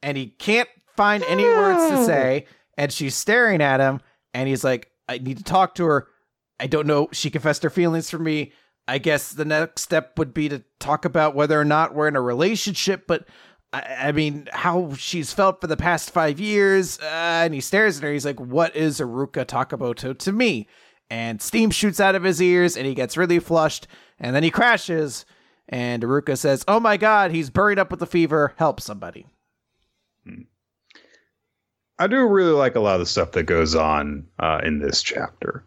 and 0.02 0.16
he 0.16 0.26
can't 0.26 0.68
find 0.96 1.22
any 1.24 1.44
words 1.44 1.90
to 1.90 2.04
say, 2.04 2.46
and 2.76 2.92
she's 2.92 3.14
staring 3.14 3.62
at 3.62 3.80
him, 3.80 4.00
and 4.34 4.48
he's 4.48 4.64
like, 4.64 4.90
I 5.08 5.18
need 5.18 5.38
to 5.38 5.44
talk 5.44 5.74
to 5.76 5.84
her. 5.84 6.08
I 6.58 6.66
don't 6.66 6.86
know. 6.86 7.08
She 7.12 7.30
confessed 7.30 7.62
her 7.62 7.70
feelings 7.70 8.10
for 8.10 8.18
me. 8.18 8.52
I 8.88 8.98
guess 8.98 9.32
the 9.32 9.44
next 9.44 9.82
step 9.82 10.18
would 10.18 10.34
be 10.34 10.48
to 10.48 10.62
talk 10.80 11.04
about 11.04 11.34
whether 11.34 11.60
or 11.60 11.64
not 11.64 11.94
we're 11.94 12.08
in 12.08 12.16
a 12.16 12.20
relationship, 12.20 13.06
but 13.06 13.26
I, 13.72 13.96
I 14.00 14.12
mean, 14.12 14.48
how 14.52 14.94
she's 14.94 15.32
felt 15.32 15.60
for 15.60 15.66
the 15.66 15.76
past 15.76 16.10
five 16.10 16.40
years. 16.40 16.98
Uh, 17.00 17.42
and 17.44 17.54
he 17.54 17.60
stares 17.60 17.98
at 17.98 18.04
her. 18.04 18.12
He's 18.12 18.24
like, 18.24 18.40
What 18.40 18.74
is 18.76 19.00
Uruka 19.00 19.46
Takemoto 19.46 20.18
to 20.18 20.32
me? 20.32 20.68
And 21.10 21.42
steam 21.42 21.70
shoots 21.70 22.00
out 22.00 22.14
of 22.14 22.24
his 22.24 22.40
ears 22.40 22.76
and 22.76 22.86
he 22.86 22.94
gets 22.94 23.16
really 23.16 23.38
flushed. 23.38 23.86
And 24.18 24.34
then 24.34 24.42
he 24.42 24.50
crashes. 24.50 25.24
And 25.72 26.02
Uruka 26.02 26.36
says, 26.36 26.64
Oh 26.68 26.78
my 26.78 26.98
God, 26.98 27.30
he's 27.30 27.48
buried 27.48 27.78
up 27.78 27.90
with 27.90 27.98
the 27.98 28.06
fever. 28.06 28.52
Help 28.56 28.78
somebody. 28.78 29.26
I 31.98 32.06
do 32.06 32.26
really 32.26 32.52
like 32.52 32.74
a 32.74 32.80
lot 32.80 32.94
of 32.94 33.00
the 33.00 33.06
stuff 33.06 33.32
that 33.32 33.44
goes 33.44 33.74
on 33.74 34.26
uh, 34.38 34.60
in 34.64 34.80
this 34.80 35.02
chapter 35.02 35.64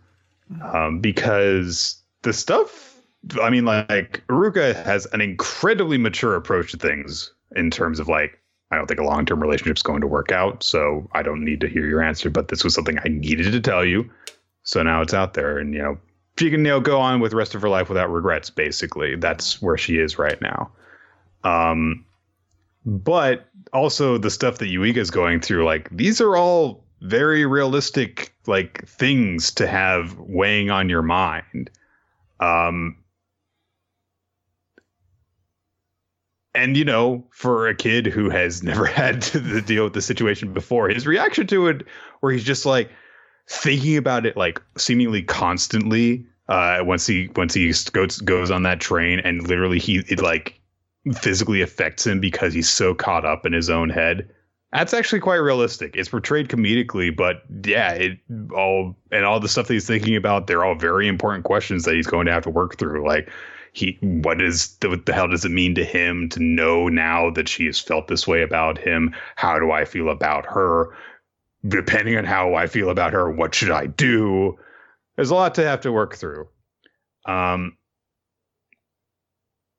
um, 0.62 1.00
because 1.00 2.02
the 2.22 2.34
stuff. 2.34 2.94
I 3.42 3.50
mean, 3.50 3.66
like 3.66 4.24
Uruka 4.30 4.76
has 4.84 5.08
an 5.08 5.20
incredibly 5.20 5.98
mature 5.98 6.36
approach 6.36 6.72
to 6.72 6.78
things 6.78 7.34
in 7.56 7.72
terms 7.72 8.00
of 8.00 8.08
like 8.08 8.40
I 8.70 8.76
don't 8.76 8.86
think 8.86 9.00
a 9.00 9.04
long 9.04 9.26
term 9.26 9.42
relationship's 9.42 9.82
going 9.82 10.02
to 10.02 10.08
work 10.08 10.32
out, 10.32 10.62
so 10.62 11.10
I 11.14 11.24
don't 11.24 11.44
need 11.44 11.62
to 11.62 11.68
hear 11.68 11.88
your 11.88 12.04
answer. 12.04 12.30
But 12.30 12.50
this 12.50 12.64
was 12.64 12.76
something 12.76 13.00
I 13.00 13.08
needed 13.08 13.52
to 13.52 13.62
tell 13.62 13.84
you, 13.84 14.08
so 14.62 14.84
now 14.84 15.02
it's 15.02 15.14
out 15.14 15.34
there, 15.34 15.58
and 15.58 15.74
you 15.74 15.82
know 15.82 15.98
she 16.38 16.50
can 16.50 16.66
you 16.66 16.72
know 16.72 16.80
go 16.80 17.00
on 17.00 17.20
with 17.20 17.32
the 17.32 17.38
rest 17.38 17.56
of 17.56 17.62
her 17.62 17.70
life 17.70 17.90
without 17.90 18.12
regrets. 18.12 18.50
Basically, 18.50 19.16
that's 19.16 19.62
where 19.62 19.78
she 19.78 19.98
is 19.98 20.18
right 20.18 20.40
now. 20.42 20.72
Um, 21.44 22.06
but 22.86 23.48
also 23.74 24.18
the 24.18 24.30
stuff 24.30 24.58
that 24.60 24.68
Yuiga 24.68 24.98
is 24.98 25.12
going 25.12 25.40
through, 25.40 25.66
like 25.66 25.90
these 25.96 26.22
are 26.22 26.36
all 26.36 26.84
very 27.02 27.46
realistic 27.46 28.34
like 28.48 28.86
things 28.88 29.52
to 29.54 29.68
have 29.68 30.18
weighing 30.20 30.70
on 30.70 30.90
your 30.90 31.02
mind. 31.02 31.70
Um, 32.40 32.98
and 36.54 36.76
you 36.76 36.86
know, 36.86 37.26
for 37.32 37.68
a 37.68 37.76
kid 37.76 38.08
who 38.08 38.30
has 38.30 38.64
never 38.64 38.86
had 38.86 39.22
to 39.24 39.62
deal 39.62 39.86
with 39.86 39.94
the 39.94 40.02
situation 40.02 40.54
before, 40.54 40.90
his 40.90 41.08
reaction 41.08 41.48
to 41.48 41.68
it, 41.68 41.86
where 42.20 42.32
he's 42.32 42.44
just 42.44 42.66
like 42.66 42.90
thinking 43.48 43.98
about 43.98 44.26
it, 44.26 44.38
like 44.38 44.62
seemingly 44.78 45.24
constantly. 45.24 46.26
Uh, 46.48 46.80
once 46.84 47.08
he 47.08 47.30
once 47.36 47.54
he 47.56 47.74
goes 47.92 48.20
goes 48.20 48.52
on 48.52 48.64
that 48.64 48.80
train, 48.80 49.20
and 49.20 49.48
literally 49.48 49.80
he 49.80 50.04
it 50.08 50.22
like 50.22 50.60
physically 51.14 51.62
affects 51.62 52.06
him 52.06 52.20
because 52.20 52.54
he's 52.54 52.70
so 52.70 52.94
caught 52.94 53.26
up 53.26 53.46
in 53.46 53.54
his 53.54 53.70
own 53.70 53.90
head. 53.90 54.30
That's 54.72 54.94
actually 54.94 55.22
quite 55.22 55.38
realistic. 55.38 55.96
It's 55.96 56.10
portrayed 56.10 56.50
comedically, 56.50 57.16
but 57.16 57.44
yeah, 57.66 57.92
it 57.92 58.20
all 58.54 58.96
and 59.12 59.24
all 59.26 59.40
the 59.40 59.48
stuff 59.48 59.68
that 59.68 59.74
he's 59.74 59.88
thinking 59.88 60.16
about, 60.16 60.48
they're 60.48 60.66
all 60.66 60.76
very 60.76 61.08
important 61.08 61.46
questions 61.46 61.86
that 61.86 61.96
he's 61.96 62.08
going 62.08 62.26
to 62.26 62.32
have 62.32 62.44
to 62.44 62.50
work 62.50 62.78
through. 62.78 63.08
Like 63.08 63.30
he 63.74 63.98
what 64.02 64.42
is 64.42 64.78
what 64.84 65.06
the 65.06 65.14
hell 65.14 65.28
does 65.28 65.46
it 65.46 65.52
mean 65.52 65.76
to 65.76 65.86
him 65.86 66.30
to 66.30 66.42
know 66.42 66.88
now 66.88 67.30
that 67.32 67.48
she 67.48 67.66
has 67.66 67.80
felt 67.80 68.08
this 68.08 68.28
way 68.28 68.42
about 68.42 68.78
him? 68.78 69.16
How 69.36 69.60
do 69.60 69.72
I 69.72 69.86
feel 69.86 70.10
about 70.10 70.46
her? 70.46 70.96
Depending 71.68 72.18
on 72.18 72.26
how 72.26 72.54
I 72.56 72.68
feel 72.68 72.90
about 72.90 73.14
her, 73.14 73.32
what 73.32 73.56
should 73.56 73.72
I 73.72 73.88
do? 73.88 74.58
There's 75.16 75.30
a 75.32 75.36
lot 75.36 75.56
to 75.56 75.64
have 75.64 75.82
to 75.82 75.92
work 75.92 76.16
through. 76.16 76.48
Um, 77.26 77.78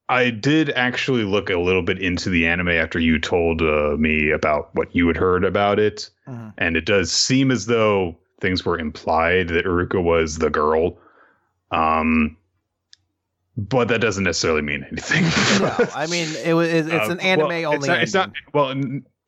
I 0.09 0.31
did 0.31 0.71
actually 0.71 1.25
look 1.25 1.51
a 1.51 1.59
little 1.59 1.83
bit 1.83 2.01
into 2.01 2.31
the 2.31 2.47
anime 2.47 2.69
after 2.69 2.99
you 2.99 3.19
told 3.19 3.61
uh, 3.61 3.97
me 3.99 4.31
about 4.31 4.71
what 4.75 4.95
you 4.95 5.07
had 5.09 5.17
heard 5.17 5.45
about 5.45 5.79
it, 5.79 6.09
Mhm. 6.29 6.55
and 6.59 6.77
it 6.77 6.87
does 6.87 7.11
seem 7.11 7.51
as 7.51 7.67
though 7.67 8.17
things 8.41 8.65
were 8.65 8.79
implied 8.79 9.49
that 9.49 9.65
Uruka 9.65 10.03
was 10.03 10.39
the 10.39 10.51
girl. 10.51 10.99
Um, 11.73 12.37
but 13.57 13.89
that 13.89 14.01
doesn't 14.01 14.25
necessarily 14.25 14.63
mean 14.63 14.85
anything. 14.91 15.25
No, 15.61 15.75
I 15.95 16.07
mean, 16.07 16.29
it 16.45 16.53
was 16.55 16.69
it's 16.69 16.91
Uh, 16.93 17.13
an 17.13 17.21
anime 17.21 17.49
well, 17.49 17.75
only. 17.75 17.77
It's 17.79 17.87
not, 17.87 18.03
it's 18.03 18.15
not 18.15 18.33
well, 18.53 18.75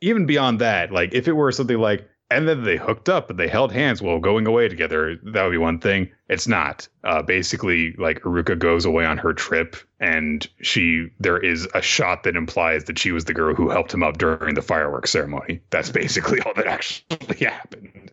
even 0.01 0.27
beyond 0.27 0.61
that, 0.61 0.93
like 0.93 1.13
if 1.15 1.27
it 1.27 1.33
were 1.33 1.51
something 1.51 1.79
like, 1.79 2.09
and 2.31 2.47
then 2.47 2.65
they 2.65 2.77
hooked 2.77 3.09
up 3.09 3.31
and 3.31 3.39
they 3.39 3.49
held 3.49 3.73
hands 3.73 4.03
while 4.03 4.19
going 4.19 4.47
away 4.47 4.69
together, 4.69 5.17
that 5.23 5.43
would 5.43 5.51
be 5.51 5.59
one 5.59 5.79
thing. 5.79 6.11
It's 6.29 6.47
not. 6.47 6.87
Uh, 7.05 7.23
basically, 7.23 7.93
like 7.93 8.21
Uruka 8.21 8.59
goes 8.59 8.85
away 8.85 9.07
on 9.07 9.17
her 9.17 9.33
trip, 9.33 9.77
and 9.99 10.47
she 10.61 11.09
there 11.19 11.39
is 11.39 11.67
a 11.75 11.81
shot 11.81 12.25
that 12.25 12.37
implies 12.37 12.85
that 12.85 12.99
she 12.99 13.13
was 13.13 13.25
the 13.25 13.33
girl 13.33 13.55
who 13.55 13.71
helped 13.71 13.95
him 13.95 14.03
up 14.03 14.19
during 14.19 14.55
the 14.55 14.63
fireworks 14.63 15.11
ceremony. 15.11 15.61
That's 15.71 15.91
basically 15.91 16.41
all 16.41 16.53
that 16.55 16.67
actually 16.67 17.37
happened. 17.47 18.13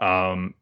Um, 0.00 0.54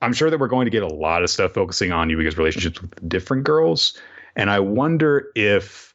I'm 0.00 0.14
sure 0.14 0.30
that 0.30 0.40
we're 0.40 0.48
going 0.48 0.64
to 0.64 0.70
get 0.70 0.82
a 0.82 0.88
lot 0.88 1.22
of 1.22 1.30
stuff 1.30 1.52
focusing 1.52 1.92
on 1.92 2.08
Yuiga's 2.08 2.38
relationships 2.38 2.80
with 2.80 3.08
different 3.08 3.44
girls, 3.44 3.98
and 4.36 4.50
I 4.50 4.58
wonder 4.58 5.30
if 5.36 5.94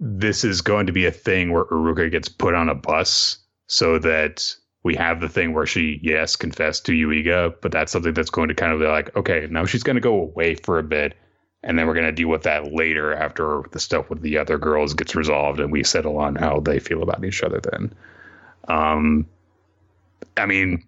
this 0.00 0.44
is 0.44 0.62
going 0.62 0.86
to 0.86 0.92
be 0.92 1.04
a 1.04 1.12
thing 1.12 1.52
where 1.52 1.66
Uruka 1.66 2.10
gets 2.10 2.28
put 2.28 2.54
on 2.54 2.70
a 2.70 2.74
bus 2.74 3.38
so 3.66 3.98
that 3.98 4.54
we 4.82 4.94
have 4.94 5.20
the 5.20 5.28
thing 5.28 5.52
where 5.54 5.66
she, 5.66 5.98
yes, 6.02 6.36
confessed 6.36 6.86
to 6.86 6.92
Yuiga, 6.92 7.54
but 7.60 7.72
that's 7.72 7.92
something 7.92 8.14
that's 8.14 8.30
going 8.30 8.48
to 8.48 8.54
kind 8.54 8.72
of 8.72 8.80
be 8.80 8.86
like, 8.86 9.14
okay, 9.16 9.46
now 9.50 9.64
she's 9.64 9.82
going 9.82 9.96
to 9.96 10.00
go 10.00 10.14
away 10.14 10.54
for 10.54 10.78
a 10.78 10.82
bit, 10.82 11.14
and 11.62 11.78
then 11.78 11.86
we're 11.86 11.94
going 11.94 12.06
to 12.06 12.12
deal 12.12 12.28
with 12.28 12.44
that 12.44 12.72
later 12.72 13.12
after 13.12 13.62
the 13.72 13.80
stuff 13.80 14.08
with 14.08 14.22
the 14.22 14.38
other 14.38 14.58
girls 14.58 14.94
gets 14.94 15.14
resolved 15.14 15.58
and 15.58 15.72
we 15.72 15.82
settle 15.82 16.18
on 16.18 16.36
how 16.36 16.60
they 16.60 16.78
feel 16.78 17.02
about 17.02 17.24
each 17.24 17.42
other 17.42 17.60
then. 17.72 17.92
Um, 18.68 19.26
I 20.36 20.46
mean, 20.46 20.84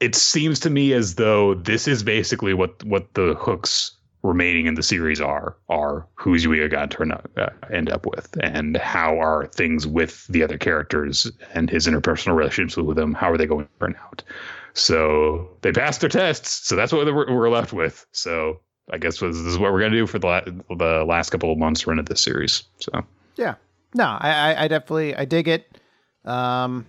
it 0.00 0.14
seems 0.14 0.58
to 0.60 0.70
me 0.70 0.94
as 0.94 1.16
though 1.16 1.54
this 1.54 1.86
is 1.86 2.02
basically 2.02 2.54
what 2.54 2.82
what 2.84 3.12
the 3.14 3.34
hooks 3.38 3.92
remaining 4.22 4.66
in 4.66 4.74
the 4.74 4.82
series 4.82 5.20
are 5.20 5.56
are 5.68 6.06
who's 6.14 6.44
Yuiga 6.44 6.70
going 6.70 7.10
to 7.10 7.22
uh, 7.36 7.50
end 7.72 7.90
up 7.90 8.06
with, 8.06 8.28
and 8.42 8.76
how 8.76 9.18
are 9.18 9.46
things 9.48 9.86
with 9.86 10.26
the 10.28 10.42
other 10.42 10.58
characters 10.58 11.30
and 11.54 11.70
his 11.70 11.86
interpersonal 11.86 12.34
relationships 12.34 12.76
with 12.76 12.96
them. 12.96 13.14
How 13.14 13.32
are 13.32 13.38
they 13.38 13.46
going 13.46 13.66
to 13.66 13.70
turn 13.80 13.96
out? 14.02 14.22
So 14.74 15.48
they 15.62 15.72
passed 15.72 16.00
their 16.00 16.10
tests, 16.10 16.66
so 16.68 16.76
that's 16.76 16.92
what 16.92 17.06
we're, 17.06 17.34
we're 17.34 17.50
left 17.50 17.72
with. 17.72 18.06
So 18.12 18.60
I 18.90 18.98
guess 18.98 19.20
this 19.20 19.36
is 19.36 19.58
what 19.58 19.72
we're 19.72 19.80
going 19.80 19.92
to 19.92 19.98
do 19.98 20.06
for 20.06 20.18
the 20.18 20.26
la- 20.26 20.76
the 20.76 21.04
last 21.04 21.30
couple 21.30 21.52
of 21.52 21.58
months 21.58 21.86
run 21.86 21.98
of 21.98 22.06
this 22.06 22.20
series. 22.20 22.64
So 22.78 23.04
Yeah. 23.36 23.54
No, 23.94 24.04
I, 24.04 24.64
I 24.64 24.68
definitely 24.68 25.16
I 25.16 25.24
dig 25.24 25.48
it. 25.48 25.78
Um 26.24 26.86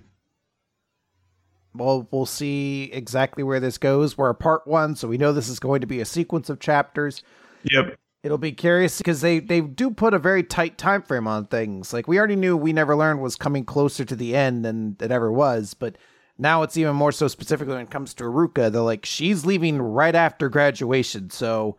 well 1.73 2.07
we'll 2.11 2.25
see 2.25 2.89
exactly 2.93 3.43
where 3.43 3.59
this 3.59 3.77
goes. 3.77 4.17
We're 4.17 4.29
a 4.29 4.35
part 4.35 4.67
one, 4.67 4.95
so 4.95 5.07
we 5.07 5.17
know 5.17 5.31
this 5.33 5.49
is 5.49 5.59
going 5.59 5.81
to 5.81 5.87
be 5.87 5.99
a 5.99 6.05
sequence 6.05 6.49
of 6.49 6.59
chapters. 6.59 7.23
yep, 7.63 7.97
It'll 8.23 8.37
be 8.37 8.51
curious 8.51 8.99
because 8.99 9.21
they 9.21 9.39
they 9.39 9.61
do 9.61 9.89
put 9.89 10.13
a 10.13 10.19
very 10.19 10.43
tight 10.43 10.77
time 10.77 11.01
frame 11.01 11.27
on 11.27 11.47
things. 11.47 11.91
Like 11.91 12.07
we 12.07 12.19
already 12.19 12.35
knew 12.35 12.55
we 12.55 12.71
never 12.71 12.95
learned 12.95 13.19
was 13.19 13.35
coming 13.35 13.65
closer 13.65 14.05
to 14.05 14.15
the 14.15 14.35
end 14.35 14.63
than 14.63 14.95
it 14.99 15.11
ever 15.11 15.31
was, 15.31 15.73
but 15.73 15.97
now 16.37 16.61
it's 16.61 16.77
even 16.77 16.95
more 16.95 17.11
so 17.11 17.27
specifically 17.27 17.73
when 17.73 17.83
it 17.83 17.89
comes 17.89 18.13
to 18.15 18.25
Uruka. 18.25 18.71
They're 18.71 18.81
like 18.81 19.05
she's 19.05 19.45
leaving 19.45 19.81
right 19.81 20.13
after 20.13 20.49
graduation, 20.49 21.31
so 21.31 21.77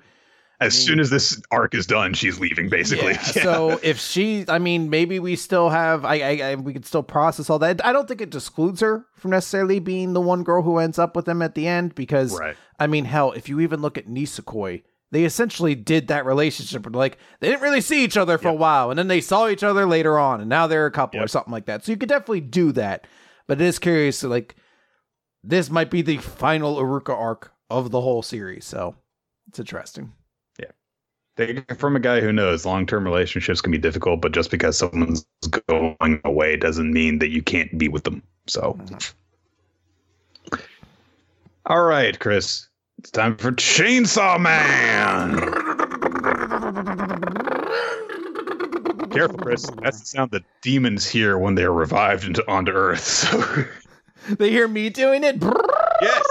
as 0.62 0.78
soon 0.78 1.00
as 1.00 1.10
this 1.10 1.40
arc 1.50 1.74
is 1.74 1.86
done, 1.86 2.14
she's 2.14 2.38
leaving. 2.38 2.68
Basically, 2.68 3.12
Yeah, 3.12 3.42
So 3.42 3.80
if 3.82 3.98
she, 3.98 4.44
I 4.48 4.58
mean, 4.58 4.90
maybe 4.90 5.18
we 5.18 5.36
still 5.36 5.70
have, 5.70 6.04
I, 6.04 6.14
I, 6.14 6.50
I, 6.50 6.54
we 6.54 6.72
could 6.72 6.86
still 6.86 7.02
process 7.02 7.50
all 7.50 7.58
that. 7.60 7.84
I 7.84 7.92
don't 7.92 8.08
think 8.08 8.20
it 8.20 8.34
excludes 8.34 8.80
her 8.80 9.06
from 9.14 9.32
necessarily 9.32 9.78
being 9.78 10.12
the 10.12 10.20
one 10.20 10.42
girl 10.42 10.62
who 10.62 10.78
ends 10.78 10.98
up 10.98 11.16
with 11.16 11.28
him 11.28 11.42
at 11.42 11.54
the 11.54 11.66
end, 11.66 11.94
because 11.94 12.38
right. 12.38 12.56
I 12.78 12.86
mean, 12.86 13.04
hell, 13.04 13.32
if 13.32 13.48
you 13.48 13.60
even 13.60 13.80
look 13.80 13.98
at 13.98 14.06
Nisekoi, 14.06 14.82
they 15.10 15.24
essentially 15.24 15.74
did 15.74 16.08
that 16.08 16.24
relationship. 16.24 16.86
Like 16.94 17.18
they 17.40 17.48
didn't 17.48 17.62
really 17.62 17.82
see 17.82 18.02
each 18.02 18.16
other 18.16 18.38
for 18.38 18.48
a 18.48 18.54
while, 18.54 18.90
and 18.90 18.98
then 18.98 19.08
they 19.08 19.20
saw 19.20 19.48
each 19.48 19.62
other 19.62 19.86
later 19.86 20.18
on, 20.18 20.40
and 20.40 20.48
now 20.48 20.66
they're 20.66 20.86
a 20.86 20.90
couple 20.90 21.20
or 21.20 21.28
something 21.28 21.52
like 21.52 21.66
that. 21.66 21.84
So 21.84 21.92
you 21.92 21.98
could 21.98 22.08
definitely 22.08 22.40
do 22.40 22.72
that. 22.72 23.06
But 23.46 23.60
it 23.60 23.64
is 23.66 23.78
curious, 23.78 24.20
to, 24.20 24.28
like 24.28 24.56
this 25.44 25.70
might 25.70 25.90
be 25.90 26.02
the 26.02 26.18
final 26.18 26.76
Uruka 26.76 27.14
arc 27.14 27.52
of 27.68 27.90
the 27.90 28.00
whole 28.00 28.22
series. 28.22 28.64
So 28.64 28.96
it's 29.48 29.58
interesting. 29.58 30.12
From 31.78 31.96
a 31.96 32.00
guy 32.00 32.20
who 32.20 32.30
knows 32.30 32.66
long-term 32.66 33.04
relationships 33.04 33.62
can 33.62 33.72
be 33.72 33.78
difficult, 33.78 34.20
but 34.20 34.32
just 34.32 34.50
because 34.50 34.76
someone's 34.76 35.24
going 35.66 36.20
away 36.24 36.56
doesn't 36.56 36.92
mean 36.92 37.20
that 37.20 37.30
you 37.30 37.42
can't 37.42 37.78
be 37.78 37.88
with 37.88 38.04
them. 38.04 38.22
So, 38.46 38.76
mm-hmm. 38.78 40.56
all 41.66 41.84
right, 41.84 42.18
Chris. 42.18 42.68
It's 42.98 43.10
time 43.10 43.36
for 43.36 43.50
Chainsaw 43.52 44.38
Man. 44.38 45.38
Careful, 49.10 49.38
Chris. 49.38 49.68
That's 49.82 50.00
the 50.00 50.06
sound 50.06 50.30
that 50.32 50.44
demons 50.60 51.06
hear 51.08 51.38
when 51.38 51.54
they 51.54 51.64
are 51.64 51.72
revived 51.72 52.24
into 52.24 52.48
onto 52.50 52.72
Earth. 52.72 53.68
So 54.24 54.34
They 54.36 54.50
hear 54.50 54.68
me 54.68 54.88
doing 54.88 55.24
it. 55.24 55.42
yes. 56.00 56.24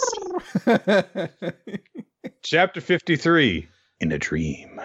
Chapter 2.44 2.80
53 2.80 3.68
In 4.02 4.12
a 4.12 4.18
Dream. 4.18 4.82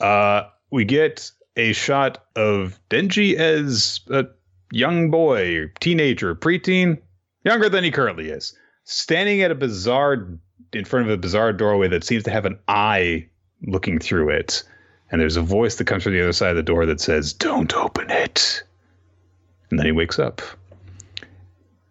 Uh, 0.00 0.44
we 0.70 0.84
get 0.84 1.30
a 1.56 1.72
shot 1.72 2.24
of 2.34 2.80
Denji 2.90 3.36
as 3.36 4.00
a 4.10 4.26
young 4.72 5.10
boy, 5.10 5.70
teenager, 5.80 6.34
preteen, 6.34 7.00
younger 7.44 7.68
than 7.68 7.84
he 7.84 7.90
currently 7.90 8.30
is, 8.30 8.56
standing 8.84 9.42
at 9.42 9.50
a 9.50 9.54
bizarre, 9.54 10.26
in 10.72 10.84
front 10.84 11.06
of 11.06 11.12
a 11.12 11.16
bizarre 11.16 11.52
doorway 11.52 11.88
that 11.88 12.04
seems 12.04 12.24
to 12.24 12.30
have 12.30 12.46
an 12.46 12.58
eye 12.66 13.28
looking 13.66 13.98
through 13.98 14.30
it. 14.30 14.62
And 15.10 15.20
there's 15.20 15.36
a 15.36 15.42
voice 15.42 15.76
that 15.76 15.86
comes 15.86 16.02
from 16.02 16.12
the 16.12 16.22
other 16.22 16.32
side 16.32 16.50
of 16.50 16.56
the 16.56 16.62
door 16.62 16.86
that 16.86 17.00
says, 17.00 17.32
Don't 17.32 17.72
open 17.74 18.10
it. 18.10 18.64
And 19.70 19.78
then 19.78 19.86
he 19.86 19.92
wakes 19.92 20.18
up. 20.18 20.42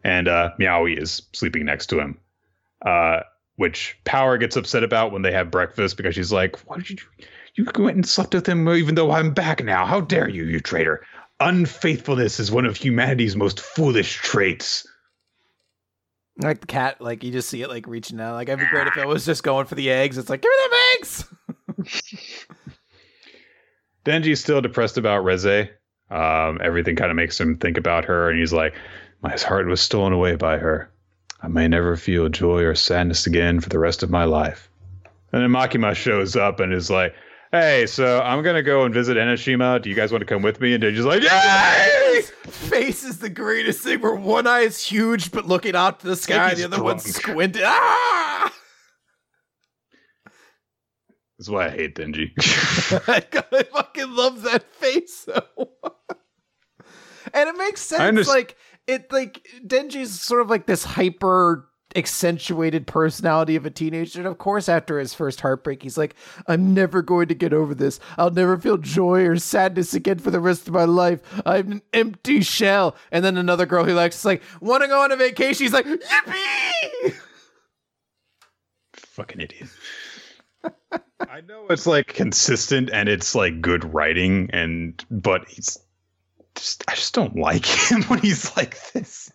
And 0.03 0.28
uh, 0.28 0.52
Meowie 0.60 1.02
is 1.02 1.22
sleeping 1.32 1.65
next 1.65 1.88
to 1.88 1.99
him. 1.99 2.18
Uh, 2.86 3.22
which 3.64 3.98
Power 4.03 4.38
gets 4.38 4.57
upset 4.57 4.84
about 4.84 5.14
when 5.14 5.22
they 5.22 5.31
have 5.31 5.49
breakfast 5.49 5.95
because 5.95 6.15
she's 6.15 6.34
like, 6.34 6.57
"Why 6.68 6.80
did 6.80 6.90
you? 6.90 6.98
You 7.56 7.65
went 7.80 7.95
and 7.95 8.06
slept 8.06 8.34
with 8.34 8.45
him 8.45 8.68
even 8.68 8.95
though 8.95 9.11
I'm 9.11 9.34
back 9.34 9.64
now. 9.64 9.85
How 9.85 10.02
dare 10.02 10.27
you, 10.27 10.44
you 10.44 10.60
traitor! 10.60 11.06
Unfaithfulness 11.40 12.41
is 12.41 12.52
one 12.52 12.65
of 12.65 12.76
humanity's 12.76 13.38
most 13.38 13.61
foolish 13.61 14.15
traits." 14.15 14.85
Like 16.40 16.60
the 16.60 16.68
cat, 16.68 16.99
like 16.99 17.23
you 17.23 17.31
just 17.31 17.48
see 17.48 17.61
it 17.61 17.69
like 17.69 17.88
reaching 17.88 18.19
out. 18.19 18.34
Like 18.34 18.49
I'd 18.49 18.60
be 18.60 18.65
great 18.65 18.88
if 18.88 18.98
it 18.98 19.07
was 19.07 19.26
just 19.26 19.44
going 19.44 19.65
for 19.65 19.76
the 19.76 19.90
eggs. 19.90 20.18
It's 20.18 20.30
like, 20.30 20.41
give 20.41 20.52
me 20.52 20.68
them 20.68 20.80
eggs. 20.98 22.45
Denji's 24.06 24.41
still 24.41 24.60
depressed 24.60 24.98
about 24.98 25.23
Reze. 25.23 25.69
Um, 26.11 26.60
everything 26.61 26.98
kind 26.98 27.11
of 27.11 27.15
makes 27.15 27.40
him 27.40 27.57
think 27.60 27.77
about 27.77 28.03
her, 28.03 28.30
and 28.30 28.38
he's 28.38 28.52
like, 28.52 28.76
"My 29.22 29.34
heart 29.38 29.68
was 29.68 29.80
stolen 29.80 30.11
away 30.11 30.35
by 30.35 30.57
her. 30.57 30.93
I 31.44 31.48
may 31.48 31.68
never 31.68 31.95
feel 31.95 32.30
joy 32.30 32.64
or 32.64 32.74
sadness 32.74 33.28
again 33.28 33.60
for 33.60 33.70
the 33.70 33.78
rest 33.80 34.02
of 34.02 34.10
my 34.10 34.24
life." 34.24 34.70
And 35.32 35.44
then 35.44 35.49
Makima 35.52 35.94
shows 35.95 36.36
up 36.36 36.60
and 36.60 36.74
is 36.74 36.90
like, 36.90 37.14
"Hey, 37.52 37.86
so 37.86 38.22
I'm 38.22 38.41
gonna 38.44 38.64
go 38.64 38.84
and 38.86 38.94
visit 38.94 39.18
Enoshima. 39.18 39.82
Do 39.82 39.90
you 39.90 39.95
guys 39.95 40.11
want 40.11 40.22
to 40.22 40.26
come 40.26 40.41
with 40.41 40.60
me?" 40.61 40.74
And 40.74 40.84
Denji's 40.84 41.06
like, 41.06 41.22
"Yay!" 41.22 42.15
His 42.15 42.30
face 42.70 43.03
is 43.03 43.20
the 43.20 43.30
greatest 43.30 43.82
thing 43.84 44.02
where 44.02 44.15
one 44.15 44.48
eye 44.48 44.61
is 44.61 44.86
huge 44.86 45.32
but 45.32 45.45
looking 45.45 45.76
out 45.76 45.99
to 46.02 46.07
the 46.07 46.15
sky, 46.15 46.53
the 46.53 46.65
other 46.65 46.82
one's 46.82 47.03
drunk. 47.03 47.15
squinting. 47.18 47.64
Ah! 47.65 48.53
That's 51.40 51.49
why 51.49 51.65
I 51.65 51.70
hate 51.72 51.95
Denji. 51.95 52.32
God, 53.32 53.45
I 53.52 53.64
fucking 53.64 54.11
love 54.15 54.44
that 54.44 54.64
face 54.76 55.26
so. 55.26 55.44
And 57.34 57.49
it 57.49 57.57
makes 57.57 57.82
sense. 57.82 58.02
underst- 58.02 58.28
like 58.28 58.56
it 58.88 59.12
like 59.12 59.46
Denji's 59.66 60.20
sort 60.20 60.42
of 60.42 60.50
like 60.50 60.66
this 60.66 60.84
hyper 60.84 61.68
accentuated 61.96 62.88
personality 62.88 63.56
of 63.56 63.66
a 63.66 63.70
teenager. 63.70 64.20
And 64.20 64.28
of 64.28 64.38
course, 64.38 64.68
after 64.68 65.00
his 65.00 65.14
first 65.14 65.42
heartbreak, 65.42 65.84
he's 65.84 65.98
like, 65.98 66.16
I'm 66.48 66.74
never 66.74 67.02
going 67.02 67.28
to 67.28 67.36
get 67.36 67.54
over 67.54 67.76
this. 67.76 68.00
I'll 68.18 68.32
never 68.32 68.58
feel 68.58 68.78
joy 68.78 69.26
or 69.26 69.38
sadness 69.38 69.94
again 69.94 70.20
for 70.20 70.32
the 70.32 70.40
rest 70.40 70.68
of 70.68 70.74
my 70.74 70.86
life. 70.86 71.22
I'm 71.46 71.72
an 71.72 71.82
empty 71.94 72.42
shell. 72.42 72.96
And 73.12 73.24
then 73.24 73.38
another 73.38 73.66
girl 73.66 73.86
he 73.86 73.94
likes 73.94 74.18
is 74.18 74.26
like, 74.26 74.44
wanna 74.62 74.88
go 74.88 75.02
on 75.02 75.12
a 75.12 75.16
vacation? 75.16 75.66
He's 75.66 75.74
like, 75.74 75.86
Yippee! 75.86 77.14
Fucking 78.96 79.42
idiot. 79.42 79.70
I 81.30 81.42
know 81.42 81.68
it's 81.70 81.86
like 81.86 82.08
consistent 82.08 82.90
and 82.92 83.10
it's 83.10 83.36
like 83.36 83.62
good 83.62 83.94
writing 83.94 84.50
and 84.54 85.04
but 85.10 85.48
he's 85.48 85.78
just 86.64 86.84
I 86.88 86.95
just 86.95 87.14
don't 87.14 87.35
like 87.35 87.65
him 87.91 88.03
when 88.03 88.19
he's 88.19 88.56
like 88.56 88.77
this. 88.91 89.31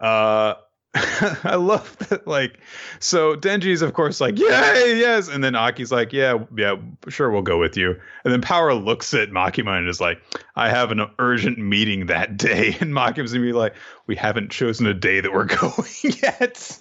Uh 0.00 0.54
I 0.94 1.56
love 1.56 1.96
that 2.08 2.26
like 2.26 2.60
so 2.98 3.36
Denji's 3.36 3.82
of 3.82 3.92
course 3.92 4.20
like 4.20 4.38
yay 4.38 4.98
yes. 4.98 5.28
And 5.28 5.42
then 5.42 5.54
Aki's 5.54 5.92
like 5.92 6.12
yeah 6.12 6.38
yeah 6.56 6.76
sure 7.08 7.30
we'll 7.30 7.42
go 7.42 7.58
with 7.58 7.76
you. 7.76 7.90
And 8.24 8.32
then 8.32 8.40
Power 8.40 8.74
looks 8.74 9.12
at 9.14 9.30
Makima 9.30 9.78
and 9.78 9.88
is 9.88 10.00
like 10.00 10.20
I 10.54 10.68
have 10.68 10.90
an 10.90 11.06
urgent 11.18 11.58
meeting 11.58 12.06
that 12.06 12.36
day. 12.36 12.76
And 12.80 12.94
Makima's 12.94 13.32
gonna 13.32 13.44
be 13.44 13.52
like 13.52 13.74
we 14.06 14.16
haven't 14.16 14.50
chosen 14.50 14.86
a 14.86 14.94
day 14.94 15.20
that 15.20 15.32
we're 15.32 15.44
going 15.44 15.88
yet. 16.22 16.78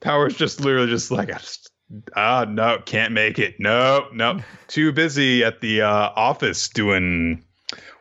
Power's 0.00 0.36
just 0.36 0.60
literally 0.60 0.88
just 0.88 1.10
like, 1.10 1.28
I 1.28 1.38
just, 1.38 1.70
ah, 2.16 2.44
no, 2.48 2.78
can't 2.84 3.12
make 3.12 3.38
it. 3.38 3.54
No, 3.58 4.06
no, 4.12 4.40
too 4.68 4.92
busy 4.92 5.44
at 5.44 5.60
the 5.60 5.82
uh, 5.82 6.10
office 6.16 6.68
doing 6.68 7.42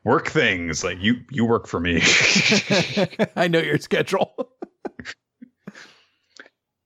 work 0.03 0.27
things. 0.29 0.83
Like 0.83 0.97
you, 1.01 1.15
you 1.31 1.45
work 1.45 1.67
for 1.67 1.79
me. 1.79 2.01
I 3.35 3.47
know 3.47 3.59
your 3.59 3.77
schedule. 3.77 4.49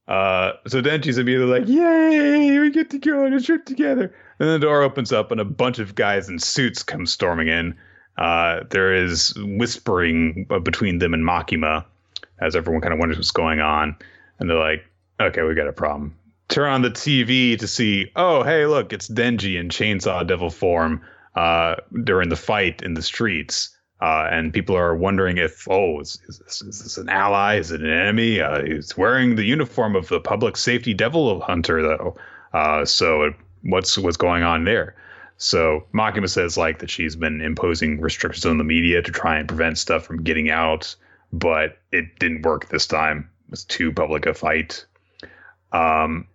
uh, 0.08 0.54
so 0.68 0.82
Denji's 0.82 1.18
immediately 1.18 1.60
like, 1.60 1.68
yay, 1.68 2.60
we 2.60 2.70
get 2.72 2.90
to 2.92 3.00
go 3.00 3.26
on 3.26 3.34
a 3.34 3.42
trip 3.42 3.66
together. 3.66 4.14
And 4.40 4.50
the 4.50 4.60
door 4.60 4.82
opens 4.82 5.12
up 5.12 5.32
and 5.32 5.40
a 5.40 5.46
bunch 5.46 5.80
of 5.80 5.96
guys 5.96 6.28
in 6.28 6.40
suits 6.40 6.82
come 6.84 7.06
storming 7.06 7.48
in. 7.48 7.78
Uh, 8.18 8.62
there 8.70 8.94
is 8.94 9.34
whispering 9.38 10.46
uh, 10.50 10.60
between 10.60 11.00
them 11.00 11.14
and 11.14 11.24
Makima 11.24 11.86
as 12.40 12.56
everyone 12.56 12.82
kind 12.82 12.94
of 12.94 13.00
wonders 13.00 13.18
what's 13.18 13.32
going 13.32 13.62
on. 13.62 13.96
And 14.40 14.50
they're 14.50 14.58
like, 14.58 14.84
okay, 15.20 15.44
we 15.44 15.54
got 15.54 15.68
a 15.68 15.74
problem. 15.74 16.16
Turn 16.52 16.70
on 16.70 16.82
the 16.82 16.92
TV 16.92 17.58
to 17.58 17.66
see, 17.66 18.12
oh, 18.18 18.44
hey, 18.44 18.66
look, 18.66 18.92
it's 18.92 19.08
Denji 19.08 19.58
in 19.58 19.70
Chainsaw 19.70 20.28
Devil 20.28 20.50
form 20.50 21.02
uh, 21.34 21.76
during 22.04 22.28
the 22.28 22.36
fight 22.36 22.82
in 22.82 22.94
the 22.94 23.02
streets. 23.02 23.74
Uh, 24.02 24.28
and 24.30 24.54
people 24.54 24.76
are 24.76 24.94
wondering 24.94 25.38
if, 25.38 25.66
oh, 25.70 26.02
is, 26.02 26.20
is, 26.28 26.40
this, 26.40 26.62
is 26.62 26.84
this 26.84 26.98
an 26.98 27.08
ally? 27.08 27.56
Is 27.56 27.72
it 27.72 27.80
an 27.80 27.90
enemy? 27.90 28.42
Uh, 28.42 28.66
he's 28.66 28.98
wearing 28.98 29.36
the 29.36 29.46
uniform 29.46 29.96
of 29.96 30.10
the 30.10 30.20
public 30.20 30.58
safety 30.58 30.94
devil 30.94 31.40
hunter, 31.40 31.82
though. 31.82 32.18
Uh, 32.52 32.84
so 32.84 33.34
what's 33.62 33.98
what's 33.98 34.18
going 34.18 34.44
on 34.44 34.66
there? 34.66 34.94
So 35.38 35.86
Makima 35.94 36.30
says 36.30 36.58
like 36.58 36.80
that 36.80 36.90
she's 36.90 37.16
been 37.16 37.40
imposing 37.40 38.02
restrictions 38.02 38.46
on 38.46 38.58
the 38.58 38.66
media 38.66 39.02
to 39.02 39.12
try 39.12 39.40
and 39.40 39.48
prevent 39.48 39.78
stuff 39.78 40.04
from 40.04 40.22
getting 40.22 40.50
out, 40.50 40.94
but 41.32 41.78
it 41.94 42.20
didn't 42.20 42.42
work 42.42 42.68
this 42.68 42.88
time. 42.88 43.30
It 43.46 43.52
was 43.52 43.64
too 43.64 43.94
public 43.94 44.26
a 44.26 44.34
fight. 44.34 44.86
Um, 45.72 46.28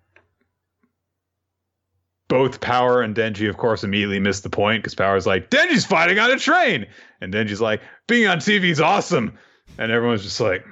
both 2.28 2.60
Power 2.60 3.02
and 3.02 3.14
Denji, 3.14 3.48
of 3.48 3.56
course, 3.56 3.84
immediately 3.84 4.18
missed 4.18 4.42
the 4.42 4.50
point 4.50 4.82
because 4.82 4.94
Power's 4.94 5.26
like, 5.26 5.50
Denji's 5.50 5.84
fighting 5.84 6.18
on 6.18 6.32
a 6.32 6.38
train. 6.38 6.86
And 7.20 7.32
Denji's 7.32 7.60
like, 7.60 7.82
being 8.06 8.26
on 8.26 8.38
TV 8.38 8.64
is 8.64 8.80
awesome. 8.80 9.38
And 9.78 9.92
everyone's 9.92 10.22
just 10.22 10.40
like, 10.40 10.64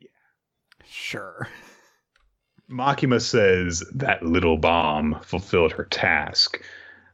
yeah. 0.00 0.08
Sure. 0.86 1.48
Makima 2.70 3.20
says 3.20 3.84
that 3.94 4.22
little 4.22 4.58
bomb 4.58 5.20
fulfilled 5.22 5.72
her 5.72 5.84
task. 5.84 6.60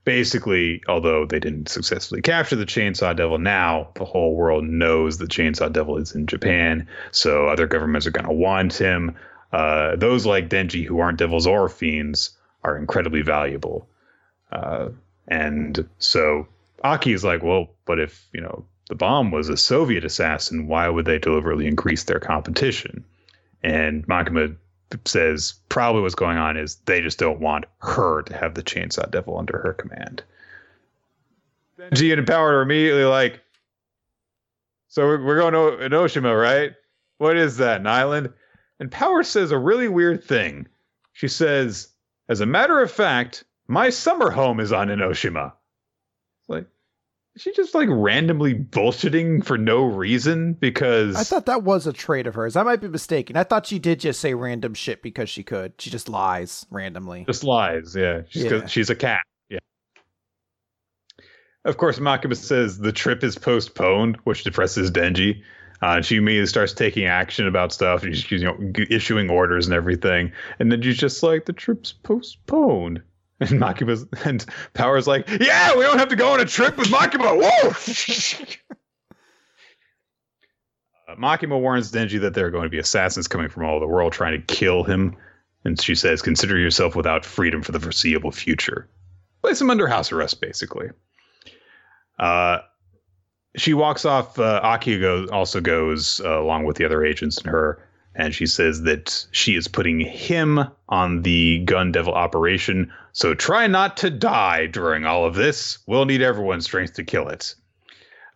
Basically, 0.05 0.83
although 0.89 1.27
they 1.27 1.39
didn't 1.39 1.69
successfully 1.69 2.23
capture 2.23 2.57
the 2.57 2.65
Chainsaw 2.65 3.15
Devil, 3.15 3.39
now 3.39 3.91
the 3.95 4.05
whole 4.05 4.35
world 4.35 4.65
knows 4.65 5.19
the 5.19 5.27
Chainsaw 5.27 5.71
Devil 5.71 5.99
is 5.99 6.15
in 6.15 6.27
Japan, 6.27 6.89
so 7.11 7.47
other 7.47 7.67
governments 7.67 8.07
are 8.07 8.11
going 8.11 8.27
to 8.27 8.33
want 8.33 8.73
him. 8.73 9.15
Uh, 9.53 9.97
those 9.97 10.25
like 10.25 10.49
Denji 10.49 10.87
who 10.87 11.01
aren't 11.01 11.19
devils 11.19 11.47
or 11.47 11.69
fiends 11.69 12.31
are 12.65 12.77
incredibly 12.77 13.23
valuable. 13.23 13.89
Uh, 14.53 14.89
and 15.29 15.89
so 15.99 16.47
Aki 16.83 17.13
is 17.13 17.25
like, 17.25 17.43
well, 17.43 17.71
but 17.85 17.99
if, 18.01 18.27
you 18.33 18.41
know, 18.41 18.65
the 18.89 18.95
bomb 18.95 19.31
was 19.31 19.49
a 19.49 19.57
Soviet 19.57 20.05
assassin, 20.05 20.67
why 20.67 20.89
would 20.89 21.05
they 21.05 21.19
deliberately 21.19 21.67
increase 21.67 22.05
their 22.05 22.19
competition? 22.19 23.05
And 23.63 24.07
Makima 24.07 24.57
says 25.05 25.55
probably 25.69 26.03
what's 26.03 26.17
going 26.17 26.39
on 26.39 26.57
is 26.57 26.77
they 26.87 27.01
just 27.01 27.19
don't 27.19 27.41
want 27.41 27.67
her 27.79 28.23
to 28.23 28.37
have 28.37 28.55
the 28.55 28.63
chainsaw 28.63 29.09
devil 29.11 29.39
under 29.39 29.59
her 29.59 29.75
command. 29.75 30.23
Denji 31.79 32.13
and 32.13 32.27
Power 32.27 32.57
are 32.57 32.63
immediately 32.63 33.05
like, 33.05 33.41
so 34.89 35.07
we're 35.07 35.39
going 35.39 35.53
to 35.55 35.89
Enoshima, 35.89 36.39
right? 36.39 36.73
What 37.19 37.37
is 37.37 37.59
that, 37.59 37.81
an 37.81 37.87
island? 37.87 38.33
And 38.81 38.91
Power 38.91 39.23
says 39.23 39.53
a 39.53 39.59
really 39.59 39.89
weird 39.89 40.25
thing. 40.25 40.67
She 41.13 41.29
says, 41.29 41.90
as 42.31 42.41
a 42.41 42.47
matter 42.47 42.81
of 42.81 42.91
fact, 42.93 43.43
my 43.67 43.91
summer 43.91 44.31
home 44.31 44.61
is 44.61 44.73
on 44.73 44.87
Enoshima. 44.87 45.53
Like, 46.49 46.67
is 47.35 47.43
she 47.43 47.53
just 47.53 47.75
like 47.75 47.89
randomly 47.91 48.55
bullshitting 48.55 49.45
for 49.45 49.59
no 49.59 49.83
reason 49.85 50.53
because 50.55 51.17
I 51.17 51.25
thought 51.25 51.47
that 51.47 51.65
was 51.65 51.89
a 51.89 51.93
trait 51.93 52.29
of 52.29 52.37
hers. 52.37 52.55
I 52.55 52.63
might 52.63 52.81
be 52.81 52.87
mistaken. 52.89 53.37
I 53.37 53.43
thought 53.43 53.67
she 53.67 53.81
did 53.81 53.99
just 53.99 54.21
say 54.21 54.35
random 54.35 54.75
shit 54.75 55.03
because 55.03 55.29
she 55.29 55.43
could. 55.43 55.73
She 55.79 55.91
just 55.91 56.09
lies 56.09 56.65
randomly. 56.71 57.25
Just 57.27 57.43
lies, 57.43 57.97
yeah. 57.97 58.23
She's, 58.29 58.45
Yeah. 58.45 58.67
she's 58.67 58.91
a 58.91 58.97
cat. 58.97 59.23
Yeah. 59.49 59.59
Of 61.65 61.77
course, 61.79 61.99
Makima 61.99 62.37
says 62.37 62.79
the 62.79 62.93
trip 62.93 63.25
is 63.25 63.37
postponed, 63.37 64.19
which 64.23 64.45
depresses 64.45 64.93
Denji. 64.93 65.43
Uh, 65.83 66.03
she 66.03 66.17
immediately 66.17 66.47
starts 66.47 66.73
taking 66.73 67.07
action 67.07 67.47
about 67.47 67.73
stuff. 67.73 68.03
And 68.03 68.17
she's 68.17 68.43
you 68.43 68.47
know 68.47 68.73
issuing 68.91 69.31
orders 69.31 69.67
and 69.67 69.75
everything. 69.75 70.33
And 70.59 70.71
then 70.71 70.83
she's 70.83 70.99
just 70.99 71.23
like, 71.23 71.47
the 71.47 71.53
trip's 71.53 71.93
postponed. 71.93 73.03
And 73.43 73.59
Makima's 73.59 74.05
and 74.27 74.45
Power's 74.75 75.07
like, 75.07 75.27
yeah, 75.27 75.75
we 75.75 75.83
don't 75.83 75.99
have 75.99 76.11
to 76.11 76.17
go 76.17 76.35
on 76.35 76.41
a 76.41 76.45
trip 76.45 76.77
with 76.77 76.89
Makima. 76.89 77.41
Whoa! 77.41 77.71
uh, 81.09 81.17
Makima 81.17 81.59
warns 81.59 81.91
Denji 81.91 82.21
that 82.21 82.35
there 82.35 82.45
are 82.45 82.51
going 82.51 82.65
to 82.65 82.69
be 82.69 82.79
assassins 82.79 83.27
coming 83.29 83.49
from 83.49 83.65
all 83.65 83.77
over 83.77 83.81
the 83.81 83.87
world 83.87 84.13
trying 84.13 84.39
to 84.39 84.55
kill 84.55 84.85
him. 84.85 85.17
And 85.65 85.81
she 85.81 85.95
says, 85.95 86.21
consider 86.21 86.59
yourself 86.59 86.95
without 86.95 87.25
freedom 87.25 87.63
for 87.63 87.73
the 87.73 87.81
foreseeable 87.81 88.31
future. 88.31 88.91
Place 89.41 89.59
him 89.59 89.71
under 89.71 89.87
house 89.87 90.13
arrest, 90.13 90.43
basically. 90.43 90.91
Uh, 92.19 92.59
she 93.57 93.75
walks 93.75 94.05
off. 94.05 94.39
Uh, 94.39 94.61
also 95.33 95.61
goes 95.61 96.21
uh, 96.25 96.41
along 96.41 96.65
with 96.65 96.77
the 96.77 96.85
other 96.85 97.05
agents 97.05 97.39
and 97.39 97.47
her, 97.47 97.83
and 98.15 98.35
she 98.35 98.47
says 98.47 98.83
that 98.83 99.27
she 99.33 99.55
is 99.55 99.69
putting 99.69 100.01
him 100.01 100.61
on 100.89 101.23
the 101.23 101.61
Gun 101.65 101.93
Devil 101.93 102.15
operation. 102.15 102.93
So 103.13 103.35
try 103.35 103.67
not 103.67 103.97
to 103.99 104.11
die 104.11 104.67
during 104.67 105.05
all 105.05 105.25
of 105.25 105.35
this. 105.35 105.79
We'll 105.87 106.05
need 106.05 106.23
everyone's 106.23 106.65
strength 106.65 106.95
to 106.95 107.05
kill 107.05 107.29
it. 107.29 107.55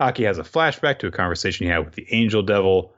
Aki 0.00 0.24
has 0.24 0.38
a 0.38 0.42
flashback 0.42 0.98
to 0.98 1.06
a 1.06 1.12
conversation 1.12 1.66
he 1.66 1.72
had 1.72 1.84
with 1.84 1.94
the 1.94 2.06
Angel 2.10 2.42
Devil, 2.42 2.92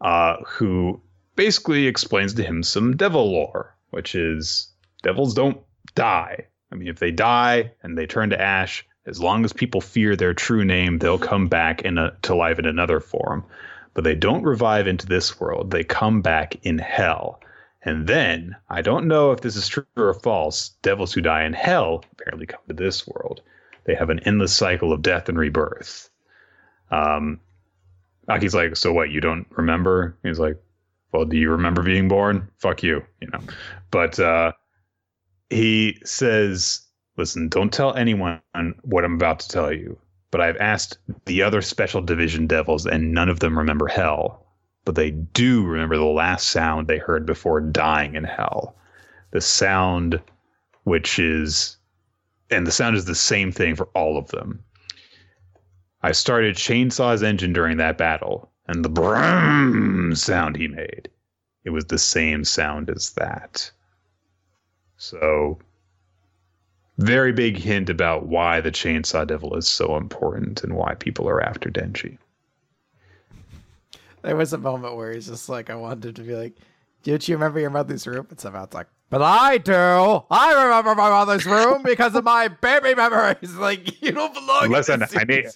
uh, 0.00 0.36
who 0.46 1.00
basically 1.36 1.86
explains 1.86 2.34
to 2.34 2.42
him 2.42 2.62
some 2.62 2.96
devil 2.96 3.32
lore, 3.32 3.74
which 3.90 4.14
is 4.14 4.68
devils 5.02 5.34
don't 5.34 5.58
die. 5.94 6.46
I 6.70 6.74
mean, 6.74 6.88
if 6.88 6.98
they 6.98 7.10
die 7.10 7.72
and 7.82 7.96
they 7.96 8.06
turn 8.06 8.30
to 8.30 8.40
ash, 8.40 8.86
as 9.06 9.20
long 9.20 9.44
as 9.44 9.52
people 9.52 9.80
fear 9.80 10.16
their 10.16 10.34
true 10.34 10.64
name, 10.64 10.98
they'll 10.98 11.18
come 11.18 11.48
back 11.48 11.82
in 11.82 11.98
a, 11.98 12.16
to 12.22 12.34
life 12.34 12.58
in 12.58 12.66
another 12.66 13.00
form. 13.00 13.44
But 13.92 14.04
they 14.04 14.14
don't 14.14 14.42
revive 14.42 14.86
into 14.86 15.06
this 15.06 15.38
world. 15.38 15.70
They 15.70 15.84
come 15.84 16.22
back 16.22 16.56
in 16.64 16.78
hell. 16.78 17.40
And 17.82 18.06
then, 18.06 18.56
I 18.70 18.80
don't 18.80 19.06
know 19.06 19.30
if 19.30 19.42
this 19.42 19.56
is 19.56 19.68
true 19.68 19.84
or 19.96 20.14
false, 20.14 20.70
devils 20.82 21.12
who 21.12 21.20
die 21.20 21.44
in 21.44 21.52
hell 21.52 22.02
apparently 22.12 22.46
come 22.46 22.60
to 22.68 22.74
this 22.74 23.06
world. 23.06 23.42
They 23.84 23.94
have 23.94 24.08
an 24.08 24.20
endless 24.20 24.56
cycle 24.56 24.92
of 24.92 25.02
death 25.02 25.28
and 25.28 25.38
rebirth. 25.38 26.08
Um, 26.90 27.40
Aki's 28.28 28.54
like, 28.54 28.76
so 28.76 28.92
what? 28.92 29.10
You 29.10 29.20
don't 29.20 29.46
remember? 29.50 30.16
He's 30.22 30.38
like, 30.38 30.56
well, 31.12 31.26
do 31.26 31.36
you 31.36 31.50
remember 31.50 31.82
being 31.82 32.08
born? 32.08 32.48
Fuck 32.56 32.82
you, 32.82 33.04
you 33.20 33.28
know. 33.32 33.40
But 33.90 34.18
uh, 34.18 34.52
he 35.50 36.00
says 36.04 36.83
Listen, 37.16 37.48
don't 37.48 37.72
tell 37.72 37.94
anyone 37.94 38.40
what 38.82 39.04
I'm 39.04 39.14
about 39.14 39.40
to 39.40 39.48
tell 39.48 39.72
you, 39.72 39.98
but 40.30 40.40
I've 40.40 40.56
asked 40.56 40.98
the 41.26 41.42
other 41.42 41.62
special 41.62 42.02
division 42.02 42.46
devils, 42.46 42.86
and 42.86 43.12
none 43.12 43.28
of 43.28 43.40
them 43.40 43.56
remember 43.56 43.86
hell. 43.86 44.46
But 44.84 44.96
they 44.96 45.12
do 45.12 45.64
remember 45.64 45.96
the 45.96 46.04
last 46.04 46.48
sound 46.48 46.86
they 46.86 46.98
heard 46.98 47.24
before 47.24 47.60
dying 47.60 48.16
in 48.16 48.24
hell. 48.24 48.76
The 49.30 49.40
sound, 49.40 50.20
which 50.82 51.18
is, 51.18 51.76
and 52.50 52.66
the 52.66 52.72
sound 52.72 52.96
is 52.96 53.04
the 53.04 53.14
same 53.14 53.52
thing 53.52 53.76
for 53.76 53.86
all 53.94 54.18
of 54.18 54.28
them. 54.28 54.62
I 56.02 56.12
started 56.12 56.56
Chainsaw's 56.56 57.22
engine 57.22 57.52
during 57.52 57.78
that 57.78 57.96
battle, 57.96 58.50
and 58.66 58.84
the 58.84 58.90
brum 58.90 60.14
sound 60.14 60.56
he 60.56 60.68
made, 60.68 61.08
it 61.64 61.70
was 61.70 61.86
the 61.86 61.98
same 61.98 62.44
sound 62.44 62.90
as 62.90 63.12
that. 63.12 63.70
So 64.96 65.58
very 66.98 67.32
big 67.32 67.56
hint 67.56 67.90
about 67.90 68.26
why 68.26 68.60
the 68.60 68.70
Chainsaw 68.70 69.26
Devil 69.26 69.56
is 69.56 69.66
so 69.66 69.96
important 69.96 70.62
and 70.62 70.74
why 70.76 70.94
people 70.94 71.28
are 71.28 71.42
after 71.42 71.70
Denji. 71.70 72.18
There 74.22 74.36
was 74.36 74.52
a 74.52 74.58
moment 74.58 74.96
where 74.96 75.12
he's 75.12 75.26
just 75.26 75.48
like, 75.48 75.68
I 75.70 75.74
wanted 75.74 76.16
to 76.16 76.22
be 76.22 76.34
like, 76.34 76.54
don't 77.02 77.28
you 77.28 77.36
remember 77.36 77.60
your 77.60 77.70
mother's 77.70 78.06
room? 78.06 78.26
And 78.30 78.40
somehow 78.40 78.64
it's 78.64 78.74
like, 78.74 78.86
but 79.10 79.20
I 79.22 79.58
do. 79.58 79.72
I 80.30 80.64
remember 80.64 80.94
my 80.94 81.10
mother's 81.10 81.44
room 81.44 81.82
because 81.82 82.14
of 82.14 82.24
my 82.24 82.48
baby 82.48 82.94
memories. 82.94 83.54
Like, 83.64 84.02
you 84.02 84.12
don't 84.12 84.32
belong. 84.32 84.70
Listen, 84.70 85.04
I 85.14 85.24
need. 85.24 85.46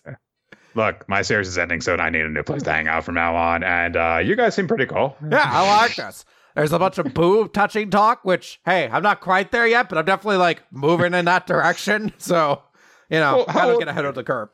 Look, 0.74 1.08
my 1.08 1.22
series 1.22 1.48
is 1.48 1.58
ending, 1.58 1.80
so 1.80 1.96
I 1.96 2.10
need 2.10 2.20
a 2.20 2.28
new 2.28 2.42
place 2.42 2.62
to 2.64 2.72
hang 2.72 2.88
out 2.88 3.04
from 3.04 3.14
now 3.14 3.34
on. 3.34 3.64
And 3.64 3.96
uh, 3.96 4.20
you 4.22 4.36
guys 4.36 4.54
seem 4.54 4.68
pretty 4.68 4.86
cool. 4.86 5.16
Yeah, 5.28 5.42
I 5.44 5.76
like 5.78 5.96
this. 5.96 6.24
There's 6.58 6.72
a 6.72 6.78
bunch 6.80 6.98
of 6.98 7.14
boob 7.14 7.52
touching 7.52 7.88
talk, 7.88 8.24
which 8.24 8.58
hey, 8.64 8.88
I'm 8.90 9.04
not 9.04 9.20
quite 9.20 9.52
there 9.52 9.68
yet, 9.68 9.88
but 9.88 9.96
I'm 9.96 10.04
definitely 10.04 10.38
like 10.38 10.64
moving 10.72 11.14
in 11.14 11.26
that 11.26 11.46
direction. 11.46 12.12
So, 12.18 12.62
you 13.08 13.20
know, 13.20 13.44
well, 13.54 13.74
to 13.74 13.78
get 13.78 13.86
ahead 13.86 14.04
of 14.04 14.16
the 14.16 14.24
curve. 14.24 14.48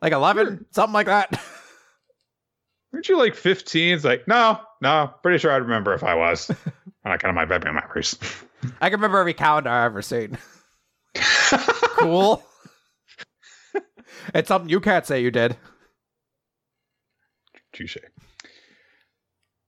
Like 0.00 0.14
11, 0.14 0.64
something 0.70 0.94
like 0.94 1.06
that. 1.06 1.38
Weren't 2.92 3.08
you 3.08 3.18
like 3.18 3.34
15? 3.34 3.94
It's 3.94 4.04
like, 4.04 4.26
no, 4.26 4.58
no, 4.80 5.12
pretty 5.22 5.38
sure 5.38 5.52
I'd 5.52 5.58
remember 5.58 5.92
if 5.92 6.02
I 6.02 6.14
was. 6.14 6.50
I 7.04 7.18
kind 7.18 7.30
of 7.30 7.34
my 7.34 7.44
baby 7.44 7.70
memories. 7.70 8.18
I 8.80 8.88
can 8.88 8.98
remember 8.98 9.18
every 9.18 9.34
calendar 9.34 9.68
I've 9.68 9.92
ever 9.92 10.02
seen. 10.02 10.38
cool. 11.98 12.42
it's 14.34 14.48
something 14.48 14.70
you 14.70 14.80
can't 14.80 15.04
say 15.04 15.20
you 15.20 15.30
did. 15.30 15.58
Touche. 17.74 17.98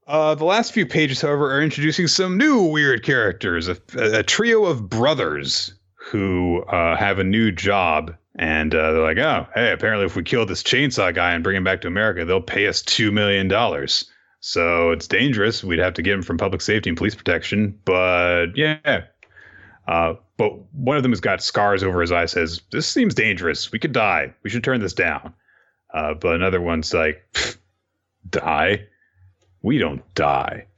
Uh, 0.07 0.35
the 0.37 0.45
last 0.45 0.73
few 0.73 0.87
pages, 0.87 1.21
however, 1.21 1.53
are 1.53 1.63
introducing 1.63 2.07
some 2.07 2.39
new 2.39 2.63
weird 2.63 3.03
characters, 3.03 3.69
a, 3.69 3.77
a 3.97 4.23
trio 4.23 4.65
of 4.65 4.89
brothers 4.89 5.75
who 5.97 6.63
uh, 6.65 6.97
have 6.97 7.19
a 7.19 7.25
new 7.25 7.51
job. 7.51 8.15
And 8.39 8.75
uh, 8.75 8.93
they're 8.93 9.03
like, 9.03 9.19
oh, 9.19 9.47
hey, 9.55 9.73
apparently 9.73 10.07
if 10.07 10.15
we 10.15 10.23
kill 10.23 10.47
this 10.47 10.63
chainsaw 10.63 11.13
guy 11.13 11.33
and 11.33 11.43
bring 11.43 11.57
him 11.57 11.65
back 11.65 11.81
to 11.81 11.89
America, 11.89 12.25
they'll 12.25 12.41
pay 12.41 12.67
us 12.67 12.83
$2 12.83 13.13
million. 13.13 13.51
So 14.41 14.91
it's 14.91 15.09
dangerous. 15.09 15.65
We'd 15.65 15.79
have 15.81 15.95
to 15.95 16.03
get 16.03 16.15
him 16.15 16.23
from 16.23 16.39
public 16.39 16.61
safety 16.61 16.91
and 16.91 16.97
police 16.97 17.15
protection. 17.15 17.77
But 17.85 18.49
yeah. 18.55 19.05
Uh, 19.89 20.15
but 20.37 20.53
one 20.73 20.97
of 20.97 21.03
them 21.03 21.13
has 21.13 21.21
got 21.21 21.43
scars 21.43 21.83
over 21.83 22.01
his 22.01 22.13
eye, 22.13 22.27
says, 22.27 22.61
this 22.71 22.87
seems 22.87 23.15
dangerous. 23.15 23.73
We 23.73 23.79
could 23.79 23.93
die. 23.93 24.35
We 24.43 24.51
should 24.51 24.63
turn 24.63 24.81
this 24.81 24.93
down. 24.93 25.33
Uh, 25.95 26.15
but 26.15 26.35
another 26.35 26.61
one's 26.61 26.93
like, 26.93 27.25
die? 28.31 28.87
We 29.67 29.79
don't 29.79 30.15
die. 30.15 30.69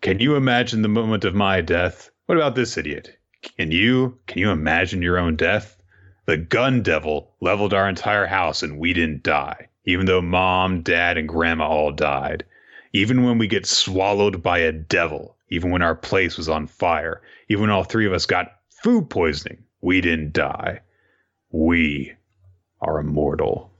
Can 0.00 0.18
you 0.18 0.36
imagine 0.36 0.80
the 0.80 0.88
moment 0.88 1.26
of 1.26 1.34
my 1.34 1.60
death? 1.60 2.10
What 2.24 2.38
about 2.38 2.54
this 2.54 2.78
idiot? 2.78 3.18
Can 3.42 3.70
you? 3.70 4.18
Can 4.26 4.38
you 4.38 4.48
imagine 4.48 5.02
your 5.02 5.18
own 5.18 5.36
death? 5.36 5.76
The 6.24 6.38
gun 6.38 6.80
devil 6.80 7.36
leveled 7.42 7.74
our 7.74 7.86
entire 7.86 8.24
house 8.24 8.62
and 8.62 8.78
we 8.78 8.94
didn't 8.94 9.22
die, 9.22 9.68
even 9.84 10.06
though 10.06 10.22
mom, 10.22 10.80
dad, 10.80 11.18
and 11.18 11.28
grandma 11.28 11.68
all 11.68 11.92
died. 11.92 12.42
Even 12.94 13.22
when 13.22 13.36
we 13.36 13.46
get 13.46 13.66
swallowed 13.66 14.42
by 14.42 14.60
a 14.60 14.72
devil, 14.72 15.36
even 15.50 15.70
when 15.70 15.82
our 15.82 15.94
place 15.94 16.38
was 16.38 16.48
on 16.48 16.66
fire, 16.66 17.20
even 17.50 17.60
when 17.60 17.70
all 17.70 17.84
three 17.84 18.06
of 18.06 18.14
us 18.14 18.24
got 18.24 18.60
food 18.70 19.10
poisoning, 19.10 19.62
we 19.82 20.00
didn't 20.00 20.32
die. 20.32 20.80
We 21.50 22.14
are 22.80 22.98
immortal. 22.98 23.70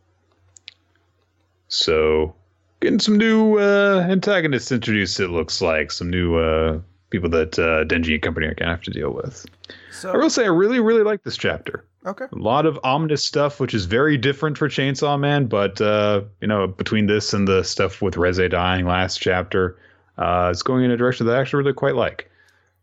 So 1.69 2.35
getting 2.83 2.99
some 2.99 3.17
new 3.17 3.59
uh, 3.59 4.05
antagonists 4.11 4.73
introduced. 4.73 5.19
It 5.21 5.29
looks 5.29 5.63
like 5.63 5.91
some 5.91 6.11
new 6.11 6.37
uh, 6.37 6.81
people 7.11 7.31
that 7.31 7.59
uh, 7.59 7.85
Denji 7.85 8.15
and 8.15 8.23
company 8.23 8.47
are 8.49 8.55
gonna 8.55 8.73
have 8.73 8.83
to 8.83 8.91
deal 8.91 9.13
with. 9.13 9.47
So 9.93 10.13
I 10.13 10.17
will 10.17 10.29
say 10.29 10.45
I 10.45 10.49
really, 10.49 10.81
really 10.81 11.03
like 11.03 11.23
this 11.23 11.37
chapter. 11.37 11.87
Okay. 12.05 12.25
A 12.25 12.37
lot 12.37 12.67
of 12.67 12.79
ominous 12.83 13.25
stuff, 13.25 13.61
which 13.61 13.73
is 13.73 13.85
very 13.85 14.19
different 14.19 14.59
for 14.59 14.69
Chainsaw 14.69 15.19
Man, 15.19 15.47
but 15.47 15.81
uh, 15.81 16.23
you 16.41 16.49
know, 16.49 16.67
between 16.67 17.07
this 17.07 17.33
and 17.33 17.47
the 17.47 17.63
stuff 17.63 18.03
with 18.03 18.15
Reze 18.15 18.51
dying 18.51 18.87
last 18.87 19.19
chapter, 19.19 19.79
uh, 20.19 20.49
it's 20.51 20.63
going 20.63 20.85
in 20.85 20.91
a 20.91 20.97
direction 20.97 21.27
that 21.27 21.37
I 21.37 21.41
actually 21.41 21.63
really 21.63 21.75
quite 21.75 21.95
like. 21.95 22.29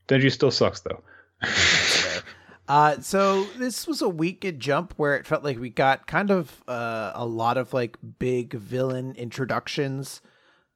Denji 0.07 0.31
still 0.31 0.51
sucks 0.51 0.79
though. 0.79 1.03
Uh, 2.69 2.99
so 3.01 3.45
this 3.57 3.87
was 3.87 4.03
a 4.03 4.07
week 4.07 4.45
at 4.45 4.59
jump 4.59 4.93
where 4.95 5.15
it 5.15 5.25
felt 5.25 5.43
like 5.43 5.57
we 5.57 5.71
got 5.71 6.05
kind 6.05 6.29
of 6.29 6.63
uh, 6.67 7.11
a 7.15 7.25
lot 7.25 7.57
of 7.57 7.73
like 7.73 7.97
big 8.19 8.53
villain 8.53 9.15
introductions 9.15 10.21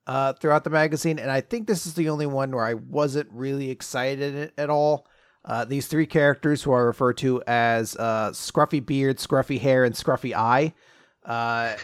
uh, 0.07 0.33
throughout 0.33 0.63
the 0.63 0.71
magazine, 0.71 1.19
and 1.19 1.29
I 1.29 1.39
think 1.39 1.67
this 1.67 1.85
is 1.85 1.93
the 1.93 2.09
only 2.09 2.25
one 2.25 2.51
where 2.51 2.65
I 2.65 2.73
wasn't 2.73 3.29
really 3.31 3.69
excited 3.69 4.51
at 4.57 4.69
all. 4.71 5.07
Uh, 5.45 5.65
these 5.65 5.87
three 5.87 6.07
characters, 6.07 6.63
who 6.63 6.73
I 6.73 6.79
refer 6.79 7.13
to 7.13 7.43
as 7.45 7.95
uh, 7.97 8.31
Scruffy 8.31 8.83
Beard, 8.83 9.17
Scruffy 9.17 9.59
Hair, 9.59 9.83
and 9.83 9.93
Scruffy 9.93 10.33
Eye, 10.33 10.73
uh, 11.25 11.75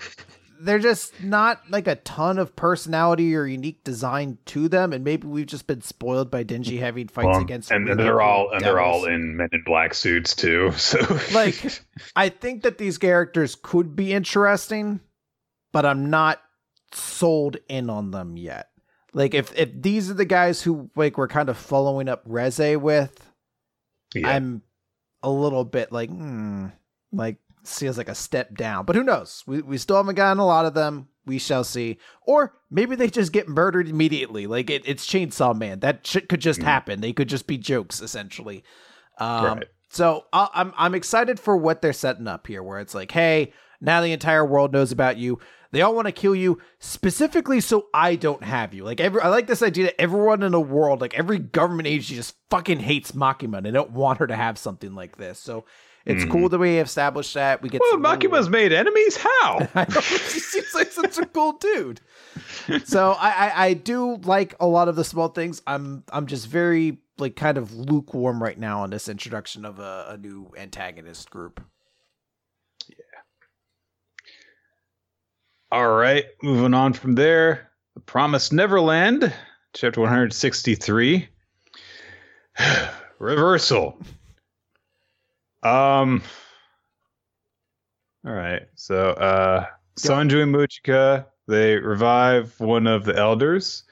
they're 0.59 0.79
just 0.79 1.23
not 1.23 1.61
like 1.69 1.87
a 1.87 1.95
ton 1.95 2.37
of 2.37 2.55
personality 2.55 3.35
or 3.35 3.45
unique 3.45 3.83
design 3.83 4.37
to 4.45 4.67
them, 4.67 4.91
and 4.91 5.03
maybe 5.03 5.27
we've 5.27 5.45
just 5.45 5.67
been 5.67 5.81
spoiled 5.81 6.29
by 6.29 6.43
Denji 6.43 6.79
having 6.79 7.07
fights 7.07 7.27
well, 7.27 7.41
against. 7.41 7.71
And, 7.71 7.87
and 7.87 7.99
they're 7.99 8.21
all 8.21 8.49
and 8.51 8.59
devils. 8.59 8.63
they're 8.63 8.79
all 8.79 9.05
in 9.05 9.37
Men 9.37 9.49
in 9.53 9.63
Black 9.65 9.93
suits 9.93 10.35
too. 10.35 10.71
So 10.79 10.99
like, 11.33 11.81
I 12.15 12.29
think 12.29 12.63
that 12.63 12.77
these 12.77 12.97
characters 12.97 13.55
could 13.55 13.95
be 13.95 14.11
interesting, 14.11 15.01
but 15.71 15.85
I'm 15.85 16.09
not 16.09 16.41
sold 16.93 17.57
in 17.67 17.89
on 17.89 18.11
them 18.11 18.37
yet. 18.37 18.69
Like 19.13 19.33
if 19.33 19.55
if 19.57 19.69
these 19.73 20.09
are 20.09 20.15
the 20.15 20.25
guys 20.25 20.61
who 20.61 20.89
like 20.95 21.17
we're 21.17 21.27
kind 21.27 21.49
of 21.49 21.57
following 21.57 22.09
up 22.09 22.27
Reze 22.27 22.79
with, 22.79 23.29
yeah. 24.15 24.29
I'm 24.29 24.63
a 25.21 25.29
little 25.29 25.63
bit 25.63 25.91
like, 25.91 26.09
hmm, 26.09 26.67
like 27.11 27.37
feels 27.63 27.97
like 27.97 28.09
a 28.09 28.15
step 28.15 28.55
down. 28.55 28.85
But 28.85 28.95
who 28.95 29.03
knows? 29.03 29.43
We 29.47 29.61
we 29.61 29.77
still 29.77 29.97
haven't 29.97 30.15
gotten 30.15 30.39
a 30.39 30.45
lot 30.45 30.65
of 30.65 30.73
them. 30.73 31.09
we 31.25 31.37
shall 31.37 31.63
see. 31.63 31.97
Or 32.25 32.53
maybe 32.71 32.95
they 32.95 33.09
just 33.09 33.31
get 33.31 33.47
murdered 33.47 33.87
immediately. 33.87 34.47
Like 34.47 34.69
it, 34.69 34.83
it's 34.85 35.05
Chainsaw 35.05 35.55
Man. 35.55 35.79
That 35.79 36.05
shit 36.05 36.29
could 36.29 36.41
just 36.41 36.59
mm. 36.59 36.63
happen. 36.63 37.01
They 37.01 37.13
could 37.13 37.29
just 37.29 37.47
be 37.47 37.57
jokes 37.57 38.01
essentially. 38.01 38.63
Um, 39.17 39.45
right. 39.45 39.67
So 39.89 40.25
i 40.33 40.49
I'm 40.53 40.73
I'm 40.77 40.95
excited 40.95 41.39
for 41.39 41.57
what 41.57 41.81
they're 41.81 41.93
setting 41.93 42.27
up 42.27 42.47
here, 42.47 42.63
where 42.63 42.79
it's 42.79 42.95
like, 42.95 43.11
hey, 43.11 43.53
now 43.81 44.01
the 44.01 44.11
entire 44.11 44.45
world 44.45 44.73
knows 44.73 44.91
about 44.91 45.17
you. 45.17 45.39
They 45.71 45.81
all 45.81 45.93
want 45.93 46.07
to 46.07 46.11
kill 46.11 46.33
you 46.33 46.59
specifically 46.79 47.61
so 47.61 47.87
I 47.93 48.15
don't 48.15 48.43
have 48.43 48.73
you. 48.73 48.83
Like 48.83 48.99
every, 48.99 49.21
I 49.21 49.27
like 49.27 49.45
this 49.45 49.61
idea 49.61 49.85
that 49.85 50.01
everyone 50.01 50.41
in 50.41 50.51
the 50.51 50.59
world, 50.59 50.99
like 50.99 51.13
every 51.13 51.37
government 51.37 51.87
agency, 51.87 52.15
just 52.15 52.35
fucking 52.49 52.79
hates 52.79 53.11
Makima. 53.11 53.61
They 53.61 53.69
don't 53.69 53.91
want 53.91 54.17
her 54.17 54.25
to 54.25 54.35
have 54.35 54.57
something 54.57 54.95
like 54.95 55.17
this. 55.17 55.37
So 55.37 55.65
it's 56.09 56.23
mm. 56.25 56.31
cool 56.31 56.49
that 56.49 56.57
we 56.57 56.77
established 56.77 57.33
that. 57.35 57.61
We 57.61 57.69
get. 57.69 57.81
Well, 57.81 57.99
Makima's 57.99 58.49
made 58.49 58.73
enemies. 58.73 59.17
How? 59.17 59.67
He 59.89 60.39
seems 60.39 60.73
like 60.73 60.91
such 60.91 61.17
a 61.17 61.25
cool 61.25 61.53
dude. 61.53 62.01
so 62.85 63.11
I, 63.11 63.29
I 63.29 63.65
I 63.65 63.73
do 63.73 64.17
like 64.17 64.55
a 64.59 64.65
lot 64.65 64.87
of 64.87 64.95
the 64.95 65.03
small 65.03 65.29
things. 65.29 65.61
I'm 65.67 66.03
I'm 66.11 66.25
just 66.25 66.47
very 66.47 66.97
like 67.17 67.35
kind 67.35 67.57
of 67.57 67.73
lukewarm 67.73 68.41
right 68.41 68.57
now 68.57 68.81
on 68.81 68.89
this 68.89 69.07
introduction 69.07 69.65
of 69.65 69.79
a, 69.79 70.07
a 70.09 70.17
new 70.17 70.51
antagonist 70.57 71.29
group. 71.29 71.61
Yeah. 72.87 72.95
All 75.71 75.93
right, 75.93 76.25
moving 76.41 76.73
on 76.73 76.93
from 76.93 77.13
there. 77.13 77.69
The 77.93 78.01
Promised 78.01 78.53
Neverland, 78.53 79.31
chapter 79.73 80.01
163. 80.01 81.29
Reversal. 83.19 84.01
Um 85.63 86.23
All 88.25 88.33
right. 88.33 88.63
So 88.75 89.09
uh 89.11 89.65
Sonju 89.97 90.43
and 90.43 90.53
Mujika, 90.55 91.25
they 91.47 91.75
revive 91.77 92.59
one 92.59 92.87
of 92.87 93.03
the 93.05 93.15
elders 93.15 93.83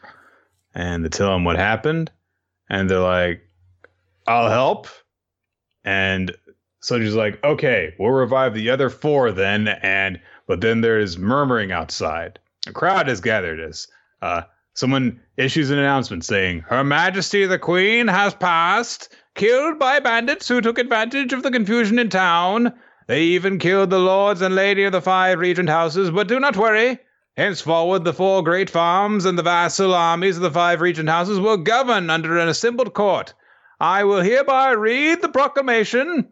and 0.74 1.04
they 1.04 1.10
tell 1.10 1.36
him 1.36 1.44
what 1.44 1.58
happened 1.58 2.12
and 2.70 2.90
they're 2.90 3.00
like 3.00 3.42
I'll 4.28 4.50
help. 4.50 4.88
And 5.84 6.36
Sonju's 6.82 7.16
like, 7.16 7.42
"Okay, 7.44 7.94
we'll 7.98 8.12
revive 8.12 8.54
the 8.54 8.70
other 8.70 8.90
four 8.90 9.32
then 9.32 9.68
and 9.68 10.20
but 10.48 10.62
then 10.62 10.82
there 10.82 10.98
is 10.98 11.18
murmuring 11.18 11.72
outside. 11.72 12.40
A 12.68 12.72
crowd 12.72 13.08
has 13.08 13.22
gathered 13.22 13.60
as 13.60 13.88
uh, 14.22 14.44
someone 14.74 15.20
issues 15.36 15.70
an 15.70 15.78
announcement 15.78 16.26
saying, 16.26 16.62
Her 16.62 16.84
Majesty 16.84 17.46
the 17.46 17.60
Queen 17.60 18.08
has 18.08 18.34
passed, 18.34 19.14
killed 19.38 19.80
by 19.80 20.00
bandits 20.00 20.48
who 20.48 20.60
took 20.60 20.78
advantage 20.78 21.32
of 21.32 21.44
the 21.44 21.52
confusion 21.52 21.98
in 22.00 22.10
town. 22.10 22.74
They 23.08 23.22
even 23.22 23.60
killed 23.60 23.90
the 23.90 24.00
lords 24.00 24.42
and 24.42 24.54
lady 24.54 24.84
of 24.84 24.92
the 24.92 25.02
five 25.02 25.40
regent 25.40 25.70
houses, 25.70 26.12
but 26.12 26.28
do 26.28 26.40
not 26.40 26.58
worry. 26.58 27.00
Henceforward, 27.38 28.04
the 28.04 28.14
four 28.14 28.44
great 28.44 28.70
farms 28.70 29.24
and 29.24 29.38
the 29.38 29.44
vassal 29.44 29.94
armies 29.94 30.36
of 30.36 30.42
the 30.42 30.52
five 30.52 30.82
regent 30.82 31.08
houses 31.08 31.40
will 31.40 31.58
govern 31.58 32.10
under 32.10 32.38
an 32.38 32.50
assembled 32.50 32.94
court. 32.94 33.34
I 33.80 34.04
will 34.04 34.22
hereby 34.22 34.72
read 34.72 35.22
the 35.22 35.30
proclamation. 35.30 36.28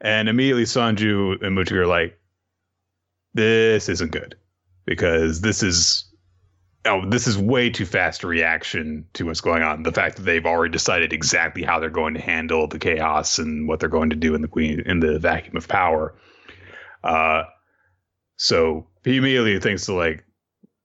And 0.00 0.28
immediately 0.28 0.64
Sonju 0.64 1.42
and 1.42 1.56
Mujika 1.56 1.72
are 1.72 1.86
like, 1.86 2.18
this 3.34 3.90
isn't 3.90 4.10
good 4.10 4.36
because 4.86 5.42
this 5.42 5.62
is 5.62 6.07
oh 6.88 7.08
this 7.08 7.26
is 7.26 7.38
way 7.38 7.70
too 7.70 7.86
fast 7.86 8.24
a 8.24 8.26
reaction 8.26 9.06
to 9.12 9.26
what's 9.26 9.40
going 9.40 9.62
on 9.62 9.82
the 9.82 9.92
fact 9.92 10.16
that 10.16 10.22
they've 10.22 10.46
already 10.46 10.72
decided 10.72 11.12
exactly 11.12 11.62
how 11.62 11.78
they're 11.78 11.90
going 11.90 12.14
to 12.14 12.20
handle 12.20 12.66
the 12.66 12.78
chaos 12.78 13.38
and 13.38 13.68
what 13.68 13.80
they're 13.80 13.88
going 13.88 14.10
to 14.10 14.16
do 14.16 14.34
in 14.34 14.42
the 14.42 14.48
queen 14.48 14.80
in 14.80 15.00
the 15.00 15.18
vacuum 15.18 15.56
of 15.56 15.68
power 15.68 16.14
uh 17.04 17.44
so 18.36 18.86
he 19.04 19.16
immediately 19.16 19.58
thinks 19.60 19.86
to 19.86 19.92
like 19.92 20.24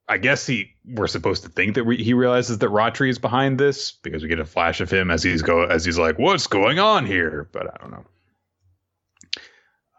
I 0.07 0.17
guess 0.17 0.45
he 0.45 0.73
we're 0.85 1.07
supposed 1.07 1.43
to 1.43 1.49
think 1.49 1.75
that 1.75 1.85
he 1.99 2.13
realizes 2.13 2.57
that 2.57 2.69
Ratri 2.69 3.09
is 3.09 3.19
behind 3.19 3.57
this 3.57 3.91
because 3.91 4.21
we 4.21 4.30
get 4.30 4.39
a 4.39 4.45
flash 4.45 4.81
of 4.81 4.91
him 4.91 5.09
as 5.09 5.23
he's 5.23 5.41
go 5.41 5.63
as 5.63 5.85
he's 5.85 5.97
like, 5.97 6.19
"What's 6.19 6.47
going 6.47 6.77
on 6.77 7.05
here?" 7.05 7.47
But 7.51 7.73
I 7.73 7.77
don't 7.80 7.91
know. 7.91 8.05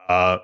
Uh, 0.06 0.38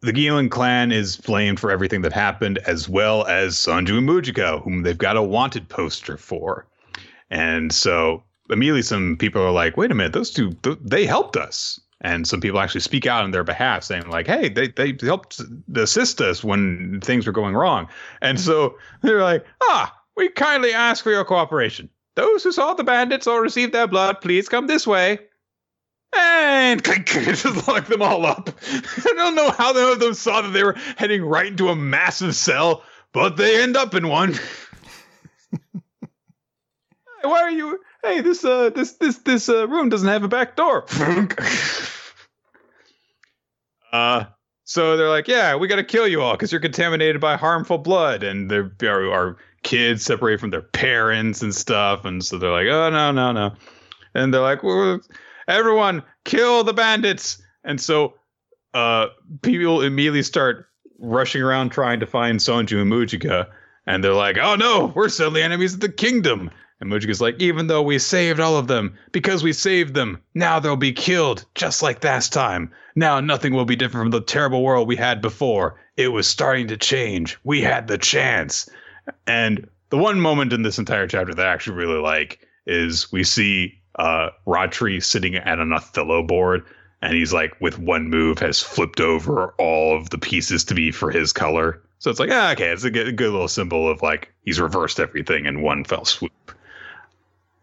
the 0.00 0.12
Gillen 0.12 0.48
clan 0.48 0.92
is 0.92 1.16
blamed 1.16 1.58
for 1.58 1.70
everything 1.70 2.02
that 2.02 2.12
happened, 2.12 2.58
as 2.58 2.88
well 2.88 3.26
as 3.26 3.56
Sonju 3.56 3.98
and 3.98 4.08
Mujika, 4.08 4.62
whom 4.62 4.82
they've 4.82 4.96
got 4.96 5.16
a 5.16 5.22
wanted 5.22 5.68
poster 5.68 6.16
for. 6.16 6.66
And 7.30 7.72
so 7.72 8.22
immediately 8.50 8.82
some 8.82 9.16
people 9.16 9.42
are 9.42 9.50
like, 9.50 9.76
wait 9.76 9.90
a 9.90 9.94
minute, 9.94 10.12
those 10.12 10.30
two, 10.30 10.56
they 10.80 11.06
helped 11.06 11.36
us. 11.36 11.80
And 12.02 12.26
some 12.26 12.40
people 12.40 12.60
actually 12.60 12.82
speak 12.82 13.06
out 13.06 13.24
on 13.24 13.30
their 13.30 13.42
behalf, 13.42 13.82
saying 13.82 14.08
like, 14.08 14.26
"Hey, 14.26 14.50
they 14.50 14.68
they 14.68 14.96
helped 15.00 15.40
assist 15.74 16.20
us 16.20 16.44
when 16.44 17.00
things 17.02 17.26
were 17.26 17.32
going 17.32 17.54
wrong." 17.54 17.88
And 18.20 18.38
so 18.38 18.76
they're 19.00 19.22
like, 19.22 19.46
"Ah, 19.62 19.98
we 20.14 20.28
kindly 20.28 20.74
ask 20.74 21.02
for 21.02 21.10
your 21.10 21.24
cooperation. 21.24 21.88
Those 22.14 22.44
who 22.44 22.52
saw 22.52 22.74
the 22.74 22.84
bandits 22.84 23.26
or 23.26 23.40
received 23.40 23.72
their 23.72 23.86
blood, 23.86 24.20
please 24.20 24.46
come 24.48 24.66
this 24.66 24.86
way." 24.86 25.20
And 26.14 26.84
just 27.06 27.68
lock 27.68 27.86
them 27.86 28.02
all 28.02 28.26
up. 28.26 28.50
I 28.70 29.12
don't 29.16 29.34
know 29.34 29.50
how 29.50 29.72
none 29.72 29.92
of 29.92 30.00
them 30.00 30.14
saw 30.14 30.42
that 30.42 30.52
they 30.52 30.64
were 30.64 30.76
heading 30.96 31.22
right 31.24 31.46
into 31.46 31.68
a 31.68 31.76
massive 31.76 32.34
cell, 32.34 32.82
but 33.12 33.36
they 33.36 33.62
end 33.62 33.76
up 33.76 33.94
in 33.94 34.08
one. 34.08 34.34
Why 37.22 37.42
are 37.42 37.50
you? 37.50 37.80
Hey, 38.02 38.20
this 38.20 38.44
uh, 38.44 38.70
this 38.70 38.92
this 38.94 39.18
this 39.18 39.48
uh, 39.48 39.66
room 39.68 39.88
doesn't 39.88 40.08
have 40.08 40.22
a 40.22 40.28
back 40.28 40.54
door. 40.54 40.84
uh, 43.92 44.24
so 44.64 44.96
they're 44.96 45.08
like, 45.08 45.26
yeah, 45.26 45.56
we 45.56 45.66
got 45.66 45.76
to 45.76 45.84
kill 45.84 46.06
you 46.06 46.22
all 46.22 46.34
because 46.34 46.52
you're 46.52 46.60
contaminated 46.60 47.20
by 47.20 47.36
harmful 47.36 47.78
blood, 47.78 48.22
and 48.22 48.50
there 48.50 48.70
are, 48.84 49.12
are 49.12 49.36
kids 49.62 50.04
separated 50.04 50.38
from 50.40 50.50
their 50.50 50.62
parents 50.62 51.42
and 51.42 51.52
stuff, 51.54 52.04
and 52.04 52.24
so 52.24 52.38
they're 52.38 52.52
like, 52.52 52.68
oh 52.68 52.90
no 52.90 53.10
no 53.10 53.32
no, 53.32 53.54
and 54.14 54.32
they're 54.32 54.40
like, 54.40 54.62
well 54.62 55.00
everyone 55.48 56.02
kill 56.24 56.64
the 56.64 56.72
bandits. 56.72 57.42
And 57.64 57.80
so 57.80 58.14
uh, 58.74 59.06
people 59.42 59.82
immediately 59.82 60.22
start 60.22 60.68
rushing 60.98 61.42
around 61.42 61.70
trying 61.70 62.00
to 62.00 62.06
find 62.06 62.38
Sonju 62.38 62.80
and 62.80 62.90
Mujika. 62.90 63.48
And 63.86 64.02
they're 64.02 64.12
like, 64.12 64.38
oh 64.38 64.56
no, 64.56 64.92
we're 64.94 65.08
suddenly 65.08 65.42
enemies 65.42 65.74
of 65.74 65.80
the 65.80 65.88
kingdom. 65.88 66.50
And 66.80 66.90
Mujika's 66.90 67.20
like, 67.20 67.40
even 67.40 67.68
though 67.68 67.82
we 67.82 67.98
saved 67.98 68.38
all 68.38 68.56
of 68.56 68.66
them, 68.66 68.98
because 69.12 69.42
we 69.42 69.52
saved 69.52 69.94
them, 69.94 70.20
now 70.34 70.60
they'll 70.60 70.76
be 70.76 70.92
killed, 70.92 71.46
just 71.54 71.82
like 71.82 72.04
last 72.04 72.32
time. 72.32 72.70
Now 72.94 73.20
nothing 73.20 73.54
will 73.54 73.64
be 73.64 73.76
different 73.76 74.04
from 74.04 74.10
the 74.10 74.20
terrible 74.20 74.62
world 74.62 74.86
we 74.86 74.96
had 74.96 75.22
before. 75.22 75.80
It 75.96 76.08
was 76.08 76.26
starting 76.26 76.68
to 76.68 76.76
change. 76.76 77.38
We 77.44 77.62
had 77.62 77.88
the 77.88 77.96
chance. 77.96 78.68
And 79.26 79.68
the 79.88 79.96
one 79.96 80.20
moment 80.20 80.52
in 80.52 80.62
this 80.62 80.78
entire 80.78 81.06
chapter 81.06 81.32
that 81.32 81.46
I 81.46 81.52
actually 81.52 81.76
really 81.76 82.00
like 82.00 82.40
is 82.66 83.10
we 83.12 83.24
see 83.24 83.80
uh, 83.96 84.30
Ratri 84.46 85.02
sitting 85.02 85.36
at 85.36 85.58
an 85.58 85.72
Othello 85.72 86.22
board, 86.22 86.64
and 87.02 87.14
he's 87.14 87.32
like, 87.32 87.58
with 87.60 87.78
one 87.78 88.08
move, 88.08 88.38
has 88.38 88.62
flipped 88.62 89.00
over 89.00 89.54
all 89.58 89.96
of 89.96 90.10
the 90.10 90.18
pieces 90.18 90.64
to 90.64 90.74
be 90.74 90.90
for 90.90 91.10
his 91.10 91.32
color. 91.32 91.82
So 91.98 92.10
it's 92.10 92.20
like, 92.20 92.30
ah, 92.32 92.52
okay, 92.52 92.68
it's 92.68 92.84
a 92.84 92.90
good, 92.90 93.08
a 93.08 93.12
good 93.12 93.32
little 93.32 93.48
symbol 93.48 93.88
of 93.88 94.02
like 94.02 94.32
he's 94.42 94.60
reversed 94.60 95.00
everything 95.00 95.46
in 95.46 95.62
one 95.62 95.84
fell 95.84 96.04
swoop. 96.04 96.52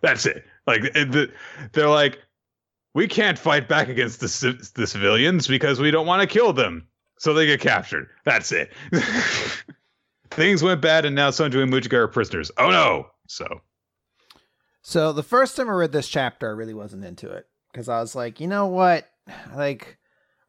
That's 0.01 0.25
it. 0.25 0.45
Like 0.65 0.81
the, 0.81 1.31
they're 1.71 1.89
like, 1.89 2.19
we 2.93 3.07
can't 3.07 3.37
fight 3.37 3.67
back 3.67 3.89
against 3.89 4.19
the, 4.19 4.71
the 4.75 4.87
civilians 4.87 5.47
because 5.47 5.79
we 5.79 5.91
don't 5.91 6.05
want 6.07 6.21
to 6.21 6.27
kill 6.27 6.53
them, 6.53 6.87
so 7.17 7.33
they 7.33 7.45
get 7.45 7.59
captured. 7.59 8.09
That's 8.23 8.51
it. 8.51 8.71
Things 10.29 10.63
went 10.63 10.81
bad, 10.81 11.05
and 11.05 11.15
now 11.15 11.29
Sonju 11.29 11.61
and 11.61 11.71
Mujika 11.71 11.93
are 11.93 12.07
prisoners. 12.07 12.51
Oh 12.57 12.69
no! 12.69 13.07
So 13.27 13.61
so 14.83 15.13
the 15.13 15.23
first 15.23 15.55
time 15.55 15.69
I 15.69 15.73
read 15.73 15.93
this 15.93 16.09
chapter, 16.09 16.47
I 16.47 16.51
really 16.51 16.73
wasn't 16.73 17.05
into 17.05 17.31
it 17.31 17.47
because 17.71 17.87
I 17.87 17.99
was 17.99 18.15
like, 18.15 18.39
you 18.39 18.47
know 18.47 18.67
what, 18.67 19.09
like 19.55 19.97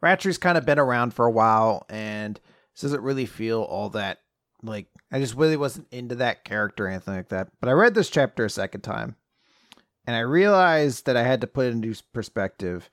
Ratri's 0.02 0.39
kind 0.39 0.59
of 0.59 0.66
been 0.66 0.78
around 0.78 1.15
for 1.15 1.24
a 1.24 1.31
while, 1.31 1.86
and 1.89 2.39
this 2.74 2.82
doesn't 2.82 3.02
really 3.02 3.27
feel 3.27 3.62
all 3.62 3.90
that 3.90 4.19
like 4.62 4.86
I 5.12 5.20
just 5.20 5.36
really 5.36 5.56
wasn't 5.56 5.86
into 5.93 6.16
that 6.16 6.44
character 6.44 6.86
or 6.86 6.89
anything 6.89 7.15
like 7.15 7.28
that. 7.28 7.48
But 7.61 7.69
I 7.69 7.73
read 7.73 7.94
this 7.94 8.11
chapter 8.11 8.44
a 8.44 8.51
second 8.51 8.81
time, 8.81 9.15
and 10.06 10.16
I 10.16 10.20
realized 10.20 11.06
that 11.06 11.16
I 11.16 11.23
had 11.23 11.40
to 11.43 11.47
put 11.47 11.66
it 11.66 11.73
into 11.73 12.02
perspective. 12.12 12.90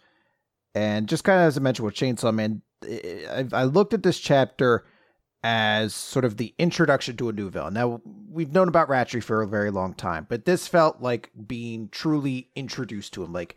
And 0.75 1.09
just 1.09 1.23
kind 1.23 1.41
of 1.41 1.47
as 1.47 1.57
I 1.57 1.61
mentioned 1.61 1.85
with 1.85 1.95
Chainsaw 1.95 2.33
Man, 2.33 2.61
eh, 2.87 2.99
eh, 3.03 3.45
I, 3.51 3.61
I 3.61 3.63
looked 3.63 3.93
at 3.93 4.03
this 4.03 4.19
chapter 4.19 4.85
as 5.43 5.93
sort 5.93 6.25
of 6.25 6.37
the 6.37 6.53
introduction 6.59 7.17
to 7.17 7.29
a 7.29 7.33
new 7.33 7.49
villain. 7.49 7.73
Now, 7.73 8.01
we've 8.29 8.51
known 8.51 8.67
about 8.67 8.89
Ratri 8.89 9.23
for 9.23 9.41
a 9.41 9.47
very 9.47 9.71
long 9.71 9.93
time, 9.93 10.27
but 10.29 10.45
this 10.45 10.67
felt 10.67 11.01
like 11.01 11.31
being 11.47 11.89
truly 11.89 12.49
introduced 12.55 13.13
to 13.13 13.23
him. 13.23 13.33
Like, 13.33 13.55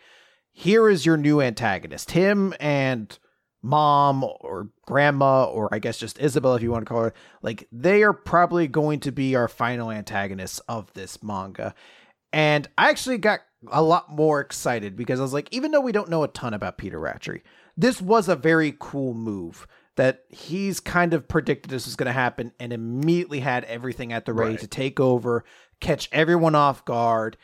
here 0.52 0.88
is 0.88 1.04
your 1.04 1.16
new 1.16 1.42
antagonist. 1.42 2.12
Him 2.12 2.54
and 2.58 3.18
mom 3.62 4.24
or 4.24 4.70
grandma, 4.86 5.44
or 5.44 5.68
I 5.72 5.78
guess 5.78 5.98
just 5.98 6.18
Isabel, 6.18 6.54
if 6.54 6.62
you 6.62 6.70
want 6.70 6.86
to 6.86 6.88
call 6.88 7.02
her, 7.02 7.14
like, 7.42 7.68
they 7.70 8.02
are 8.02 8.12
probably 8.12 8.66
going 8.66 9.00
to 9.00 9.12
be 9.12 9.34
our 9.34 9.48
final 9.48 9.90
antagonists 9.90 10.60
of 10.60 10.92
this 10.94 11.22
manga. 11.22 11.74
And 12.32 12.66
I 12.78 12.90
actually 12.90 13.18
got 13.18 13.40
a 13.70 13.82
lot 13.82 14.10
more 14.10 14.40
excited 14.40 14.96
because 14.96 15.18
I 15.20 15.22
was 15.22 15.32
like, 15.32 15.48
even 15.52 15.70
though 15.70 15.80
we 15.80 15.92
don't 15.92 16.10
know 16.10 16.24
a 16.24 16.28
ton 16.28 16.54
about 16.54 16.78
Peter 16.78 16.98
Ratri, 16.98 17.42
this 17.76 18.00
was 18.00 18.28
a 18.28 18.36
very 18.36 18.74
cool 18.78 19.14
move 19.14 19.66
that 19.96 20.24
he's 20.28 20.80
kind 20.80 21.14
of 21.14 21.28
predicted 21.28 21.70
this 21.70 21.86
was 21.86 21.96
going 21.96 22.06
to 22.06 22.12
happen 22.12 22.52
and 22.58 22.72
immediately 22.72 23.40
had 23.40 23.64
everything 23.64 24.12
at 24.12 24.24
the 24.24 24.32
ready 24.32 24.52
Right. 24.52 24.60
to 24.60 24.66
take 24.66 24.98
over, 25.00 25.44
catch 25.80 26.08
everyone 26.12 26.54
off 26.54 26.84
guard, 26.84 27.36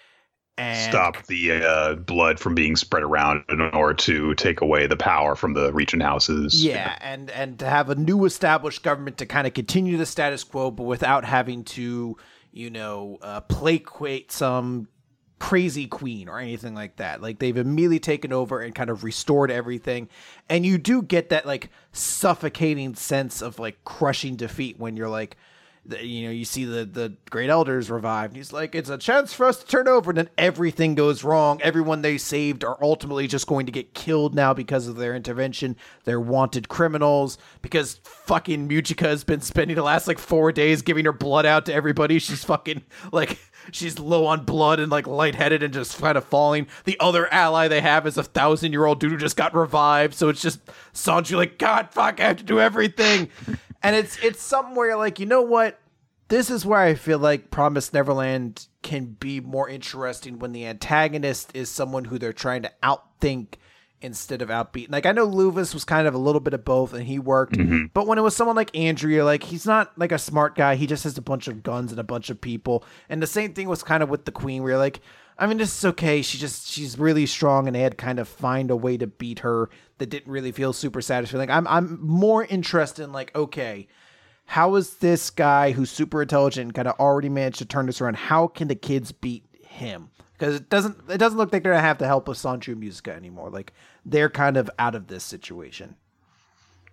and 0.59 0.91
Stop 0.91 1.25
the 1.27 1.53
uh, 1.53 1.95
blood 1.95 2.39
from 2.39 2.55
being 2.55 2.77
spread 2.77 3.03
around 3.03 3.45
in 3.49 3.61
order 3.63 3.95
to 3.95 4.35
take 4.35 4.61
away 4.61 4.87
the 4.87 4.97
power 4.97 5.35
from 5.35 5.55
the 5.55 5.73
regent 5.73 6.03
houses. 6.03 6.63
Yeah, 6.63 6.99
and 7.01 7.31
and 7.31 7.59
to 7.61 7.67
have 7.67 7.89
a 7.89 7.95
new 7.95 8.27
established 8.27 8.83
government 8.83 9.17
to 9.19 9.27
kind 9.27 9.47
of 9.47 9.55
continue 9.55 9.97
the 9.97 10.05
status 10.05 10.45
quo, 10.45 10.71
but 10.71 10.83
without 10.83 11.25
having 11.25 11.65
to, 11.65 12.17
you 12.53 12.69
know, 12.69 13.17
uh, 13.23 13.41
placate 13.41 14.33
some 14.33 14.89
crazy 15.41 15.87
queen 15.89 16.29
or 16.29 16.39
anything 16.39 16.75
like 16.75 16.97
that. 16.97 17.21
Like 17.21 17.41
they've 17.41 17.57
immediately 17.57 17.99
taken 17.99 18.33
over 18.33 18.61
and 18.61 18.73
kind 18.75 18.91
of 18.91 19.03
restored 19.03 19.51
everything, 19.51 20.09
and 20.49 20.65
you 20.65 20.79
do 20.79 21.03
get 21.03 21.31
that 21.31 21.47
like 21.47 21.71
suffocating 21.93 22.95
sense 22.95 23.43
of 23.43 23.59
like 23.59 23.83
crushing 23.85 24.37
defeat 24.37 24.79
when 24.79 24.97
you're 24.97 25.09
like. 25.09 25.37
You 25.99 26.27
know, 26.27 26.31
you 26.31 26.45
see 26.45 26.67
the 26.67 26.85
the 26.85 27.15
great 27.31 27.49
elders 27.49 27.91
revived. 27.91 28.37
He's 28.37 28.53
like, 28.53 28.75
it's 28.75 28.91
a 28.91 28.99
chance 28.99 29.33
for 29.33 29.47
us 29.47 29.61
to 29.61 29.67
turn 29.67 29.89
over, 29.89 30.11
and 30.11 30.19
then 30.19 30.29
everything 30.37 30.95
goes 30.95 31.25
wrong. 31.25 31.61
Everyone 31.63 32.03
they 32.03 32.19
saved 32.19 32.65
are 32.65 32.77
ultimately 32.83 33.27
just 33.27 33.47
going 33.47 33.65
to 33.65 33.73
get 33.73 33.95
killed 33.95 34.35
now 34.35 34.53
because 34.53 34.87
of 34.89 34.97
their 34.97 35.17
intervention. 35.17 35.77
They're 36.05 36.21
wanted 36.21 36.69
criminals 36.69 37.39
because 37.63 37.99
fucking 38.05 38.69
Mujika 38.69 39.07
has 39.07 39.25
been 39.25 39.41
spending 39.41 39.75
the 39.75 39.83
last 39.83 40.07
like 40.07 40.19
four 40.19 40.53
days 40.53 40.83
giving 40.83 41.07
her 41.07 41.15
blood 41.15 41.47
out 41.47 41.65
to 41.67 41.75
everybody. 41.75 42.19
She's 42.19 42.45
fucking 42.45 42.83
like 43.11 43.39
she's 43.73 43.99
low 43.99 44.27
on 44.27 44.45
blood 44.45 44.81
and 44.81 44.91
like 44.91 45.07
lightheaded 45.07 45.63
and 45.63 45.73
just 45.73 45.99
kind 45.99 46.17
of 46.17 46.25
falling. 46.25 46.67
The 46.85 46.97
other 47.01 47.33
ally 47.33 47.69
they 47.69 47.81
have 47.81 48.07
is 48.07 48.19
a 48.19 48.23
thousand 48.23 48.73
year 48.73 48.87
old 48.87 49.01
dude 49.01 49.13
who 49.13 49.19
just 49.19 49.37
got 49.37 49.55
revived. 49.55 50.15
So 50.15 50.29
it's 50.29 50.43
just 50.43 50.61
Sonju 50.93 51.37
like, 51.37 51.59
God 51.59 51.91
fuck, 51.91 52.21
I 52.21 52.29
have 52.29 52.37
to 52.39 52.45
do 52.45 52.61
everything. 52.61 53.29
and 53.83 53.97
it's 53.97 54.23
it's 54.23 54.43
something 54.43 54.75
where 54.75 54.89
you're 54.89 54.97
like, 54.97 55.19
you 55.19 55.27
know 55.27 55.43
what? 55.43 55.79
This 56.29 56.49
is 56.49 56.65
where 56.65 56.81
I 56.81 56.95
feel 56.95 57.19
like 57.19 57.51
Promised 57.51 57.93
Neverland 57.93 58.69
can 58.83 59.07
be 59.07 59.41
more 59.41 59.69
interesting 59.69 60.39
when 60.39 60.53
the 60.53 60.65
antagonist 60.65 61.51
is 61.55 61.69
someone 61.69 62.05
who 62.05 62.19
they're 62.19 62.33
trying 62.33 62.63
to 62.63 62.73
outthink 62.85 63.55
instead 64.03 64.43
of 64.43 64.49
outbeat. 64.49 64.91
Like 64.91 65.07
I 65.07 65.13
know 65.13 65.27
Leuvis 65.27 65.75
was 65.75 65.85
kind 65.85 66.07
of 66.07 66.15
a 66.15 66.19
little 66.19 66.41
bit 66.41 66.55
of 66.55 66.65
both 66.65 66.95
and 66.95 67.05
he 67.05 67.19
worked, 67.19 67.55
mm-hmm. 67.55 67.87
but 67.93 68.07
when 68.07 68.19
it 68.19 68.23
was 68.23 68.35
someone 68.35 68.57
like 68.57 68.77
Andrew, 68.77 69.23
like 69.23 69.43
he's 69.43 69.67
not 69.67 69.97
like 69.99 70.13
a 70.13 70.19
smart 70.19 70.57
guy. 70.57 70.75
He 70.75 70.87
just 70.87 71.05
has 71.05 71.19
a 71.19 71.23
bunch 71.23 71.49
of 71.49 71.63
guns 71.63 71.91
and 71.91 72.01
a 72.01 72.05
bunch 72.05 72.31
of 72.31 72.41
people. 72.41 72.85
And 73.09 73.23
the 73.23 73.27
same 73.27 73.53
thing 73.53 73.69
was 73.69 73.83
kind 73.83 74.03
of 74.03 74.09
with 74.09 74.25
the 74.25 74.33
Queen, 74.33 74.63
where 74.63 74.73
you're 74.73 74.79
like, 74.79 75.01
I 75.39 75.47
mean, 75.47 75.59
this 75.59 75.77
is 75.77 75.85
okay. 75.87 76.23
She 76.23 76.39
just 76.39 76.69
she's 76.69 76.99
really 76.99 77.27
strong, 77.27 77.67
and 77.67 77.75
they 77.75 77.81
had 77.81 77.97
kind 77.97 78.19
of 78.19 78.29
find 78.29 78.71
a 78.71 78.77
way 78.77 78.97
to 78.97 79.07
beat 79.07 79.41
her 79.41 79.71
that 79.99 80.11
didn't 80.11 80.31
really 80.31 80.53
feel 80.53 80.73
super 80.73 81.01
satisfying. 81.01 81.49
Like 81.49 81.57
I'm 81.57 81.67
I'm 81.67 81.99
more 82.07 82.45
interested 82.45 83.05
in 83.05 83.13
like, 83.13 83.35
okay, 83.35 83.89
how 84.47 84.75
is 84.75 84.97
this 84.97 85.31
guy 85.31 85.73
who's 85.73 85.91
super 85.91 86.23
intelligent 86.23 86.75
kind 86.75 86.89
of 86.89 86.99
already 86.99 87.29
managed 87.29 87.59
to 87.59 87.65
turn 87.65 87.87
this 87.87 88.01
around? 88.01 88.17
How 88.17 88.49
can 88.49 88.69
the 88.69 88.75
kids 88.75 89.13
beat 89.13 89.45
him? 89.63 90.11
Because 90.41 90.55
it 90.55 90.71
doesn't 90.71 90.97
it 91.11 91.19
doesn't 91.19 91.37
look 91.37 91.53
like 91.53 91.63
they're 91.63 91.73
gonna 91.73 91.83
have 91.83 91.99
to 91.99 92.07
help 92.07 92.27
with 92.27 92.39
Sonju 92.39 92.75
Mujika 92.75 93.15
anymore. 93.15 93.51
Like 93.51 93.75
they're 94.07 94.31
kind 94.31 94.57
of 94.57 94.71
out 94.79 94.95
of 94.95 95.07
this 95.07 95.23
situation. 95.23 95.97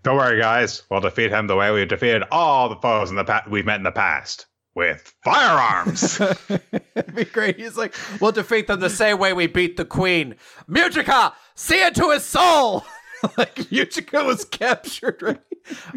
Don't 0.03 0.17
worry, 0.17 0.37
guys. 0.37 0.83
We'll 0.91 0.99
defeat 0.99 1.31
him 1.31 1.47
the 1.47 1.55
way 1.55 1.71
we've 1.71 1.87
defeated 1.87 2.23
all 2.29 2.67
the 2.67 2.75
foes 2.75 3.09
in 3.09 3.15
the 3.15 3.23
pa- 3.23 3.45
we've 3.49 3.65
met 3.65 3.77
in 3.77 3.83
the 3.83 3.91
past 3.91 4.47
with 4.75 5.13
firearms. 5.23 6.19
It'd 6.49 7.15
be 7.15 7.23
great. 7.23 7.57
He's 7.57 7.77
like, 7.77 7.95
we'll 8.19 8.33
defeat 8.33 8.67
them 8.67 8.81
the 8.81 8.89
same 8.89 9.17
way 9.17 9.31
we 9.31 9.47
beat 9.47 9.77
the 9.77 9.85
queen. 9.85 10.35
Mujika, 10.69 11.31
see 11.55 11.85
into 11.85 12.11
his 12.11 12.25
soul. 12.25 12.85
like 13.37 13.55
Mujika 13.55 14.25
was 14.25 14.43
captured, 14.43 15.21
right? 15.21 15.41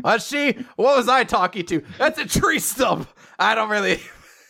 Was 0.05 0.24
she? 0.24 0.52
What 0.77 0.97
was 0.97 1.09
I 1.09 1.24
talking 1.24 1.66
to? 1.66 1.82
That's 1.98 2.20
a 2.20 2.27
tree 2.27 2.60
stump. 2.60 3.09
I 3.40 3.56
don't 3.56 3.70
really. 3.70 4.01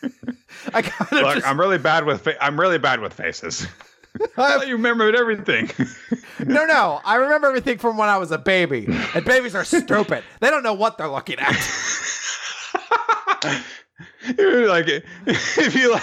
I 0.75 0.83
kind 0.83 1.13
of 1.13 1.13
Look, 1.13 1.35
just. 1.37 1.47
I'm 1.47 1.59
really 1.61 1.79
bad 1.79 2.05
with 2.05 2.23
fa- 2.23 2.43
I'm 2.43 2.59
really 2.59 2.79
bad 2.79 3.01
with 3.01 3.13
faces. 3.15 3.67
I 4.21 4.27
thought 4.27 4.67
you 4.67 4.75
remembered 4.77 5.15
everything. 5.15 5.71
No, 6.47 6.65
no. 6.65 7.01
I 7.05 7.17
remember 7.17 7.49
everything 7.49 7.77
from 7.77 7.99
when 7.99 8.09
I 8.09 8.17
was 8.17 8.31
a 8.31 8.39
baby. 8.39 8.87
And 9.15 9.25
babies 9.27 9.55
are 9.55 9.63
stupid. 9.65 10.25
They 10.41 10.49
don't 10.49 10.63
know 10.63 10.73
what 10.73 10.97
they're 10.97 11.07
looking 11.07 11.37
at. 11.39 11.55
You're 14.39 14.67
like 14.69 14.87
if 14.89 15.75
you 15.75 15.93
like, 15.93 16.03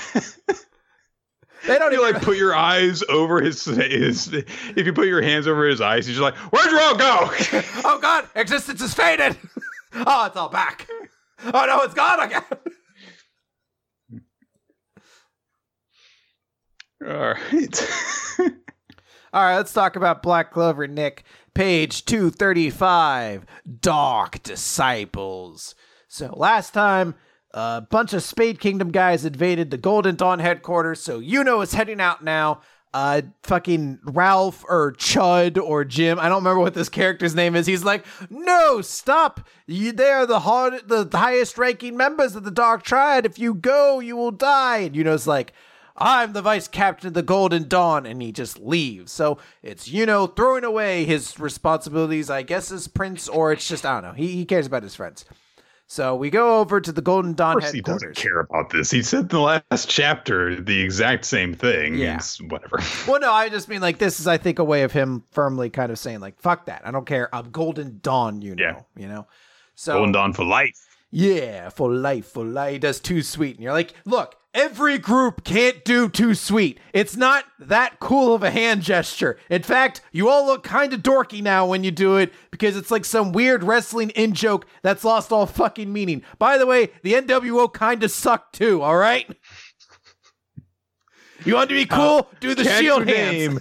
They 1.66 1.80
don't 1.80 1.92
you 1.92 2.02
even 2.04 2.14
like 2.14 2.24
put 2.24 2.38
your 2.38 2.56
eyes 2.56 3.02
over 3.10 3.42
his 3.42 3.66
his 3.66 4.32
if 4.32 4.86
you 4.86 4.94
put 4.94 5.08
your 5.08 5.22
hands 5.24 5.48
over 5.48 5.66
his 5.68 5.82
eyes, 5.82 6.06
he's 6.06 6.18
just 6.18 6.24
like, 6.24 6.36
"Where'd 6.36 6.70
your 6.70 6.82
own 6.82 6.98
go?" 6.98 7.30
Oh 7.84 8.00
God, 8.00 8.28
existence 8.36 8.82
is 8.82 8.94
faded. 8.94 9.36
Oh, 9.94 10.26
it's 10.28 10.36
all 10.38 10.50
back. 10.50 10.88
Oh 11.46 11.66
no, 11.66 11.82
it's 11.82 11.94
gone 11.96 12.20
again. 12.20 12.44
All 17.06 17.10
right. 17.12 17.90
All 19.34 19.44
right, 19.44 19.58
let's 19.58 19.74
talk 19.74 19.96
about 19.96 20.24
Black 20.24 20.52
Clover, 20.52 20.88
Nick. 20.88 21.24
Page 21.54 22.06
235 22.06 23.46
Dark 23.82 24.42
Disciples. 24.44 25.76
So, 26.08 26.34
last 26.36 26.74
time, 26.74 27.16
a 27.52 27.82
bunch 27.82 28.14
of 28.14 28.24
Spade 28.24 28.60
Kingdom 28.60 28.92
guys 28.92 29.26
invaded 29.26 29.70
the 29.70 29.78
Golden 29.78 30.16
Dawn 30.16 30.40
headquarters. 30.40 31.02
So, 31.02 31.20
Yuno 31.20 31.62
is 31.62 31.74
heading 31.74 32.00
out 32.02 32.24
now. 32.24 32.62
Uh, 32.94 33.22
fucking 33.44 34.00
Ralph 34.06 34.64
or 34.68 34.94
Chud 34.94 35.62
or 35.62 35.84
Jim, 35.84 36.18
I 36.20 36.30
don't 36.30 36.40
remember 36.40 36.62
what 36.62 36.74
this 36.74 36.90
character's 36.90 37.36
name 37.36 37.56
is. 37.56 37.68
He's 37.68 37.84
like, 37.84 38.06
no, 38.30 38.82
stop. 38.82 39.48
You, 39.68 39.92
they 39.92 40.10
are 40.10 40.26
the, 40.26 40.40
hard, 40.40 40.88
the 40.88 41.08
highest 41.12 41.58
ranking 41.58 41.98
members 41.98 42.36
of 42.36 42.44
the 42.44 42.50
Dark 42.50 42.84
Triad. 42.84 43.26
If 43.26 43.38
you 43.38 43.54
go, 43.54 44.00
you 44.00 44.16
will 44.16 44.32
die. 44.32 44.78
And 44.78 44.96
Yuno's 44.96 45.28
like, 45.28 45.54
I'm 45.98 46.34
the 46.34 46.42
vice 46.42 46.68
captain 46.68 47.08
of 47.08 47.14
the 47.16 47.24
Golden 47.24 47.68
Dawn, 47.68 48.06
and 48.06 48.22
he 48.22 48.32
just 48.32 48.60
leaves. 48.60 49.12
So 49.12 49.40
it's, 49.64 49.88
you 49.88 50.06
know, 50.06 50.28
throwing 50.28 50.64
away 50.64 51.06
his 51.06 51.40
responsibilities, 51.40 52.30
I 52.30 52.44
guess, 52.44 52.72
as 52.72 52.88
prince, 52.88 53.28
or 53.28 53.52
it's 53.52 53.68
just, 53.68 53.86
I 53.86 53.94
don't 54.00 54.10
know. 54.12 54.16
He, 54.16 54.28
he 54.34 54.46
cares 54.46 54.68
about 54.68 54.84
his 54.84 54.96
friends. 54.96 55.26
So 55.90 56.16
we 56.18 56.30
go 56.30 56.60
over 56.60 56.82
to 56.82 56.92
the 56.92 57.02
Golden 57.02 57.34
Dawn 57.34 57.56
Of 57.56 57.62
course 57.62 57.72
he 57.72 57.80
doesn't 57.82 58.16
care 58.18 58.42
about 58.42 58.70
this. 58.72 58.92
He 58.92 59.02
said 59.02 59.22
in 59.22 59.28
the 59.30 59.40
last 59.40 59.88
chapter 59.88 60.60
the 60.60 60.82
exact 60.82 61.24
same 61.24 61.54
thing. 61.54 61.96
Yeah. 61.96 62.18
It's 62.18 62.42
whatever. 62.42 62.80
Well, 63.08 63.22
no, 63.22 63.32
I 63.32 63.48
just 63.48 63.70
mean 63.70 63.80
like 63.80 63.98
this 63.98 64.20
is, 64.20 64.28
I 64.28 64.38
think, 64.38 64.60
a 64.60 64.66
way 64.66 64.84
of 64.84 64.92
him 64.92 65.24
firmly 65.32 65.70
kind 65.70 65.90
of 65.90 65.98
saying 65.98 66.20
like, 66.20 66.38
"Fuck 66.42 66.66
that, 66.66 66.82
I 66.86 66.92
don't 66.92 67.06
care. 67.06 67.34
I'm 67.34 67.52
Golden 67.52 68.00
Dawn, 68.04 68.42
you 68.42 68.54
know, 68.56 68.64
Yeah. 68.64 68.82
you 68.98 69.08
know." 69.08 69.28
So 69.76 69.94
Golden 69.94 70.12
Dawn 70.12 70.34
for 70.34 70.44
life. 70.44 70.76
Yeah, 71.12 71.70
for 71.70 71.94
life, 71.94 72.28
for 72.28 72.44
life. 72.44 72.82
Does 72.82 73.00
too 73.00 73.22
sweet. 73.22 73.56
And 73.56 73.64
you're 73.64 73.74
like, 73.74 73.94
look, 74.06 74.36
every 74.54 74.98
group 74.98 75.44
can't 75.44 75.86
do 75.86 76.10
too 76.10 76.36
sweet. 76.36 76.80
It's 76.94 77.16
not 77.16 77.46
that 77.60 78.00
cool 78.00 78.34
of 78.34 78.44
a 78.44 78.52
hand 78.52 78.82
gesture. 78.82 79.40
In 79.50 79.64
fact, 79.64 80.02
you 80.12 80.28
all 80.28 80.46
look 80.46 80.64
kind 80.64 80.94
of 80.94 81.02
dorky 81.02 81.42
now 81.42 81.66
when 81.66 81.84
you 81.84 81.92
do 81.92 82.18
it 82.18 82.34
because 82.52 82.76
it's 82.76 82.92
like 82.92 83.06
some 83.06 83.32
weird 83.32 83.64
wrestling 83.64 84.10
in 84.12 84.34
joke 84.34 84.66
that's 84.82 85.06
lost 85.06 85.32
all 85.32 85.46
fucking 85.46 85.94
meaning. 85.94 86.24
By 86.40 86.58
the 86.58 86.66
way, 86.66 86.90
the 87.04 87.14
NWO 87.14 87.72
kind 87.72 88.04
of 88.04 88.12
sucked 88.12 88.56
too, 88.56 88.82
all 88.82 88.98
right? 88.98 89.30
You 91.46 91.54
want 91.54 91.70
to 91.70 91.76
be 91.76 91.86
cool? 91.86 92.28
do 92.42 92.54
the 92.54 92.66
shield 92.66 93.08
hands. 93.08 93.34
name? 93.34 93.60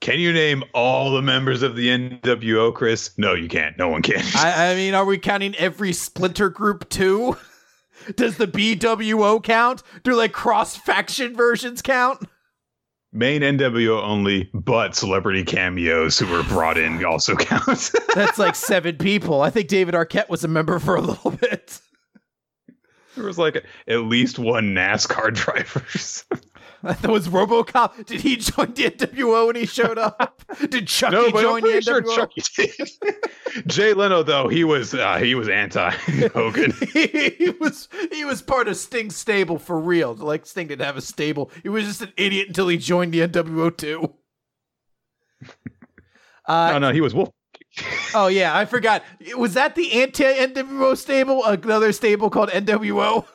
Can 0.00 0.18
you 0.18 0.32
name 0.32 0.64
all 0.72 1.12
the 1.12 1.20
members 1.20 1.62
of 1.62 1.76
the 1.76 1.88
NWO, 1.88 2.74
Chris? 2.74 3.10
No, 3.18 3.34
you 3.34 3.48
can't. 3.48 3.76
No 3.76 3.88
one 3.88 4.00
can. 4.00 4.24
I, 4.34 4.70
I 4.70 4.74
mean, 4.74 4.94
are 4.94 5.04
we 5.04 5.18
counting 5.18 5.54
every 5.56 5.92
splinter 5.92 6.48
group 6.48 6.88
too? 6.88 7.36
Does 8.16 8.38
the 8.38 8.46
BWO 8.46 9.42
count? 9.42 9.82
Do 10.02 10.14
like 10.14 10.32
cross 10.32 10.74
faction 10.74 11.36
versions 11.36 11.82
count? 11.82 12.26
Main 13.12 13.42
NWO 13.42 14.02
only, 14.02 14.48
but 14.54 14.94
celebrity 14.94 15.44
cameos 15.44 16.18
who 16.18 16.26
were 16.28 16.44
brought 16.44 16.78
in 16.78 17.04
also 17.04 17.34
count. 17.34 17.90
That's 18.14 18.38
like 18.38 18.54
seven 18.54 18.96
people. 18.96 19.42
I 19.42 19.50
think 19.50 19.68
David 19.68 19.94
Arquette 19.94 20.30
was 20.30 20.44
a 20.44 20.48
member 20.48 20.78
for 20.78 20.94
a 20.94 21.02
little 21.02 21.32
bit. 21.32 21.78
there 23.16 23.24
was 23.24 23.36
like 23.36 23.64
at 23.86 23.98
least 24.04 24.38
one 24.38 24.74
NASCAR 24.74 25.34
driver. 25.34 25.84
That 27.02 27.10
was 27.10 27.28
RoboCop. 27.28 28.06
Did 28.06 28.22
he 28.22 28.36
join 28.36 28.72
the 28.72 28.84
NWO 28.90 29.48
when 29.48 29.56
he 29.56 29.66
showed 29.66 29.98
up? 29.98 30.42
Did 30.70 30.88
Chucky 30.88 31.14
no, 31.14 31.30
but 31.30 31.42
join 31.42 31.56
I'm 31.56 31.60
pretty 31.60 31.78
the 31.80 31.82
sure 31.82 32.00
NWO? 32.02 32.16
Chucky 32.16 32.42
did. 32.56 33.66
Jay 33.66 33.92
Leno, 33.92 34.22
though, 34.22 34.48
he 34.48 34.64
was 34.64 34.94
uh, 34.94 35.18
he 35.18 35.34
was 35.34 35.48
anti 35.50 35.90
Hogan. 36.32 36.72
he 36.92 37.54
was 37.60 37.88
he 38.10 38.24
was 38.24 38.40
part 38.40 38.66
of 38.66 38.76
Sting's 38.78 39.14
stable 39.14 39.58
for 39.58 39.78
real. 39.78 40.14
Like 40.14 40.46
Sting 40.46 40.68
didn't 40.68 40.86
have 40.86 40.96
a 40.96 41.02
stable. 41.02 41.50
He 41.62 41.68
was 41.68 41.84
just 41.84 42.00
an 42.00 42.12
idiot 42.16 42.48
until 42.48 42.68
he 42.68 42.78
joined 42.78 43.12
the 43.12 43.20
NWO 43.28 43.76
too. 43.76 44.14
Uh, 46.46 46.70
no, 46.72 46.78
no, 46.78 46.92
he 46.92 47.00
was 47.02 47.14
Wolf. 47.14 47.28
Oh 48.14 48.28
yeah, 48.28 48.56
I 48.56 48.64
forgot. 48.64 49.02
Was 49.36 49.54
that 49.54 49.74
the 49.74 50.00
anti 50.02 50.24
NWO 50.24 50.96
stable? 50.96 51.44
Another 51.44 51.92
stable 51.92 52.30
called 52.30 52.48
NWO. 52.48 53.26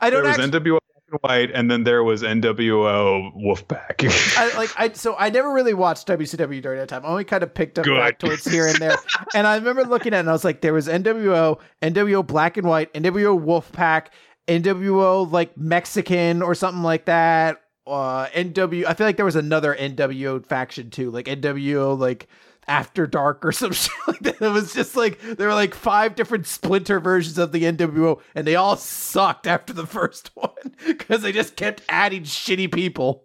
I 0.00 0.10
There 0.10 0.20
don't 0.22 0.28
was 0.28 0.38
actually. 0.38 0.60
NWO 0.60 0.79
and 1.10 1.20
white, 1.22 1.50
and 1.52 1.70
then 1.70 1.84
there 1.84 2.02
was 2.04 2.22
NWO 2.22 3.34
Wolfpac. 3.36 4.36
I 4.36 4.54
like 4.56 4.70
I 4.76 4.92
so 4.92 5.16
I 5.18 5.30
never 5.30 5.52
really 5.52 5.74
watched 5.74 6.06
WCW 6.08 6.62
during 6.62 6.78
that 6.78 6.88
time. 6.88 7.04
I 7.04 7.08
only 7.08 7.24
kind 7.24 7.42
of 7.42 7.52
picked 7.52 7.78
up 7.78 7.86
factoids 7.86 8.48
here 8.48 8.66
and 8.66 8.76
there. 8.76 8.96
and 9.34 9.46
I 9.46 9.56
remember 9.56 9.84
looking 9.84 10.12
at 10.12 10.18
it 10.18 10.20
and 10.20 10.28
I 10.28 10.32
was 10.32 10.44
like, 10.44 10.60
there 10.60 10.72
was 10.72 10.88
NWO, 10.88 11.58
NWO 11.82 12.26
Black 12.26 12.56
and 12.56 12.66
White, 12.66 12.92
NWO 12.94 13.42
Wolfpac, 13.42 14.06
NWO 14.48 15.30
like 15.30 15.56
Mexican 15.56 16.42
or 16.42 16.54
something 16.54 16.82
like 16.82 17.06
that. 17.06 17.62
Uh 17.86 18.26
NW 18.28 18.84
I 18.86 18.94
feel 18.94 19.06
like 19.06 19.16
there 19.16 19.24
was 19.24 19.36
another 19.36 19.74
NWO 19.74 20.44
faction 20.44 20.90
too, 20.90 21.10
like 21.10 21.26
NWO 21.26 21.98
like 21.98 22.28
after 22.70 23.04
dark 23.04 23.44
or 23.44 23.50
some 23.50 23.72
shit 23.74 23.92
like 24.06 24.20
that. 24.20 24.40
It 24.40 24.48
was 24.48 24.72
just 24.72 24.96
like 24.96 25.20
there 25.20 25.48
were 25.48 25.54
like 25.54 25.74
five 25.74 26.14
different 26.14 26.46
splinter 26.46 27.00
versions 27.00 27.36
of 27.36 27.52
the 27.52 27.64
NWO, 27.64 28.20
and 28.34 28.46
they 28.46 28.54
all 28.54 28.76
sucked 28.76 29.46
after 29.46 29.74
the 29.74 29.86
first 29.86 30.30
one 30.34 30.74
because 30.86 31.20
they 31.22 31.32
just 31.32 31.56
kept 31.56 31.82
adding 31.88 32.22
shitty 32.22 32.72
people. 32.72 33.24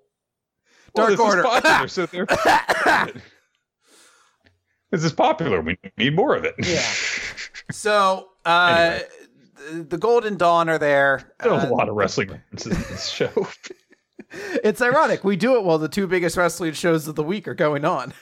Well, 0.96 1.16
Dark 1.16 1.18
this 1.18 1.36
is 1.36 1.46
popular, 1.46 1.88
so 1.88 2.06
this 4.92 5.04
is 5.04 5.14
popular. 5.14 5.62
We 5.62 5.78
need 5.98 6.16
more 6.16 6.36
of 6.36 6.46
it. 6.46 6.56
Yeah. 6.58 6.90
So 7.72 8.30
uh, 8.46 9.00
the, 9.58 9.84
the 9.84 9.98
Golden 9.98 10.38
Dawn 10.38 10.70
are 10.70 10.78
there. 10.80 11.34
Uh, 11.40 11.50
a 11.50 11.70
lot 11.70 11.90
of 11.90 11.96
wrestling 11.96 12.32
references 12.32 12.78
in 12.78 12.82
this 12.94 13.10
show. 13.10 13.48
it's 14.64 14.82
ironic. 14.82 15.26
We 15.26 15.36
do 15.36 15.58
it 15.58 15.66
while 15.66 15.78
the 15.78 15.90
two 15.90 16.08
biggest 16.08 16.38
wrestling 16.38 16.74
shows 16.74 17.08
of 17.10 17.16
the 17.16 17.24
week 17.24 17.48
are 17.48 17.54
going 17.54 17.84
on. 17.84 18.14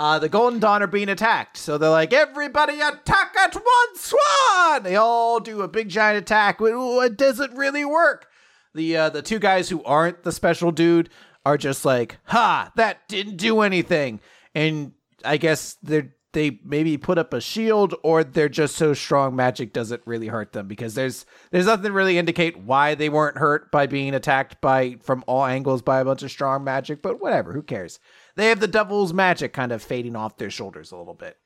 Uh, 0.00 0.18
the 0.18 0.30
Golden 0.30 0.58
Dawn 0.58 0.82
are 0.82 0.86
being 0.86 1.10
attacked. 1.10 1.58
So 1.58 1.76
they're 1.76 1.90
like, 1.90 2.14
everybody 2.14 2.80
attack 2.80 3.36
at 3.38 3.54
once! 3.54 4.14
One! 4.14 4.82
They 4.82 4.96
all 4.96 5.40
do 5.40 5.60
a 5.60 5.68
big 5.68 5.90
giant 5.90 6.16
attack. 6.22 6.56
It 6.58 7.18
doesn't 7.18 7.52
really 7.52 7.84
work. 7.84 8.26
The 8.74 8.96
uh, 8.96 9.10
the 9.10 9.20
two 9.20 9.38
guys 9.38 9.68
who 9.68 9.84
aren't 9.84 10.22
the 10.22 10.32
special 10.32 10.72
dude 10.72 11.10
are 11.44 11.58
just 11.58 11.84
like, 11.84 12.16
ha, 12.24 12.72
that 12.76 13.08
didn't 13.08 13.36
do 13.36 13.60
anything. 13.60 14.20
And 14.54 14.92
I 15.22 15.36
guess 15.36 15.76
they're 15.82 16.14
they 16.32 16.60
maybe 16.64 16.96
put 16.96 17.18
up 17.18 17.34
a 17.34 17.40
shield 17.40 17.94
or 18.02 18.22
they're 18.22 18.48
just 18.48 18.76
so 18.76 18.94
strong 18.94 19.34
magic 19.34 19.72
doesn't 19.72 20.00
really 20.06 20.28
hurt 20.28 20.52
them 20.52 20.68
because 20.68 20.94
there's 20.94 21.26
there's 21.50 21.66
nothing 21.66 21.84
to 21.84 21.92
really 21.92 22.18
indicate 22.18 22.56
why 22.56 22.94
they 22.94 23.08
weren't 23.08 23.36
hurt 23.36 23.70
by 23.70 23.86
being 23.86 24.14
attacked 24.14 24.60
by 24.60 24.96
from 25.02 25.24
all 25.26 25.44
angles 25.44 25.82
by 25.82 26.00
a 26.00 26.04
bunch 26.04 26.22
of 26.22 26.30
strong 26.30 26.62
magic 26.62 27.02
but 27.02 27.20
whatever 27.20 27.52
who 27.52 27.62
cares 27.62 27.98
they 28.36 28.48
have 28.48 28.60
the 28.60 28.68
devil's 28.68 29.12
magic 29.12 29.52
kind 29.52 29.72
of 29.72 29.82
fading 29.82 30.16
off 30.16 30.36
their 30.38 30.50
shoulders 30.50 30.92
a 30.92 30.96
little 30.96 31.14
bit 31.14 31.36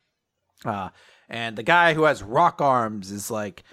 uh 0.65 0.89
and 1.29 1.57
the 1.57 1.63
guy 1.63 1.95
who 1.95 2.05
has 2.05 2.23
rock 2.23 2.61
arms 2.61 3.11
is 3.11 3.31
like 3.31 3.65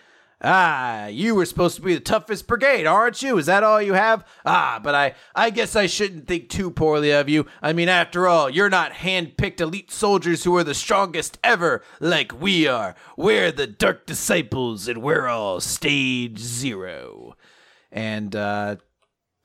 Ah, 0.44 1.06
you 1.06 1.36
were 1.36 1.46
supposed 1.46 1.76
to 1.76 1.84
be 1.84 1.94
the 1.94 2.00
toughest 2.00 2.48
brigade, 2.48 2.88
aren't 2.88 3.22
you? 3.22 3.38
Is 3.38 3.46
that 3.46 3.64
all 3.64 3.80
you 3.80 3.94
have? 3.94 4.26
Ah, 4.44 4.80
but 4.82 4.96
I 4.96 5.14
I 5.36 5.52
guess 5.52 5.76
I 5.76 5.86
shouldn't 5.86 6.28
think 6.28 6.50
too 6.50 6.72
poorly 6.72 7.12
of 7.12 7.30
you. 7.30 7.46
I 7.62 7.74
mean, 7.74 7.90
after 7.90 8.28
all, 8.28 8.50
you're 8.50 8.70
not 8.70 8.92
hand-picked 8.92 9.62
elite 9.62 9.92
soldiers 9.92 10.44
who 10.44 10.56
are 10.58 10.64
the 10.64 10.74
strongest 10.74 11.38
ever 11.44 11.84
like 12.00 12.42
we 12.42 12.66
are. 12.66 12.96
We're 13.16 13.52
the 13.52 13.68
dark 13.68 14.08
disciples 14.08 14.88
and 14.88 15.04
we're 15.04 15.28
all 15.28 15.62
stage 15.62 16.40
0. 16.40 17.36
And 17.92 18.36
uh 18.36 18.78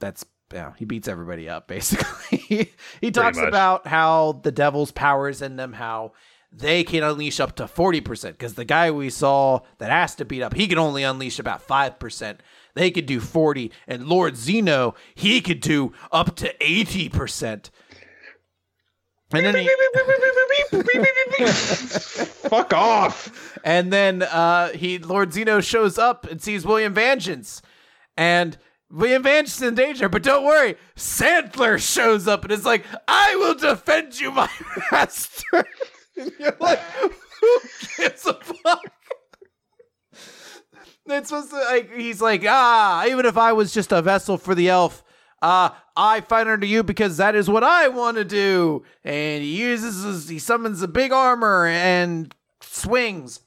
that's 0.00 0.24
yeah, 0.52 0.72
he 0.78 0.84
beats 0.84 1.08
everybody 1.08 1.48
up 1.48 1.66
basically. 1.68 2.70
he 3.00 3.10
talks 3.10 3.38
about 3.38 3.86
how 3.86 4.40
the 4.42 4.52
devil's 4.52 4.92
powers 4.92 5.42
in 5.42 5.56
them, 5.56 5.72
how 5.74 6.12
they 6.52 6.84
can 6.84 7.02
unleash 7.02 7.40
up 7.40 7.56
to 7.56 7.64
40% 7.64 8.30
because 8.32 8.54
the 8.54 8.64
guy 8.64 8.90
we 8.90 9.10
saw 9.10 9.60
that 9.78 9.90
has 9.90 10.14
to 10.14 10.24
beat 10.24 10.42
up, 10.42 10.54
he 10.54 10.66
can 10.68 10.78
only 10.78 11.02
unleash 11.02 11.38
about 11.38 11.66
5%. 11.66 12.38
They 12.74 12.90
could 12.90 13.06
do 13.06 13.20
40 13.20 13.72
and 13.86 14.06
Lord 14.06 14.36
Zeno, 14.36 14.94
he 15.14 15.40
could 15.40 15.60
do 15.60 15.92
up 16.12 16.36
to 16.36 16.54
80%. 16.58 17.70
And 19.32 19.44
then 19.44 19.56
he, 19.56 19.68
Fuck 22.48 22.72
off. 22.72 23.58
and 23.64 23.92
then 23.92 24.22
uh 24.22 24.68
he 24.68 24.98
Lord 24.98 25.32
Zeno 25.32 25.60
shows 25.60 25.98
up 25.98 26.26
and 26.30 26.40
sees 26.40 26.64
William 26.64 26.94
Vengeance. 26.94 27.60
And 28.16 28.56
Vengeance 28.90 29.56
is 29.56 29.62
in 29.62 29.74
danger, 29.74 30.08
but 30.08 30.22
don't 30.22 30.44
worry, 30.44 30.76
Sandler 30.94 31.78
shows 31.80 32.28
up 32.28 32.44
and 32.44 32.52
is 32.52 32.64
like, 32.64 32.84
I 33.08 33.34
will 33.36 33.54
defend 33.54 34.18
you, 34.18 34.30
my 34.30 34.48
master. 34.92 35.66
and 36.16 36.32
you're 36.38 36.56
like, 36.60 36.80
who 37.40 37.58
gives 37.98 38.26
a 38.26 38.34
fuck? 38.34 38.92
It's 41.08 41.28
supposed 41.28 41.50
to 41.50 41.56
like 41.56 41.92
he's 41.94 42.20
like, 42.20 42.44
ah, 42.46 43.06
even 43.06 43.26
if 43.26 43.36
I 43.36 43.52
was 43.52 43.72
just 43.72 43.92
a 43.92 44.02
vessel 44.02 44.38
for 44.38 44.54
the 44.54 44.68
elf, 44.68 45.04
uh, 45.40 45.70
I 45.96 46.20
fight 46.22 46.48
under 46.48 46.66
you 46.66 46.82
because 46.82 47.18
that 47.18 47.34
is 47.34 47.48
what 47.48 47.62
I 47.62 47.88
want 47.88 48.16
to 48.16 48.24
do. 48.24 48.82
And 49.04 49.42
he 49.42 49.60
uses 49.60 50.02
his, 50.02 50.28
he 50.28 50.38
summons 50.38 50.82
a 50.82 50.88
big 50.88 51.12
armor 51.12 51.66
and 51.66 52.34
swings. 52.60 53.40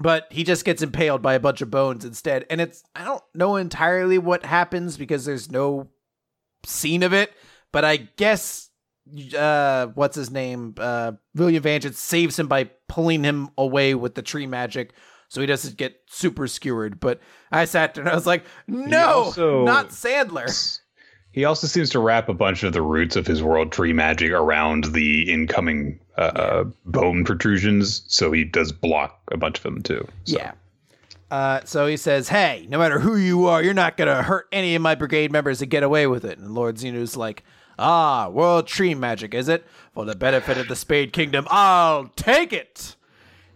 But 0.00 0.26
he 0.30 0.44
just 0.44 0.64
gets 0.64 0.82
impaled 0.82 1.20
by 1.20 1.34
a 1.34 1.40
bunch 1.40 1.60
of 1.60 1.70
bones 1.70 2.04
instead. 2.04 2.46
And 2.48 2.60
it's 2.60 2.82
I 2.94 3.04
don't 3.04 3.22
know 3.34 3.56
entirely 3.56 4.16
what 4.18 4.44
happens 4.46 4.96
because 4.96 5.24
there's 5.26 5.50
no 5.50 5.88
scene 6.64 7.02
of 7.02 7.12
it, 7.12 7.32
but 7.72 7.84
I 7.84 7.96
guess 8.16 8.70
uh 9.36 9.88
what's 9.94 10.16
his 10.16 10.30
name? 10.30 10.74
Uh 10.78 11.12
William 11.34 11.62
Vengeance 11.62 11.98
saves 11.98 12.38
him 12.38 12.48
by 12.48 12.70
pulling 12.88 13.24
him 13.24 13.50
away 13.58 13.94
with 13.94 14.14
the 14.14 14.22
tree 14.22 14.46
magic 14.46 14.92
so 15.28 15.40
he 15.40 15.46
doesn't 15.46 15.76
get 15.76 15.96
super 16.06 16.46
skewered. 16.48 16.98
But 16.98 17.20
I 17.52 17.64
sat 17.66 17.94
there 17.94 18.02
and 18.02 18.10
I 18.10 18.14
was 18.14 18.26
like, 18.26 18.44
no, 18.66 19.06
also- 19.10 19.64
not 19.64 19.90
Sandler. 19.90 20.80
He 21.32 21.44
also 21.44 21.68
seems 21.68 21.90
to 21.90 22.00
wrap 22.00 22.28
a 22.28 22.34
bunch 22.34 22.64
of 22.64 22.72
the 22.72 22.82
roots 22.82 23.14
of 23.14 23.24
his 23.26 23.40
world 23.40 23.70
tree 23.70 23.92
magic 23.92 24.32
around 24.32 24.86
the 24.92 25.30
incoming 25.30 26.00
uh, 26.20 26.22
uh, 26.22 26.64
bone 26.84 27.24
protrusions, 27.24 28.02
so 28.06 28.30
he 28.30 28.44
does 28.44 28.72
block 28.72 29.18
a 29.32 29.38
bunch 29.38 29.56
of 29.56 29.62
them 29.62 29.80
too. 29.82 30.06
So. 30.24 30.36
Yeah. 30.38 30.52
Uh, 31.30 31.60
so 31.64 31.86
he 31.86 31.96
says, 31.96 32.28
"Hey, 32.28 32.66
no 32.68 32.78
matter 32.78 32.98
who 32.98 33.16
you 33.16 33.46
are, 33.46 33.62
you're 33.62 33.72
not 33.72 33.96
gonna 33.96 34.22
hurt 34.22 34.46
any 34.52 34.74
of 34.74 34.82
my 34.82 34.94
brigade 34.94 35.32
members 35.32 35.60
to 35.60 35.66
get 35.66 35.82
away 35.82 36.06
with 36.06 36.24
it." 36.24 36.38
And 36.38 36.52
Lord 36.54 36.76
Xenu's 36.76 37.16
like, 37.16 37.42
"Ah, 37.78 38.28
world 38.28 38.66
tree 38.66 38.94
magic, 38.94 39.32
is 39.32 39.48
it? 39.48 39.64
For 39.94 40.04
the 40.04 40.14
benefit 40.14 40.58
of 40.58 40.68
the 40.68 40.76
Spade 40.76 41.12
Kingdom, 41.12 41.46
I'll 41.50 42.08
take 42.16 42.52
it." 42.52 42.96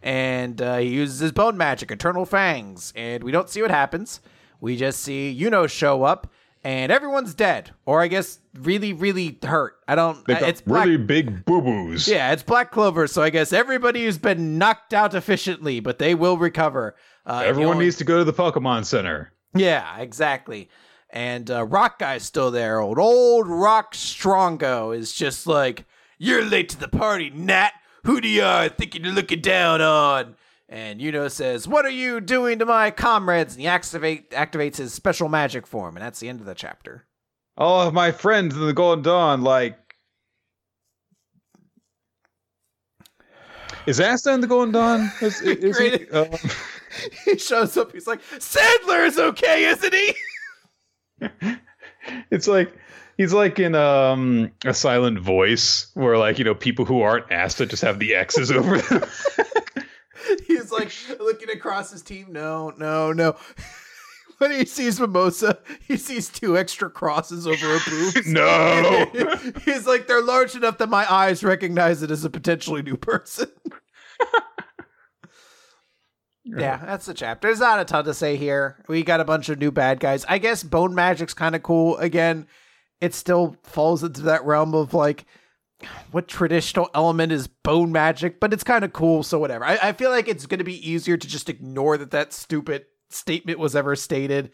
And 0.02 0.62
uh, 0.62 0.78
he 0.78 0.88
uses 0.88 1.18
his 1.18 1.32
bone 1.32 1.56
magic, 1.58 1.90
Eternal 1.90 2.24
Fangs, 2.24 2.92
and 2.96 3.22
we 3.22 3.32
don't 3.32 3.50
see 3.50 3.60
what 3.60 3.70
happens. 3.70 4.20
We 4.60 4.76
just 4.76 5.00
see 5.00 5.38
Yuno 5.38 5.68
show 5.68 6.04
up, 6.04 6.30
and 6.64 6.90
everyone's 6.90 7.34
dead, 7.34 7.70
or 7.84 8.00
I 8.00 8.08
guess 8.08 8.40
really, 8.58 8.92
really 8.92 9.38
hurt. 9.42 9.76
I 9.86 9.94
don't. 9.94 10.26
They've 10.26 10.40
got 10.40 10.48
it's 10.48 10.60
Black- 10.62 10.86
really 10.86 10.96
big 10.96 11.44
boo 11.44 11.60
boos. 11.62 12.08
yeah, 12.08 12.32
it's 12.32 12.42
Black 12.42 12.72
Clover, 12.72 13.06
so 13.06 13.22
I 13.22 13.30
guess 13.30 13.52
everybody 13.52 14.04
who's 14.04 14.18
been 14.18 14.58
knocked 14.58 14.94
out 14.94 15.14
efficiently, 15.14 15.80
but 15.80 15.98
they 15.98 16.14
will 16.14 16.38
recover. 16.38 16.96
Uh, 17.26 17.42
Everyone 17.44 17.78
needs 17.78 17.96
to 17.98 18.04
go 18.04 18.18
to 18.18 18.24
the 18.24 18.32
Pokemon 18.32 18.84
Center. 18.86 19.32
Yeah, 19.54 19.98
exactly. 19.98 20.68
And 21.10 21.48
uh, 21.50 21.64
Rock 21.64 22.00
Guy's 22.00 22.24
still 22.24 22.50
there. 22.50 22.80
Old 22.80 22.98
old 22.98 23.46
Rock 23.46 23.94
Strongo 23.94 24.96
is 24.96 25.12
just 25.12 25.46
like, 25.46 25.84
"You're 26.18 26.44
late 26.44 26.68
to 26.70 26.80
the 26.80 26.88
party, 26.88 27.30
Nat. 27.30 27.70
Who 28.04 28.20
do 28.20 28.28
you 28.28 28.42
are 28.42 28.68
thinking 28.68 29.04
you're 29.04 29.14
looking 29.14 29.40
down 29.40 29.80
on?" 29.80 30.34
And 30.74 31.00
Yuno 31.00 31.30
says, 31.30 31.68
"What 31.68 31.84
are 31.84 31.90
you 31.90 32.20
doing 32.20 32.58
to 32.58 32.66
my 32.66 32.90
comrades?" 32.90 33.54
And 33.54 33.60
he 33.60 33.68
activate 33.68 34.32
activates 34.32 34.78
his 34.78 34.92
special 34.92 35.28
magic 35.28 35.68
form, 35.68 35.96
and 35.96 36.04
that's 36.04 36.18
the 36.18 36.28
end 36.28 36.40
of 36.40 36.46
the 36.46 36.54
chapter. 36.56 37.06
All 37.56 37.86
of 37.86 37.94
my 37.94 38.10
friends 38.10 38.56
in 38.56 38.66
the 38.66 38.72
Golden 38.72 39.04
Dawn, 39.04 39.42
like. 39.42 39.78
Is 43.86 44.00
Asta 44.00 44.32
in 44.32 44.40
the 44.40 44.48
Golden 44.48 44.72
Dawn? 44.72 45.12
Is, 45.20 45.40
is 45.42 45.78
he, 45.78 46.08
um, 46.08 46.26
he 47.24 47.38
shows 47.38 47.76
up. 47.76 47.92
He's 47.92 48.08
like, 48.08 48.20
"Sandler 48.22 49.06
is 49.06 49.16
okay, 49.16 49.66
isn't 49.66 49.94
he?" 49.94 50.14
it's 52.32 52.48
like 52.48 52.76
he's 53.16 53.32
like 53.32 53.60
in 53.60 53.76
um 53.76 54.50
a 54.64 54.74
silent 54.74 55.20
voice 55.20 55.92
where 55.94 56.18
like 56.18 56.40
you 56.40 56.44
know 56.44 56.56
people 56.56 56.84
who 56.84 57.00
aren't 57.00 57.30
Asta 57.30 57.64
just 57.64 57.82
have 57.82 58.00
the 58.00 58.16
X's 58.16 58.50
over 58.50 58.78
them. 58.78 59.04
He's 60.46 60.70
like 60.72 60.92
looking 61.20 61.50
across 61.50 61.90
his 61.90 62.02
team. 62.02 62.26
No, 62.30 62.72
no, 62.76 63.12
no. 63.12 63.36
when 64.38 64.50
he 64.50 64.64
sees 64.64 65.00
Mimosa, 65.00 65.58
he 65.86 65.96
sees 65.96 66.28
two 66.28 66.56
extra 66.56 66.90
crosses 66.90 67.46
over 67.46 67.76
a 67.76 67.78
boobs. 67.88 68.26
no. 68.26 69.10
He's 69.64 69.86
like, 69.86 70.06
they're 70.06 70.22
large 70.22 70.54
enough 70.54 70.78
that 70.78 70.88
my 70.88 71.10
eyes 71.10 71.44
recognize 71.44 72.02
it 72.02 72.10
as 72.10 72.24
a 72.24 72.30
potentially 72.30 72.82
new 72.82 72.96
person. 72.96 73.48
yeah, 76.44 76.84
that's 76.84 77.06
the 77.06 77.14
chapter. 77.14 77.48
There's 77.48 77.60
not 77.60 77.80
a 77.80 77.84
ton 77.84 78.04
to 78.04 78.14
say 78.14 78.36
here. 78.36 78.82
We 78.88 79.02
got 79.02 79.20
a 79.20 79.24
bunch 79.24 79.48
of 79.48 79.58
new 79.58 79.70
bad 79.70 80.00
guys. 80.00 80.24
I 80.28 80.38
guess 80.38 80.62
bone 80.62 80.94
magic's 80.94 81.34
kind 81.34 81.54
of 81.54 81.62
cool. 81.62 81.96
Again, 81.98 82.46
it 83.00 83.14
still 83.14 83.56
falls 83.62 84.02
into 84.02 84.22
that 84.22 84.44
realm 84.44 84.74
of 84.74 84.94
like, 84.94 85.26
what 86.10 86.28
traditional 86.28 86.90
element 86.94 87.32
is 87.32 87.46
bone 87.46 87.92
magic, 87.92 88.40
but 88.40 88.52
it's 88.52 88.64
kind 88.64 88.84
of 88.84 88.92
cool, 88.92 89.22
so 89.22 89.38
whatever. 89.38 89.64
I, 89.64 89.78
I 89.82 89.92
feel 89.92 90.10
like 90.10 90.28
it's 90.28 90.46
going 90.46 90.58
to 90.58 90.64
be 90.64 90.90
easier 90.90 91.16
to 91.16 91.26
just 91.26 91.48
ignore 91.48 91.96
that 91.98 92.10
that 92.12 92.32
stupid 92.32 92.86
statement 93.10 93.58
was 93.58 93.76
ever 93.76 93.96
stated 93.96 94.50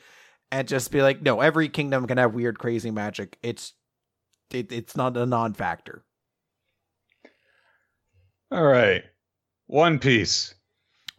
and 0.53 0.67
just 0.69 0.91
be 0.91 1.03
like, 1.03 1.23
no, 1.23 1.41
every 1.41 1.69
kingdom 1.69 2.07
can 2.07 2.19
have 2.19 2.35
weird, 2.35 2.59
crazy 2.59 2.91
magic. 2.91 3.39
It's 3.43 3.75
it, 4.51 4.73
it's 4.73 4.97
not 4.97 5.17
a 5.17 5.27
non-factor. 5.27 6.05
All 8.51 8.65
right, 8.65 9.05
One 9.67 9.99
Piece. 10.01 10.55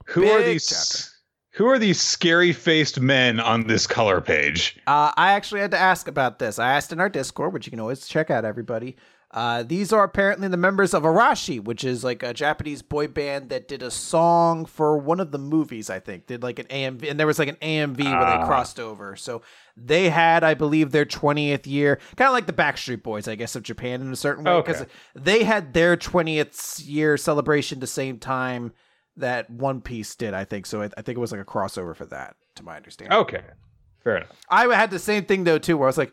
Who 0.07 0.27
are 0.27 0.43
these? 0.43 0.67
chapter. 0.67 1.07
Who 1.55 1.65
are 1.67 1.79
these 1.79 1.99
scary-faced 1.99 3.01
men 3.01 3.39
on 3.39 3.67
this 3.67 3.85
color 3.85 4.21
page? 4.21 4.79
Uh, 4.87 5.11
I 5.17 5.33
actually 5.33 5.59
had 5.59 5.71
to 5.71 5.77
ask 5.77 6.07
about 6.07 6.39
this. 6.39 6.59
I 6.59 6.73
asked 6.73 6.93
in 6.93 7.01
our 7.01 7.09
Discord, 7.09 7.51
which 7.51 7.65
you 7.65 7.71
can 7.71 7.81
always 7.81 8.07
check 8.07 8.29
out, 8.29 8.45
everybody. 8.45 8.95
Uh, 9.33 9.63
these 9.63 9.93
are 9.93 10.03
apparently 10.03 10.49
the 10.49 10.57
members 10.57 10.93
of 10.93 11.03
Arashi, 11.03 11.63
which 11.63 11.85
is 11.85 12.03
like 12.03 12.21
a 12.21 12.33
Japanese 12.33 12.81
boy 12.81 13.07
band 13.07 13.47
that 13.49 13.65
did 13.67 13.81
a 13.81 13.89
song 13.89 14.65
for 14.65 14.97
one 14.97 15.21
of 15.21 15.31
the 15.31 15.37
movies, 15.37 15.89
I 15.89 15.99
think. 16.01 16.27
Did 16.27 16.43
like 16.43 16.59
an 16.59 16.65
AMV, 16.65 17.09
and 17.09 17.17
there 17.17 17.27
was 17.27 17.39
like 17.39 17.47
an 17.47 17.55
AMV 17.61 18.03
where 18.03 18.25
they 18.25 18.31
Ah. 18.33 18.45
crossed 18.45 18.77
over. 18.77 19.15
So 19.15 19.41
they 19.77 20.09
had, 20.09 20.43
I 20.43 20.53
believe, 20.53 20.91
their 20.91 21.05
20th 21.05 21.65
year, 21.65 21.97
kind 22.17 22.27
of 22.27 22.33
like 22.33 22.45
the 22.45 22.51
Backstreet 22.53 23.03
Boys, 23.03 23.29
I 23.29 23.35
guess, 23.35 23.55
of 23.55 23.63
Japan 23.63 24.01
in 24.01 24.11
a 24.11 24.17
certain 24.17 24.43
way. 24.43 24.57
Because 24.59 24.81
Okay. 24.81 24.91
they 25.15 25.43
had 25.45 25.73
their 25.73 25.95
20th 25.95 26.85
year 26.85 27.15
celebration 27.15 27.79
the 27.79 27.87
same 27.87 28.19
time 28.19 28.73
that 29.15 29.49
One 29.49 29.79
Piece 29.79 30.13
did, 30.15 30.33
I 30.33 30.43
think. 30.43 30.65
So 30.65 30.81
I, 30.81 30.89
I 30.97 31.01
think 31.03 31.17
it 31.17 31.21
was 31.21 31.31
like 31.31 31.39
a 31.41 31.45
crossover 31.45 31.95
for 31.95 32.05
that, 32.07 32.35
to 32.55 32.63
my 32.63 32.75
understanding. 32.75 33.17
Okay, 33.17 33.41
fair 34.03 34.17
enough. 34.17 34.31
I 34.49 34.65
had 34.75 34.91
the 34.91 34.99
same 34.99 35.23
thing 35.23 35.45
though 35.45 35.57
too, 35.57 35.77
where 35.77 35.87
I 35.87 35.89
was 35.89 35.97
like, 35.97 36.11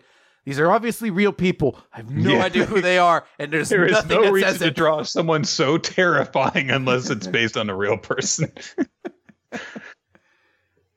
"These 0.48 0.58
are 0.60 0.70
obviously 0.70 1.10
real 1.10 1.32
people. 1.32 1.78
I 1.92 1.98
have 1.98 2.10
no 2.10 2.36
Yeah. 2.36 2.44
idea 2.44 2.64
who 2.64 2.80
they 2.80 2.96
are, 2.96 3.26
and 3.38 3.52
there's 3.52 3.68
There 3.68 3.84
is 3.84 3.92
nothing 3.92 4.16
no 4.16 4.22
that 4.24 4.32
reason 4.32 4.58
to 4.60 4.66
it." 4.68 4.76
draw 4.76 5.02
someone 5.02 5.44
so 5.44 5.76
terrifying 5.76 6.70
unless 6.70 7.10
it's 7.10 7.26
based 7.26 7.58
on 7.58 7.68
a 7.68 7.76
real 7.76 7.98
person. 7.98 8.50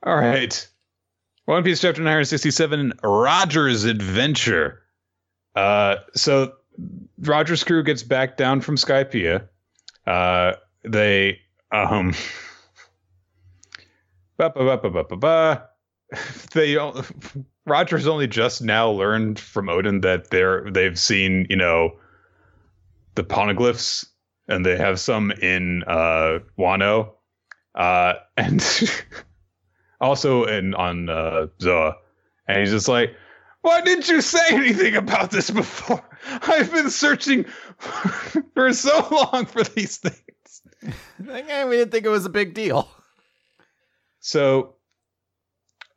All 0.03 0.15
right. 0.15 0.68
One 1.45 1.64
Piece 1.64 1.82
chapter 1.82 2.02
967 2.02 2.94
Roger's 3.03 3.84
Adventure. 3.84 4.82
Uh, 5.53 5.98
so 6.15 6.53
Roger's 7.19 7.65
crew 7.65 7.84
gets 7.84 8.03
back 8.03 8.38
down 8.38 8.61
from 8.61 8.78
Skypiea. 8.78 9.49
Uh, 10.07 10.53
they 10.86 11.40
um 11.73 12.11
ba, 14.38 14.49
ba, 14.49 14.64
ba, 14.64 14.78
ba, 14.78 14.90
ba, 14.90 15.03
ba, 15.03 15.15
ba. 15.18 15.68
they 16.54 16.78
Roger's 17.66 18.08
only 18.08 18.28
just 18.28 18.62
now 18.62 18.90
learned 18.90 19.40
from 19.40 19.68
Oden 19.68 20.02
that 20.02 20.30
they're 20.30 20.70
they've 20.70 20.98
seen, 21.00 21.48
you 21.50 21.56
know, 21.56 21.98
the 23.16 23.24
poneglyphs 23.24 24.06
and 24.48 24.66
they 24.66 24.78
have 24.78 25.00
some 25.00 25.32
in 25.32 25.84
uh 25.84 26.40
Wano. 26.58 27.14
Uh 27.76 28.14
and 28.36 28.62
also 30.02 30.46
in 30.46 30.74
on 30.74 31.10
uh 31.10 31.48
Zoa. 31.60 31.94
And 32.48 32.60
he's 32.60 32.72
just 32.72 32.88
like, 32.88 33.16
Why 33.62 33.82
didn't 33.82 34.10
you 34.10 34.22
say 34.22 34.48
anything 34.50 34.96
about 34.96 35.32
this 35.32 35.50
before? 35.50 36.04
I've 36.42 36.72
been 36.72 36.90
searching 36.90 37.46
for 38.54 38.74
so 38.74 39.08
long 39.34 39.46
for 39.46 39.64
these 39.64 39.98
things. 39.98 40.62
We 41.20 41.36
didn't 41.36 41.92
think 41.92 42.06
it 42.06 42.10
was 42.10 42.26
a 42.26 42.30
big 42.30 42.54
deal. 42.54 42.90
So 44.20 44.76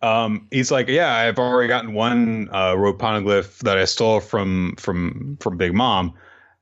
um 0.02 0.46
he's 0.50 0.70
like, 0.70 0.88
Yeah, 0.88 1.14
I've 1.14 1.38
already 1.38 1.68
gotten 1.68 1.92
one 1.94 2.48
uh 2.52 2.74
road 2.76 2.98
poneglyph 2.98 3.58
that 3.58 3.78
I 3.78 3.84
stole 3.84 4.20
from 4.20 4.74
from 4.76 5.36
from 5.40 5.56
Big 5.56 5.74
Mom. 5.74 6.14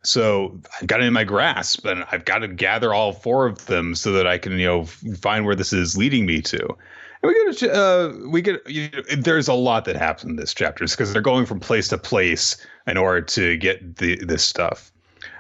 So 0.04 0.60
I've 0.80 0.88
got 0.88 1.00
it 1.00 1.04
in 1.04 1.12
my 1.12 1.24
grasp, 1.24 1.86
and 1.86 2.04
I've 2.10 2.24
got 2.24 2.38
to 2.38 2.48
gather 2.48 2.92
all 2.92 3.12
four 3.12 3.46
of 3.46 3.66
them 3.66 3.94
so 3.94 4.10
that 4.12 4.26
I 4.26 4.36
can, 4.36 4.59
you 4.59 4.66
know, 4.66 4.84
find 4.84 5.46
where 5.46 5.54
this 5.54 5.72
is 5.72 5.96
leading 5.96 6.26
me 6.26 6.42
to. 6.42 6.76
And 7.22 7.32
we 7.32 7.54
get, 7.54 7.70
uh, 7.70 8.12
we 8.26 8.42
get, 8.42 8.68
you 8.68 8.90
know, 8.90 9.02
there's 9.16 9.46
a 9.46 9.54
lot 9.54 9.84
that 9.84 9.94
happens 9.94 10.30
in 10.30 10.36
this 10.36 10.52
chapter 10.52 10.84
because 10.84 11.12
they're 11.12 11.22
going 11.22 11.46
from 11.46 11.60
place 11.60 11.86
to 11.88 11.98
place 11.98 12.56
in 12.88 12.96
order 12.96 13.20
to 13.20 13.56
get 13.56 13.98
the 13.98 14.16
this 14.24 14.42
stuff. 14.42 14.90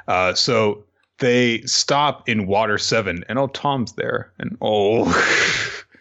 Uh, 0.06 0.32
so 0.34 0.84
they 1.18 1.60
stop 1.62 2.28
in 2.28 2.46
Water 2.46 2.78
Seven, 2.78 3.24
and 3.28 3.38
oh, 3.38 3.48
Tom's 3.48 3.94
there, 3.94 4.32
and 4.38 4.56
oh, 4.60 5.06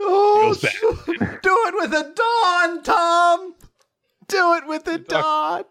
Oh, 0.00 0.54
do 0.54 0.68
it 0.70 1.74
with 1.74 1.92
a 1.92 2.12
dawn, 2.14 2.82
Tom. 2.82 3.54
Do 4.28 4.54
it 4.54 4.66
with 4.66 4.86
a 4.86 4.98
dawn. 4.98 5.64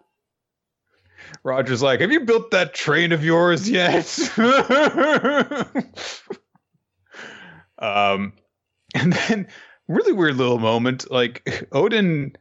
Roger's 1.43 1.81
like, 1.81 2.01
"Have 2.01 2.11
you 2.11 2.19
built 2.21 2.51
that 2.51 2.73
train 2.73 3.11
of 3.13 3.23
yours 3.23 3.69
yet?" 3.69 4.05
um, 7.79 8.33
and 8.93 9.13
then 9.13 9.47
really 9.87 10.11
weird 10.11 10.35
little 10.35 10.59
moment. 10.59 11.09
Like 11.09 11.43
Oden 11.71 12.35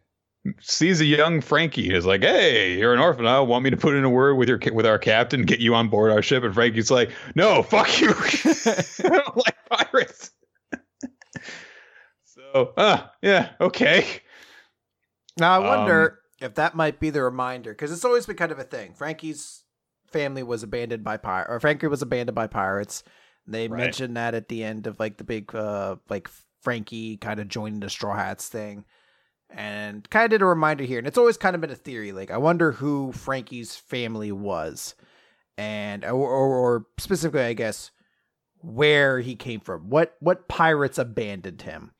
sees 0.60 1.01
a 1.01 1.05
young 1.05 1.40
Frankie. 1.40 1.94
Is 1.94 2.05
like, 2.05 2.22
"Hey, 2.22 2.78
you're 2.78 2.92
an 2.92 3.01
orphan. 3.01 3.26
I 3.26 3.40
want 3.40 3.64
me 3.64 3.70
to 3.70 3.76
put 3.76 3.94
in 3.94 4.05
a 4.05 4.10
word 4.10 4.34
with 4.34 4.48
your 4.48 4.59
with 4.72 4.86
our 4.86 4.98
captain, 4.98 5.42
get 5.42 5.60
you 5.60 5.74
on 5.74 5.88
board 5.88 6.10
our 6.10 6.22
ship." 6.22 6.42
And 6.42 6.52
Frankie's 6.52 6.90
like, 6.90 7.10
"No, 7.34 7.62
fuck 7.62 8.01
you. 8.01 8.12
I 8.12 8.84
don't 9.09 9.36
like 9.36 9.56
pirates." 9.70 10.32
So, 12.52 12.72
uh, 12.77 13.06
yeah, 13.22 13.51
okay. 13.60 14.20
Now 15.36 15.55
I 15.55 15.59
Um, 15.59 15.66
wonder 15.66 16.18
if 16.40 16.55
that 16.55 16.74
might 16.74 17.01
be 17.01 17.10
the 17.10 17.22
reminder, 17.22 17.72
because 17.72 17.93
it's 17.93 18.05
always 18.05 18.27
been 18.27 18.36
kind 18.36 18.52
of 18.52 18.59
a 18.59 18.64
thing. 18.64 18.94
Frankie's 18.94 19.64
family 20.12 20.43
was 20.43 20.62
abandoned 20.62 21.05
by 21.05 21.16
pirates, 21.16 21.51
or 21.51 21.60
Frankie 21.60 21.86
was 21.86 22.02
abandoned 22.02 22.35
by 22.35 22.47
pirates. 22.47 23.05
They 23.47 23.68
Right. 23.68 23.78
mentioned 23.78 24.16
that 24.16 24.35
at 24.35 24.48
the 24.48 24.64
end 24.64 24.86
of 24.86 24.98
like 25.01 25.16
the 25.16 25.24
big, 25.24 25.55
uh, 25.55 25.97
like 26.09 26.28
Frankie 26.62 27.16
kind 27.16 27.40
of 27.40 27.48
joining 27.48 27.81
the 27.81 27.90
Straw 27.90 28.14
Hats 28.16 28.48
thing, 28.48 28.85
and 29.51 30.09
kind 30.10 30.24
of 30.24 30.31
did 30.31 30.43
a 30.43 30.47
reminder 30.47 30.85
here. 30.85 30.98
And 30.98 31.06
it's 31.06 31.18
always 31.18 31.36
kind 31.36 31.55
of 31.55 31.60
been 31.60 31.70
a 31.70 31.77
theory. 31.77 32.12
Like 32.12 32.31
I 32.31 32.39
wonder 32.39 32.72
who 32.72 33.12
Frankie's 33.12 33.77
family 33.77 34.32
was, 34.32 34.94
and 35.56 36.05
or, 36.05 36.12
or, 36.12 36.56
or 36.56 36.86
specifically, 36.98 37.43
I 37.43 37.52
guess, 37.55 37.90
where 38.59 39.20
he 39.20 39.36
came 39.36 39.60
from. 39.60 39.90
What 39.90 40.16
what 40.20 40.48
pirates 40.48 40.98
abandoned 40.98 41.62
him? 41.62 41.93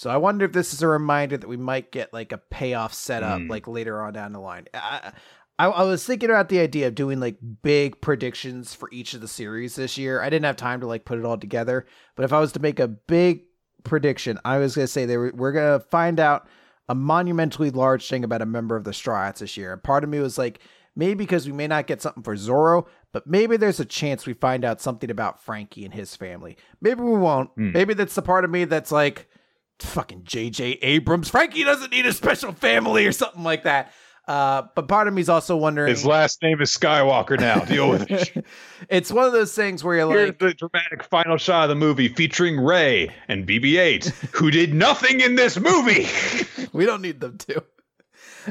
So 0.00 0.08
I 0.08 0.16
wonder 0.16 0.46
if 0.46 0.52
this 0.52 0.72
is 0.72 0.80
a 0.80 0.86
reminder 0.88 1.36
that 1.36 1.46
we 1.46 1.58
might 1.58 1.92
get 1.92 2.10
like 2.10 2.32
a 2.32 2.38
payoff 2.38 2.94
set 2.94 3.22
up 3.22 3.42
Hmm. 3.42 3.48
like 3.48 3.68
later 3.68 4.00
on 4.00 4.14
down 4.14 4.32
the 4.32 4.40
line. 4.40 4.64
I, 4.72 5.12
I 5.58 5.66
I 5.66 5.82
was 5.82 6.06
thinking 6.06 6.30
about 6.30 6.48
the 6.48 6.58
idea 6.60 6.86
of 6.86 6.94
doing 6.94 7.20
like 7.20 7.36
big 7.60 8.00
predictions 8.00 8.72
for 8.72 8.88
each 8.92 9.12
of 9.12 9.20
the 9.20 9.28
series 9.28 9.76
this 9.76 9.98
year. 9.98 10.22
I 10.22 10.30
didn't 10.30 10.46
have 10.46 10.56
time 10.56 10.80
to 10.80 10.86
like 10.86 11.04
put 11.04 11.18
it 11.18 11.26
all 11.26 11.36
together, 11.36 11.84
but 12.16 12.24
if 12.24 12.32
I 12.32 12.40
was 12.40 12.50
to 12.52 12.60
make 12.60 12.80
a 12.80 12.88
big 12.88 13.42
prediction, 13.84 14.38
I 14.42 14.56
was 14.56 14.74
gonna 14.74 14.86
say 14.86 15.04
they 15.04 15.18
were, 15.18 15.32
we're 15.34 15.52
gonna 15.52 15.80
find 15.80 16.18
out 16.18 16.48
a 16.88 16.94
monumentally 16.94 17.68
large 17.68 18.08
thing 18.08 18.24
about 18.24 18.40
a 18.40 18.46
member 18.46 18.76
of 18.76 18.84
the 18.84 18.94
Straw 18.94 19.22
Hats 19.24 19.40
this 19.40 19.58
year. 19.58 19.74
And 19.74 19.82
part 19.82 20.02
of 20.02 20.08
me 20.08 20.18
was 20.18 20.38
like, 20.38 20.60
maybe 20.96 21.12
because 21.12 21.44
we 21.44 21.52
may 21.52 21.66
not 21.66 21.86
get 21.86 22.00
something 22.00 22.22
for 22.22 22.38
Zoro, 22.38 22.86
but 23.12 23.26
maybe 23.26 23.58
there's 23.58 23.80
a 23.80 23.84
chance 23.84 24.24
we 24.24 24.32
find 24.32 24.64
out 24.64 24.80
something 24.80 25.10
about 25.10 25.42
Frankie 25.42 25.84
and 25.84 25.92
his 25.92 26.16
family. 26.16 26.56
Maybe 26.80 27.02
we 27.02 27.18
won't. 27.18 27.50
Hmm. 27.50 27.72
Maybe 27.72 27.92
that's 27.92 28.14
the 28.14 28.22
part 28.22 28.46
of 28.46 28.50
me 28.50 28.64
that's 28.64 28.90
like, 28.90 29.28
fucking 29.82 30.22
JJ 30.22 30.78
Abrams. 30.82 31.28
Frankie 31.28 31.64
doesn't 31.64 31.90
need 31.90 32.06
a 32.06 32.12
special 32.12 32.52
family 32.52 33.06
or 33.06 33.12
something 33.12 33.42
like 33.42 33.64
that. 33.64 33.92
Uh, 34.28 34.62
but 34.76 34.86
part 34.86 35.08
of 35.08 35.14
me 35.14 35.20
is 35.20 35.28
also 35.28 35.56
wondering. 35.56 35.88
His 35.88 36.06
last 36.06 36.40
name 36.42 36.60
is 36.60 36.70
Skywalker 36.70 37.38
now. 37.38 37.58
Deal 37.64 37.90
with 37.90 38.08
it. 38.10 38.44
it's 38.88 39.10
one 39.10 39.24
of 39.24 39.32
those 39.32 39.54
things 39.54 39.82
where 39.82 39.96
you're 39.96 40.08
Here's 40.08 40.28
like, 40.28 40.38
the 40.38 40.54
dramatic 40.54 41.02
final 41.02 41.36
shot 41.36 41.64
of 41.64 41.68
the 41.70 41.74
movie 41.74 42.08
featuring 42.08 42.60
Rey 42.60 43.12
and 43.26 43.46
BB-8, 43.46 44.06
who 44.36 44.50
did 44.52 44.72
nothing 44.72 45.20
in 45.20 45.34
this 45.34 45.58
movie. 45.58 46.06
we 46.72 46.86
don't 46.86 47.02
need 47.02 47.20
them 47.20 47.38
to. 47.38 47.64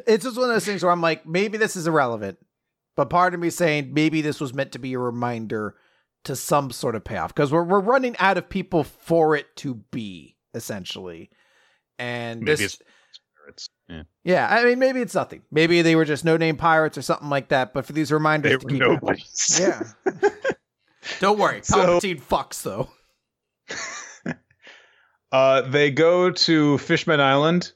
It's 0.05 0.25
just 0.25 0.37
one 0.37 0.49
of 0.49 0.55
those 0.55 0.65
things 0.65 0.83
where 0.83 0.91
I'm 0.91 1.01
like, 1.01 1.25
maybe 1.25 1.57
this 1.57 1.75
is 1.75 1.87
irrelevant, 1.87 2.39
but 2.97 3.09
part 3.09 3.33
of 3.33 3.39
me 3.39 3.49
saying 3.49 3.93
maybe 3.93 4.21
this 4.21 4.41
was 4.41 4.53
meant 4.53 4.73
to 4.73 4.79
be 4.79 4.93
a 4.93 4.99
reminder 4.99 5.75
to 6.25 6.35
some 6.35 6.71
sort 6.71 6.95
of 6.95 7.05
payoff 7.05 7.33
because 7.33 7.51
we're 7.51 7.63
we're 7.63 7.79
running 7.79 8.17
out 8.17 8.37
of 8.37 8.49
people 8.49 8.83
for 8.83 9.35
it 9.35 9.55
to 9.55 9.75
be 9.91 10.35
essentially, 10.53 11.29
and 11.97 12.41
Maybe 12.41 12.55
this. 12.55 12.79
it's 13.47 13.69
yeah. 13.89 14.03
Yeah, 14.23 14.47
I 14.47 14.63
mean, 14.65 14.77
maybe 14.77 15.01
it's 15.01 15.15
nothing. 15.15 15.41
Maybe 15.51 15.81
they 15.81 15.95
were 15.95 16.05
just 16.05 16.23
no 16.23 16.37
name 16.37 16.55
pirates 16.57 16.97
or 16.97 17.01
something 17.01 17.29
like 17.29 17.47
that. 17.49 17.73
But 17.73 17.85
for 17.85 17.93
these 17.93 18.11
reminders, 18.11 18.51
They 18.51 18.57
to 18.57 18.65
were 18.87 18.93
nobodies. 18.95 19.59
Yeah. 19.59 19.83
Don't 21.19 21.39
worry, 21.39 21.61
So- 21.63 21.99
Palpatine 21.99 22.21
fucks 22.21 22.61
though. 22.61 22.89
Uh, 25.31 25.61
they 25.61 25.91
go 25.91 26.31
to 26.31 26.77
Fishman 26.79 27.21
Island 27.21 27.71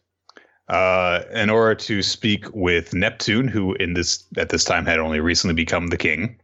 uh, 0.70 1.22
in 1.34 1.52
order 1.52 1.76
to 1.76 2.02
speak 2.02 2.46
with 2.54 2.96
Neptune, 2.96 3.48
who 3.48 3.76
in 3.76 3.94
this 3.94 4.24
at 4.38 4.50
this 4.50 4.64
time 4.64 4.86
had 4.88 4.98
only 4.98 5.20
recently 5.20 5.54
become 5.54 5.88
the 5.88 5.98
king. 5.98 6.40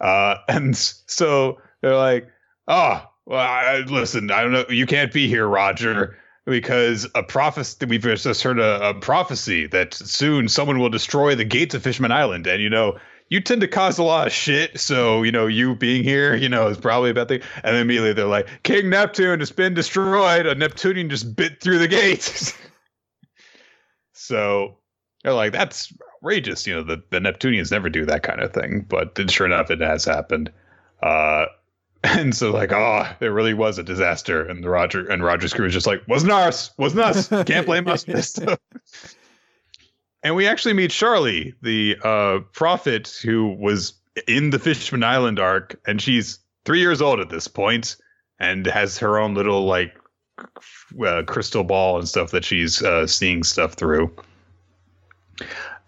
Uh, 0.00 0.34
and 0.48 0.76
so 0.76 1.56
they're 1.80 1.96
like, 1.96 2.28
"Oh, 2.68 3.02
well, 3.26 3.40
I, 3.40 3.78
listen, 3.80 4.30
I 4.30 4.42
don't 4.42 4.52
know, 4.52 4.64
you 4.68 4.86
can't 4.86 5.12
be 5.12 5.28
here, 5.28 5.46
Roger." 5.46 6.16
Because 6.46 7.08
a 7.16 7.24
prophecy, 7.24 7.86
we've 7.86 8.00
just 8.00 8.40
heard 8.40 8.60
a, 8.60 8.90
a 8.90 8.94
prophecy 8.94 9.66
that 9.66 9.94
soon 9.94 10.46
someone 10.48 10.78
will 10.78 10.88
destroy 10.88 11.34
the 11.34 11.44
gates 11.44 11.74
of 11.74 11.82
Fishman 11.82 12.12
Island, 12.12 12.46
and 12.46 12.62
you 12.62 12.70
know 12.70 12.96
you 13.28 13.40
tend 13.40 13.60
to 13.60 13.68
cause 13.68 13.98
a 13.98 14.04
lot 14.04 14.28
of 14.28 14.32
shit. 14.32 14.78
So, 14.78 15.24
you 15.24 15.32
know, 15.32 15.48
you 15.48 15.74
being 15.74 16.04
here, 16.04 16.36
you 16.36 16.48
know, 16.48 16.68
is 16.68 16.78
probably 16.78 17.10
a 17.10 17.14
bad 17.14 17.26
thing. 17.26 17.42
And 17.64 17.74
then 17.74 17.82
immediately 17.82 18.12
they're 18.12 18.26
like, 18.26 18.62
King 18.62 18.88
Neptune 18.90 19.40
has 19.40 19.50
been 19.50 19.74
destroyed. 19.74 20.46
A 20.46 20.54
Neptunian 20.54 21.10
just 21.10 21.34
bit 21.34 21.60
through 21.60 21.78
the 21.78 21.88
gates." 21.88 22.54
So 24.18 24.78
they're 25.22 25.34
like, 25.34 25.52
that's 25.52 25.92
outrageous. 26.16 26.66
You 26.66 26.74
know, 26.74 26.82
the, 26.82 27.02
the 27.10 27.20
Neptunians 27.20 27.70
never 27.70 27.88
do 27.88 28.04
that 28.06 28.24
kind 28.24 28.40
of 28.40 28.52
thing, 28.52 28.84
but 28.88 29.18
sure 29.30 29.46
enough, 29.46 29.70
it 29.70 29.80
has 29.80 30.04
happened. 30.04 30.50
Uh, 31.02 31.46
and 32.18 32.34
so 32.34 32.52
like, 32.52 32.72
oh, 32.72 33.04
it 33.20 33.26
really 33.26 33.54
was 33.54 33.78
a 33.78 33.82
disaster. 33.82 34.44
And 34.44 34.62
the 34.62 34.70
Roger 34.70 35.08
and 35.08 35.24
Roger's 35.24 35.52
crew 35.52 35.66
is 35.66 35.72
just 35.72 35.86
like, 35.86 36.06
wasn't 36.06 36.32
ours, 36.32 36.70
wasn't 36.78 37.02
us. 37.02 37.28
Can't 37.44 37.66
blame 37.66 37.88
us 37.88 38.04
for 38.04 38.12
this 38.12 38.30
stuff. 38.30 38.58
And 40.22 40.36
we 40.36 40.46
actually 40.46 40.74
meet 40.74 40.90
Charlie, 40.90 41.54
the 41.62 41.96
uh, 42.02 42.40
prophet 42.52 43.18
who 43.22 43.56
was 43.58 43.94
in 44.28 44.50
the 44.50 44.58
Fishman 44.58 45.04
Island 45.04 45.38
arc, 45.40 45.80
and 45.86 46.00
she's 46.00 46.38
three 46.64 46.80
years 46.80 47.02
old 47.02 47.20
at 47.20 47.28
this 47.28 47.48
point 47.48 47.96
and 48.38 48.66
has 48.66 48.98
her 48.98 49.18
own 49.18 49.34
little 49.34 49.64
like 49.64 49.96
uh, 51.04 51.22
crystal 51.26 51.64
ball 51.64 51.98
and 51.98 52.08
stuff 52.08 52.30
that 52.30 52.44
she's 52.44 52.82
uh, 52.82 53.06
seeing 53.06 53.42
stuff 53.42 53.74
through. 53.74 54.14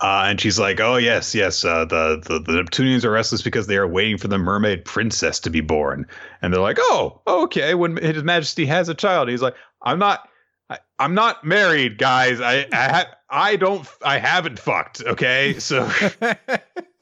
Uh, 0.00 0.26
and 0.26 0.40
she's 0.40 0.60
like, 0.60 0.78
"Oh 0.78 0.96
yes, 0.96 1.34
yes. 1.34 1.64
Uh, 1.64 1.84
the, 1.84 2.22
the 2.24 2.38
the 2.38 2.52
Neptunians 2.52 3.04
are 3.04 3.10
restless 3.10 3.42
because 3.42 3.66
they 3.66 3.76
are 3.76 3.88
waiting 3.88 4.16
for 4.16 4.28
the 4.28 4.38
mermaid 4.38 4.84
princess 4.84 5.40
to 5.40 5.50
be 5.50 5.60
born." 5.60 6.06
And 6.40 6.54
they're 6.54 6.60
like, 6.60 6.78
"Oh, 6.80 7.20
okay. 7.26 7.74
When 7.74 7.96
His 7.96 8.22
Majesty 8.22 8.64
has 8.66 8.88
a 8.88 8.94
child, 8.94 9.28
he's 9.28 9.42
like, 9.42 9.56
I'm 9.82 9.98
not, 9.98 10.28
I, 10.70 10.78
am 11.00 11.14
not 11.14 11.44
married, 11.44 11.98
guys. 11.98 12.40
I 12.40 12.66
I, 12.72 12.88
ha- 12.88 13.14
I 13.28 13.56
don't, 13.56 13.88
I 14.04 14.18
haven't 14.18 14.60
fucked. 14.60 15.02
Okay, 15.02 15.58
so 15.58 15.90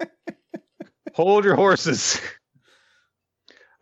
hold 1.12 1.44
your 1.44 1.56
horses." 1.56 2.20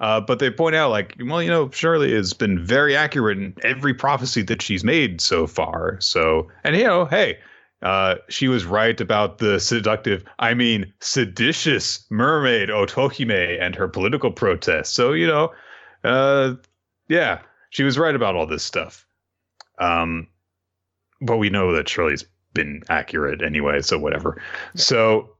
Uh, 0.01 0.20
but 0.20 0.41
they 0.41 0.51
point 0.51 0.74
out, 0.74 0.91
like, 0.91 1.15
well, 1.24 1.41
you 1.41 1.49
know, 1.49 1.70
Shirley 1.70 2.12
has 2.15 2.32
been 2.32 2.62
very 2.62 2.97
accurate 2.97 3.39
in 3.39 3.55
every 3.62 3.95
prophecy 3.95 4.43
that 4.43 4.61
she's 4.61 4.82
made 4.82 5.20
so 5.20 5.47
far. 5.47 6.01
So, 6.01 6.51
and 6.65 6.77
you 6.77 6.82
know, 6.82 7.05
hey, 7.05 7.39
uh, 7.85 8.16
she 8.28 8.48
was 8.48 8.65
right 8.65 8.98
about 8.98 9.39
the 9.39 9.61
seductive, 9.61 10.24
I 10.39 10.55
mean, 10.55 10.90
seditious 11.01 12.06
mermaid 12.11 12.70
Otohime 12.70 13.61
and 13.61 13.74
her 13.74 13.89
political 13.89 14.32
protests. 14.32 14.90
So, 14.90 15.12
you 15.12 15.27
know, 15.27 15.52
uh, 16.02 16.55
yeah, 17.09 17.40
she 17.70 17.85
was 17.85 17.98
right 17.98 18.15
about 18.15 18.36
all 18.36 18.47
this 18.47 18.65
stuff. 18.65 19.06
Um, 19.78 20.27
but 21.20 21.36
we 21.36 21.51
know 21.51 21.73
that 21.73 21.89
Shirley's 21.89 22.24
been 22.55 22.82
accurate 22.89 23.43
anyway, 23.43 23.82
so 23.82 23.98
whatever. 23.98 24.40
Yeah. 24.74 24.81
So, 24.81 25.31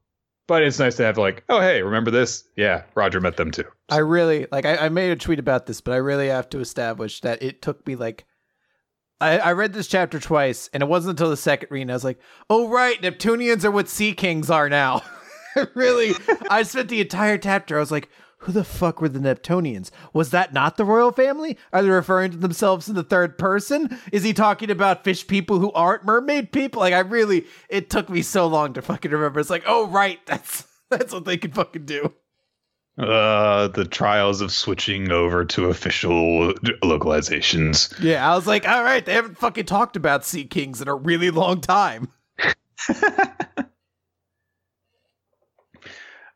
but 0.46 0.62
it's 0.62 0.78
nice 0.78 0.96
to 0.96 1.04
have 1.04 1.16
like, 1.16 1.44
oh 1.48 1.60
hey, 1.60 1.82
remember 1.82 2.10
this? 2.10 2.44
Yeah, 2.56 2.82
Roger 2.94 3.20
met 3.20 3.38
them 3.38 3.52
too. 3.52 3.64
I 3.88 3.98
really 3.98 4.46
like. 4.52 4.66
I, 4.66 4.76
I 4.76 4.88
made 4.90 5.10
a 5.10 5.16
tweet 5.16 5.38
about 5.38 5.64
this, 5.64 5.80
but 5.80 5.92
I 5.92 5.98
really 5.98 6.28
have 6.28 6.50
to 6.50 6.60
establish 6.60 7.20
that 7.22 7.42
it 7.42 7.62
took 7.62 7.86
me 7.86 7.96
like 7.96 8.26
I, 9.24 9.38
I 9.38 9.52
read 9.52 9.72
this 9.72 9.86
chapter 9.86 10.20
twice, 10.20 10.68
and 10.74 10.82
it 10.82 10.88
wasn't 10.88 11.12
until 11.12 11.30
the 11.30 11.36
second 11.36 11.70
reading 11.70 11.88
I 11.88 11.94
was 11.94 12.05
like, 12.05 12.20
"Oh 12.51 12.68
right, 12.68 13.01
Neptunians 13.01 13.64
are 13.64 13.70
what 13.70 13.88
Sea 13.88 14.12
Kings 14.12 14.51
are 14.51 14.68
now." 14.68 15.02
really, 15.74 16.14
I 16.51 16.62
spent 16.62 16.90
the 16.90 17.01
entire 17.01 17.38
chapter. 17.38 17.76
I 17.76 17.80
was 17.80 17.90
like, 17.90 18.10
"Who 18.38 18.52
the 18.52 18.64
fuck 18.64 19.01
were 19.01 19.09
the 19.09 19.20
Neptunians? 19.20 19.90
Was 20.12 20.30
that 20.30 20.52
not 20.52 20.76
the 20.76 20.84
royal 20.84 21.10
family? 21.10 21.56
Are 21.72 21.82
they 21.82 21.88
referring 21.88 22.32
to 22.32 22.36
themselves 22.36 22.86
in 22.86 22.96
the 22.96 23.02
third 23.02 23.38
person? 23.38 23.98
Is 24.12 24.24
he 24.24 24.34
talking 24.34 24.70
about 24.70 25.05
fish 25.05 25.26
people 25.26 25.59
who 25.59 25.72
aren't 25.72 26.05
mermaid 26.05 26.52
people?" 26.52 26.80
Like, 26.80 26.92
I 26.92 26.98
really, 27.01 27.46
it 27.70 27.88
took 27.88 28.10
me 28.10 28.20
so 28.20 28.46
long 28.46 28.74
to 28.74 28.82
fucking 28.82 29.10
remember. 29.10 29.40
It's 29.40 29.48
like, 29.48 29.64
oh 29.66 29.86
right, 29.88 30.20
that's 30.26 30.66
that's 30.90 31.14
what 31.14 31.24
they 31.24 31.38
can 31.38 31.52
fucking 31.52 31.86
do. 31.86 32.12
Uh, 32.96 33.66
the 33.68 33.84
trials 33.84 34.40
of 34.40 34.52
switching 34.52 35.10
over 35.10 35.44
to 35.44 35.66
official 35.66 36.54
localizations. 36.84 37.92
Yeah, 38.00 38.30
I 38.30 38.36
was 38.36 38.46
like, 38.46 38.68
all 38.68 38.84
right, 38.84 39.04
they 39.04 39.14
haven't 39.14 39.36
fucking 39.36 39.66
talked 39.66 39.96
about 39.96 40.24
Sea 40.24 40.44
Kings 40.44 40.80
in 40.80 40.86
a 40.86 40.94
really 40.94 41.30
long 41.30 41.60
time. 41.60 42.08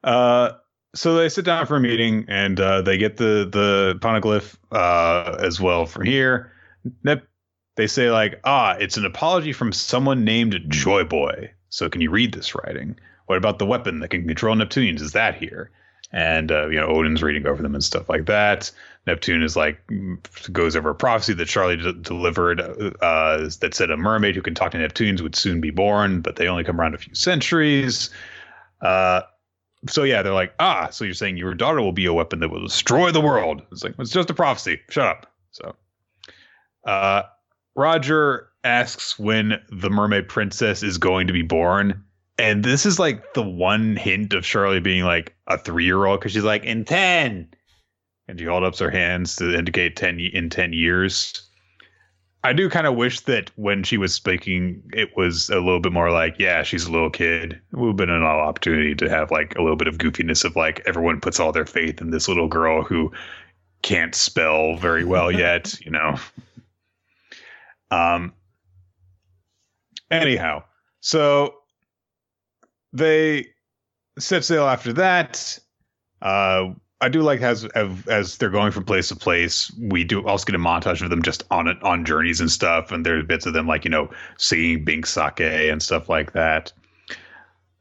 uh, 0.02 0.50
so 0.96 1.14
they 1.14 1.28
sit 1.28 1.44
down 1.44 1.66
for 1.66 1.76
a 1.76 1.80
meeting 1.80 2.24
and 2.28 2.58
uh, 2.58 2.82
they 2.82 2.98
get 2.98 3.18
the 3.18 3.48
the 3.50 3.96
poneglyph 4.00 4.56
uh, 4.72 5.36
as 5.38 5.60
well 5.60 5.86
from 5.86 6.04
here. 6.04 6.52
They 7.78 7.86
say 7.86 8.10
like, 8.10 8.40
ah, 8.42 8.74
it's 8.80 8.96
an 8.96 9.04
apology 9.04 9.52
from 9.52 9.72
someone 9.72 10.24
named 10.24 10.60
Joy 10.66 11.04
Boy. 11.04 11.52
So 11.68 11.88
can 11.88 12.00
you 12.00 12.10
read 12.10 12.34
this 12.34 12.52
writing? 12.56 12.98
What 13.26 13.38
about 13.38 13.60
the 13.60 13.66
weapon 13.66 14.00
that 14.00 14.08
can 14.08 14.26
control 14.26 14.56
Neptunians? 14.56 15.00
Is 15.00 15.12
that 15.12 15.36
here? 15.36 15.70
And 16.10 16.50
uh, 16.50 16.68
you 16.68 16.80
know 16.80 16.86
Oden's 16.86 17.22
reading 17.22 17.46
over 17.46 17.62
them 17.62 17.74
and 17.74 17.84
stuff 17.84 18.08
like 18.08 18.26
that. 18.26 18.70
Neptune 19.06 19.42
is 19.42 19.56
like 19.56 19.80
goes 20.52 20.76
over 20.76 20.90
a 20.90 20.94
prophecy 20.94 21.34
that 21.34 21.46
Charlie 21.46 21.76
d- 21.76 21.92
delivered 22.00 22.60
uh, 22.60 23.48
that 23.60 23.74
said 23.74 23.90
a 23.90 23.96
mermaid 23.96 24.34
who 24.34 24.42
can 24.42 24.54
talk 24.54 24.72
to 24.72 24.78
Neptunes 24.78 25.20
would 25.20 25.36
soon 25.36 25.60
be 25.60 25.70
born, 25.70 26.20
but 26.20 26.36
they 26.36 26.48
only 26.48 26.64
come 26.64 26.80
around 26.80 26.94
a 26.94 26.98
few 26.98 27.14
centuries. 27.14 28.10
Uh, 28.80 29.22
so 29.86 30.02
yeah, 30.02 30.22
they're 30.22 30.32
like, 30.32 30.54
ah, 30.58 30.88
so 30.90 31.04
you're 31.04 31.14
saying 31.14 31.36
your 31.36 31.54
daughter 31.54 31.80
will 31.80 31.92
be 31.92 32.06
a 32.06 32.12
weapon 32.12 32.40
that 32.40 32.48
will 32.48 32.62
destroy 32.62 33.10
the 33.10 33.20
world? 33.20 33.62
It's 33.70 33.84
like 33.84 33.94
it's 33.98 34.10
just 34.10 34.30
a 34.30 34.34
prophecy. 34.34 34.80
Shut 34.90 35.06
up. 35.06 35.26
So, 35.52 35.74
uh, 36.84 37.22
Roger 37.76 38.48
asks 38.64 39.18
when 39.18 39.60
the 39.70 39.90
mermaid 39.90 40.28
princess 40.28 40.82
is 40.82 40.98
going 40.98 41.28
to 41.28 41.32
be 41.32 41.42
born, 41.42 42.04
and 42.38 42.64
this 42.64 42.86
is 42.86 42.98
like 42.98 43.34
the 43.34 43.42
one 43.42 43.96
hint 43.96 44.32
of 44.32 44.44
Charlie 44.44 44.80
being 44.80 45.04
like 45.04 45.34
a 45.48 45.58
three 45.58 45.84
year 45.84 46.06
old 46.06 46.20
because 46.20 46.32
she's 46.32 46.44
like, 46.44 46.64
in 46.64 46.84
10. 46.84 47.48
And 48.28 48.38
she 48.38 48.44
holds 48.44 48.66
up 48.66 48.78
her 48.78 48.90
hands 48.90 49.36
to 49.36 49.54
indicate 49.54 49.96
10 49.96 50.20
in 50.20 50.50
10 50.50 50.72
years. 50.72 51.48
I 52.44 52.52
do 52.52 52.70
kind 52.70 52.86
of 52.86 52.94
wish 52.94 53.20
that 53.20 53.50
when 53.56 53.82
she 53.82 53.96
was 53.96 54.14
speaking, 54.14 54.82
it 54.92 55.16
was 55.16 55.50
a 55.50 55.56
little 55.56 55.80
bit 55.80 55.92
more 55.92 56.10
like, 56.10 56.36
yeah, 56.38 56.62
she's 56.62 56.86
a 56.86 56.92
little 56.92 57.10
kid. 57.10 57.54
It 57.72 57.76
would 57.76 57.88
have 57.88 57.96
been 57.96 58.10
an 58.10 58.22
opportunity 58.22 58.94
to 58.94 59.10
have 59.10 59.32
like 59.32 59.56
a 59.56 59.62
little 59.62 59.76
bit 59.76 59.88
of 59.88 59.98
goofiness 59.98 60.44
of 60.44 60.54
like 60.54 60.82
everyone 60.86 61.20
puts 61.20 61.40
all 61.40 61.50
their 61.50 61.66
faith 61.66 62.00
in 62.00 62.10
this 62.10 62.28
little 62.28 62.46
girl 62.46 62.84
who 62.84 63.10
can't 63.82 64.14
spell 64.14 64.76
very 64.76 65.04
well 65.04 65.32
yet, 65.32 65.80
you 65.80 65.90
know. 65.90 66.16
Um. 67.90 68.34
Anyhow, 70.10 70.62
so 71.00 71.57
they 72.92 73.46
set 74.18 74.44
sail 74.44 74.66
after 74.66 74.92
that. 74.94 75.58
Uh, 76.22 76.70
I 77.00 77.08
do 77.08 77.22
like 77.22 77.40
as, 77.42 77.64
as 77.64 78.38
they're 78.38 78.50
going 78.50 78.72
from 78.72 78.84
place 78.84 79.08
to 79.08 79.16
place. 79.16 79.72
We 79.78 80.02
do 80.02 80.26
also 80.26 80.44
get 80.44 80.56
a 80.56 80.58
montage 80.58 81.00
of 81.00 81.10
them 81.10 81.22
just 81.22 81.44
on 81.50 81.68
it 81.68 81.80
on 81.82 82.04
journeys 82.04 82.40
and 82.40 82.50
stuff, 82.50 82.90
and 82.90 83.06
there's 83.06 83.24
bits 83.24 83.46
of 83.46 83.52
them 83.52 83.68
like 83.68 83.84
you 83.84 83.90
know 83.90 84.10
singing 84.36 84.84
Binks' 84.84 85.10
Sake 85.10 85.40
and 85.40 85.82
stuff 85.82 86.08
like 86.08 86.32
that. 86.32 86.72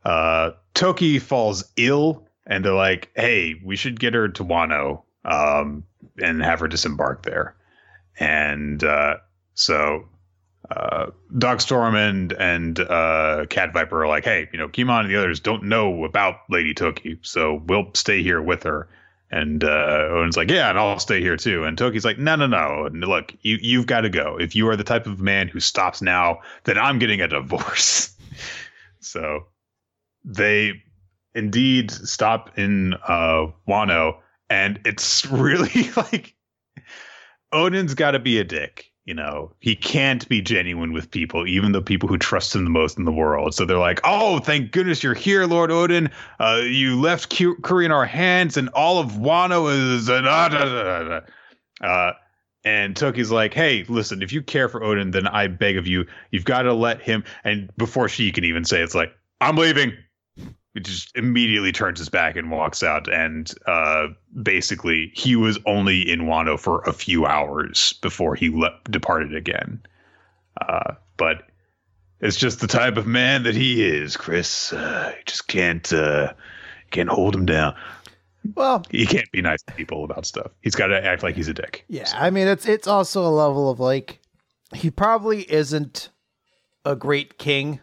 Uh, 0.05 0.51
Toki 0.75 1.17
falls 1.17 1.63
ill, 1.77 2.27
and 2.45 2.63
they're 2.63 2.73
like, 2.73 3.09
"Hey, 3.15 3.59
we 3.65 3.75
should 3.75 3.99
get 3.99 4.13
her 4.13 4.27
to 4.29 4.43
Wano 4.43 5.01
um, 5.25 5.84
and 6.21 6.43
have 6.43 6.59
her 6.59 6.67
disembark 6.67 7.23
there." 7.23 7.55
And 8.19 8.84
uh, 8.84 9.17
so 9.55 10.07
uh, 10.69 11.07
Dogstorm 11.34 11.95
and 11.95 12.34
and 12.34 12.80
uh, 12.80 13.45
Cat 13.49 13.73
Viper 13.73 14.03
are 14.03 14.07
like, 14.07 14.26
hey, 14.26 14.49
you 14.52 14.60
know, 14.60 14.68
Kimon 14.68 15.02
and 15.02 15.10
the 15.10 15.15
others 15.15 15.39
don't 15.39 15.64
know 15.64 16.03
about 16.03 16.41
Lady 16.49 16.73
Toki, 16.73 17.19
so 17.22 17.61
we'll 17.68 17.89
stay 17.94 18.22
here 18.22 18.41
with 18.41 18.64
her. 18.64 18.88
And 19.30 19.64
uh, 19.64 20.07
Oden's 20.11 20.38
like, 20.38 20.49
yeah, 20.49 20.69
and 20.69 20.80
I'll 20.80 20.99
stay 20.99 21.19
here 21.19 21.35
too. 21.35 21.65
And 21.65 21.77
Toki's 21.77 22.06
like, 22.06 22.18
no, 22.18 22.35
no, 22.35 22.48
no. 22.48 22.85
And 22.85 23.02
look, 23.02 23.34
you 23.41 23.57
you've 23.61 23.88
got 23.88 24.02
to 24.02 24.10
go. 24.10 24.38
If 24.39 24.56
you 24.56 24.68
are 24.69 24.76
the 24.76 24.84
type 24.84 25.06
of 25.06 25.19
man 25.19 25.48
who 25.48 25.60
stops 25.60 26.02
now, 26.02 26.39
then 26.64 26.77
I'm 26.77 26.99
getting 26.99 27.22
a 27.22 27.27
divorce. 27.27 28.15
so 28.99 29.45
they 30.23 30.81
indeed 31.34 31.91
stop 31.91 32.57
in 32.57 32.94
uh, 33.07 33.48
Wano, 33.68 34.18
and 34.49 34.80
it's 34.85 35.26
really 35.31 35.89
like 35.95 36.35
Oden's 37.52 37.94
got 37.94 38.11
to 38.11 38.19
be 38.19 38.39
a 38.39 38.44
dick 38.44 38.91
you 39.07 39.13
know, 39.13 39.53
he 39.59 39.73
can't 39.73 40.27
be 40.27 40.41
genuine 40.41 40.91
with 40.91 41.09
people, 41.09 41.47
even 41.47 41.71
the 41.71 41.81
people 41.81 42.09
who 42.09 42.17
trust 42.17 42.53
him 42.53 42.65
the 42.65 42.69
most 42.69 42.97
in 42.97 43.05
the 43.05 43.11
world. 43.11 43.55
So 43.55 43.65
they're 43.65 43.77
like, 43.77 44.01
"Oh, 44.03 44.39
thank 44.39 44.73
goodness 44.73 45.01
you're 45.01 45.13
here, 45.13 45.45
Lord 45.45 45.71
Oden. 45.71 46.11
Uh, 46.41 46.61
you 46.65 46.99
left 46.99 47.34
Kuri 47.61 47.85
in 47.85 47.91
our 47.91 48.05
hands, 48.05 48.57
and 48.57 48.67
all 48.69 48.99
of 48.99 49.13
Wano 49.13 49.73
is." 49.73 50.09
Uh, 50.09 50.21
da, 50.21 50.49
da, 50.49 51.03
da, 51.03 51.88
uh, 51.88 52.13
and 52.65 52.97
Toki's 52.97 53.31
like, 53.31 53.53
"Hey, 53.53 53.85
listen, 53.88 54.21
if 54.21 54.34
you 54.34 54.41
care 54.41 54.67
for 54.67 54.81
Oden, 54.81 55.13
then 55.13 55.25
I 55.25 55.47
beg 55.47 55.77
of 55.77 55.88
you, 55.88 56.05
you've 56.31 56.45
got 56.45 56.63
to 56.63 56.73
let 56.73 57.01
him." 57.01 57.23
And 57.45 57.71
before 57.77 58.09
she 58.09 58.34
can 58.34 58.43
even 58.43 58.65
say, 58.65 58.81
it's 58.81 58.95
like, 58.95 59.13
"I'm 59.39 59.55
leaving." 59.55 59.93
He 60.77 60.81
just 60.81 61.15
immediately 61.17 61.71
turns 61.71 61.97
his 61.97 62.07
back 62.07 62.35
and 62.35 62.51
walks 62.51 62.83
out. 62.83 63.11
And 63.11 63.51
uh, 63.65 64.09
basically, 64.43 65.11
he 65.15 65.35
was 65.35 65.57
only 65.65 66.07
in 66.07 66.21
Wano 66.21 66.59
for 66.59 66.81
a 66.81 66.93
few 66.93 67.25
hours 67.25 67.93
before 68.03 68.35
he 68.35 68.49
le- 68.49 68.77
departed 68.91 69.35
again. 69.35 69.81
Uh, 70.61 70.93
but 71.17 71.43
it's 72.19 72.37
just 72.37 72.59
the 72.61 72.67
type 72.67 72.95
of 72.95 73.07
man 73.07 73.41
that 73.43 73.55
he 73.55 73.83
is, 73.87 74.15
Chris. 74.15 74.71
Uh, 74.71 75.13
you 75.17 75.23
just 75.25 75.47
can't 75.47 75.91
uh, 75.91 76.33
can't 76.91 77.09
hold 77.09 77.35
him 77.35 77.47
down. 77.47 77.75
Well, 78.55 78.83
he 78.91 79.07
can't 79.07 79.31
be 79.31 79.41
nice 79.41 79.63
to 79.63 79.73
people 79.73 80.03
about 80.03 80.27
stuff. 80.27 80.51
He's 80.61 80.75
got 80.75 80.87
to 80.87 81.03
act 81.03 81.23
like 81.23 81.35
he's 81.35 81.47
a 81.47 81.53
dick. 81.55 81.85
Yeah, 81.89 82.03
so. 82.05 82.17
I 82.17 82.29
mean, 82.29 82.47
it's 82.47 82.67
it's 82.67 82.87
also 82.87 83.25
a 83.25 83.29
level 83.29 83.69
of 83.69 83.79
like 83.79 84.19
he 84.75 84.91
probably 84.91 85.51
isn't 85.51 86.09
a 86.85 86.95
great 86.95 87.37
king 87.39 87.79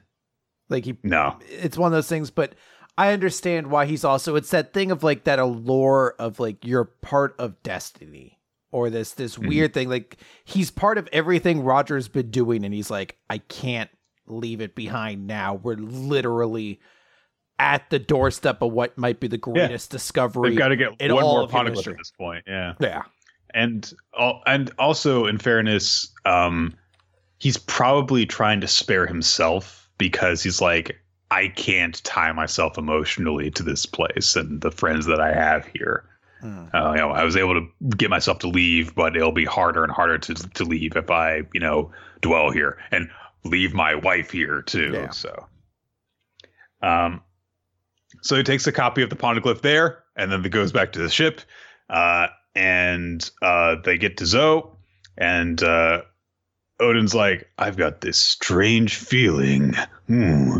Like 0.68 0.84
he 0.84 0.96
No. 1.02 1.38
it's 1.48 1.76
one 1.76 1.92
of 1.92 1.96
those 1.96 2.08
things, 2.08 2.30
but 2.30 2.54
I 2.96 3.12
understand 3.12 3.68
why 3.68 3.86
he's 3.86 4.04
also 4.04 4.36
it's 4.36 4.50
that 4.50 4.72
thing 4.72 4.90
of 4.90 5.02
like 5.02 5.24
that 5.24 5.38
allure 5.38 6.14
of 6.18 6.38
like 6.38 6.64
you're 6.64 6.84
part 6.84 7.34
of 7.38 7.60
destiny 7.62 8.38
or 8.70 8.88
this 8.90 9.12
this 9.12 9.36
Mhm. 9.36 9.48
weird 9.48 9.74
thing 9.74 9.88
like 9.88 10.16
he's 10.44 10.70
part 10.70 10.96
of 10.98 11.08
everything 11.12 11.62
Roger's 11.64 12.08
been 12.08 12.30
doing 12.30 12.64
and 12.64 12.72
he's 12.74 12.90
like 12.90 13.16
I 13.28 13.38
can't 13.38 13.90
leave 14.26 14.60
it 14.60 14.74
behind 14.74 15.26
now. 15.26 15.54
We're 15.54 15.74
literally 15.76 16.80
at 17.58 17.88
the 17.90 17.98
doorstep 17.98 18.62
of 18.62 18.72
what 18.72 18.96
might 18.98 19.20
be 19.20 19.28
the 19.28 19.38
greatest 19.38 19.90
discovery. 19.90 20.50
They've 20.50 20.58
got 20.58 20.68
to 20.68 20.76
get 20.76 20.88
in 21.00 21.14
one 21.14 21.22
more 21.22 21.42
of 21.42 21.50
human 21.50 21.72
poneglyph 21.72 21.76
history. 21.76 21.92
at 21.92 21.98
this 21.98 22.12
point. 22.18 22.44
Yeah. 22.46 22.74
yeah. 22.80 23.02
and 23.52 23.92
and 24.46 24.70
also 24.78 25.26
in 25.26 25.38
fairness 25.38 26.12
um 26.24 26.74
he's 27.38 27.56
probably 27.56 28.24
trying 28.26 28.60
to 28.60 28.68
spare 28.68 29.06
himself 29.06 29.88
because 29.98 30.42
he's 30.42 30.60
like 30.60 30.96
i 31.34 31.48
can't 31.48 32.02
tie 32.04 32.32
myself 32.32 32.78
emotionally 32.78 33.50
to 33.50 33.62
this 33.62 33.86
place 33.86 34.36
and 34.36 34.60
the 34.60 34.70
friends 34.70 35.06
that 35.06 35.20
i 35.20 35.32
have 35.32 35.66
here 35.66 36.04
Hmm. 36.40 36.64
uh, 36.74 36.92
you 36.92 36.98
know 36.98 37.10
i 37.10 37.24
was 37.24 37.36
able 37.36 37.54
to 37.54 37.66
get 37.96 38.10
myself 38.10 38.38
to 38.40 38.48
leave 38.48 38.94
but 38.94 39.16
it'll 39.16 39.32
be 39.32 39.46
harder 39.46 39.82
and 39.82 39.90
harder 39.92 40.18
to 40.18 40.34
to 40.34 40.64
leave 40.64 40.94
if 40.96 41.10
i 41.10 41.42
you 41.54 41.60
know 41.60 41.90
dwell 42.20 42.50
here 42.50 42.76
and 42.90 43.08
leave 43.44 43.72
my 43.72 43.94
wife 43.94 44.30
here 44.30 44.60
too 44.60 44.90
Yeah. 44.92 45.10
so 45.10 45.46
um 46.82 47.22
so 48.22 48.36
he 48.36 48.42
takes 48.42 48.66
a 48.66 48.72
copy 48.72 49.02
of 49.02 49.08
the 49.10 49.16
poneglyph 49.16 49.62
there 49.62 50.04
and 50.16 50.30
then 50.30 50.44
it 50.44 50.50
goes 50.50 50.70
back 50.72 50.92
to 50.92 50.98
the 50.98 51.08
ship 51.08 51.40
uh 51.88 52.26
and 52.56 53.30
uh, 53.42 53.74
they 53.84 53.98
get 53.98 54.18
to 54.18 54.26
Zoe, 54.26 54.62
and 55.18 55.60
uh, 55.60 56.02
Oden's 56.80 57.14
like, 57.14 57.50
"I've 57.58 57.76
got 57.76 58.00
this 58.00 58.18
strange 58.18 58.96
feeling," 58.96 59.74
Hmm. 60.06 60.58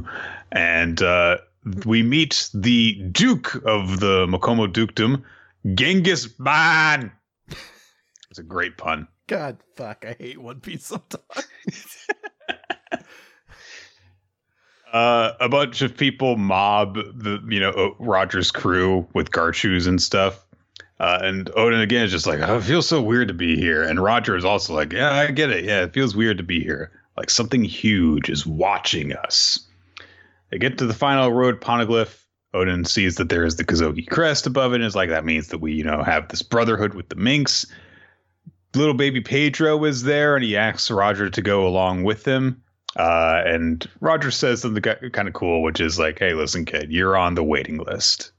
and 0.53 1.03
uh, 1.03 1.39
we 1.85 2.03
meet 2.03 2.51
the 2.55 2.95
Duke 3.11 3.55
of 3.66 4.01
the 4.01 4.27
Mokomo 4.27 4.73
Dukedom, 4.73 5.24
Genghis 5.74 6.27
Khan. 6.27 7.12
It's 8.31 8.39
a 8.39 8.43
great 8.43 8.77
pun. 8.77 9.09
God 9.27 9.59
fuck, 9.77 10.05
I 10.07 10.16
hate 10.19 10.41
One 10.41 10.61
Piece 10.61 10.86
sometimes. 10.86 11.20
Uh, 14.93 15.32
a 15.41 15.49
bunch 15.49 15.82
of 15.82 15.97
people 15.97 16.36
mob 16.36 16.95
the 16.95 17.43
you 17.49 17.59
know 17.59 17.97
Roger's 17.99 18.53
crew 18.53 19.09
with 19.12 19.32
Garchus 19.32 19.89
and 19.89 20.01
stuff. 20.01 20.44
Uh, 21.01 21.19
and 21.23 21.47
Oden 21.53 21.83
again 21.83 22.05
is 22.05 22.12
just 22.12 22.27
like, 22.27 22.41
oh, 22.41 22.59
it 22.59 22.62
feels 22.62 22.89
so 22.89 23.03
weird 23.03 23.29
to 23.29 23.35
be 23.35 23.57
here. 23.57 23.83
And 23.83 24.01
Roger 24.01 24.37
is 24.37 24.45
also 24.45 24.75
like, 24.75 24.93
yeah, 24.93 25.12
I 25.12 25.31
get 25.31 25.51
it. 25.51 25.65
Yeah, 25.65 25.83
it 25.83 25.93
feels 25.93 26.15
weird 26.15 26.39
to 26.39 26.45
be 26.45 26.61
here. 26.62 26.93
Like 27.16 27.31
something 27.31 27.65
huge 27.65 28.29
is 28.29 28.47
watching 28.47 29.12
us. 29.12 29.59
They 30.51 30.59
get 30.59 30.79
to 30.79 30.87
the 30.87 30.95
final 30.95 31.33
road 31.33 31.61
poneglyph. 31.61 32.21
Odin 32.53 32.85
sees 32.85 33.16
that 33.16 33.29
there 33.29 33.45
is 33.45 33.57
the 33.57 33.65
Kozuki 33.65 34.09
crest 34.09 34.47
above 34.47 34.73
it 34.73 34.77
and 34.77 34.85
is 34.85 34.95
like, 34.95 35.09
that 35.09 35.25
means 35.25 35.49
that 35.49 35.59
we, 35.59 35.73
you 35.73 35.83
know, 35.83 36.05
have 36.05 36.29
this 36.29 36.43
brotherhood 36.43 36.95
with 36.95 37.09
the 37.09 37.16
minks. 37.16 37.66
Little 38.77 38.95
baby 38.95 39.21
Pedro 39.21 39.83
is 39.85 40.05
there 40.05 40.37
and 40.37 40.45
he 40.45 40.57
asks 40.57 40.89
Roger 40.91 41.29
to 41.29 41.43
go 41.43 41.66
along 41.66 42.05
with 42.05 42.25
him. 42.25 42.62
Uh, 42.97 43.43
and 43.45 43.89
Roger 44.01 44.31
says 44.31 44.61
something 44.61 44.83
kind 45.11 45.27
of 45.27 45.35
cool, 45.35 45.62
which 45.62 45.81
is 45.81 45.99
like, 45.99 46.21
"Hey, 46.21 46.35
listen, 46.35 46.65
kid, 46.65 46.93
you're 46.93 47.16
on 47.16 47.35
the 47.35 47.43
waiting 47.43 47.79
list. 47.79 48.31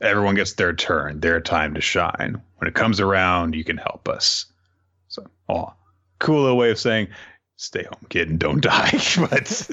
Everyone 0.00 0.34
gets 0.34 0.54
their 0.54 0.72
turn, 0.72 1.20
their 1.20 1.40
time 1.40 1.74
to 1.74 1.80
shine. 1.80 2.40
When 2.56 2.68
it 2.68 2.74
comes 2.74 3.00
around, 3.00 3.54
you 3.54 3.64
can 3.64 3.76
help 3.76 4.08
us." 4.08 4.46
So, 5.08 5.26
oh, 5.48 5.72
cool 6.18 6.42
little 6.42 6.56
way 6.56 6.70
of 6.70 6.78
saying, 6.78 7.08
"Stay 7.56 7.84
home, 7.84 8.06
kid, 8.08 8.28
and 8.28 8.38
don't 8.38 8.60
die." 8.62 8.90
but 9.18 9.70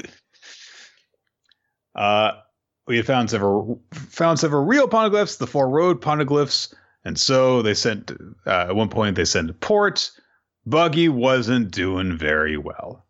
uh, 1.95 2.31
we 2.87 2.97
had 2.97 3.05
found 3.05 3.29
several 3.29 3.81
found 3.93 4.39
several 4.39 4.65
real 4.65 4.87
poneglyphs, 4.87 5.37
the 5.37 5.47
four 5.47 5.69
road 5.69 6.01
poneglyphs, 6.01 6.73
and 7.03 7.19
so 7.19 7.61
they 7.61 7.73
sent. 7.73 8.11
Uh, 8.45 8.67
at 8.69 8.75
one 8.75 8.89
point, 8.89 9.15
they 9.15 9.25
sent 9.25 9.49
a 9.49 9.53
port. 9.53 10.11
Buggy 10.65 11.09
wasn't 11.09 11.71
doing 11.71 12.17
very 12.17 12.57
well. 12.57 13.05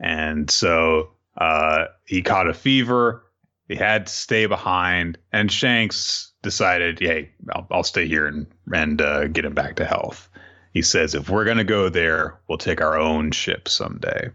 And 0.00 0.50
so 0.50 1.10
uh, 1.38 1.86
he 2.04 2.22
caught 2.22 2.48
a 2.48 2.54
fever. 2.54 3.24
He 3.68 3.76
had 3.76 4.06
to 4.06 4.12
stay 4.12 4.46
behind, 4.46 5.18
and 5.32 5.50
Shanks 5.50 6.32
decided, 6.46 6.98
"Hey, 7.00 7.30
I'll, 7.50 7.66
I'll 7.70 7.82
stay 7.82 8.06
here 8.08 8.26
and 8.26 8.46
and 8.72 9.02
uh, 9.02 9.26
get 9.28 9.44
him 9.44 9.52
back 9.54 9.76
to 9.76 9.84
health." 9.84 10.28
He 10.72 10.80
says, 10.82 11.14
"If 11.14 11.28
we're 11.28 11.44
gonna 11.44 11.64
go 11.64 11.88
there, 11.88 12.38
we'll 12.48 12.58
take 12.58 12.80
our 12.80 12.96
own 12.98 13.32
ship 13.32 13.68
someday." 13.68 14.30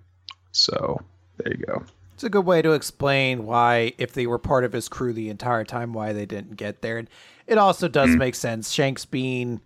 So 0.51 1.01
there 1.37 1.53
you 1.57 1.65
go. 1.65 1.83
It's 2.13 2.23
a 2.23 2.29
good 2.29 2.45
way 2.45 2.61
to 2.61 2.73
explain 2.73 3.45
why, 3.45 3.93
if 3.97 4.13
they 4.13 4.27
were 4.27 4.37
part 4.37 4.63
of 4.63 4.73
his 4.73 4.87
crew 4.89 5.13
the 5.13 5.29
entire 5.29 5.63
time, 5.63 5.93
why 5.93 6.13
they 6.13 6.25
didn't 6.25 6.55
get 6.57 6.81
there. 6.81 6.97
And 6.99 7.09
it 7.47 7.57
also 7.57 7.87
does 7.87 8.11
Mhm. 8.11 8.17
make 8.17 8.35
sense. 8.35 8.69
Shanks 8.71 9.05
being 9.05 9.61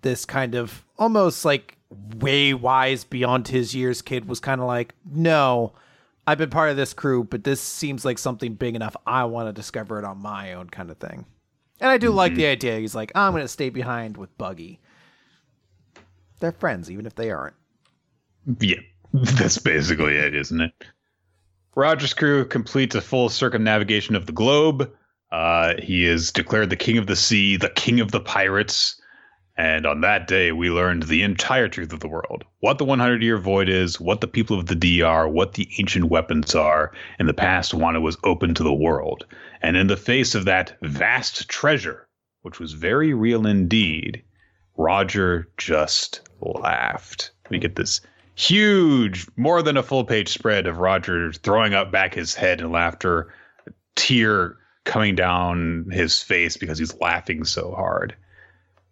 this 0.00 0.24
kind 0.24 0.54
of 0.54 0.84
almost 0.96 1.44
like 1.44 1.76
way 2.16 2.54
wise 2.54 3.04
beyond 3.04 3.48
his 3.48 3.74
years 3.74 4.00
kid 4.00 4.26
was 4.26 4.40
kind 4.40 4.60
of 4.60 4.66
like, 4.66 4.94
no, 5.10 5.72
I've 6.26 6.38
been 6.38 6.50
part 6.50 6.70
of 6.70 6.76
this 6.76 6.94
crew, 6.94 7.24
but 7.24 7.44
this 7.44 7.60
seems 7.60 8.04
like 8.04 8.18
something 8.18 8.54
big 8.54 8.74
enough. 8.76 8.96
I 9.06 9.24
want 9.24 9.48
to 9.48 9.52
discover 9.52 9.98
it 9.98 10.04
on 10.04 10.18
my 10.18 10.52
own 10.54 10.68
kind 10.70 10.90
of 10.90 10.98
thing. 10.98 11.26
And 11.80 11.90
I 11.90 11.98
do 11.98 12.10
like 12.10 12.34
the 12.34 12.46
idea. 12.46 12.78
He's 12.78 12.94
like, 12.94 13.12
I'm 13.14 13.32
going 13.32 13.44
to 13.44 13.48
stay 13.48 13.70
behind 13.70 14.16
with 14.16 14.36
Buggy. 14.36 14.80
They're 16.40 16.52
friends, 16.52 16.90
even 16.90 17.06
if 17.06 17.14
they 17.14 17.30
aren't. 17.30 17.54
Yeah, 18.60 18.80
that's 19.12 19.58
basically 19.58 20.16
it, 20.16 20.34
isn't 20.34 20.60
it? 20.60 20.72
Roger's 21.74 22.14
crew 22.14 22.44
completes 22.44 22.94
a 22.94 23.00
full 23.00 23.28
circumnavigation 23.28 24.16
of 24.16 24.26
the 24.26 24.32
globe. 24.32 24.90
Uh, 25.30 25.74
he 25.80 26.06
is 26.06 26.32
declared 26.32 26.70
the 26.70 26.76
king 26.76 26.98
of 26.98 27.06
the 27.06 27.16
sea, 27.16 27.56
the 27.56 27.68
king 27.68 28.00
of 28.00 28.10
the 28.10 28.20
pirates. 28.20 29.00
And 29.58 29.86
on 29.86 30.02
that 30.02 30.28
day, 30.28 30.52
we 30.52 30.70
learned 30.70 31.02
the 31.02 31.24
entire 31.24 31.68
truth 31.68 31.92
of 31.92 31.98
the 31.98 32.06
world 32.06 32.44
what 32.60 32.78
the 32.78 32.84
100 32.84 33.24
year 33.24 33.38
void 33.38 33.68
is, 33.68 34.00
what 34.00 34.20
the 34.20 34.28
people 34.28 34.56
of 34.56 34.66
the 34.66 34.76
D 34.76 35.02
are, 35.02 35.28
what 35.28 35.54
the 35.54 35.68
ancient 35.80 36.04
weapons 36.04 36.54
are. 36.54 36.92
In 37.18 37.26
the 37.26 37.34
past, 37.34 37.72
Wano 37.72 38.00
was 38.00 38.16
open 38.22 38.54
to 38.54 38.62
the 38.62 38.72
world. 38.72 39.26
And 39.60 39.76
in 39.76 39.88
the 39.88 39.96
face 39.96 40.36
of 40.36 40.44
that 40.44 40.78
vast 40.82 41.48
treasure, 41.48 42.06
which 42.42 42.60
was 42.60 42.72
very 42.72 43.12
real 43.14 43.48
indeed, 43.48 44.22
Roger 44.76 45.48
just 45.56 46.20
laughed. 46.40 47.32
We 47.50 47.58
get 47.58 47.74
this 47.74 48.00
huge, 48.36 49.26
more 49.36 49.60
than 49.60 49.76
a 49.76 49.82
full 49.82 50.04
page 50.04 50.28
spread 50.28 50.68
of 50.68 50.78
Roger 50.78 51.32
throwing 51.32 51.74
up 51.74 51.90
back 51.90 52.14
his 52.14 52.32
head 52.32 52.60
in 52.60 52.70
laughter, 52.70 53.34
tear 53.96 54.56
coming 54.84 55.16
down 55.16 55.86
his 55.90 56.22
face 56.22 56.56
because 56.56 56.78
he's 56.78 56.94
laughing 57.00 57.42
so 57.42 57.72
hard. 57.72 58.14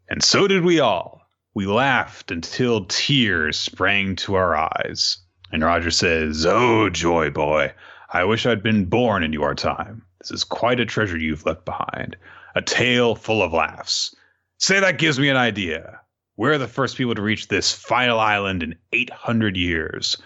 And 0.08 0.22
so 0.22 0.46
did 0.46 0.62
we 0.64 0.80
all. 0.80 1.22
We 1.54 1.66
laughed 1.66 2.30
until 2.30 2.84
tears 2.84 3.58
sprang 3.58 4.16
to 4.16 4.34
our 4.34 4.54
eyes. 4.54 5.18
And 5.50 5.64
Roger 5.64 5.90
says, 5.90 6.44
Oh, 6.46 6.90
Joy 6.90 7.30
Boy, 7.30 7.72
I 8.10 8.24
wish 8.24 8.46
I'd 8.46 8.62
been 8.62 8.84
born 8.84 9.22
in 9.22 9.32
your 9.32 9.54
time. 9.54 10.02
This 10.20 10.30
is 10.30 10.44
quite 10.44 10.80
a 10.80 10.86
treasure 10.86 11.16
you've 11.16 11.46
left 11.46 11.64
behind, 11.64 12.16
a 12.54 12.62
tale 12.62 13.14
full 13.14 13.42
of 13.42 13.52
laughs. 13.52 14.14
Say 14.58 14.80
that 14.80 14.98
gives 14.98 15.18
me 15.18 15.28
an 15.28 15.36
idea. 15.36 16.00
We're 16.36 16.58
the 16.58 16.68
first 16.68 16.96
people 16.96 17.14
to 17.14 17.22
reach 17.22 17.48
this 17.48 17.72
final 17.72 18.20
island 18.20 18.62
in 18.62 18.76
800 18.92 19.56
years. 19.56 20.16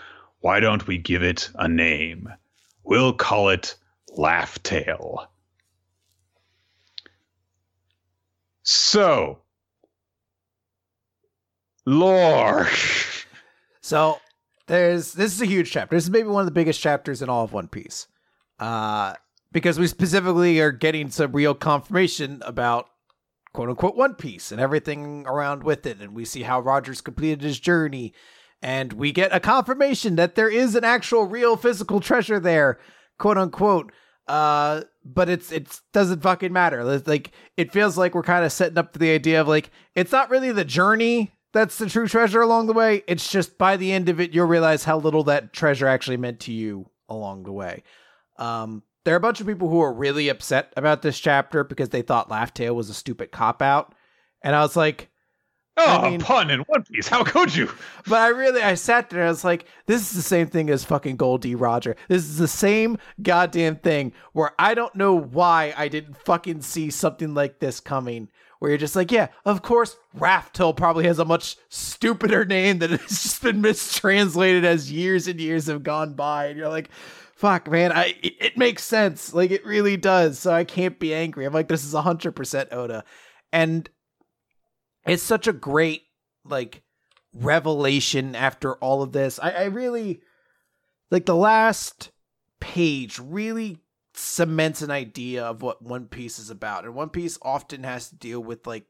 Why 0.40 0.61
don't 0.61 0.86
we 0.86 0.98
give 0.98 1.23
it 1.23 1.48
a 1.55 1.69
name? 1.69 2.28
We'll 2.82 3.12
call 3.12 3.51
it 3.51 3.77
Laugh 4.16 4.61
Tale. 4.62 5.28
So, 8.62 9.43
lore. 11.91 12.69
So 13.81 14.19
there's 14.67 15.12
this 15.12 15.35
is 15.35 15.43
a 15.43 15.47
huge 15.47 15.71
chapter. 15.71 15.97
This 15.97 16.05
is 16.05 16.11
maybe 16.11 16.29
one 16.29 16.41
of 16.41 16.47
the 16.47 16.53
biggest 16.53 16.81
chapters 16.81 17.23
in 17.23 17.29
all 17.29 17.45
of 17.45 17.53
One 17.53 17.69
Piece. 17.69 18.07
Uh 18.59 19.15
because 19.53 19.79
we 19.79 19.89
specifically 19.89 20.61
are 20.61 20.71
getting 20.71 21.11
some 21.11 21.33
real 21.33 21.55
confirmation 21.55 22.41
about 22.45 22.89
quote 23.53 23.69
unquote 23.69 23.97
One 23.97 24.15
Piece 24.15 24.53
and 24.53 24.61
everything 24.61 25.27
around 25.27 25.65
with 25.65 25.87
it. 25.87 26.01
And 26.01 26.15
we 26.15 26.25
see 26.25 26.43
how 26.43 26.61
Roger's 26.61 27.01
completed 27.01 27.43
his 27.43 27.59
journey. 27.59 28.15
And 28.62 28.93
we 28.93 29.11
get 29.11 29.35
a 29.35 29.41
confirmation 29.41 30.17
that 30.17 30.35
there 30.35 30.51
is 30.51 30.75
an 30.75 30.85
actual 30.85 31.25
real 31.25 31.57
physical 31.57 31.99
treasure 31.99 32.39
there, 32.39 32.79
quote 33.19 33.39
unquote. 33.39 33.91
Uh, 34.29 34.83
but 35.05 35.29
it's 35.29 35.51
it 35.51 35.81
doesn't 35.93 36.23
fucking 36.23 36.53
matter. 36.53 36.85
Like 36.85 37.33
it 37.57 37.73
feels 37.73 37.99
like 37.99 38.15
we're 38.15 38.23
kind 38.23 38.45
of 38.45 38.53
setting 38.53 38.79
up 38.79 38.93
the 38.93 39.11
idea 39.11 39.41
of 39.41 39.49
like 39.49 39.71
it's 39.95 40.12
not 40.12 40.31
really 40.31 40.53
the 40.53 40.65
journey 40.65 41.33
that's 41.53 41.79
the 41.79 41.89
true 41.89 42.07
treasure 42.07 42.41
along 42.41 42.67
the 42.67 42.73
way. 42.73 43.03
It's 43.07 43.31
just 43.31 43.59
by 43.59 43.77
the 43.77 43.93
end 43.93 44.09
of 44.09 44.21
it, 44.21 44.33
you'll 44.33 44.47
realize 44.47 44.85
how 44.85 44.99
little 44.99 45.25
that 45.25 45.53
treasure 45.53 45.87
actually 45.87 46.17
meant 46.17 46.41
to 46.41 46.53
you 46.53 46.91
along 47.09 47.45
the 47.45 47.53
way. 47.53 47.83
Um, 48.39 48.83
there 49.05 49.15
are 49.15 49.19
a 49.19 49.21
bunch 49.21 49.41
of 49.41 49.47
people 49.47 49.69
who 49.69 49.81
are 49.81 49.93
really 49.93 50.29
upset 50.29 50.73
about 50.77 51.03
this 51.03 51.19
chapter 51.19 51.65
because 51.65 51.89
they 51.89 52.03
thought 52.03 52.31
Laugh 52.31 52.55
Tale 52.55 52.75
was 52.75 52.91
a 52.91 52.95
stupid 52.95 53.33
cop 53.33 53.63
out. 53.63 53.95
And 54.43 54.55
I 54.55 54.61
was 54.61 54.77
like, 54.77 55.11
Oh, 55.77 55.87
I 55.87 56.11
mean, 56.11 56.21
pun 56.21 56.51
in 56.51 56.61
One 56.61 56.83
Piece. 56.83 57.09
How 57.09 57.25
could 57.25 57.55
you? 57.55 57.71
but 58.07 58.21
I 58.21 58.29
really, 58.29 58.61
I 58.61 58.75
sat 58.75 59.09
there. 59.09 59.21
And 59.21 59.29
I 59.29 59.31
was 59.31 59.45
like, 59.45 59.67
this 59.87 60.03
is 60.03 60.11
the 60.11 60.23
same 60.23 60.49
thing 60.49 60.69
as 60.69 60.85
fucking 60.85 61.17
Gold 61.17 61.41
D. 61.43 61.55
Roger. 61.55 61.97
This 62.09 62.25
is 62.25 62.37
the 62.39 62.49
same 62.49 62.99
goddamn 63.23 63.77
thing 63.77 64.13
where 64.33 64.53
I 64.59 64.75
don't 64.75 64.95
know 64.95 65.15
why 65.15 65.73
I 65.77 65.89
didn't 65.89 66.19
fucking 66.19 66.63
see 66.63 66.91
something 66.91 67.35
like 67.35 67.61
this 67.61 67.81
coming. 67.81 68.29
Where 68.61 68.70
you're 68.70 68.78
just 68.78 68.95
like, 68.95 69.11
yeah, 69.11 69.28
of 69.45 69.62
course, 69.62 69.97
Raftel 70.16 70.77
probably 70.77 71.07
has 71.07 71.19
a 71.19 71.24
much 71.24 71.57
stupider 71.70 72.45
name 72.45 72.78
that 72.78 72.91
has 73.01 73.23
just 73.23 73.43
been 73.43 73.61
mistranslated 73.62 74.65
as 74.65 74.93
years 74.93 75.27
and 75.27 75.41
years 75.41 75.66
have 75.66 75.82
gone 75.82 76.15
by, 76.15 76.47
and 76.47 76.59
you're 76.59 76.69
like, 76.69 76.91
fuck, 77.35 77.70
man, 77.70 77.91
I 77.91 78.15
it, 78.23 78.35
it 78.39 78.59
makes 78.59 78.85
sense, 78.85 79.32
like 79.32 79.51
it 79.51 79.65
really 79.65 79.97
does. 79.97 80.39
So 80.39 80.53
I 80.53 80.65
can't 80.65 80.99
be 80.99 81.15
angry. 81.15 81.47
I'm 81.47 81.55
like, 81.55 81.69
this 81.69 81.85
is 81.85 81.95
hundred 81.95 82.32
percent 82.32 82.69
Oda, 82.70 83.03
and 83.51 83.89
it's 85.07 85.23
such 85.23 85.47
a 85.47 85.53
great 85.53 86.03
like 86.45 86.82
revelation 87.32 88.35
after 88.37 88.74
all 88.77 89.03
of 89.03 89.12
this. 89.12 89.39
I, 89.43 89.51
I 89.51 89.65
really 89.65 90.20
like 91.11 91.27
the 91.27 91.37
last 91.37 92.11
page 92.61 93.19
really 93.19 93.78
cements 94.21 94.83
an 94.83 94.91
idea 94.91 95.45
of 95.45 95.63
what 95.63 95.83
One 95.83 96.07
Piece 96.07 96.39
is 96.39 96.51
about. 96.51 96.85
And 96.85 96.95
One 96.95 97.11
Piece 97.11 97.39
often 97.43 97.85
has 97.85 98.09
to 98.09 98.17
deal 98.17 98.41
with 98.41 98.67
like 98.67 98.85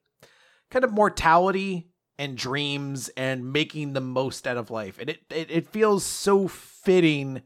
kind 0.71 0.85
of 0.85 0.93
mortality 0.93 1.89
and 2.19 2.37
dreams 2.37 3.09
and 3.17 3.53
making 3.53 3.93
the 3.93 4.01
most 4.01 4.47
out 4.47 4.57
of 4.57 4.71
life. 4.71 4.99
And 4.99 5.11
it 5.11 5.21
it, 5.31 5.51
it 5.51 5.67
feels 5.69 6.05
so 6.05 6.49
fitting 6.49 7.43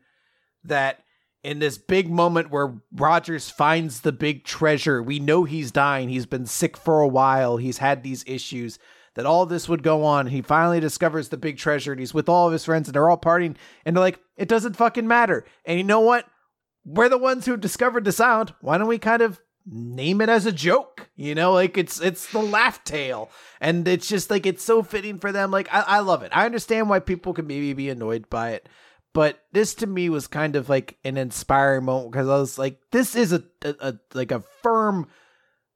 that 0.65 1.05
in 1.45 1.59
this 1.59 1.77
big 1.79 2.11
moment 2.11 2.51
where 2.51 2.75
Rogers 2.91 3.51
finds 3.51 4.01
the 4.01 4.13
big 4.13 4.45
treasure, 4.45 5.03
we 5.03 5.19
know 5.19 5.45
he's 5.45 5.71
dying. 5.71 6.09
He's 6.09 6.27
been 6.27 6.47
sick 6.47 6.77
for 6.77 7.01
a 7.01 7.09
while. 7.09 7.59
He's 7.59 7.79
had 7.79 8.03
these 8.03 8.25
issues. 8.27 8.79
That 9.15 9.27
all 9.27 9.47
this 9.47 9.69
would 9.69 9.85
go 9.85 10.03
on. 10.05 10.27
He 10.27 10.43
finally 10.43 10.81
discovers 10.81 11.29
the 11.29 11.37
big 11.37 11.57
treasure 11.57 11.93
and 11.93 12.01
he's 12.01 12.13
with 12.13 12.29
all 12.29 12.49
of 12.49 12.53
his 12.53 12.65
friends 12.65 12.89
and 12.89 12.97
they're 12.97 13.09
all 13.09 13.17
partying 13.17 13.55
and 13.85 13.95
they're 13.95 14.03
like, 14.03 14.19
it 14.37 14.49
doesn't 14.49 14.75
fucking 14.75 15.07
matter. 15.07 15.45
And 15.65 15.79
you 15.79 15.85
know 15.85 16.01
what? 16.01 16.27
We're 16.85 17.09
the 17.09 17.19
ones 17.19 17.47
who 17.47 17.57
discovered 17.57 18.05
the 18.05 18.13
sound. 18.13 18.55
Why 18.61 18.79
don't 18.79 18.89
we 18.89 18.99
kind 18.99 19.23
of 19.23 19.41
name 19.67 20.21
it 20.21 20.29
as 20.29 20.47
a 20.47 20.53
joke? 20.53 21.09
You 21.17 21.35
know, 21.35 21.53
like 21.53 21.79
it's 21.79 22.01
it's 22.01 22.31
the 22.31 22.41
laugh 22.41 22.85
tale. 22.85 23.31
And 23.61 23.87
it's 23.89 24.09
just 24.09 24.31
like 24.31 24.47
it's 24.47 24.65
so 24.65 24.83
fitting 24.83 25.19
for 25.19 25.33
them. 25.33 25.51
Like 25.51 25.73
I, 25.73 25.81
I 25.81 25.99
love 26.01 26.23
it. 26.23 26.33
I 26.35 26.45
understand 26.45 26.89
why 26.89 27.01
people 27.01 27.33
can 27.33 27.47
maybe 27.47 27.73
be 27.73 27.89
annoyed 27.89 28.29
by 28.29 28.51
it 28.51 28.69
but 29.15 29.45
this 29.53 29.75
to 29.77 29.87
me 29.87 30.11
was 30.11 30.27
kind 30.27 30.57
of 30.57 30.69
like 30.69 30.99
an 31.05 31.17
inspiring 31.17 31.85
moment 31.85 32.13
because 32.13 32.29
I 32.29 32.37
was 32.37 32.59
like, 32.59 32.81
this 32.91 33.15
is 33.15 33.33
a, 33.33 33.45
a, 33.63 33.75
a, 33.81 33.95
like 34.13 34.33
a 34.33 34.43
firm 34.63 35.07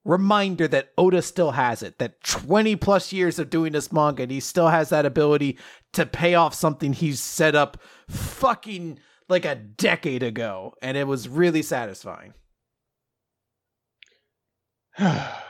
reminder 0.05 0.67
that 0.67 0.91
Oda 0.99 1.23
still 1.23 1.53
has 1.53 1.85
it. 1.85 1.99
That 1.99 2.21
20 2.25 2.75
plus 2.77 3.13
years 3.13 3.39
of 3.39 3.49
doing 3.49 3.73
this 3.73 3.93
manga, 3.93 4.25
and 4.25 4.33
he 4.33 4.41
still 4.41 4.69
has 4.69 4.89
that 4.89 5.07
ability 5.07 5.57
to 5.93 6.05
pay 6.05 6.35
off 6.35 6.53
something 6.53 6.93
he's 6.93 7.21
set 7.21 7.55
up 7.55 7.79
fucking 8.09 8.99
like 9.29 9.45
a 9.45 9.55
decade 9.55 10.23
ago, 10.23 10.75
and 10.83 10.97
it 10.97 11.07
was 11.07 11.29
really 11.29 11.63
satisfying. 11.63 12.35
I 14.99 15.41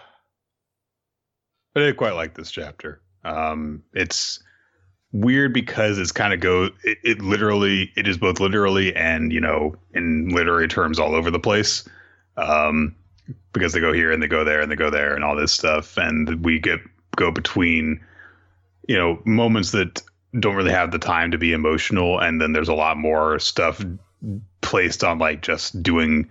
did 1.74 1.96
quite 1.96 2.14
like 2.14 2.34
this 2.34 2.50
chapter. 2.50 3.00
Um, 3.24 3.82
it's 3.94 4.42
weird 5.12 5.54
because 5.54 5.98
it's 5.98 6.12
kind 6.12 6.34
of 6.34 6.40
go 6.40 6.68
it, 6.84 6.98
it 7.02 7.22
literally 7.22 7.90
it 7.96 8.06
is 8.06 8.18
both 8.18 8.40
literally 8.40 8.94
and 8.94 9.32
you 9.32 9.40
know 9.40 9.74
in 9.94 10.28
literary 10.28 10.68
terms 10.68 10.98
all 10.98 11.14
over 11.14 11.30
the 11.30 11.38
place 11.38 11.88
um 12.36 12.94
because 13.54 13.72
they 13.72 13.80
go 13.80 13.90
here 13.90 14.12
and 14.12 14.22
they 14.22 14.28
go 14.28 14.44
there 14.44 14.60
and 14.60 14.70
they 14.70 14.76
go 14.76 14.90
there 14.90 15.14
and 15.14 15.24
all 15.24 15.34
this 15.34 15.50
stuff 15.50 15.96
and 15.96 16.44
we 16.44 16.58
get 16.58 16.78
go 17.16 17.30
between 17.30 17.98
you 18.86 18.96
know 18.96 19.18
moments 19.24 19.70
that 19.70 20.02
don't 20.38 20.56
really 20.56 20.70
have 20.70 20.90
the 20.90 20.98
time 20.98 21.30
to 21.30 21.38
be 21.38 21.52
emotional 21.52 22.18
and 22.18 22.40
then 22.40 22.52
there's 22.52 22.68
a 22.68 22.74
lot 22.74 22.96
more 22.96 23.38
stuff 23.38 23.84
placed 24.60 25.02
on 25.02 25.18
like 25.18 25.42
just 25.42 25.82
doing 25.82 26.28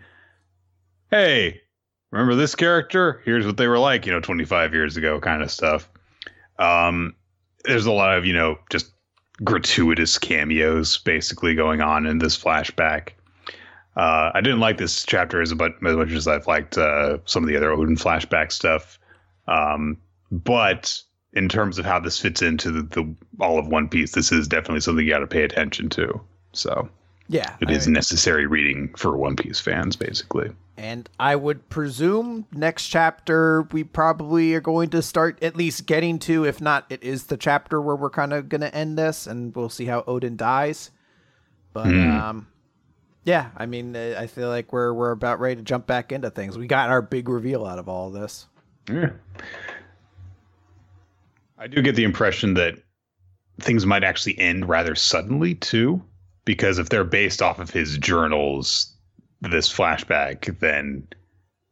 hey 1.10 1.60
remember 2.12 2.36
this 2.36 2.54
character 2.54 3.22
here's 3.26 3.46
what 3.46 3.58
they 3.58 3.68
were 3.68 3.80
like 3.80 4.06
you 4.06 4.12
know 4.12 4.20
25 4.20 4.74
years 4.74 4.98
ago 4.98 5.20
kind 5.20 5.42
of 5.42 5.50
stuff 5.50 5.90
um 6.60 7.16
there's 7.66 7.86
a 7.86 7.92
lot 7.92 8.18
of 8.18 8.26
you 8.26 8.34
know 8.34 8.58
just 8.70 8.92
gratuitous 9.44 10.18
cameos 10.18 10.98
basically 11.00 11.56
going 11.56 11.82
on 11.82 12.06
in 12.06 12.18
this 12.18 12.38
flashback. 12.38 13.10
Uh, 13.96 14.32
I 14.34 14.42
didn't 14.42 14.60
like 14.60 14.78
this 14.78 15.06
chapter 15.06 15.42
as 15.42 15.54
much, 15.56 15.74
as 15.86 15.96
much 15.96 16.12
as 16.12 16.28
I've 16.28 16.48
liked 16.48 16.78
uh, 16.78 17.18
some 17.26 17.44
of 17.44 17.50
the 17.50 17.58
other 17.58 17.70
Oden 17.70 18.00
flashback 18.00 18.52
stuff. 18.52 19.00
Um, 19.48 19.98
but 20.32 21.02
in 21.38 21.48
terms 21.48 21.78
of 21.78 21.86
how 21.86 22.00
this 22.00 22.20
fits 22.20 22.42
into 22.42 22.72
the, 22.72 22.82
the, 22.82 23.16
all 23.40 23.60
of 23.60 23.68
One 23.68 23.88
Piece, 23.88 24.14
this 24.14 24.32
is 24.32 24.48
definitely 24.48 24.82
something 24.82 25.06
you 25.06 25.12
got 25.12 25.20
to 25.20 25.28
pay 25.28 25.44
attention 25.44 25.88
to. 25.90 26.20
So 26.54 26.90
yeah, 27.30 27.56
it 27.62 27.70
I 27.70 27.74
is 27.74 27.86
mean, 27.86 27.94
necessary 27.94 28.48
reading 28.48 28.94
for 28.96 29.16
One 29.16 29.36
Piece 29.36 29.60
fans, 29.60 29.96
basically. 29.96 30.50
And 30.78 31.08
I 31.20 31.36
would 31.36 31.70
presume 31.70 32.46
next 32.52 32.88
chapter 32.88 33.68
we 33.72 33.84
probably 33.84 34.56
are 34.56 34.62
going 34.62 34.90
to 34.92 35.02
start 35.02 35.42
at 35.44 35.56
least 35.56 35.86
getting 35.86 36.18
to, 36.20 36.46
if 36.46 36.60
not, 36.60 36.86
it 36.90 37.04
is 37.04 37.26
the 37.26 37.38
chapter 37.38 37.80
where 37.80 37.96
we're 37.96 38.10
kind 38.10 38.34
of 38.34 38.50
going 38.50 38.62
to 38.62 38.74
end 38.74 38.98
this, 38.98 39.28
and 39.28 39.56
we'll 39.56 39.70
see 39.70 39.86
how 39.86 40.02
Oden 40.02 40.38
dies. 40.38 40.92
But 41.74 41.88
mm. 41.88 42.20
um, 42.20 42.48
yeah, 43.26 43.50
I 43.58 43.68
mean, 43.68 43.96
I 43.96 44.26
feel 44.26 44.50
like 44.50 44.74
we're 44.74 44.94
we're 44.94 45.12
about 45.12 45.40
ready 45.40 45.58
to 45.58 45.62
jump 45.62 45.86
back 45.86 46.12
into 46.12 46.32
things. 46.32 46.58
We 46.58 46.66
got 46.66 46.90
our 46.90 47.02
big 47.02 47.30
reveal 47.30 47.66
out 47.66 47.78
of 47.78 47.88
all 47.88 48.08
of 48.08 48.14
this. 48.14 48.48
Yeah. 48.90 49.12
I 51.58 51.68
do 51.68 51.82
get 51.82 51.96
the 51.96 52.04
impression 52.04 52.54
that 52.56 52.76
things 53.60 53.86
might 53.86 54.04
actually 54.04 54.38
end 54.40 54.70
rather 54.70 54.96
suddenly 54.96 55.56
too, 55.56 56.04
because 56.46 56.78
if 56.78 56.90
they're 56.90 57.04
based 57.04 57.42
off 57.42 57.60
of 57.60 57.72
his 57.72 57.98
journals, 57.98 58.94
this 59.42 59.72
flashback 59.72 60.60
then 60.60 61.08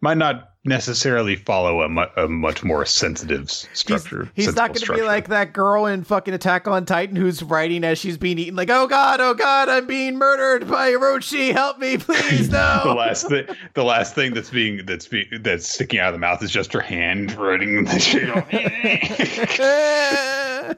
might 0.01 0.17
not 0.17 0.54
necessarily 0.65 1.35
follow 1.35 1.81
a, 1.81 1.89
mu- 1.89 2.05
a 2.17 2.27
much 2.27 2.63
more 2.63 2.85
sensitive 2.85 3.49
structure. 3.49 4.29
He's, 4.33 4.47
he's 4.47 4.55
not 4.55 4.73
going 4.73 4.85
to 4.85 4.93
be 4.93 5.03
like 5.03 5.29
that 5.29 5.53
girl 5.53 5.85
in 5.85 6.03
fucking 6.03 6.33
Attack 6.33 6.67
on 6.67 6.85
Titan 6.85 7.15
who's 7.15 7.43
writing 7.43 7.83
as 7.83 7.99
she's 7.99 8.17
being 8.17 8.39
eaten, 8.39 8.55
like, 8.55 8.69
"Oh 8.69 8.87
God, 8.87 9.21
oh 9.21 9.33
God, 9.33 9.69
I'm 9.69 9.85
being 9.85 10.17
murdered 10.17 10.67
by 10.67 10.91
Orochi. 10.91 11.53
Help 11.53 11.79
me, 11.79 11.97
please, 11.97 12.49
no." 12.49 12.81
the 12.83 12.93
last 12.93 13.29
thing, 13.29 13.45
the 13.75 13.83
last 13.83 14.15
thing 14.15 14.33
that's 14.33 14.49
being 14.49 14.85
that's 14.85 15.07
being 15.07 15.27
that's 15.41 15.69
sticking 15.69 15.99
out 15.99 16.09
of 16.09 16.13
the 16.13 16.19
mouth 16.19 16.41
is 16.43 16.51
just 16.51 16.73
her 16.73 16.81
hand 16.81 17.31
writing 17.33 17.85
the 17.85 17.99
shit. 17.99 18.29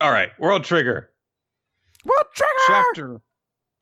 All 0.00 0.12
right, 0.12 0.30
World 0.38 0.64
Trigger. 0.64 1.10
World 2.04 2.26
Trigger. 2.34 2.50
Chapter 2.66 3.20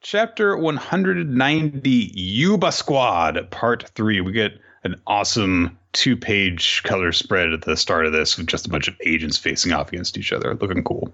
Chapter 0.08 0.56
190 0.56 1.90
Yuba 1.90 2.70
Squad 2.70 3.50
Part 3.50 3.88
3. 3.88 4.20
We 4.20 4.30
get 4.30 4.52
an 4.84 4.94
awesome 5.04 5.76
two-page 5.94 6.84
color 6.84 7.10
spread 7.10 7.52
at 7.52 7.62
the 7.62 7.76
start 7.76 8.06
of 8.06 8.12
this 8.12 8.38
with 8.38 8.46
just 8.46 8.68
a 8.68 8.68
bunch 8.68 8.86
of 8.86 8.94
agents 9.04 9.36
facing 9.36 9.72
off 9.72 9.88
against 9.88 10.16
each 10.16 10.32
other, 10.32 10.54
looking 10.54 10.84
cool. 10.84 11.12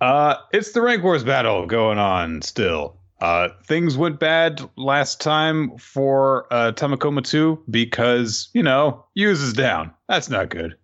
Uh, 0.00 0.36
it's 0.52 0.70
the 0.70 0.80
rank 0.80 1.02
wars 1.02 1.24
battle 1.24 1.66
going 1.66 1.98
on 1.98 2.42
still. 2.42 2.94
Uh, 3.20 3.48
things 3.64 3.96
went 3.96 4.20
bad 4.20 4.62
last 4.76 5.20
time 5.20 5.76
for 5.78 6.46
uh, 6.52 6.70
Tamakoma 6.70 7.24
2 7.24 7.64
because, 7.68 8.50
you 8.54 8.62
know, 8.62 9.04
use 9.14 9.40
is 9.40 9.52
down. 9.52 9.90
That's 10.08 10.30
not 10.30 10.48
good. 10.48 10.76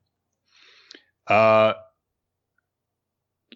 Uh, 1.29 1.75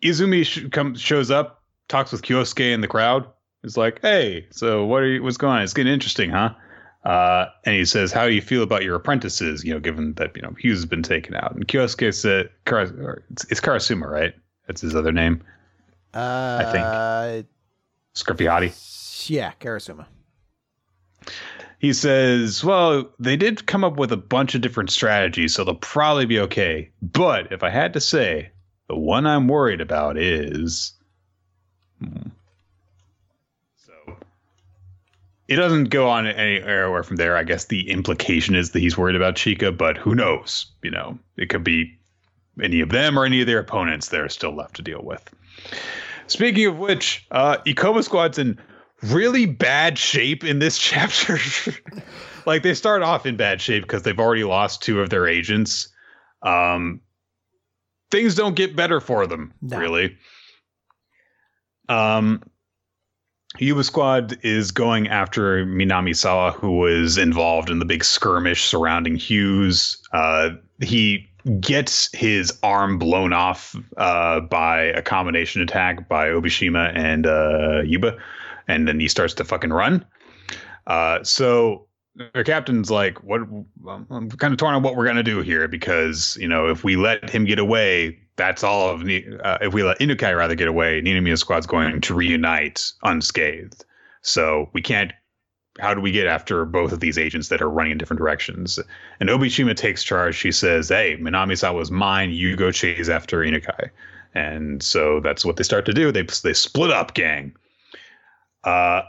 Izumi 0.04 0.46
sh- 0.46 0.68
comes 0.70 1.00
shows 1.00 1.32
up, 1.32 1.57
talks 1.88 2.12
with 2.12 2.22
Kyosuke 2.22 2.72
in 2.72 2.80
the 2.80 2.88
crowd. 2.88 3.26
He's 3.62 3.76
like, 3.76 4.00
"Hey, 4.02 4.46
so 4.50 4.84
what 4.84 5.02
are 5.02 5.06
you? 5.06 5.22
What's 5.22 5.36
going 5.36 5.56
on? 5.56 5.62
It's 5.62 5.74
getting 5.74 5.92
interesting, 5.92 6.30
huh?" 6.30 6.54
Uh, 7.04 7.46
and 7.64 7.74
he 7.74 7.84
says, 7.84 8.12
"How 8.12 8.26
do 8.26 8.32
you 8.32 8.42
feel 8.42 8.62
about 8.62 8.84
your 8.84 8.94
apprentices? 8.94 9.64
You 9.64 9.74
know, 9.74 9.80
given 9.80 10.14
that 10.14 10.36
you 10.36 10.42
know 10.42 10.54
Hughes 10.58 10.78
has 10.78 10.86
been 10.86 11.02
taken 11.02 11.34
out." 11.34 11.54
And 11.54 11.66
Kyosuke 11.66 12.14
said, 12.14 12.50
it's, 12.66 13.44
"It's 13.50 13.60
Karasuma, 13.60 14.06
right? 14.08 14.34
That's 14.66 14.80
his 14.80 14.94
other 14.94 15.12
name." 15.12 15.42
Uh, 16.14 16.64
I 16.64 16.72
think. 16.72 17.46
Scripiati. 18.14 19.28
Yeah, 19.30 19.52
Karasuma. 19.60 20.06
He 21.78 21.92
says, 21.92 22.64
"Well, 22.64 23.08
they 23.18 23.36
did 23.36 23.66
come 23.66 23.84
up 23.84 23.96
with 23.96 24.12
a 24.12 24.16
bunch 24.16 24.54
of 24.54 24.60
different 24.60 24.90
strategies, 24.90 25.54
so 25.54 25.64
they'll 25.64 25.74
probably 25.76 26.26
be 26.26 26.40
okay. 26.40 26.90
But 27.02 27.52
if 27.52 27.62
I 27.62 27.70
had 27.70 27.92
to 27.94 28.00
say, 28.00 28.50
the 28.88 28.96
one 28.96 29.26
I'm 29.26 29.48
worried 29.48 29.80
about 29.80 30.16
is. 30.18 30.92
So 33.76 33.92
it 35.48 35.56
doesn't 35.56 35.84
go 35.84 36.08
on 36.08 36.26
anywhere 36.26 37.02
from 37.02 37.16
there. 37.16 37.36
I 37.36 37.44
guess 37.44 37.66
the 37.66 37.88
implication 37.90 38.54
is 38.54 38.70
that 38.72 38.80
he's 38.80 38.96
worried 38.98 39.16
about 39.16 39.34
Chika, 39.34 39.76
but 39.76 39.96
who 39.96 40.14
knows? 40.14 40.66
You 40.82 40.90
know, 40.90 41.18
it 41.36 41.48
could 41.48 41.64
be 41.64 41.98
any 42.62 42.80
of 42.80 42.90
them 42.90 43.18
or 43.18 43.24
any 43.24 43.40
of 43.40 43.46
their 43.46 43.60
opponents 43.60 44.08
that 44.08 44.20
are 44.20 44.28
still 44.28 44.54
left 44.54 44.76
to 44.76 44.82
deal 44.82 45.02
with. 45.02 45.28
Speaking 46.26 46.66
of 46.66 46.78
which, 46.78 47.26
uh, 47.30 47.58
Ikoma 47.66 48.02
Squad's 48.04 48.38
in 48.38 48.58
really 49.02 49.46
bad 49.46 49.96
shape 49.96 50.44
in 50.44 50.58
this 50.58 50.76
chapter. 50.78 51.38
like 52.46 52.62
they 52.62 52.74
start 52.74 53.02
off 53.02 53.26
in 53.26 53.36
bad 53.36 53.60
shape 53.60 53.84
because 53.84 54.02
they've 54.02 54.18
already 54.18 54.44
lost 54.44 54.82
two 54.82 55.00
of 55.00 55.08
their 55.10 55.26
agents. 55.26 55.88
Um, 56.42 57.00
things 58.10 58.34
don't 58.34 58.54
get 58.56 58.74
better 58.76 59.00
for 59.00 59.26
them, 59.26 59.52
No. 59.62 59.78
really. 59.78 60.16
Um, 61.88 62.42
Yuba 63.58 63.82
Squad 63.82 64.38
is 64.42 64.70
going 64.70 65.08
after 65.08 65.64
Minami 65.64 66.14
Sawa, 66.14 66.52
who 66.52 66.78
was 66.78 67.16
involved 67.18 67.70
in 67.70 67.78
the 67.78 67.84
big 67.84 68.04
skirmish 68.04 68.64
surrounding 68.64 69.16
Hughes. 69.16 69.96
Uh, 70.12 70.50
he 70.80 71.26
gets 71.60 72.14
his 72.14 72.56
arm 72.62 72.98
blown 72.98 73.32
off 73.32 73.74
uh, 73.96 74.40
by 74.40 74.82
a 74.82 75.02
combination 75.02 75.62
attack 75.62 76.08
by 76.08 76.28
Obishima 76.28 76.92
and 76.94 77.26
uh, 77.26 77.80
Yuba, 77.82 78.16
and 78.68 78.86
then 78.86 79.00
he 79.00 79.08
starts 79.08 79.34
to 79.34 79.44
fucking 79.44 79.70
run. 79.70 80.04
Uh, 80.86 81.24
so 81.24 81.87
their 82.34 82.44
captain's 82.44 82.90
like, 82.90 83.22
"What? 83.22 83.42
I'm 83.88 84.30
kind 84.30 84.52
of 84.52 84.58
torn 84.58 84.74
on 84.74 84.82
what 84.82 84.96
we're 84.96 85.06
gonna 85.06 85.22
do 85.22 85.40
here 85.40 85.68
because 85.68 86.36
you 86.40 86.48
know 86.48 86.68
if 86.68 86.84
we 86.84 86.96
let 86.96 87.28
him 87.30 87.44
get 87.44 87.58
away, 87.58 88.18
that's 88.36 88.64
all 88.64 88.90
of 88.90 89.02
uh, 89.02 89.58
if 89.60 89.72
we 89.72 89.82
let 89.82 89.98
Inukai 89.98 90.36
rather 90.36 90.54
get 90.54 90.68
away, 90.68 91.00
Ninomiya 91.02 91.38
Squad's 91.38 91.66
going 91.66 92.00
to 92.00 92.14
reunite 92.14 92.92
unscathed. 93.02 93.84
So 94.22 94.70
we 94.72 94.82
can't. 94.82 95.12
How 95.78 95.94
do 95.94 96.00
we 96.00 96.10
get 96.10 96.26
after 96.26 96.64
both 96.64 96.90
of 96.90 96.98
these 96.98 97.18
agents 97.18 97.48
that 97.48 97.62
are 97.62 97.70
running 97.70 97.92
in 97.92 97.98
different 97.98 98.18
directions? 98.18 98.80
And 99.20 99.28
Obishima 99.28 99.76
takes 99.76 100.02
charge. 100.02 100.34
She 100.34 100.50
says, 100.50 100.88
"Hey, 100.88 101.16
Minami 101.16 101.74
was 101.74 101.90
mine. 101.90 102.30
You 102.30 102.56
go 102.56 102.72
chase 102.72 103.08
after 103.08 103.38
Inukai." 103.38 103.90
And 104.34 104.82
so 104.82 105.20
that's 105.20 105.44
what 105.44 105.56
they 105.56 105.62
start 105.62 105.86
to 105.86 105.92
do. 105.92 106.10
They 106.10 106.22
they 106.22 106.52
split 106.52 106.90
up, 106.90 107.14
gang. 107.14 107.54
Uh, 108.64 109.02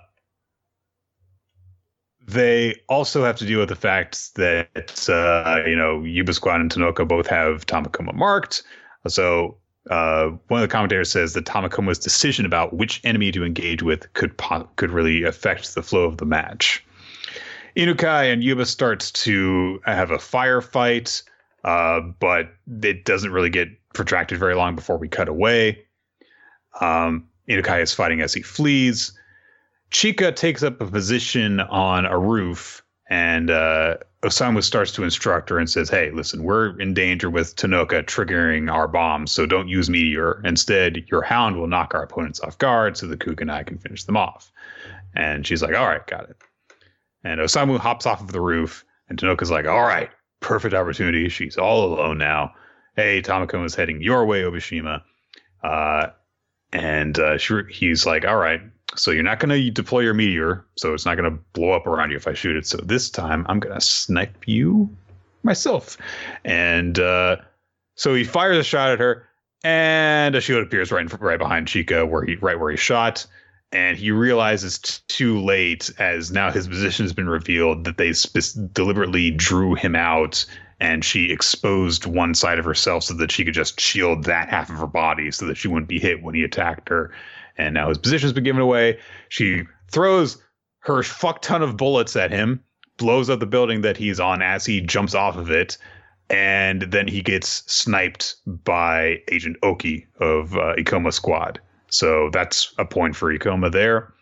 they 2.29 2.75
also 2.87 3.23
have 3.23 3.37
to 3.37 3.45
deal 3.45 3.59
with 3.59 3.69
the 3.69 3.75
fact 3.75 4.35
that 4.35 5.09
uh, 5.09 5.63
you 5.67 5.75
know 5.75 6.03
Yuba 6.03 6.33
Squad 6.33 6.61
and 6.61 6.71
Tonooka 6.71 7.07
both 7.07 7.27
have 7.27 7.65
Tamakoma 7.65 8.13
marked. 8.13 8.63
So 9.07 9.57
uh, 9.89 10.29
one 10.47 10.61
of 10.61 10.69
the 10.69 10.71
commentators 10.71 11.11
says 11.11 11.33
that 11.33 11.45
Tamakoma's 11.45 11.97
decision 11.97 12.45
about 12.45 12.73
which 12.73 13.01
enemy 13.03 13.31
to 13.31 13.43
engage 13.43 13.81
with 13.81 14.11
could 14.13 14.37
po- 14.37 14.69
could 14.75 14.91
really 14.91 15.23
affect 15.23 15.73
the 15.73 15.81
flow 15.81 16.03
of 16.03 16.17
the 16.17 16.25
match. 16.25 16.85
Inukai 17.75 18.31
and 18.31 18.43
Yuba 18.43 18.65
starts 18.65 19.11
to 19.11 19.79
have 19.85 20.11
a 20.11 20.17
firefight, 20.17 21.23
uh, 21.63 22.01
but 22.19 22.49
it 22.83 23.05
doesn't 23.05 23.31
really 23.31 23.49
get 23.49 23.69
protracted 23.93 24.37
very 24.37 24.55
long 24.55 24.75
before 24.75 24.97
we 24.97 25.07
cut 25.07 25.29
away. 25.29 25.83
Um, 26.79 27.27
Inukai 27.47 27.81
is 27.81 27.93
fighting 27.93 28.21
as 28.21 28.33
he 28.33 28.41
flees. 28.41 29.13
Chika 29.91 30.35
takes 30.35 30.61
up 30.63 30.79
a 30.81 30.85
position 30.85 31.59
on 31.59 32.05
a 32.05 32.17
roof, 32.17 32.83
and 33.09 33.49
uh, 33.49 33.97
Osamu 34.21 34.63
starts 34.63 34.91
to 34.93 35.03
instruct 35.03 35.49
her 35.49 35.57
and 35.57 35.69
says, 35.69 35.89
"Hey, 35.89 36.11
listen, 36.11 36.43
we're 36.43 36.79
in 36.79 36.93
danger 36.93 37.29
with 37.29 37.55
Tonooka 37.55 38.03
triggering 38.03 38.71
our 38.71 38.87
bombs, 38.87 39.31
so 39.31 39.45
don't 39.45 39.67
use 39.67 39.89
meteor. 39.89 40.41
Instead, 40.43 41.05
your 41.07 41.23
hound 41.23 41.57
will 41.57 41.67
knock 41.67 41.95
our 41.95 42.03
opponents 42.03 42.39
off 42.39 42.57
guard, 42.59 42.97
so 42.97 43.07
the 43.07 43.17
Kuganai 43.17 43.65
can 43.65 43.79
finish 43.79 44.03
them 44.03 44.17
off." 44.17 44.51
And 45.15 45.45
she's 45.45 45.63
like, 45.63 45.75
"All 45.75 45.87
right, 45.87 46.05
got 46.05 46.29
it." 46.29 46.37
And 47.23 47.41
Osamu 47.41 47.79
hops 47.79 48.05
off 48.05 48.21
of 48.21 48.31
the 48.31 48.41
roof, 48.41 48.85
and 49.09 49.17
Tonooka's 49.17 49.51
like, 49.51 49.65
"All 49.65 49.81
right, 49.81 50.11
perfect 50.39 50.75
opportunity. 50.75 51.29
She's 51.29 51.57
all 51.57 51.93
alone 51.93 52.19
now. 52.19 52.53
Hey, 52.95 53.21
Tamakoma 53.23 53.65
is 53.65 53.75
heading 53.75 54.01
your 54.01 54.25
way, 54.25 54.43
Obishima." 54.43 55.01
Uh, 55.63 56.07
and 56.71 57.17
uh, 57.17 57.37
she, 57.39 57.61
he's 57.69 58.05
like, 58.05 58.25
"All 58.25 58.37
right, 58.37 58.61
so 58.95 59.11
you're 59.11 59.23
not 59.23 59.39
going 59.39 59.49
to 59.49 59.71
deploy 59.71 60.01
your 60.01 60.13
meteor, 60.13 60.65
so 60.75 60.93
it's 60.93 61.05
not 61.05 61.15
going 61.15 61.31
to 61.31 61.39
blow 61.53 61.71
up 61.71 61.87
around 61.87 62.11
you 62.11 62.17
if 62.17 62.27
I 62.27 62.33
shoot 62.33 62.55
it. 62.55 62.65
So 62.65 62.77
this 62.77 63.09
time 63.09 63.45
I'm 63.49 63.59
going 63.59 63.75
to 63.75 63.81
snipe 63.81 64.47
you 64.47 64.89
myself." 65.43 65.97
And 66.43 66.99
uh, 66.99 67.37
so 67.95 68.13
he 68.15 68.23
fires 68.23 68.57
a 68.57 68.63
shot 68.63 68.91
at 68.91 68.99
her, 68.99 69.27
and 69.63 70.35
a 70.35 70.41
shield 70.41 70.63
appears 70.63 70.91
right 70.91 71.09
in, 71.09 71.17
right 71.19 71.39
behind 71.39 71.67
Chika, 71.67 72.07
where 72.07 72.23
he 72.23 72.35
right 72.35 72.59
where 72.59 72.71
he 72.71 72.77
shot. 72.77 73.25
And 73.71 73.95
he 73.95 74.09
realizes 74.09 74.79
t- 74.79 74.99
too 75.07 75.39
late, 75.39 75.91
as 75.99 76.31
now 76.31 76.49
his 76.49 76.67
position 76.67 77.05
has 77.05 77.13
been 77.13 77.29
revealed, 77.29 77.83
that 77.83 77.97
they 77.97 78.13
spe- 78.13 78.57
deliberately 78.73 79.29
drew 79.29 79.75
him 79.75 79.95
out 79.95 80.43
and 80.79 81.03
she 81.03 81.31
exposed 81.31 82.05
one 82.05 82.33
side 82.33 82.57
of 82.57 82.65
herself 82.65 83.03
so 83.03 83.13
that 83.15 83.31
she 83.31 83.43
could 83.43 83.53
just 83.53 83.79
shield 83.79 84.23
that 84.23 84.49
half 84.49 84.69
of 84.69 84.77
her 84.77 84.87
body 84.87 85.31
so 85.31 85.45
that 85.45 85.57
she 85.57 85.67
wouldn't 85.67 85.89
be 85.89 85.99
hit 85.99 86.23
when 86.23 86.35
he 86.35 86.43
attacked 86.43 86.89
her. 86.89 87.11
And 87.59 87.73
now 87.73 87.89
his 87.89 87.97
position's 87.97 88.33
been 88.33 88.45
given 88.45 88.61
away. 88.61 88.97
She 89.27 89.63
throws 89.91 90.41
her 90.79 91.03
fuck 91.03 91.41
ton 91.41 91.61
of 91.61 91.77
bullets 91.77 92.15
at 92.15 92.31
him, 92.31 92.63
blows 92.97 93.29
up 93.29 93.39
the 93.39 93.45
building 93.45 93.81
that 93.81 93.97
he's 93.97 94.19
on 94.19 94.41
as 94.41 94.65
he 94.65 94.81
jumps 94.81 95.13
off 95.13 95.35
of 95.35 95.51
it, 95.51 95.77
and 96.29 96.83
then 96.83 97.07
he 97.07 97.21
gets 97.21 97.69
sniped 97.71 98.35
by 98.45 99.21
Agent 99.29 99.57
Oki 99.61 100.07
of 100.19 100.55
uh, 100.55 100.75
Ikoma 100.77 101.11
Squad. 101.11 101.59
So 101.89 102.29
that's 102.31 102.73
a 102.77 102.85
point 102.85 103.15
for 103.15 103.33
Ikoma 103.33 103.71
there. 103.71 104.13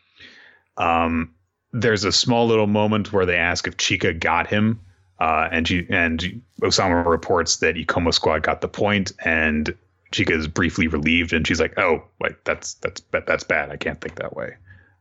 Um, 0.77 1.33
there's 1.73 2.05
a 2.05 2.11
small 2.11 2.47
little 2.47 2.67
moment 2.67 3.13
where 3.13 3.25
they 3.25 3.35
ask 3.35 3.67
if 3.67 3.77
Chika 3.77 4.19
got 4.19 4.47
him, 4.47 4.79
uh, 5.19 5.49
and 5.51 5.67
she 5.67 5.85
and 5.89 6.41
Osamu 6.63 7.05
reports 7.05 7.57
that 7.57 7.75
Ikoma 7.75 8.13
Squad 8.13 8.41
got 8.41 8.61
the 8.61 8.67
point, 8.67 9.11
and 9.23 9.75
Chika 10.11 10.31
is 10.31 10.47
briefly 10.47 10.87
relieved, 10.87 11.33
and 11.33 11.45
she's 11.45 11.59
like, 11.59 11.77
"Oh, 11.77 12.03
like 12.19 12.43
that's 12.43 12.75
that's 12.75 13.01
that's 13.11 13.43
bad. 13.43 13.71
I 13.71 13.77
can't 13.77 13.99
think 13.99 14.15
that 14.15 14.35
way. 14.35 14.55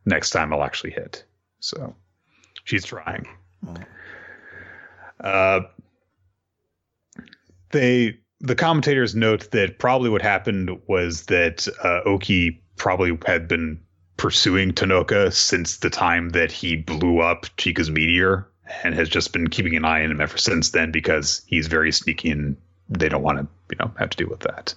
Next 0.05 0.31
time 0.31 0.53
I'll 0.53 0.65
actually 0.65 0.91
hit." 0.91 1.25
So 1.61 1.95
she's 2.65 2.85
trying. 2.85 3.27
Uh, 5.21 5.61
they 7.71 8.19
the 8.41 8.55
commentators 8.55 9.15
note 9.15 9.51
that 9.53 9.79
probably 9.79 10.11
what 10.11 10.23
happened 10.23 10.71
was 10.87 11.25
that 11.27 11.67
uh, 11.83 12.01
Oki 12.05 12.63
probably 12.77 13.19
had 13.27 13.49
been 13.49 13.81
pursuing 14.17 14.73
Tonooka 14.73 15.33
since 15.33 15.79
the 15.79 15.91
time 15.91 16.31
that 16.31 16.53
he 16.53 16.77
blew 16.77 17.21
up 17.21 17.47
Chika's 17.57 17.91
meteor 17.91 18.49
and 18.83 18.95
has 18.95 19.09
just 19.09 19.33
been 19.33 19.49
keeping 19.49 19.77
an 19.77 19.85
eye 19.85 20.05
on 20.05 20.11
him 20.11 20.21
ever 20.21 20.39
since 20.39 20.71
then 20.71 20.91
because 20.91 21.43
he's 21.47 21.67
very 21.67 21.93
sneaky 21.93 22.31
and 22.31 22.57
they 22.89 23.09
don't 23.09 23.23
want 23.23 23.39
to, 23.39 23.47
you 23.71 23.77
know, 23.81 23.93
have 23.99 24.11
to 24.11 24.17
deal 24.17 24.29
with 24.29 24.41
that. 24.41 24.75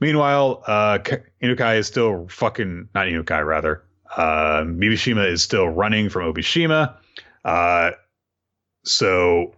Meanwhile, 0.00 0.62
uh, 0.66 0.98
Inukai 1.42 1.78
is 1.78 1.86
still 1.86 2.26
fucking 2.28 2.88
not 2.94 3.06
Inukai 3.06 3.46
rather. 3.46 3.82
Uh, 4.16 4.62
Mibishima 4.64 5.28
is 5.28 5.42
still 5.42 5.68
running 5.68 6.08
from 6.08 6.32
Obishima. 6.32 6.94
Uh, 7.44 7.92
so 8.84 9.54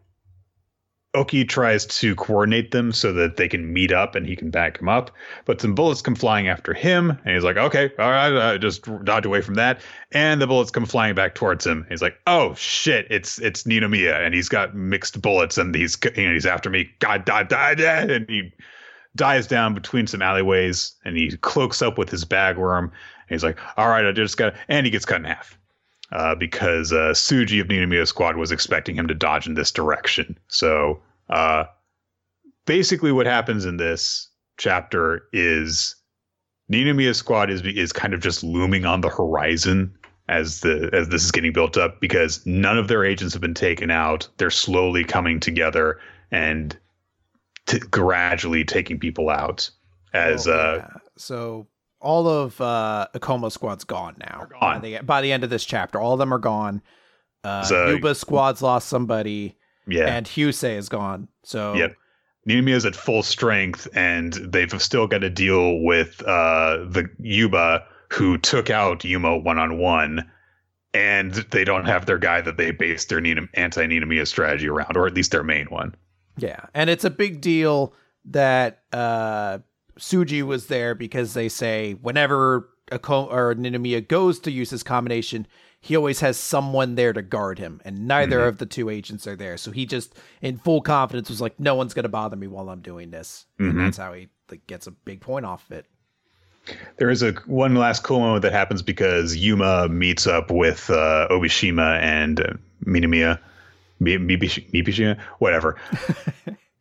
Oki 1.16 1.46
tries 1.46 1.86
to 1.86 2.14
coordinate 2.14 2.72
them 2.72 2.92
so 2.92 3.12
that 3.14 3.36
they 3.36 3.48
can 3.48 3.72
meet 3.72 3.90
up 3.90 4.14
and 4.14 4.26
he 4.26 4.36
can 4.36 4.50
back 4.50 4.78
him 4.78 4.88
up. 4.88 5.10
But 5.46 5.60
some 5.60 5.74
bullets 5.74 6.02
come 6.02 6.14
flying 6.14 6.46
after 6.46 6.74
him, 6.74 7.10
and 7.24 7.34
he's 7.34 7.42
like, 7.42 7.56
"Okay, 7.56 7.90
all 7.98 8.10
right, 8.10 8.52
I 8.52 8.58
just 8.58 8.84
dodge 9.04 9.24
away 9.24 9.40
from 9.40 9.54
that." 9.54 9.80
And 10.12 10.40
the 10.42 10.46
bullets 10.46 10.70
come 10.70 10.84
flying 10.84 11.14
back 11.14 11.34
towards 11.34 11.66
him. 11.66 11.86
He's 11.88 12.02
like, 12.02 12.18
"Oh 12.26 12.54
shit, 12.54 13.06
it's 13.10 13.38
it's 13.38 13.64
Ninomiya, 13.64 14.24
and 14.24 14.34
he's 14.34 14.50
got 14.50 14.76
mixed 14.76 15.22
bullets, 15.22 15.56
and 15.56 15.74
he's 15.74 15.96
you 16.16 16.26
know, 16.28 16.34
he's 16.34 16.46
after 16.46 16.68
me. 16.68 16.90
God, 16.98 17.24
die, 17.24 17.44
die, 17.44 17.74
die!" 17.74 18.02
And 18.02 18.28
he 18.28 18.52
dives 19.16 19.46
down 19.46 19.72
between 19.72 20.06
some 20.06 20.20
alleyways, 20.20 20.94
and 21.04 21.16
he 21.16 21.34
cloaks 21.38 21.80
up 21.80 21.96
with 21.96 22.10
his 22.10 22.26
bagworm. 22.26 22.84
And 22.84 22.90
he's 23.30 23.44
like, 23.44 23.58
"All 23.78 23.88
right, 23.88 24.04
I 24.04 24.12
just 24.12 24.36
got," 24.36 24.54
and 24.68 24.84
he 24.84 24.92
gets 24.92 25.06
cut 25.06 25.16
in 25.16 25.24
half. 25.24 25.58
Uh, 26.12 26.36
because 26.36 26.92
uh, 26.92 27.10
Tsuji 27.12 27.60
of 27.60 27.66
Ninomiya 27.66 28.06
Squad 28.06 28.36
was 28.36 28.52
expecting 28.52 28.94
him 28.94 29.08
to 29.08 29.14
dodge 29.14 29.48
in 29.48 29.54
this 29.54 29.72
direction. 29.72 30.38
So 30.46 31.02
uh, 31.30 31.64
basically, 32.64 33.10
what 33.10 33.26
happens 33.26 33.64
in 33.64 33.76
this 33.76 34.28
chapter 34.56 35.24
is 35.32 35.96
Ninomiya 36.70 37.14
Squad 37.14 37.50
is 37.50 37.62
is 37.62 37.92
kind 37.92 38.14
of 38.14 38.20
just 38.20 38.44
looming 38.44 38.84
on 38.84 39.00
the 39.00 39.08
horizon 39.08 39.92
as 40.28 40.60
the 40.60 40.90
as 40.92 41.08
this 41.08 41.24
is 41.24 41.32
getting 41.32 41.52
built 41.52 41.76
up 41.76 42.00
because 42.00 42.44
none 42.46 42.78
of 42.78 42.88
their 42.88 43.04
agents 43.04 43.34
have 43.34 43.42
been 43.42 43.54
taken 43.54 43.90
out. 43.90 44.28
They're 44.38 44.50
slowly 44.50 45.04
coming 45.04 45.40
together 45.40 45.98
and 46.30 46.76
t- 47.66 47.78
gradually 47.78 48.64
taking 48.64 48.98
people 48.98 49.30
out. 49.30 49.70
As 50.12 50.46
Oh, 50.48 50.52
uh, 50.52 50.74
yeah. 50.78 50.98
so 51.16 51.66
all 52.00 52.28
of 52.28 52.60
uh 52.60 53.06
Akoma 53.14 53.50
squad's 53.50 53.84
gone 53.84 54.16
now. 54.20 54.46
Gone. 54.50 54.60
By 54.60 54.78
the, 54.78 54.98
by 55.02 55.22
the 55.22 55.32
end 55.32 55.44
of 55.44 55.50
this 55.50 55.64
chapter, 55.64 55.98
all 56.00 56.12
of 56.14 56.18
them 56.18 56.32
are 56.32 56.38
gone. 56.38 56.82
Uh 57.44 57.62
So- 57.62 57.88
Yuba 57.90 58.14
squad's 58.14 58.62
lost 58.62 58.88
somebody, 58.88 59.56
yeah, 59.86 60.06
and 60.06 60.26
Husei 60.26 60.76
is 60.76 60.88
gone. 60.88 61.28
So 61.44 61.74
Yep. 61.74 61.94
Ninomiya 62.48 62.74
is 62.76 62.86
at 62.86 62.94
full 62.94 63.24
strength, 63.24 63.88
and 63.94 64.32
they've 64.34 64.80
still 64.80 65.08
got 65.08 65.18
to 65.18 65.30
deal 65.30 65.80
with 65.82 66.22
uh, 66.22 66.76
the 66.88 67.08
Yuba 67.18 67.84
who 68.12 68.38
took 68.38 68.70
out 68.70 69.04
Yuma 69.04 69.36
one 69.36 69.58
on 69.58 69.78
one, 69.78 70.30
and 70.94 71.32
they 71.50 71.64
don't 71.64 71.86
have 71.86 72.06
their 72.06 72.18
guy 72.18 72.40
that 72.40 72.56
they 72.56 72.70
based 72.70 73.08
their 73.08 73.20
Ninom- 73.20 73.48
anti-Ninomiya 73.54 74.28
strategy 74.28 74.68
around, 74.68 74.96
or 74.96 75.08
at 75.08 75.14
least 75.14 75.32
their 75.32 75.42
main 75.42 75.66
one. 75.66 75.96
Yeah, 76.38 76.66
and 76.72 76.88
it's 76.88 77.04
a 77.04 77.10
big 77.10 77.40
deal 77.40 77.92
that 78.26 78.82
uh 78.92 79.58
Tsuji 79.98 80.42
was 80.42 80.66
there 80.66 80.94
because 80.94 81.34
they 81.34 81.48
say 81.48 81.92
whenever 81.94 82.68
Ako- 82.92 83.26
or 83.30 83.54
Ninomiya 83.54 84.06
goes 84.06 84.38
to 84.40 84.50
use 84.50 84.70
his 84.70 84.82
combination, 84.82 85.46
he 85.80 85.96
always 85.96 86.20
has 86.20 86.36
someone 86.36 86.94
there 86.94 87.12
to 87.12 87.22
guard 87.22 87.58
him, 87.58 87.80
and 87.84 88.06
neither 88.06 88.40
Mhm. 88.40 88.48
of 88.48 88.58
the 88.58 88.66
two 88.66 88.90
agents 88.90 89.26
are 89.26 89.36
there. 89.36 89.56
So 89.56 89.70
he 89.70 89.86
just, 89.86 90.14
in 90.42 90.56
full 90.58 90.80
confidence, 90.80 91.28
was 91.28 91.40
like, 91.40 91.58
"No 91.58 91.74
one's 91.74 91.94
gonna 91.94 92.08
bother 92.08 92.36
me 92.36 92.46
while 92.46 92.68
I'm 92.68 92.80
doing 92.80 93.10
this," 93.10 93.46
Mhm. 93.60 93.70
and 93.70 93.80
that's 93.80 93.96
how 93.96 94.12
he 94.12 94.28
like 94.50 94.66
gets 94.66 94.86
a 94.86 94.90
big 94.92 95.20
point 95.20 95.44
off 95.46 95.64
of 95.70 95.78
it. 95.78 95.86
There 96.98 97.10
is 97.10 97.22
a 97.22 97.32
one 97.46 97.74
last 97.76 98.02
cool 98.02 98.20
moment 98.20 98.42
that 98.42 98.52
happens 98.52 98.82
because 98.82 99.36
Yuma 99.36 99.88
meets 99.88 100.26
up 100.26 100.50
with 100.50 100.90
uh, 100.90 101.28
Obishima 101.30 102.00
and 102.00 102.40
uh, 102.40 102.52
Minamiya, 102.84 103.38
Mi- 104.00 104.18
Mibishi- 104.18 104.70
Mibishima, 104.72 105.18
whatever. 105.38 105.76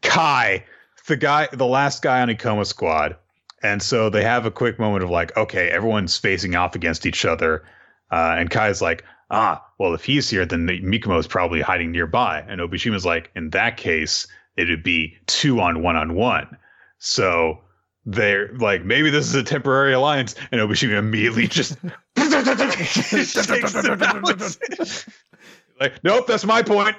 Kai, 0.01 0.63
the 1.07 1.18
guy, 1.18 1.48
the 1.52 1.65
last 1.65 2.02
guy 2.02 2.22
on 2.22 2.30
Ikoma 2.30 2.65
Squad, 2.65 3.15
and 3.61 3.82
so 3.82 4.10
they 4.10 4.23
have 4.23 4.45
a 4.45 4.52
quick 4.52 4.80
moment 4.80 5.03
of 5.03 5.10
like, 5.10 5.36
okay, 5.38 5.69
everyone's 5.69 6.18
facing 6.18 6.56
off 6.56 6.76
against 6.76 7.06
each 7.06 7.26
other, 7.26 7.64
uh, 8.11 8.36
and 8.38 8.49
Kai's 8.49 8.82
like, 8.82 9.03
ah, 9.32 9.64
well, 9.80 9.94
if 9.94 10.06
he's 10.06 10.30
here, 10.30 10.45
then 10.45 10.68
Mikumo 10.68 11.19
is 11.19 11.27
probably 11.27 11.61
hiding 11.61 11.91
nearby, 11.91 12.44
and 12.48 12.61
Obishima's 12.61 13.06
like, 13.06 13.32
in 13.36 13.49
that 13.52 13.77
case, 13.77 14.27
it'd 14.57 14.84
be 14.84 15.18
two 15.27 15.60
on 15.60 15.82
one 15.82 15.95
on 15.95 16.15
one. 16.15 16.57
So 16.98 17.61
they're 18.06 18.53
like, 18.57 18.86
maybe 18.86 19.10
this 19.10 19.27
is 19.27 19.36
a 19.36 19.44
temporary 19.44 19.94
alliance, 19.94 20.36
and 20.52 20.61
Obishima 20.61 20.98
immediately 20.98 21.48
just 21.48 21.77
like, 25.80 26.03
nope, 26.03 26.27
that's 26.27 26.45
my 26.45 26.61
point. 26.61 26.95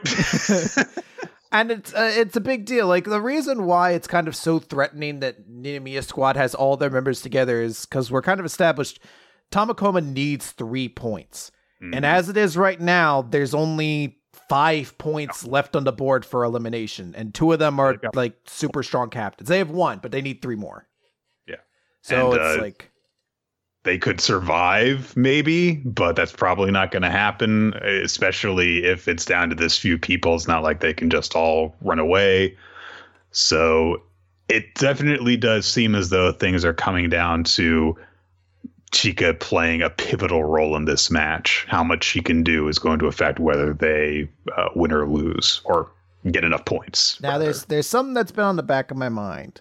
And 1.52 1.70
it's 1.70 1.94
uh, 1.94 2.12
it's 2.14 2.36
a 2.36 2.40
big 2.40 2.64
deal. 2.64 2.86
Like 2.86 3.04
the 3.04 3.20
reason 3.20 3.64
why 3.66 3.92
it's 3.92 4.08
kind 4.08 4.28
of 4.28 4.34
so 4.34 4.58
threatening 4.58 5.20
that 5.20 5.48
Ninomiya 5.48 6.04
Squad 6.04 6.36
has 6.36 6.54
all 6.54 6.76
their 6.76 6.90
members 6.90 7.22
together 7.22 7.60
is 7.60 7.86
because 7.86 8.10
we're 8.10 8.22
kind 8.22 8.40
of 8.40 8.46
established. 8.46 9.00
Tamakoma 9.52 10.04
needs 10.04 10.50
three 10.50 10.88
points, 10.88 11.52
and 11.80 12.04
as 12.04 12.28
it 12.28 12.36
is 12.36 12.56
right 12.56 12.80
now, 12.80 13.22
there's 13.22 13.54
only 13.54 14.18
five 14.48 14.96
points 14.98 15.46
left 15.46 15.76
on 15.76 15.84
the 15.84 15.92
board 15.92 16.24
for 16.24 16.42
elimination, 16.44 17.14
and 17.16 17.32
two 17.34 17.52
of 17.52 17.60
them 17.60 17.78
are 17.78 17.96
like 18.14 18.34
super 18.46 18.82
strong 18.82 19.08
captains. 19.08 19.48
They 19.48 19.58
have 19.58 19.70
one, 19.70 20.00
but 20.02 20.10
they 20.10 20.20
need 20.20 20.42
three 20.42 20.56
more. 20.56 20.88
Yeah. 21.46 21.56
So 22.02 22.32
And, 22.32 22.40
it's 22.40 22.58
uh, 22.58 22.62
like 22.62 22.90
they 23.86 23.96
could 23.96 24.20
survive 24.20 25.16
maybe 25.16 25.76
but 25.76 26.16
that's 26.16 26.32
probably 26.32 26.70
not 26.70 26.90
going 26.90 27.02
to 27.02 27.10
happen 27.10 27.72
especially 27.84 28.84
if 28.84 29.08
it's 29.08 29.24
down 29.24 29.48
to 29.48 29.54
this 29.54 29.78
few 29.78 29.96
people 29.96 30.34
it's 30.34 30.48
not 30.48 30.62
like 30.62 30.80
they 30.80 30.92
can 30.92 31.08
just 31.08 31.34
all 31.34 31.74
run 31.80 31.98
away 31.98 32.54
so 33.30 34.02
it 34.48 34.74
definitely 34.74 35.36
does 35.36 35.66
seem 35.66 35.94
as 35.94 36.10
though 36.10 36.32
things 36.32 36.64
are 36.64 36.74
coming 36.74 37.08
down 37.08 37.44
to 37.44 37.96
Chika 38.92 39.38
playing 39.38 39.82
a 39.82 39.90
pivotal 39.90 40.44
role 40.44 40.76
in 40.76 40.84
this 40.84 41.10
match. 41.10 41.66
How 41.68 41.82
much 41.82 42.04
she 42.04 42.22
can 42.22 42.42
do 42.42 42.68
is 42.68 42.78
going 42.78 42.98
to 43.00 43.06
affect 43.06 43.40
whether 43.40 43.74
they 43.74 44.28
uh, 44.56 44.68
win 44.74 44.92
or 44.92 45.08
lose 45.08 45.60
or 45.64 45.90
get 46.30 46.44
enough 46.44 46.64
points. 46.64 47.20
Now 47.20 47.30
rather. 47.30 47.44
there's 47.44 47.64
there's 47.64 47.86
something 47.86 48.14
that's 48.14 48.32
been 48.32 48.44
on 48.44 48.56
the 48.56 48.62
back 48.62 48.90
of 48.90 48.96
my 48.96 49.08
mind 49.08 49.60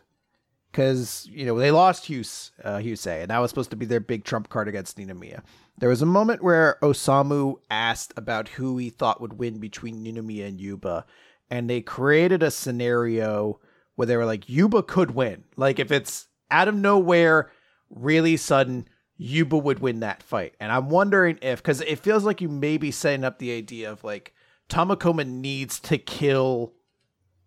because 0.76 1.26
you 1.32 1.46
know 1.46 1.58
they 1.58 1.72
lost 1.72 2.06
Huse 2.06 2.52
uh, 2.62 2.78
Husei, 2.78 3.22
and 3.22 3.32
that 3.32 3.40
was 3.40 3.50
supposed 3.50 3.70
to 3.70 3.78
be 3.78 3.86
their 3.86 4.02
big 4.02 4.26
trump 4.26 4.50
card 4.50 4.68
against 4.68 4.98
Ninomiya. 4.98 5.42
There 5.78 5.88
was 5.88 6.02
a 6.02 6.06
moment 6.06 6.44
where 6.44 6.78
Osamu 6.82 7.56
asked 7.70 8.12
about 8.18 8.50
who 8.50 8.78
he 8.78 8.90
thought 8.90 9.22
would 9.22 9.40
win 9.40 9.60
between 9.60 10.04
Ninomiya 10.04 10.50
and 10.50 10.60
Yuba, 10.60 11.06
and 11.50 11.70
they 11.70 11.80
created 11.80 12.44
a 12.44 12.52
scenario 12.52 13.62
where 13.96 14.06
they 14.06 14.18
were 14.18 14.26
like 14.26 14.50
Yuba 14.50 14.84
could 14.84 15.12
win, 15.12 15.46
like 15.56 15.80
if 15.80 15.92
it's 15.92 16.28
out 16.52 16.68
of 16.68 16.76
nowhere, 16.76 17.52
really 17.90 18.36
sudden. 18.36 18.88
Yuba 19.18 19.58
would 19.58 19.80
win 19.80 20.02
that 20.02 20.22
fight. 20.22 20.56
And 20.60 20.74
I'm 20.74 20.90
wondering 20.90 21.40
if, 21.42 21.64
because 21.64 21.80
it 21.80 22.00
feels 22.00 22.26
like 22.26 22.42
you 22.42 22.50
may 22.50 22.78
be 22.78 22.92
setting 22.92 23.24
up 23.24 23.40
the 23.40 23.54
idea 23.56 23.90
of 23.90 24.04
like 24.04 24.34
Tamakoma 24.68 25.26
needs 25.26 25.80
to 25.80 25.98
kill 25.98 26.74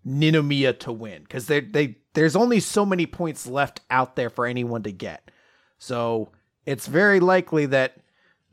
Ninomiya 0.07 0.79
to 0.81 0.93
win 0.93 1.23
because 1.23 1.47
they 1.47 1.61
they 1.61 1.99
there's 2.19 2.35
only 2.35 2.59
so 2.59 2.85
many 2.85 3.07
points 3.07 3.47
left 3.47 3.81
out 3.91 4.17
there 4.17 4.29
for 4.29 4.45
anyone 4.45 4.83
to 4.83 4.91
get. 4.91 5.31
So 5.79 6.33
it's 6.67 6.89
very 6.89 7.21
likely 7.21 7.67
that 7.67 7.99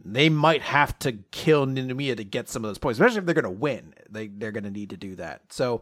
they 0.03 0.29
might 0.29 0.61
have 0.61 0.99
to 0.99 1.13
kill 1.31 1.65
Ninomiya 1.65 2.15
to 2.17 2.23
get 2.23 2.47
some 2.47 2.63
of 2.63 2.69
those 2.69 2.77
points, 2.77 2.99
especially 2.99 3.17
if 3.17 3.25
they're 3.25 3.33
going 3.33 3.43
to 3.43 3.49
win. 3.49 3.95
They 4.07 4.27
they're 4.27 4.51
going 4.51 4.65
to 4.65 4.71
need 4.71 4.91
to 4.91 4.97
do 4.97 5.15
that. 5.15 5.41
So 5.51 5.81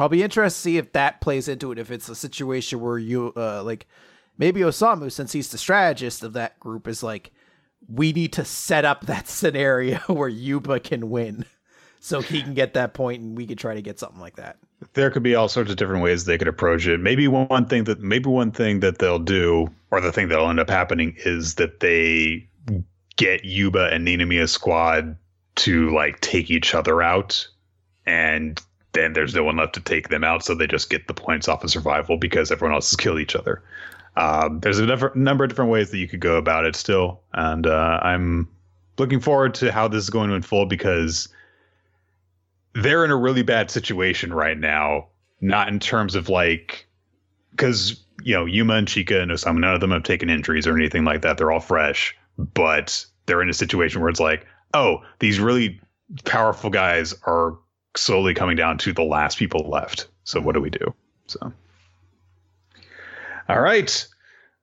I'll 0.00 0.08
be 0.08 0.24
interested 0.24 0.58
to 0.58 0.62
see 0.62 0.78
if 0.78 0.92
that 0.94 1.20
plays 1.20 1.46
into 1.46 1.70
it. 1.70 1.78
If 1.78 1.92
it's 1.92 2.08
a 2.08 2.16
situation 2.16 2.80
where 2.80 2.98
you 2.98 3.32
uh, 3.36 3.62
like 3.62 3.86
maybe 4.36 4.62
Osamu, 4.62 5.12
since 5.12 5.30
he's 5.30 5.50
the 5.50 5.58
strategist 5.58 6.24
of 6.24 6.32
that 6.32 6.58
group, 6.58 6.88
is 6.88 7.04
like 7.04 7.30
we 7.88 8.12
need 8.12 8.32
to 8.32 8.44
set 8.44 8.84
up 8.84 9.06
that 9.06 9.28
scenario 9.28 9.98
where 10.08 10.28
Yuba 10.28 10.80
can 10.80 11.08
win. 11.08 11.44
So 11.98 12.20
he 12.20 12.40
can 12.40 12.54
get 12.54 12.74
that 12.74 12.94
point, 12.94 13.20
and 13.20 13.36
we 13.36 13.46
could 13.48 13.58
try 13.58 13.74
to 13.74 13.82
get 13.82 13.98
something 13.98 14.20
like 14.20 14.36
that. 14.36 14.58
There 14.92 15.10
could 15.10 15.22
be 15.22 15.34
all 15.34 15.48
sorts 15.48 15.70
of 15.70 15.76
different 15.76 16.02
ways 16.02 16.24
they 16.24 16.38
could 16.38 16.48
approach 16.48 16.86
it. 16.86 17.00
Maybe 17.00 17.28
one 17.28 17.66
thing 17.66 17.84
that 17.84 18.00
maybe 18.00 18.28
one 18.28 18.50
thing 18.52 18.80
that 18.80 18.98
they'll 18.98 19.18
do, 19.18 19.68
or 19.90 20.00
the 20.00 20.12
thing 20.12 20.28
that'll 20.28 20.50
end 20.50 20.60
up 20.60 20.70
happening, 20.70 21.14
is 21.24 21.54
that 21.54 21.80
they 21.80 22.46
get 23.16 23.44
Yuba 23.44 23.88
and 23.92 24.06
Ninomiya 24.06 24.48
squad 24.48 25.16
to 25.56 25.90
like 25.94 26.20
take 26.20 26.50
each 26.50 26.74
other 26.74 27.02
out, 27.02 27.46
and 28.04 28.60
then 28.92 29.14
there's 29.14 29.34
no 29.34 29.44
one 29.44 29.56
left 29.56 29.74
to 29.74 29.80
take 29.80 30.08
them 30.08 30.24
out, 30.24 30.44
so 30.44 30.54
they 30.54 30.66
just 30.66 30.90
get 30.90 31.08
the 31.08 31.14
points 31.14 31.48
off 31.48 31.64
of 31.64 31.70
survival 31.70 32.16
because 32.16 32.50
everyone 32.50 32.74
else 32.74 32.90
has 32.90 32.96
killed 32.96 33.18
each 33.18 33.34
other. 33.36 33.62
Um, 34.16 34.60
there's 34.60 34.78
a 34.78 34.86
number 35.14 35.44
of 35.44 35.50
different 35.50 35.70
ways 35.70 35.90
that 35.90 35.98
you 35.98 36.08
could 36.08 36.20
go 36.20 36.36
about 36.36 36.64
it 36.66 36.76
still, 36.76 37.20
and 37.32 37.66
uh, 37.66 38.00
I'm 38.02 38.48
looking 38.98 39.20
forward 39.20 39.54
to 39.56 39.72
how 39.72 39.88
this 39.88 40.04
is 40.04 40.10
going 40.10 40.30
to 40.30 40.36
unfold 40.36 40.68
because 40.68 41.28
they're 42.76 43.04
in 43.04 43.10
a 43.10 43.16
really 43.16 43.42
bad 43.42 43.70
situation 43.70 44.32
right 44.32 44.58
now. 44.58 45.08
Not 45.40 45.68
in 45.68 45.78
terms 45.80 46.14
of 46.14 46.28
like, 46.28 46.86
because 47.50 48.00
you 48.22 48.34
know 48.34 48.44
Yuma 48.46 48.74
and 48.74 48.88
Chika 48.88 49.22
and 49.22 49.30
Osamu, 49.30 49.58
none 49.58 49.74
of 49.74 49.80
them 49.80 49.90
have 49.90 50.02
taken 50.02 50.30
injuries 50.30 50.66
or 50.66 50.76
anything 50.76 51.04
like 51.04 51.22
that. 51.22 51.36
They're 51.36 51.52
all 51.52 51.60
fresh, 51.60 52.16
but 52.38 53.04
they're 53.26 53.42
in 53.42 53.50
a 53.50 53.54
situation 53.54 54.00
where 54.00 54.10
it's 54.10 54.20
like, 54.20 54.46
oh, 54.74 55.02
these 55.18 55.38
really 55.40 55.80
powerful 56.24 56.70
guys 56.70 57.14
are 57.24 57.56
slowly 57.96 58.34
coming 58.34 58.56
down 58.56 58.78
to 58.78 58.92
the 58.92 59.02
last 59.02 59.38
people 59.38 59.68
left. 59.68 60.08
So 60.24 60.40
what 60.40 60.54
do 60.54 60.60
we 60.60 60.70
do? 60.70 60.94
So, 61.26 61.52
all 63.48 63.60
right, 63.60 64.06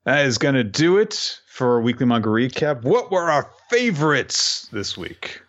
that 0.06 0.26
is 0.26 0.38
gonna 0.38 0.64
do 0.64 0.98
it 0.98 1.40
for 1.48 1.82
weekly 1.82 2.06
manga 2.06 2.30
recap. 2.30 2.84
What 2.84 3.12
were 3.12 3.30
our 3.30 3.50
favorites 3.70 4.68
this 4.72 4.98
week? 4.98 5.42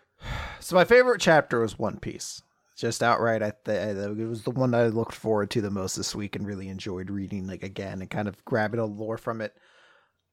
So 0.59 0.75
my 0.75 0.85
favorite 0.85 1.21
chapter 1.21 1.59
was 1.59 1.79
One 1.79 1.97
Piece. 1.97 2.41
Just 2.77 3.01
outright, 3.01 3.41
I 3.41 3.53
th- 3.63 3.95
it 4.17 4.27
was 4.27 4.43
the 4.43 4.51
one 4.51 4.73
I 4.73 4.87
looked 4.87 5.15
forward 5.15 5.49
to 5.51 5.61
the 5.61 5.71
most 5.71 5.95
this 5.95 6.13
week 6.13 6.35
and 6.35 6.45
really 6.45 6.67
enjoyed 6.67 7.09
reading 7.09 7.47
like 7.47 7.63
again 7.63 8.01
and 8.01 8.09
kind 8.09 8.27
of 8.27 8.43
grabbing 8.43 8.79
a 8.81 8.85
lore 8.85 9.17
from 9.17 9.39
it. 9.41 9.53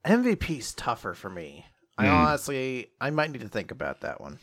MVP's 0.05 0.73
tougher 0.73 1.13
for 1.13 1.29
me. 1.29 1.65
I 1.97 2.07
Hmm. 2.07 2.13
honestly, 2.13 2.87
I 2.99 3.11
might 3.11 3.31
need 3.31 3.41
to 3.41 3.47
think 3.47 3.71
about 3.71 4.01
that 4.01 4.19
one. 4.19 4.39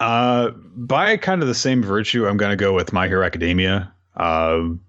Uh, 0.00 0.50
by 0.76 1.16
kind 1.16 1.42
of 1.42 1.48
the 1.48 1.54
same 1.54 1.82
virtue, 1.82 2.26
I'm 2.26 2.36
going 2.36 2.50
to 2.50 2.56
go 2.56 2.74
with 2.74 2.92
My 2.92 3.06
Hero 3.06 3.24
Academia. 3.24 3.92
Um, 4.16 4.80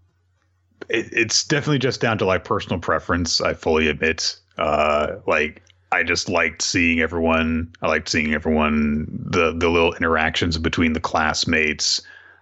it, 0.90 1.08
it's 1.12 1.44
definitely 1.45 1.80
just 1.80 2.02
down 2.02 2.18
to 2.18 2.26
like 2.26 2.44
personal 2.44 2.80
preference. 2.80 3.40
I 3.40 3.54
fully 3.54 3.88
admit. 3.88 4.38
Uh, 4.58 5.18
like 5.28 5.62
I 5.94 6.02
just 6.02 6.28
liked 6.28 6.64
seeing 6.64 7.02
everyone. 7.02 7.72
I 7.84 7.88
liked 7.88 8.10
seeing 8.10 8.34
everyone 8.34 9.06
the 9.11 9.53
the 9.53 9.70
little 9.70 9.94
interactions 9.94 10.57
between 10.57 10.94
the 10.94 10.99
classmates. 10.99 12.02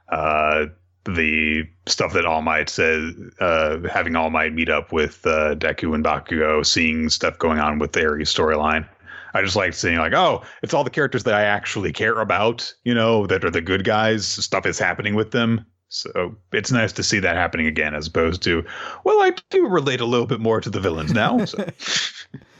Uh, 0.10 0.68
the 1.03 1.64
stuff 1.86 2.14
that 2.14 2.26
All 2.26 2.41
Might 2.41 2.69
said, 2.69 3.14
uh, 3.40 3.80
having 3.90 4.15
All 4.15 4.30
Might 4.30 4.53
meet 4.53 4.69
up 4.69 4.94
with 4.94 5.26
uh, 5.26 5.56
Deku 5.56 5.94
and 5.94 6.03
Bakugo, 6.03 6.65
seeing 6.65 7.10
stuff 7.10 7.38
going 7.40 7.60
on 7.60 7.80
with 7.80 7.91
the 7.91 8.02
Aries 8.02 8.34
storyline. 8.34 8.88
I 9.34 9.41
just 9.41 9.56
like 9.56 9.73
seeing 9.73 9.98
like, 9.98 10.14
oh, 10.14 10.44
it's 10.61 10.73
all 10.73 10.84
the 10.84 10.90
characters 10.90 11.23
that 11.23 11.34
I 11.34 11.41
actually 11.41 11.91
care 11.91 12.19
about, 12.19 12.73
you 12.84 12.94
know, 12.94 13.28
that 13.28 13.44
are 13.44 13.52
the 13.52 13.61
good 13.61 13.84
guys. 13.84 14.26
Stuff 14.26 14.65
is 14.65 14.80
happening 14.80 15.15
with 15.15 15.32
them. 15.32 15.65
So 15.90 16.36
it's 16.53 16.72
nice 16.72 16.94
to 16.94 17.03
see 17.03 17.19
that 17.19 17.36
happening 17.36 17.68
again, 17.68 17.95
as 17.95 18.07
opposed 18.07 18.44
to, 18.44 18.64
well, 19.03 19.22
I 19.22 19.34
do 19.49 19.68
relate 19.68 19.99
a 19.99 20.06
little 20.06 20.28
bit 20.28 20.40
more 20.40 20.61
to 20.61 20.69
the 20.69 20.80
villains 20.80 21.14
now. 21.14 21.44
So. 21.44 21.65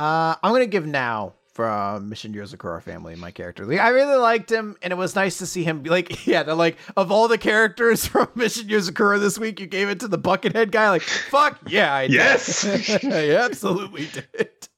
Uh, 0.00 0.34
I'm 0.42 0.52
gonna 0.52 0.64
give 0.64 0.86
now 0.86 1.34
from 1.52 2.08
Mission 2.08 2.32
Yozakura 2.32 2.82
family 2.82 3.14
my 3.16 3.30
character. 3.30 3.66
Like, 3.66 3.80
I 3.80 3.90
really 3.90 4.16
liked 4.16 4.50
him, 4.50 4.76
and 4.80 4.94
it 4.94 4.96
was 4.96 5.14
nice 5.14 5.36
to 5.38 5.46
see 5.46 5.62
him. 5.62 5.82
Be 5.82 5.90
like, 5.90 6.26
yeah, 6.26 6.42
they're 6.42 6.54
like 6.54 6.78
of 6.96 7.12
all 7.12 7.28
the 7.28 7.36
characters 7.36 8.06
from 8.06 8.28
Mission 8.34 8.66
Yozakura 8.66 9.20
this 9.20 9.38
week, 9.38 9.60
you 9.60 9.66
gave 9.66 9.90
it 9.90 10.00
to 10.00 10.08
the 10.08 10.18
Buckethead 10.18 10.70
guy. 10.70 10.88
Like, 10.88 11.02
fuck 11.02 11.58
yeah, 11.68 11.92
I 11.94 12.06
did. 12.06 12.14
Yes. 12.14 12.64
I 13.04 13.32
absolutely 13.32 14.06
did. 14.06 14.68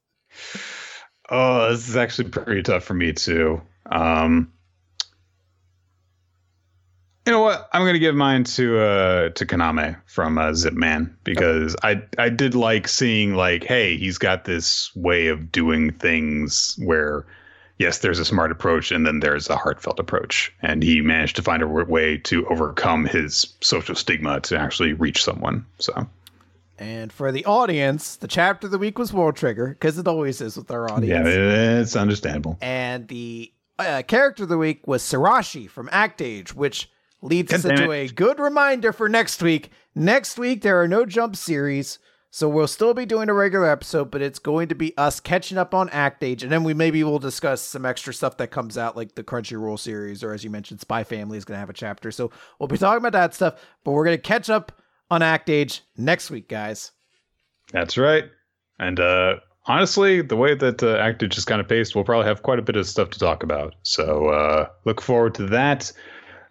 Oh, 1.31 1.71
this 1.71 1.89
is 1.89 1.97
actually 1.97 2.31
pretty 2.31 2.65
tough 2.65 2.83
for 2.83 2.95
me 2.95 3.13
too. 3.13 3.63
Um, 3.93 4.53
You 7.27 7.33
know 7.33 7.41
what? 7.41 7.69
I'm 7.73 7.85
gonna 7.87 8.01
give 8.01 8.17
mine 8.17 8.43
to 8.45 8.81
uh 8.81 9.29
to 9.31 9.47
Kaname 9.47 9.97
from 10.07 10.39
uh, 10.39 10.53
Zip 10.55 10.75
Man 10.75 11.17
because 11.23 11.77
I 11.85 12.03
I 12.19 12.29
did 12.29 12.55
like 12.55 12.89
seeing 12.89 13.35
like, 13.35 13.63
hey, 13.63 13.97
he's 13.97 14.19
got 14.19 14.45
this 14.45 14.95
way 14.97 15.29
of 15.29 15.53
doing 15.53 15.93
things 15.93 16.77
where, 16.83 17.25
yes, 17.79 17.99
there's 17.99 18.19
a 18.19 18.25
smart 18.25 18.51
approach 18.51 18.91
and 18.91 19.07
then 19.07 19.21
there's 19.21 19.49
a 19.49 19.57
heartfelt 19.57 20.01
approach, 20.01 20.53
and 20.63 20.83
he 20.83 21.01
managed 21.01 21.37
to 21.37 21.43
find 21.43 21.63
a 21.63 21.69
way 21.69 22.19
to 22.19 22.45
overcome 22.49 23.05
his 23.05 23.55
social 23.61 23.95
stigma 23.95 24.41
to 24.41 24.59
actually 24.59 24.93
reach 24.93 25.23
someone. 25.23 25.65
So 25.79 26.09
And 26.77 27.13
for 27.13 27.31
the 27.31 27.45
audience, 27.45 28.17
the 28.17 28.27
chapter 28.27 28.67
of 28.67 28.73
the 28.73 28.79
week 28.79 28.99
was 28.99 29.13
World 29.13 29.37
Trigger, 29.37 29.69
because 29.69 29.97
it 29.97 30.09
always 30.09 30.41
is 30.41 30.57
with 30.57 30.73
our 30.73 30.91
audience. 30.91 31.29
yeah, 31.29 31.81
it's 31.81 31.95
understandable. 31.95 32.59
and 32.61 33.07
the 33.07 33.53
uh, 33.79 34.03
character 34.09 34.43
of 34.43 34.49
the 34.49 34.59
week 34.59 34.89
was 34.89 35.05
Sirashi 35.05 35.71
from 35.71 35.89
Act 35.93 36.21
Age, 36.21 36.53
which 36.53 36.91
leads 37.23 37.53
us 37.53 37.65
into 37.65 37.91
a 37.93 38.09
good 38.09 38.39
reminder 38.39 38.93
for 38.93 39.09
next 39.09 39.43
week. 39.43 39.71
Next 39.95 40.39
week, 40.39 40.63
there 40.63 40.81
are 40.83 40.89
no 40.89 41.07
jump 41.07 41.37
series, 41.37 41.99
so 42.31 42.49
we'll 42.49 42.67
still 42.67 42.95
be 42.95 43.07
doing 43.07 43.29
a 43.29 43.35
regular 43.35 43.71
episode, 43.71 44.11
but 44.11 44.23
it's 44.23 44.39
going 44.39 44.69
to 44.69 44.75
be 44.75 44.97
us 44.97 45.21
catching 45.21 45.59
up 45.59 45.75
on 45.75 45.89
Act 45.91 46.25
Age, 46.25 46.43
and 46.43 46.51
then 46.51 46.65
we 46.65 46.75
maybe 46.75 47.05
will 47.05 47.19
discuss 47.19 47.61
some 47.61 47.87
extra 47.87 48.13
stuff 48.13 48.39
that 48.39 48.51
comes 48.51 48.77
out, 48.77 48.97
like 48.97 49.15
the 49.15 49.23
Crunchyroll 49.23 49.79
series, 49.79 50.25
or 50.25 50.33
as 50.33 50.43
you 50.43 50.51
mentioned, 50.51 50.81
Spy 50.81 51.05
Family 51.05 51.39
is 51.39 51.45
going 51.45 51.57
to 51.57 51.61
have 51.61 51.71
a 51.71 51.75
chapter. 51.75 52.11
So 52.11 52.31
we'll 52.59 52.69
be 52.69 52.79
talking 52.79 52.99
about 52.99 53.13
that 53.13 53.35
stuff, 53.35 53.61
but 53.85 53.93
we're 53.93 54.05
going 54.05 54.17
to 54.17 54.23
catch 54.23 54.51
up 54.51 54.73
on 55.11 55.23
Act 55.23 55.51
Age 55.51 55.83
next 55.97 56.31
week, 56.31 56.49
guys. 56.49 56.93
That's 57.71 57.99
right. 57.99 58.25
And 58.79 58.99
uh, 58.99 59.37
honestly, 59.67 60.23
the 60.23 60.37
way 60.37 60.55
that 60.55 60.83
uh, 60.83 60.97
Act 60.97 61.23
Age 61.23 61.35
just 61.35 61.47
kind 61.47 61.61
of 61.61 61.69
paced, 61.69 61.95
we'll 61.95 62.05
probably 62.05 62.27
have 62.27 62.43
quite 62.43 62.59
a 62.59 62.63
bit 62.63 62.77
of 62.77 62.87
stuff 62.89 63.11
to 63.11 63.19
talk 63.19 63.43
about. 63.43 63.75
So 63.83 64.29
uh, 64.29 64.69
look 64.87 65.03
forward 65.03 65.35
to 65.35 65.47
that. 65.49 65.93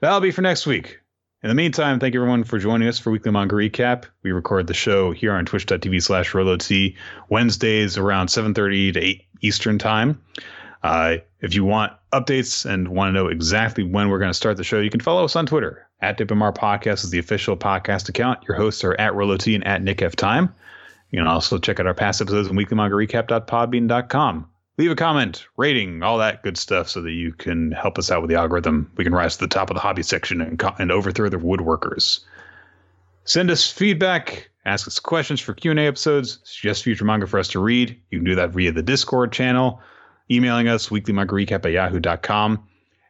That'll 0.01 0.19
be 0.19 0.31
for 0.31 0.41
next 0.41 0.65
week. 0.65 0.99
In 1.43 1.49
the 1.49 1.55
meantime, 1.55 1.99
thank 1.99 2.13
you 2.13 2.21
everyone 2.21 2.43
for 2.43 2.59
joining 2.59 2.87
us 2.87 2.99
for 2.99 3.11
Weekly 3.11 3.31
Manga 3.31 3.55
Recap. 3.55 4.05
We 4.23 4.31
record 4.31 4.67
the 4.67 4.73
show 4.73 5.11
here 5.11 5.31
on 5.33 5.45
twitch.tv 5.45 6.01
slash 6.01 6.31
RoloT 6.31 6.95
Wednesdays 7.29 7.97
around 7.97 8.27
7.30 8.27 8.93
to 8.93 8.99
8 8.99 9.23
Eastern 9.41 9.77
Time. 9.77 10.21
Uh, 10.83 11.17
if 11.39 11.53
you 11.53 11.63
want 11.63 11.93
updates 12.13 12.65
and 12.65 12.87
want 12.87 13.09
to 13.09 13.13
know 13.13 13.27
exactly 13.27 13.83
when 13.83 14.09
we're 14.09 14.17
going 14.19 14.31
to 14.31 14.35
start 14.35 14.57
the 14.57 14.63
show, 14.63 14.79
you 14.79 14.89
can 14.89 14.99
follow 14.99 15.23
us 15.23 15.35
on 15.35 15.45
Twitter. 15.45 15.87
At 16.01 16.17
DipMR 16.17 16.55
Podcast 16.55 17.03
is 17.03 17.11
the 17.11 17.19
official 17.19 17.55
podcast 17.55 18.09
account. 18.09 18.39
Your 18.47 18.57
hosts 18.57 18.83
are 18.83 18.99
at 18.99 19.13
RoloT 19.13 19.53
and 19.53 19.65
at 19.65 19.83
Nick 19.83 20.01
F. 20.01 20.15
Time. 20.15 20.53
You 21.11 21.19
can 21.19 21.27
also 21.27 21.59
check 21.59 21.79
out 21.79 21.85
our 21.85 21.93
past 21.93 22.21
episodes 22.21 22.49
on 22.49 22.55
weeklymangarecap.podbean.com. 22.55 24.47
Leave 24.77 24.91
a 24.91 24.95
comment, 24.95 25.45
rating, 25.57 26.01
all 26.01 26.17
that 26.17 26.43
good 26.43 26.57
stuff 26.57 26.89
so 26.89 27.01
that 27.01 27.11
you 27.11 27.33
can 27.33 27.71
help 27.71 27.97
us 27.97 28.09
out 28.09 28.21
with 28.21 28.29
the 28.29 28.37
algorithm. 28.37 28.89
We 28.95 29.03
can 29.03 29.13
rise 29.13 29.35
to 29.35 29.45
the 29.45 29.53
top 29.53 29.69
of 29.69 29.75
the 29.75 29.81
hobby 29.81 30.01
section 30.01 30.41
and, 30.41 30.57
co- 30.57 30.75
and 30.79 30.91
overthrow 30.91 31.29
the 31.29 31.37
woodworkers. 31.37 32.21
Send 33.25 33.51
us 33.51 33.69
feedback, 33.69 34.49
ask 34.65 34.87
us 34.87 34.97
questions 34.97 35.41
for 35.41 35.53
Q&A 35.53 35.85
episodes, 35.85 36.39
suggest 36.43 36.83
future 36.83 37.05
manga 37.05 37.27
for 37.27 37.37
us 37.37 37.49
to 37.49 37.59
read. 37.59 37.99
You 38.09 38.19
can 38.19 38.25
do 38.25 38.35
that 38.35 38.51
via 38.51 38.71
the 38.71 38.81
Discord 38.81 39.31
channel, 39.31 39.81
emailing 40.31 40.67
us 40.67 40.87
weeklymangarecap 40.87 41.65
at 41.65 41.71
yahoo.com. 41.71 42.67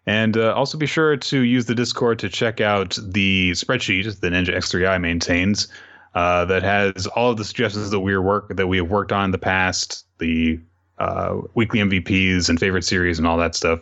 And 0.08 0.36
uh, 0.36 0.54
also 0.56 0.78
be 0.78 0.88
sure 0.88 1.16
to 1.16 1.42
use 1.42 1.68
the 1.68 1.76
Discord 1.76 2.18
to 2.20 2.30
check 2.30 2.60
out 2.60 2.98
the 3.02 3.52
spreadsheet 3.52 4.20
that 4.20 4.34
Ninja 4.34 4.56
X3i 4.56 5.00
maintains 5.00 5.68
uh, 6.16 6.44
that 6.46 6.64
has 6.64 7.08
all 7.08 7.32
of 7.32 7.38
the 7.38 7.46
suggestions 7.46 7.92
that 7.92 8.00
we 8.00 8.18
work 8.18 8.56
that 8.56 8.68
we 8.68 8.78
have 8.78 8.90
worked 8.90 9.12
on 9.12 9.26
in 9.26 9.32
the 9.32 9.38
past, 9.38 10.06
the 10.18 10.60
uh, 11.00 11.42
weekly 11.56 11.80
MVPs 11.80 12.50
and 12.50 12.60
favorite 12.60 12.84
series 12.84 13.18
and 13.18 13.28
all 13.28 13.38
that 13.38 13.56
stuff. 13.56 13.80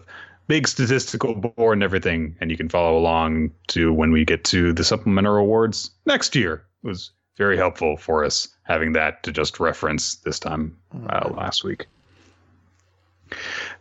Big 0.48 0.68
statistical 0.68 1.36
board 1.36 1.78
and 1.78 1.84
everything, 1.84 2.36
and 2.42 2.50
you 2.50 2.58
can 2.58 2.70
follow 2.70 2.98
along 2.98 3.52
to 3.68 3.94
when 3.94 4.12
we 4.12 4.26
get 4.26 4.44
to 4.46 4.74
the 4.74 4.84
supplemental 4.84 5.36
awards 5.36 5.92
next 6.06 6.36
year. 6.36 6.66
It 6.84 6.88
was 6.88 7.12
very 7.38 7.56
helpful 7.56 7.98
for 7.98 8.26
us 8.26 8.48
having 8.64 8.94
that 8.94 9.24
to 9.24 9.32
just 9.32 9.60
reference 9.60 10.16
this 10.16 10.40
time 10.40 10.78
uh, 11.10 11.30
last 11.36 11.64
week. 11.64 11.86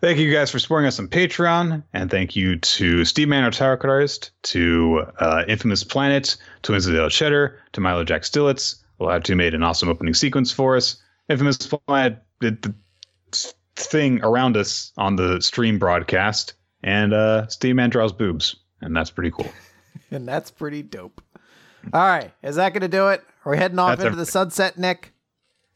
Thank 0.00 0.18
you 0.18 0.32
guys 0.32 0.50
for 0.50 0.58
supporting 0.58 0.86
us 0.86 0.98
on 0.98 1.08
Patreon, 1.08 1.82
and 1.92 2.10
thank 2.10 2.36
you 2.36 2.56
to 2.56 3.04
Steve 3.04 3.28
Man, 3.28 3.44
our 3.44 3.50
tarot 3.50 3.78
artist, 3.82 4.30
to 4.44 5.06
uh, 5.18 5.44
Infamous 5.48 5.82
Planet, 5.84 6.36
to 6.62 6.72
Winslow 6.72 7.08
Cheddar, 7.08 7.58
to 7.72 7.80
Milo 7.80 8.04
Jack 8.04 8.22
Stillitz. 8.22 8.76
Well, 8.98 9.10
had 9.10 9.24
to 9.24 9.34
made 9.34 9.54
an 9.54 9.62
awesome 9.62 9.88
opening 9.88 10.14
sequence 10.14 10.52
for 10.52 10.76
us. 10.76 11.02
Infamous 11.28 11.56
Planet 11.56 12.22
did 12.40 12.62
the 12.62 12.74
thing 13.86 14.20
around 14.22 14.56
us 14.56 14.92
on 14.96 15.16
the 15.16 15.40
stream 15.40 15.78
broadcast, 15.78 16.54
and 16.82 17.12
uh, 17.12 17.46
Steve 17.48 17.76
Man 17.76 17.90
draws 17.90 18.12
boobs, 18.12 18.56
and 18.80 18.96
that's 18.96 19.10
pretty 19.10 19.30
cool. 19.30 19.50
And 20.10 20.26
that's 20.26 20.50
pretty 20.50 20.82
dope. 20.82 21.20
All 21.92 22.00
right, 22.00 22.32
is 22.42 22.56
that 22.56 22.72
going 22.72 22.80
to 22.80 22.88
do 22.88 23.08
it? 23.08 23.22
Are 23.44 23.52
we 23.52 23.58
heading 23.58 23.78
off 23.78 23.98
That's 23.98 24.04
into 24.06 24.16
the 24.16 24.24
sunset, 24.24 24.78
Nick? 24.78 25.12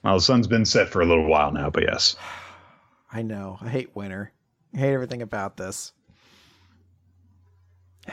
Well, 0.03 0.15
the 0.15 0.23
sun's 0.23 0.47
been 0.47 0.65
set 0.65 0.89
for 0.89 1.03
a 1.03 1.05
little 1.05 1.27
while 1.27 1.53
now, 1.53 1.69
but 1.69 1.83
yes. 1.83 2.17
I 3.13 3.21
know. 3.21 3.59
I 3.61 3.69
hate 3.69 3.95
winter. 3.95 4.33
I 4.75 4.79
hate 4.79 4.95
everything 4.95 5.21
about 5.21 5.59
this. 5.59 5.93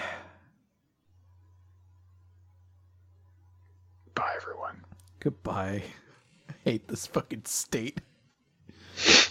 Bye, 4.14 4.34
everyone. 4.36 4.84
Goodbye. 5.22 5.84
I 6.50 6.54
hate 6.66 6.88
this 6.90 7.08
fucking 7.08 7.44
state. 7.46 8.02